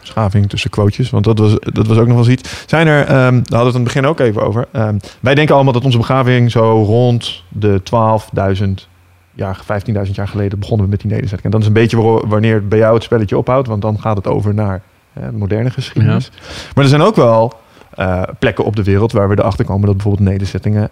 Beschaving 0.00 0.48
tussen 0.48 0.70
quotejes, 0.70 1.10
want 1.10 1.24
dat 1.24 1.38
was, 1.38 1.54
dat 1.60 1.86
was 1.86 1.98
ook 1.98 2.06
nog 2.06 2.16
wel 2.16 2.28
eens 2.28 2.40
iets. 2.40 2.64
Zijn 2.66 2.86
er, 2.86 3.00
ehm, 3.00 3.10
daar 3.10 3.22
hadden 3.32 3.48
we 3.48 3.56
het 3.56 3.66
aan 3.66 3.72
het 3.74 3.82
begin 3.84 4.06
ook 4.06 4.20
even 4.20 4.42
over. 4.42 4.66
Ehm, 4.72 4.98
wij 5.20 5.34
denken 5.34 5.54
allemaal 5.54 5.72
dat 5.72 5.84
onze 5.84 5.98
beschaving 5.98 6.50
zo 6.50 6.82
rond 6.82 7.42
de 7.48 7.80
12.000 7.82 8.88
jaar, 9.32 9.60
15.000 9.64 10.16
jaar 10.16 10.28
geleden 10.28 10.58
begonnen 10.58 10.84
we 10.84 10.90
met 10.90 11.00
die 11.00 11.10
nederzetting. 11.10 11.44
En 11.44 11.50
dat 11.50 11.60
is 11.60 11.66
een 11.66 11.72
beetje 11.72 12.26
wanneer 12.26 12.68
bij 12.68 12.78
jou 12.78 12.94
het 12.94 13.02
spelletje 13.02 13.38
ophoudt, 13.38 13.68
want 13.68 13.82
dan 13.82 14.00
gaat 14.00 14.16
het 14.16 14.26
over 14.26 14.54
naar 14.54 14.82
hè, 15.12 15.30
de 15.30 15.36
moderne 15.36 15.70
geschiedenis. 15.70 16.30
Maar 16.74 16.84
er 16.84 16.90
zijn 16.90 17.02
ook 17.02 17.16
wel 17.16 17.52
eh, 17.94 18.22
plekken 18.38 18.64
op 18.64 18.76
de 18.76 18.82
wereld 18.82 19.12
waar 19.12 19.28
we 19.28 19.38
erachter 19.38 19.64
komen 19.64 19.86
dat 19.86 19.96
bijvoorbeeld 19.96 20.28
nederzettingen 20.28 20.90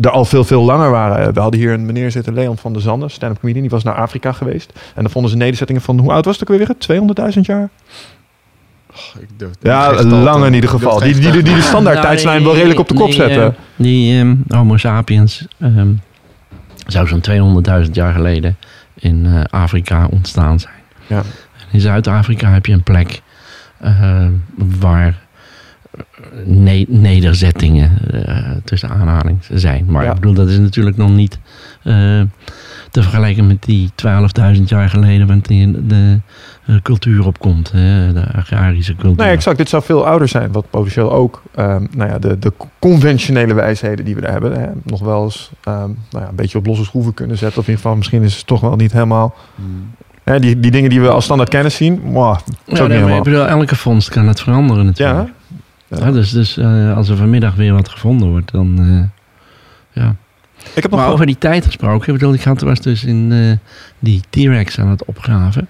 er 0.00 0.10
al 0.10 0.24
veel, 0.24 0.44
veel 0.44 0.62
langer 0.62 0.90
waren. 0.90 1.34
We 1.34 1.40
hadden 1.40 1.60
hier 1.60 1.72
een 1.72 1.86
meneer 1.86 2.10
zitten, 2.10 2.34
Leon 2.34 2.56
van 2.58 2.72
der 2.72 2.82
Zanden, 2.82 3.10
stand-up 3.10 3.38
comedian, 3.40 3.62
die 3.62 3.70
was 3.70 3.82
naar 3.82 3.94
Afrika 3.94 4.32
geweest. 4.32 4.72
En 4.94 5.02
dan 5.02 5.10
vonden 5.10 5.30
ze 5.30 5.36
nederzettingen 5.36 5.82
van, 5.82 5.98
hoe 5.98 6.12
oud 6.12 6.24
was 6.24 6.38
het 6.38 6.50
ook 6.50 6.56
weer? 6.58 6.68
200.000 7.34 7.40
jaar? 7.40 7.68
ik 9.20 9.28
durf- 9.36 9.50
Ja, 9.60 10.02
lang 10.04 10.44
in 10.44 10.54
ieder 10.54 10.70
geval. 10.70 10.98
Die, 10.98 11.14
die, 11.14 11.30
die, 11.32 11.42
de 11.42 11.60
standaard 11.60 11.94
Nou, 11.96 12.06
tijdslijn 12.06 12.44
wel 12.44 12.54
redelijk 12.54 12.78
op 12.78 12.88
de 12.88 12.94
kop 12.94 13.12
zetten. 13.12 13.42
eh, 13.44 13.52
die 13.76 14.18
ehm, 14.20 14.34
Homo 14.48 14.76
sapiens 14.76 15.46
ehm, 15.60 15.92
zou 16.86 17.06
zo'n 17.06 17.62
200.000 17.84 17.90
jaar 17.92 18.12
geleden 18.12 18.56
in 18.94 19.26
eh, 19.26 19.40
Afrika 19.50 20.06
ontstaan 20.10 20.60
zijn. 20.60 20.74
Ja. 21.06 21.16
En 21.18 21.66
in 21.70 21.80
Zuid-Afrika 21.80 22.50
heb 22.52 22.66
je 22.66 22.72
een 22.72 22.82
plek 22.82 23.22
eh, 23.80 24.26
waar 24.80 25.06
eh, 25.08 25.14
ne- 26.44 26.86
nederzettingen 26.88 27.90
eh, 28.24 28.36
tussen 28.64 28.88
aanhalings 28.88 29.48
zijn. 29.52 29.84
Maar 29.88 30.04
Ja. 30.04 30.08
ik 30.10 30.14
bedoel, 30.20 30.34
dat 30.34 30.48
is 30.48 30.58
natuurlijk 30.58 30.96
nog 30.96 31.10
niet 31.10 31.38
eh, 31.82 31.94
te 32.90 33.02
vergelijken 33.02 33.46
met 33.46 33.62
die 33.62 33.90
12.000 34.56 34.62
jaar 34.64 34.88
geleden, 34.88 35.26
want 35.26 35.46
die 35.48 35.86
de, 35.86 36.20
eh, 36.66 36.74
cultuur 36.82 37.26
opkomt, 37.26 37.72
hè, 37.72 38.12
de 38.12 38.32
agrarische 38.32 38.94
cultuur. 38.96 39.24
Nee, 39.24 39.34
exact. 39.34 39.56
Dit 39.56 39.68
zou 39.68 39.82
veel 39.82 40.06
ouder 40.06 40.28
zijn. 40.28 40.52
Wat 40.52 40.70
potentieel 40.70 41.12
ook 41.12 41.42
ehm, 41.54 41.86
nou 41.96 42.10
ja, 42.10 42.18
de, 42.18 42.38
de 42.38 42.52
conventionele 42.78 43.54
wijsheden 43.54 44.04
die 44.04 44.14
we 44.14 44.20
daar 44.20 44.32
hebben, 44.32 44.60
hè, 44.60 44.66
nog 44.84 45.00
wel 45.00 45.24
eens 45.24 45.50
ehm, 45.64 45.76
nou 46.10 46.24
ja, 46.24 46.28
een 46.28 46.34
beetje 46.34 46.58
op 46.58 46.66
losse 46.66 46.84
schroeven 46.84 47.14
kunnen 47.14 47.38
zetten. 47.38 47.58
Of 47.58 47.64
in 47.66 47.70
ieder 47.70 47.82
geval, 47.84 47.96
misschien 47.98 48.22
is 48.22 48.36
het 48.36 48.46
toch 48.46 48.60
wel 48.60 48.76
niet 48.76 48.92
helemaal. 48.92 49.34
Hmm. 49.54 49.90
Hè, 50.24 50.40
die, 50.40 50.60
die 50.60 50.70
dingen 50.70 50.90
die 50.90 51.00
we 51.00 51.08
als 51.10 51.24
standaard 51.24 51.48
kennis 51.50 51.74
zien, 51.76 51.92
is 51.94 52.78
Ja, 52.78 52.86
nee, 52.86 52.96
helemaal. 52.96 53.16
ik 53.16 53.22
bedoel, 53.22 53.46
elke 53.46 53.76
vondst 53.76 54.08
kan 54.08 54.28
het 54.28 54.40
veranderen 54.40 54.84
natuurlijk. 54.84 55.18
Ja, 55.28 55.32
Ja, 55.98 56.12
dus 56.12 56.30
dus 56.30 56.56
eh, 56.56 56.96
als 56.96 57.08
er 57.08 57.16
vanmiddag 57.16 57.54
weer 57.54 57.72
wat 57.72 57.88
gevonden 57.88 58.28
wordt, 58.28 58.52
dan... 58.52 58.78
eh, 58.78 60.02
ja. 60.02 60.16
Ik 60.74 60.82
heb 60.82 60.90
nog 60.90 61.00
Maar 61.00 61.10
over 61.10 61.26
die 61.26 61.38
tijd 61.38 61.64
gesproken, 61.66 62.12
ik 62.12 62.18
bedoel, 62.18 62.34
ik 62.34 62.42
had, 62.42 62.60
was 62.60 62.80
dus 62.80 63.04
in 63.04 63.32
eh, 63.32 63.70
die 63.98 64.20
T-Rex 64.30 64.78
aan 64.78 64.88
het 64.88 65.04
opgraven. 65.04 65.68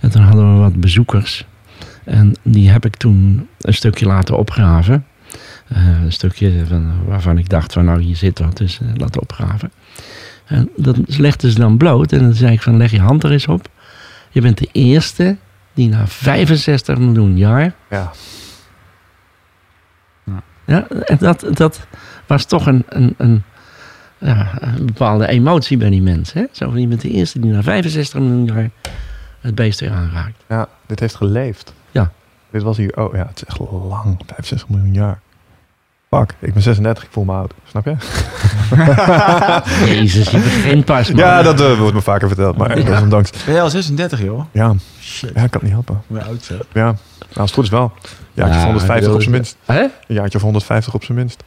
En 0.00 0.10
toen 0.10 0.22
hadden 0.22 0.54
we 0.54 0.60
wat 0.60 0.80
bezoekers. 0.80 1.46
En 2.04 2.34
die 2.42 2.70
heb 2.70 2.84
ik 2.84 2.96
toen 2.96 3.48
een 3.60 3.74
stukje 3.74 4.06
laten 4.06 4.38
opgraven. 4.38 5.06
Een 5.68 6.12
stukje 6.12 6.66
van, 6.66 6.92
waarvan 7.06 7.38
ik 7.38 7.48
dacht 7.48 7.72
van 7.72 7.84
nou 7.84 8.02
hier 8.02 8.16
zit 8.16 8.38
wat, 8.38 8.56
dus 8.56 8.80
laten 8.96 9.20
opgraven. 9.20 9.72
En 10.46 10.70
dat 10.76 10.96
legden 11.06 11.50
ze 11.50 11.58
dan 11.58 11.76
bloot. 11.76 12.12
En 12.12 12.18
dan 12.18 12.34
zei 12.34 12.52
ik 12.52 12.62
van 12.62 12.76
leg 12.76 12.90
je 12.90 13.00
hand 13.00 13.24
er 13.24 13.30
eens 13.30 13.46
op. 13.46 13.68
Je 14.30 14.40
bent 14.40 14.58
de 14.58 14.68
eerste 14.72 15.36
die 15.74 15.88
na 15.88 16.06
65 16.06 16.98
miljoen 16.98 17.36
jaar 17.36 17.74
ja. 17.90 18.12
Ja, 20.74 20.86
en 21.04 21.16
dat, 21.20 21.44
dat 21.52 21.86
was 22.26 22.44
toch 22.44 22.66
een, 22.66 22.84
een, 22.88 23.14
een, 23.18 23.42
ja, 24.18 24.48
een 24.60 24.86
bepaalde 24.86 25.26
emotie 25.28 25.76
bij 25.76 25.90
die 25.90 26.02
mensen. 26.02 26.40
Hè? 26.40 26.46
Zo 26.52 26.70
van, 26.70 26.80
je 26.80 26.86
bent 26.86 27.00
de 27.00 27.10
eerste 27.10 27.40
die 27.40 27.50
na 27.52 27.62
65 27.62 28.20
miljoen 28.20 28.44
jaar 28.44 28.70
het 29.40 29.54
beest 29.54 29.80
weer 29.80 29.90
aanraakt. 29.90 30.44
Ja, 30.48 30.68
dit 30.86 31.00
heeft 31.00 31.14
geleefd. 31.14 31.72
Ja. 31.90 32.10
Dit 32.50 32.62
was 32.62 32.76
hier, 32.76 32.96
oh 32.96 33.14
ja, 33.14 33.26
het 33.28 33.36
is 33.36 33.44
echt 33.44 33.58
lang. 33.88 34.20
65 34.26 34.68
miljoen 34.68 34.94
jaar. 34.94 35.20
Fuck, 36.10 36.34
ik 36.38 36.52
ben 36.52 36.62
36, 36.62 37.04
ik 37.04 37.08
voel 37.12 37.24
me 37.24 37.32
oud. 37.32 37.52
Snap 37.68 37.84
je? 37.84 37.94
Jezus, 39.94 40.30
je 40.30 40.38
begint 40.38 40.84
pas. 40.84 41.08
man. 41.08 41.16
Ja, 41.16 41.42
dat 41.42 41.60
eh, 41.60 41.78
wordt 41.78 41.94
me 41.94 42.02
vaker 42.02 42.28
verteld, 42.28 42.56
maar 42.56 42.78
Ja. 42.78 42.84
desondanks. 42.84 43.30
Ben 43.44 43.54
je 43.54 43.60
al 43.60 43.70
36, 43.70 44.22
joh? 44.22 44.44
Ja, 44.50 44.74
Shit. 45.00 45.30
ja, 45.34 45.42
ik 45.42 45.50
kan 45.50 45.60
het 45.60 45.62
niet 45.62 45.72
helpen. 45.72 46.02
Hoe 46.06 46.22
oud 46.22 46.42
zeg. 46.42 46.58
Ja, 46.72 46.84
nou, 46.84 46.96
als 47.34 47.40
het 47.50 47.52
goed 47.52 47.64
is 47.64 47.70
wel. 47.70 47.92
Ja, 48.32 48.46
Ja, 48.46 48.64
150 48.64 49.08
ik 49.08 49.14
op 49.14 49.22
zijn 49.22 49.34
minst. 49.34 49.56
Hè? 49.64 49.80
Een 49.80 50.14
jaartje 50.14 50.38
of 50.38 50.44
150 50.44 50.94
op 50.94 51.04
zijn 51.04 51.18
minst. 51.18 51.44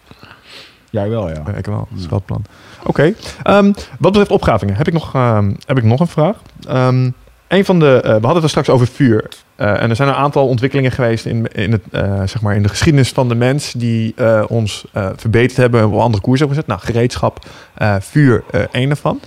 Jij 0.89 1.09
wel, 1.09 1.29
ja. 1.29 1.43
Ik 1.55 1.65
wel. 1.65 1.87
Dat 1.89 1.99
is 1.99 2.07
wel 2.07 2.17
het 2.17 2.25
plan. 2.25 2.45
Oké. 2.83 3.13
Ehm, 3.43 3.65
wat 3.99 4.11
betreft 4.11 4.31
opgravingen 4.31 4.75
heb 4.75 4.87
ik 4.87 4.93
nog, 4.93 5.13
ehm, 5.13 5.53
heb 5.65 5.77
ik 5.77 5.83
nog 5.83 5.99
een 5.99 6.07
vraag. 6.07 6.35
Ehm, 6.67 7.09
een 7.47 7.65
van 7.65 7.79
de, 7.79 7.95
eh, 7.95 8.01
we 8.01 8.09
hadden 8.09 8.33
het 8.33 8.43
er 8.43 8.49
straks 8.49 8.69
over 8.69 8.87
vuur. 8.87 9.29
Eh, 9.55 9.81
en 9.81 9.89
er 9.89 9.95
zijn 9.95 10.09
een 10.09 10.15
aantal 10.15 10.47
ontwikkelingen 10.47 10.91
geweest 10.91 11.25
in, 11.25 11.47
in, 11.51 11.71
het, 11.71 11.81
eh, 11.91 12.17
zeg 12.17 12.41
maar 12.41 12.55
in 12.55 12.63
de 12.63 12.69
geschiedenis 12.69 13.09
van 13.09 13.29
de 13.29 13.35
mens 13.35 13.71
die 13.71 14.15
ons 14.47 14.85
verbeterd 15.15 15.57
hebben 15.57 15.79
en 15.79 15.87
op 15.87 15.99
andere 15.99 16.23
koers 16.23 16.39
hebben 16.39 16.57
gezet. 16.57 16.71
Nou, 16.71 16.81
gereedschap, 16.85 17.45
vuur, 17.99 18.43
één 18.71 18.87
daarvan. 18.87 19.19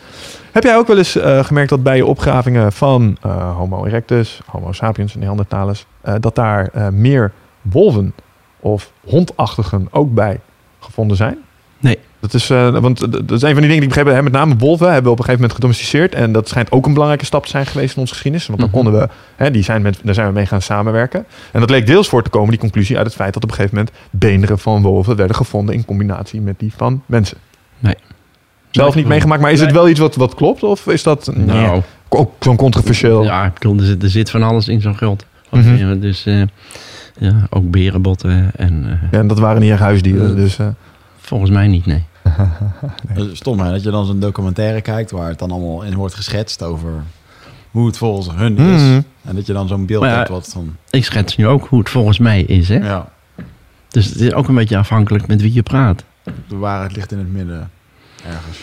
Heb 0.52 0.62
jij 0.62 0.76
ook 0.76 0.86
wel 0.86 0.98
eens 0.98 1.18
gemerkt 1.22 1.70
dat 1.70 1.82
bij 1.82 1.96
je 1.96 2.06
opgravingen 2.06 2.72
van 2.72 3.16
Homo 3.56 3.84
erectus, 3.84 4.40
Homo 4.46 4.72
sapiens 4.72 5.14
en 5.14 5.20
Neandertalers, 5.20 5.86
dat 6.20 6.34
daar 6.34 6.70
meer 6.92 7.32
wolven 7.62 8.14
of 8.60 8.92
hondachtigen 9.04 9.88
ook 9.90 10.14
bij 10.14 10.40
gevonden 10.80 11.16
zijn? 11.16 11.36
Nee. 11.78 11.98
Dat 12.20 12.34
is, 12.34 12.50
eh, 12.50 12.78
want 12.78 13.00
dat 13.12 13.30
is 13.30 13.42
een 13.42 13.52
van 13.52 13.54
die 13.54 13.54
dingen 13.54 13.68
die 13.70 13.82
ik 13.82 13.88
begrepen 13.88 14.14
heb. 14.14 14.22
Met 14.22 14.32
name 14.32 14.56
wolven 14.56 14.86
hebben 14.86 15.04
we 15.04 15.10
op 15.10 15.18
een 15.18 15.24
gegeven 15.24 15.40
moment 15.40 15.52
gedomesticeerd. 15.54 16.14
En 16.14 16.32
dat 16.32 16.48
schijnt 16.48 16.72
ook 16.72 16.86
een 16.86 16.92
belangrijke 16.92 17.24
stap 17.26 17.44
te 17.44 17.50
zijn 17.50 17.66
geweest 17.66 17.94
in 17.94 18.00
onze 18.00 18.12
geschiedenis. 18.12 18.46
Want 18.46 18.58
dan 18.60 18.68
Mhm. 18.68 18.78
konden 18.78 19.00
we, 19.00 19.08
hè, 19.36 19.50
die 19.50 19.62
zijn 19.62 19.82
met, 19.82 20.00
daar 20.02 20.14
zijn 20.14 20.26
we 20.26 20.32
mee 20.32 20.46
gaan 20.46 20.62
samenwerken. 20.62 21.24
En 21.52 21.60
dat 21.60 21.70
leek 21.70 21.86
deels 21.86 22.08
voor 22.08 22.22
te 22.22 22.30
komen, 22.30 22.50
die 22.50 22.58
conclusie, 22.58 22.96
uit 22.96 23.06
het 23.06 23.14
feit 23.14 23.34
dat 23.34 23.42
op 23.42 23.48
een 23.48 23.54
gegeven 23.54 23.76
moment 23.76 23.96
beenderen 24.10 24.58
van 24.58 24.82
wolven 24.82 25.16
werden 25.16 25.36
gevonden 25.36 25.74
in 25.74 25.84
combinatie 25.84 26.40
met 26.40 26.58
die 26.58 26.72
van 26.76 27.02
mensen. 27.06 27.38
Nee. 27.78 27.94
Zelf 28.70 28.94
niet 28.94 29.06
meegemaakt, 29.06 29.40
maar 29.40 29.52
is 29.52 29.60
het 29.60 29.72
wel 29.72 29.88
iets 29.88 30.00
wat, 30.00 30.14
wat 30.16 30.34
klopt? 30.34 30.62
Of 30.62 30.86
is 30.86 31.02
dat 31.02 31.30
nee, 31.34 31.44
Nou, 31.46 31.82
ook 32.08 32.32
zo'n 32.40 32.56
controversieel? 32.56 33.22
ja, 33.24 33.44
ik 33.44 33.52
bedoel, 33.54 33.76
er 33.78 33.84
zit, 33.84 34.02
er 34.02 34.10
zit 34.10 34.30
van 34.30 34.42
alles 34.42 34.68
in 34.68 34.80
zo'n 34.80 34.96
grot. 34.96 35.24
Mhm. 35.50 36.00
Dus 36.00 36.26
eh, 36.26 36.42
ja, 37.18 37.46
ook 37.50 37.70
berenbotten 37.70 38.50
en 38.56 38.84
eh, 38.84 39.10
Ja, 39.10 39.18
en 39.18 39.26
dat 39.26 39.38
waren 39.38 39.60
niet 39.60 39.70
echt 39.70 39.80
huisdieren. 39.80 40.30
Eh, 40.30 40.36
Dus, 40.36 40.58
eh, 40.58 40.68
volgens 41.18 41.50
mij 41.50 41.66
niet, 41.66 41.86
nee. 41.86 42.04
Stom 43.32 43.60
hè, 43.60 43.70
dat 43.70 43.82
je 43.82 43.90
dan 43.90 44.06
zo'n 44.06 44.20
documentaire 44.20 44.80
kijkt 44.80 45.10
waar 45.10 45.28
het 45.28 45.38
dan 45.38 45.50
allemaal 45.50 45.82
in 45.82 45.94
wordt 45.94 46.14
geschetst 46.14 46.62
over 46.62 46.90
hoe 47.70 47.86
het 47.86 47.96
volgens 47.96 48.28
hun 48.36 48.56
is. 48.58 48.82
Mhm. 48.82 49.00
En 49.24 49.34
dat 49.34 49.46
je 49.46 49.52
dan 49.52 49.68
zo'n 49.68 49.86
beeld 49.86 50.04
ja, 50.04 50.16
hebt 50.16 50.28
wat 50.28 50.48
van... 50.52 50.76
Ik 50.90 51.04
schets 51.04 51.36
nu 51.36 51.46
ook 51.46 51.66
hoe 51.66 51.78
het 51.78 51.88
volgens 51.88 52.18
mij 52.18 52.42
is, 52.42 52.68
hè. 52.68 52.76
Ja, 52.76 53.08
Dus 53.88 54.06
het 54.06 54.20
is 54.20 54.32
ook 54.32 54.48
een 54.48 54.54
beetje 54.54 54.76
afhankelijk 54.76 55.26
met 55.26 55.40
wie 55.42 55.52
je 55.52 55.62
praat. 55.62 56.04
de 56.48 56.56
waarheid 56.56 56.96
ligt 56.96 57.12
in 57.12 57.18
het 57.18 57.32
midden 57.32 57.70
ergens. 58.26 58.58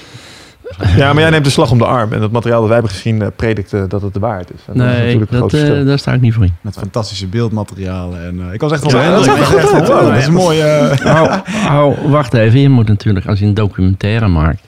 ja, 0.97 1.13
maar 1.13 1.21
jij 1.21 1.29
neemt 1.29 1.43
de 1.45 1.49
slag 1.51 1.71
om 1.71 1.77
de 1.77 1.85
arm. 1.85 2.13
En 2.13 2.21
het 2.21 2.31
materiaal 2.31 2.59
dat 2.59 2.67
wij 2.67 2.77
hebben 2.77 2.95
gezien 2.95 3.21
eh, 3.21 3.27
predikt 3.35 3.73
eh, 3.73 3.81
dat 3.87 4.01
het 4.01 4.13
de 4.13 4.19
waarheid 4.19 4.51
is. 4.53 4.59
En 4.67 4.77
dat 4.77 4.87
is 4.87 4.93
nee, 4.97 5.19
dat, 5.29 5.49
verschil. 5.49 5.75
eh, 5.75 5.85
daar 5.85 5.99
sta 5.99 6.13
ik 6.13 6.21
niet 6.21 6.33
voor 6.33 6.43
in. 6.43 6.53
Met 6.61 6.77
fantastische 6.77 7.27
beeldmaterialen. 7.27 8.25
En, 8.25 8.47
eh, 8.47 8.53
ik 8.53 8.61
was 8.61 8.71
echt 8.71 8.91
Ja, 8.91 8.97
onder 8.97 9.19
de 9.21 9.25
dat 9.25 9.45
goed 9.45 9.57
echt 9.57 9.73
uit. 9.73 9.87
wow, 9.87 10.07
dat 10.07 10.17
is 10.17 10.25
een 10.25 10.33
mooie... 10.33 10.93
Oh, 11.05 11.85
oh, 11.85 12.11
wacht 12.11 12.33
even. 12.33 12.59
Je 12.59 12.69
moet 12.69 12.87
natuurlijk, 12.87 13.25
als 13.25 13.39
je 13.39 13.45
een 13.45 13.53
documentaire 13.53 14.27
maakt, 14.27 14.61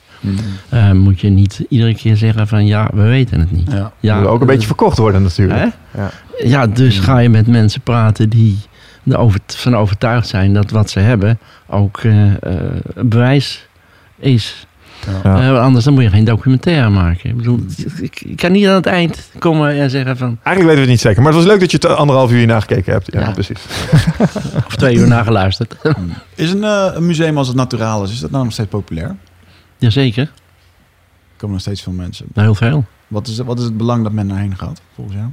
eh, 0.69 0.91
moet 0.91 1.19
je 1.19 1.29
niet 1.29 1.65
iedere 1.69 1.95
keer 1.95 2.15
zeggen 2.17 2.47
van 2.47 2.65
ja, 2.65 2.89
we 2.93 3.01
weten 3.03 3.39
het 3.39 3.51
niet. 3.51 3.71
Ja. 3.71 3.91
Ja, 3.99 4.19
moet 4.19 4.27
ook 4.27 4.41
een 4.41 4.47
beetje 4.47 4.67
verkocht 4.67 4.97
worden 4.97 5.21
natuurlijk. 5.23 5.59
Hè? 5.59 6.01
Ja. 6.01 6.09
Ja, 6.43 6.67
dus 6.67 6.99
ga 6.99 7.17
je 7.17 7.29
met 7.29 7.47
mensen 7.47 7.81
praten 7.81 8.29
die 8.29 8.57
er 9.05 9.17
over, 9.17 9.39
van 9.47 9.75
overtuigd 9.75 10.27
zijn 10.27 10.53
dat 10.53 10.71
wat 10.71 10.89
ze 10.89 10.99
hebben 10.99 11.39
ook 11.67 12.01
bewijs 12.95 13.67
is. 14.19 14.66
Ja. 15.23 15.51
Eh, 15.53 15.61
anders 15.61 15.85
dan 15.85 15.93
moet 15.93 16.03
je 16.03 16.09
geen 16.09 16.23
documentaire 16.23 16.89
maken. 16.89 17.29
Ik 17.29 17.37
bedoel, 17.37 17.59
ik, 18.01 18.21
ik 18.21 18.35
kan 18.37 18.51
niet 18.51 18.67
aan 18.67 18.73
het 18.75 18.85
eind 18.85 19.29
komen 19.39 19.69
en 19.79 19.89
zeggen 19.89 20.17
van... 20.17 20.27
Eigenlijk 20.27 20.57
weten 20.57 20.73
we 20.73 20.79
het 20.79 20.89
niet 20.89 20.99
zeker. 20.99 21.21
Maar 21.21 21.31
het 21.33 21.41
was 21.41 21.49
leuk 21.51 21.59
dat 21.59 21.71
je 21.71 21.77
het 21.77 21.97
anderhalf 21.97 22.31
uur 22.31 22.37
hierna 22.37 22.59
gekeken 22.59 22.93
hebt. 22.93 23.13
Ja, 23.13 23.19
Ja. 23.19 23.31
precies. 23.31 23.59
Of 24.67 24.75
twee 24.75 24.95
uur 24.95 25.07
nageluisterd. 25.07 25.75
Is 26.35 26.51
een, 26.51 26.63
eh, 26.63 26.87
een 26.93 27.05
museum 27.05 27.37
als 27.37 27.47
het 27.47 27.55
Naturalis, 27.55 28.11
is 28.11 28.19
dat 28.19 28.31
nou 28.31 28.43
nog 28.43 28.53
steeds 28.53 28.69
populair? 28.69 29.15
Jazeker, 29.77 30.23
Er 30.23 30.29
komen 31.37 31.55
nog 31.55 31.61
steeds 31.65 31.81
veel 31.83 31.93
mensen. 31.93 32.25
heel 32.33 32.55
veel. 32.55 32.85
Wat 33.07 33.27
is, 33.27 33.37
wat 33.37 33.57
is 33.59 33.63
het 33.63 33.77
belang 33.77 34.03
dat 34.03 34.11
men 34.11 34.27
daarheen 34.27 34.57
gaat, 34.57 34.81
volgens 34.95 35.15
jou? 35.17 35.29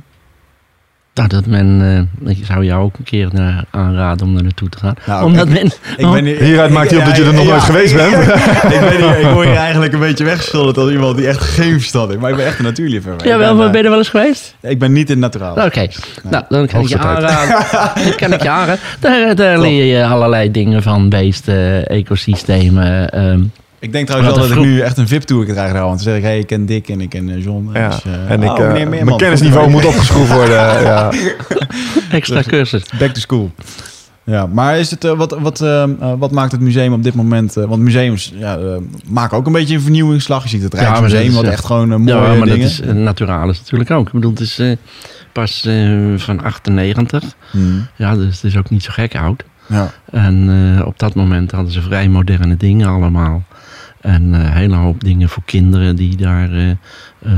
Nou, 1.14 1.28
dat 1.28 1.46
men, 1.46 1.80
eh, 2.24 2.30
ik 2.30 2.44
zou 2.46 2.64
jou 2.64 2.82
ook 2.84 2.98
een 2.98 3.04
keer 3.04 3.28
eh, 3.34 3.58
aanraden 3.70 4.26
om 4.26 4.36
er 4.36 4.42
naartoe 4.42 4.68
te 4.68 4.78
gaan. 4.78 4.94
Nou, 5.06 5.24
Omdat 5.24 5.46
ik- 5.48 5.52
men, 5.52 5.66
Ik 5.96 6.12
ben 6.12 6.24
hier- 6.24 6.42
Hieruit 6.42 6.70
maakt 6.70 6.90
hij 6.90 6.98
op 6.98 7.04
dat 7.04 7.16
je 7.16 7.24
er 7.24 7.34
nog 7.34 7.44
nooit 7.46 7.62
geweest 7.62 7.94
bent. 7.94 8.12
ik, 8.74 8.80
ben 8.80 8.90
hier, 8.96 9.18
ik 9.18 9.26
word 9.26 9.46
hier 9.46 9.56
eigenlijk 9.68 9.92
een 9.92 10.00
beetje 10.00 10.24
weggeschilderd 10.24 10.76
als 10.78 10.90
iemand 10.90 11.16
die 11.16 11.26
echt 11.28 11.40
geen 11.40 11.72
verstand 11.72 12.08
heeft. 12.08 12.20
Maar 12.20 12.30
ik 12.30 12.36
ben 12.36 12.46
echt 12.46 12.58
een 12.58 12.64
natuurliefhebber. 12.64 13.26
Jawel, 13.26 13.50
ik 13.50 13.56
maar 13.56 13.62
ben, 13.62 13.70
ben 13.70 13.78
je 13.80 13.84
er 13.84 13.90
wel 13.90 13.98
eens 13.98 14.08
geweest? 14.08 14.54
eh, 14.60 14.70
ik 14.70 14.78
ben 14.78 14.92
niet 14.92 15.10
in 15.10 15.18
naturaal. 15.18 15.64
Oké, 15.64 15.86
nou 16.22 16.44
dan 16.48 16.66
kan 16.66 16.80
ik 16.80 16.88
je 16.88 16.98
aanraden. 16.98 17.66
dan 18.04 18.14
kan 18.16 18.32
ik 18.32 18.42
je 18.42 18.48
aanraden. 18.50 18.78
Daar, 19.00 19.34
daar 19.34 19.60
leer 19.60 19.84
je 19.98 20.04
allerlei 20.06 20.50
dingen 20.50 20.82
van 20.82 21.08
beesten, 21.08 21.86
ecosystemen. 21.86 23.10
ehm, 23.10 23.40
Ik 23.84 23.92
denk 23.92 24.06
trouwens 24.06 24.36
wel 24.36 24.48
dat 24.48 24.56
ik 24.56 24.62
nu 24.62 24.80
echt 24.80 24.98
een 24.98 25.08
VIP-tour 25.08 25.44
krijg 25.44 25.72
daar. 25.72 25.82
Want 25.82 25.94
dan 25.94 25.98
zeg 25.98 26.16
ik, 26.16 26.22
hey, 26.22 26.38
ik 26.38 26.46
ken 26.46 26.66
Dick 26.66 26.88
en 26.88 27.00
ik 27.00 27.08
ken 27.08 27.28
eh, 27.28 27.44
John. 27.44 27.70
Ja. 27.72 27.88
Dus, 27.88 28.04
eh, 28.04 28.30
en 28.30 28.42
ik, 28.42 28.50
oh, 28.50 28.60
eh, 28.60 28.72
meneer 28.72 29.04
mijn 29.04 29.16
kennisniveau 29.16 29.70
moet 29.70 29.86
opgeschroefd 29.86 30.32
worden. 30.32 30.56
ja. 30.90 31.12
extra 32.10 32.42
cursus. 32.42 32.82
Back 32.98 33.10
to 33.10 33.20
school. 33.20 33.50
Ja, 34.24 34.46
maar 34.46 34.78
is 34.78 34.90
het, 34.90 35.02
wat, 35.02 35.38
wat, 35.40 35.58
wat 36.18 36.30
maakt 36.30 36.52
het 36.52 36.60
museum 36.60 36.92
op 36.92 37.02
dit 37.02 37.14
moment... 37.14 37.56
eh, 37.56 37.64
want 37.64 37.82
museums 37.82 38.32
ja, 38.34 38.56
eh, 38.56 38.76
maken 39.06 39.36
ook 39.36 39.46
een 39.46 39.52
beetje 39.52 39.74
een 39.74 39.80
vernieuwingsslag. 39.80 40.42
Je 40.42 40.48
ziet 40.48 40.62
het 40.62 40.72
Ja, 40.72 40.78
dat 40.78 40.88
Rijksmuseum, 40.88 41.28
is, 41.28 41.34
wat 41.34 41.44
echt 41.44 41.64
gewoon 41.64 41.90
een 41.90 42.02
mooie 42.02 42.16
Ja, 42.16 42.28
maar 42.28 42.38
dat 42.38 42.48
dingen... 42.48 42.66
is 42.66 42.80
uh, 42.80 42.92
naturalis 42.92 43.58
natuurlijk 43.58 43.90
ook. 43.90 44.06
Ik 44.06 44.12
bedoel, 44.12 44.30
het 44.30 44.40
is 44.40 44.58
eh, 44.58 44.76
pas 45.32 45.66
eh, 45.66 46.14
van 46.16 46.42
98. 46.42 47.22
Hmm. 47.50 47.86
Ja, 47.96 48.14
dus 48.14 48.34
het 48.34 48.44
is 48.44 48.56
ook 48.56 48.70
niet 48.70 48.82
zo 48.82 48.90
gek 48.92 49.16
oud. 49.16 49.44
Ja. 49.66 49.90
En 50.10 50.48
eh, 50.78 50.86
op 50.86 50.98
dat 50.98 51.14
moment 51.14 51.50
hadden 51.50 51.72
ze 51.72 51.82
vrij 51.82 52.08
moderne 52.08 52.56
dingen 52.56 52.88
allemaal. 52.88 53.42
En 54.04 54.34
eh, 54.34 54.40
een 54.40 54.52
hele 54.52 54.74
hoop 54.76 55.00
dingen 55.04 55.28
voor 55.28 55.42
kinderen 55.44 55.96
die 55.96 56.16
daar 56.16 56.52
eh 56.52 56.70
eh, 56.70 56.76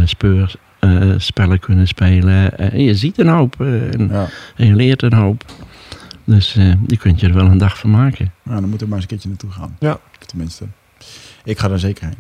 speur, 0.05 0.55
eh, 0.79 1.13
spellen 1.17 1.59
kunnen 1.61 1.87
spelen. 1.87 2.59
En 2.59 2.83
je 2.83 2.95
ziet 2.95 3.19
een 3.19 3.29
hoop 3.29 3.61
en, 3.61 4.09
Ja. 4.13 4.27
en 4.57 4.67
je 4.67 4.75
leert 4.75 5.03
een 5.03 5.13
hoop. 5.13 5.45
Dus 6.25 6.57
eh, 6.57 6.73
die 6.81 6.99
kunt 6.99 7.21
je 7.21 7.27
er 7.27 7.35
wel 7.35 7.47
een 7.47 7.59
dag 7.59 7.79
van 7.79 7.91
maken. 7.91 8.33
Nou, 8.43 8.61
dan 8.61 8.69
moeten 8.69 8.87
we 8.87 8.95
maar 8.95 9.03
eens 9.03 9.03
een 9.03 9.09
keertje 9.09 9.29
naartoe 9.29 9.51
gaan. 9.51 9.77
Ja. 9.79 9.99
Tenminste, 10.27 10.65
ik 11.45 11.59
ga 11.59 11.71
er 11.71 11.79
zeker 11.79 12.05
heen. 12.05 12.17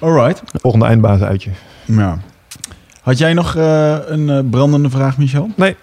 Alright. 0.00 0.42
Volgende 0.60 0.86
eindbaas 0.86 1.20
uitje. 1.20 1.50
Ja. 1.84 2.18
Had 3.02 3.18
jij 3.18 3.32
nog 3.32 3.56
eh, 3.56 3.96
een 4.06 4.48
brandende 4.50 4.90
vraag, 4.90 5.18
Michel? 5.18 5.50
Nee. 5.56 5.76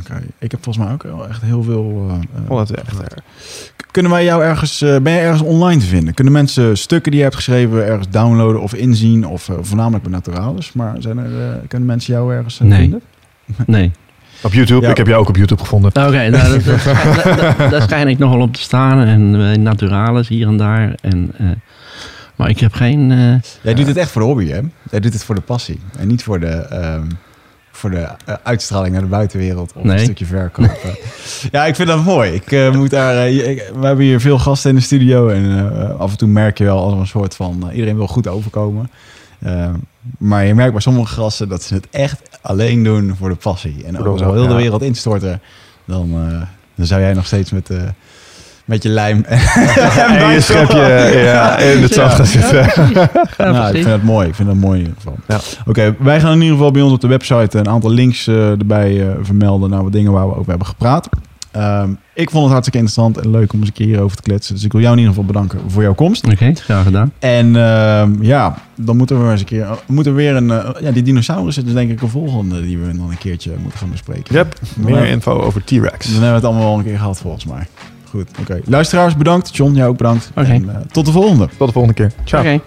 Oké, 0.00 0.20
ik 0.38 0.50
heb 0.50 0.62
volgens 0.64 0.84
mij 0.84 0.94
ook 0.94 1.02
wel 1.02 1.28
echt 1.28 1.42
heel 1.42 1.62
veel... 1.62 2.06
eh, 2.08 2.58
eh, 2.58 2.60
echt 2.60 2.88
gevraagd. 2.88 3.14
Kunnen 3.90 4.10
wij 4.12 4.24
jou 4.24 4.42
ergens... 4.44 4.82
eh, 4.82 4.96
ben 4.98 5.12
je 5.12 5.18
ergens 5.18 5.42
online 5.42 5.80
te 5.80 5.86
vinden? 5.86 6.14
Kunnen 6.14 6.32
mensen 6.32 6.78
stukken 6.78 7.10
die 7.10 7.18
je 7.20 7.26
hebt 7.26 7.36
geschreven 7.36 7.86
ergens 7.86 8.08
downloaden 8.10 8.60
of 8.62 8.74
inzien? 8.74 9.26
Of 9.26 9.48
eh, 9.48 9.56
voornamelijk 9.60 10.02
bij 10.02 10.12
Naturalis. 10.12 10.72
Maar 10.72 10.94
zijn 10.98 11.18
er, 11.18 11.40
eh, 11.40 11.54
kunnen 11.68 11.88
mensen 11.88 12.14
jou 12.14 12.34
ergens 12.34 12.60
eh, 12.60 12.66
Nee. 12.66 12.80
vinden? 12.80 13.00
Nee. 13.66 13.92
Op 14.42 14.52
YouTube. 14.52 14.84
Ja. 14.84 14.90
Ik 14.90 14.96
heb 14.96 15.06
jou 15.06 15.20
ook 15.20 15.28
op 15.28 15.36
YouTube 15.36 15.60
gevonden. 15.62 15.90
Oké, 15.90 16.28
nou, 16.30 16.30
dat, 16.30 16.64
dat, 16.84 16.84
dat- 16.84 17.58
dat- 17.58 17.70
daar 17.70 17.82
schijn 17.82 18.08
ik 18.08 18.18
nogal 18.18 18.40
op 18.40 18.54
te 18.54 18.60
staan. 18.60 19.06
En 19.06 19.32
bij 19.32 19.56
Naturalis 19.56 20.28
hier 20.28 20.46
en 20.46 20.56
daar. 20.56 20.94
En, 21.00 21.30
eh, 21.38 21.46
maar 22.36 22.48
ik 22.48 22.60
heb 22.60 22.72
geen... 22.72 23.10
eh, 23.10 23.50
Jij 23.62 23.74
doet 23.74 23.86
het 23.86 23.96
echt 23.96 24.10
voor 24.10 24.20
de 24.22 24.26
hobby, 24.28 24.48
hè? 24.48 24.60
Jij 24.90 25.00
doet 25.00 25.12
het 25.12 25.24
voor 25.24 25.34
de 25.34 25.40
passie. 25.40 25.80
En 25.98 26.08
niet 26.08 26.22
voor 26.22 26.40
de, 26.40 26.46
ehm, 26.46 27.02
voor 27.80 27.90
de 27.90 27.96
eh, 28.26 28.34
uitstraling 28.42 28.92
naar 28.92 29.02
de 29.02 29.08
buitenwereld 29.08 29.72
of 29.74 29.82
Nee. 29.82 29.92
een 29.92 30.04
stukje 30.04 30.24
verkopen. 30.24 30.70
ja, 31.52 31.64
ik 31.66 31.74
vind 31.74 31.88
dat 31.88 32.04
mooi. 32.04 32.32
Ik, 32.32 32.52
eh, 32.52 32.72
moet 32.74 32.90
daar, 32.90 33.16
eh, 33.16 33.48
ik- 33.50 33.70
we 33.80 33.86
hebben 33.86 34.04
hier 34.04 34.20
veel 34.20 34.38
gasten 34.38 34.70
in 34.70 34.76
de 34.76 34.82
studio. 34.82 35.28
En 35.28 35.72
eh, 35.74 36.00
af 36.00 36.10
en 36.10 36.16
toe 36.18 36.28
merk 36.28 36.58
je 36.58 36.64
wel 36.64 36.78
als 36.84 36.94
een 36.94 37.06
soort 37.06 37.36
van... 37.36 37.70
iedereen 37.72 37.96
wil 37.96 38.06
goed 38.06 38.28
overkomen. 38.28 38.90
Eh, 39.38 39.68
maar 40.18 40.44
je 40.44 40.54
merkt 40.54 40.72
bij 40.72 40.80
sommige 40.80 41.14
gasten 41.14 41.48
dat 41.48 41.62
ze 41.62 41.74
het 41.74 41.86
echt 41.90 42.20
alleen 42.40 42.82
doen 42.84 43.16
voor 43.18 43.28
de 43.28 43.34
passie. 43.34 43.84
En 43.86 43.96
Voor 43.96 44.06
ook 44.06 44.18
de- 44.18 44.24
al 44.24 44.32
heel 44.34 44.46
de 44.48 44.54
wereld 44.54 44.82
instorten... 44.82 45.40
Dan, 45.84 46.10
eh, 46.12 46.40
dan 46.74 46.86
zou 46.86 47.00
jij 47.00 47.12
nog 47.14 47.26
steeds 47.26 47.50
met... 47.50 47.70
eh, 47.70 47.82
met 48.70 48.82
je 48.82 48.88
lijm. 48.88 49.24
En 50.20 50.32
je 50.32 50.40
schepje 50.40 50.78
ja, 51.24 51.58
in 51.58 51.82
het 51.82 51.92
zand 51.92 52.12
gaan 52.12 52.26
zitten. 52.26 52.58
Ja, 52.94 53.06
precies. 53.06 53.34
Ja, 53.36 53.50
Nou, 53.50 53.66
ik 53.66 53.74
vind 53.74 53.86
dat 53.86 54.02
mooi. 54.02 54.28
Ik 54.28 54.34
vind 54.34 54.48
dat 54.48 54.56
mooi 54.56 54.80
in 54.80 54.86
ieder 54.86 54.96
geval. 54.96 55.16
Ja. 55.28 55.38
Oké, 55.66 55.94
wij 55.98 56.20
gaan 56.20 56.32
in 56.32 56.40
ieder 56.40 56.56
geval 56.56 56.70
bij 56.70 56.82
ons 56.82 56.92
op 56.92 57.00
de 57.00 57.06
website 57.06 57.58
een 57.58 57.68
aantal 57.68 57.90
links 57.90 58.26
eh, 58.26 58.50
erbij 58.50 59.00
eh, 59.00 59.14
vermelden 59.22 59.70
naar 59.70 59.82
wat 59.82 59.92
dingen 59.92 60.12
waar 60.12 60.28
we 60.28 60.34
over 60.36 60.48
hebben 60.48 60.66
gepraat. 60.66 61.08
Ehm, 61.50 61.90
ik 62.14 62.30
vond 62.30 62.42
het 62.42 62.52
hartstikke 62.52 62.78
interessant 62.78 63.18
en 63.24 63.30
leuk 63.30 63.52
om 63.52 63.58
eens 63.58 63.68
een 63.68 63.74
keer 63.74 63.86
hierover 63.86 64.16
te 64.16 64.22
kletsen. 64.22 64.54
Dus 64.54 64.64
ik 64.64 64.72
wil 64.72 64.80
jou 64.80 64.92
in 64.92 64.98
ieder 65.00 65.14
geval 65.14 65.32
bedanken 65.32 65.60
voor 65.70 65.82
jouw 65.82 65.94
komst. 65.94 66.26
Oké, 66.26 66.52
graag 66.54 66.84
gedaan. 66.84 67.12
En 67.18 67.56
ehm, 67.56 68.22
ja, 68.22 68.54
dan 68.74 68.96
moeten 68.96 69.24
we 69.24 69.30
eens 69.30 69.40
een 69.40 69.46
keer... 69.46 69.66
We 69.86 69.92
moeten 69.92 70.14
weer 70.14 70.36
een... 70.36 70.50
eh, 70.50 70.68
ja, 70.80 70.90
die 70.90 71.02
dinosaurussen 71.02 71.66
is 71.66 71.72
denk 71.72 71.90
ik 71.90 72.02
een 72.02 72.08
volgende 72.08 72.62
die 72.62 72.78
we 72.78 72.96
dan 72.96 73.10
een 73.10 73.18
keertje 73.18 73.52
moeten 73.62 73.78
gaan 73.78 73.90
bespreken. 73.90 74.34
Yep, 74.34 74.58
meer 74.76 75.06
info 75.06 75.40
over 75.40 75.64
T-Rex. 75.64 76.04
Dan 76.04 76.12
hebben 76.12 76.28
we 76.28 76.34
het 76.34 76.44
allemaal 76.44 76.64
wel 76.64 76.78
een 76.78 76.84
keer 76.84 76.98
gehad 76.98 77.18
volgens 77.18 77.44
mij. 77.44 77.66
Goed, 78.10 78.28
oké. 78.40 78.60
Luisteraars, 78.64 79.16
bedankt. 79.16 79.56
John, 79.56 79.74
jou 79.74 79.90
ook 79.90 79.96
bedankt. 79.96 80.30
En 80.34 80.68
eh, 80.68 80.76
tot 80.92 81.06
de 81.06 81.12
volgende. 81.12 81.48
Tot 81.56 81.66
de 81.66 81.72
volgende 81.72 81.94
keer. 81.94 82.12
Ciao. 82.24 82.42
Oké. 82.42 82.60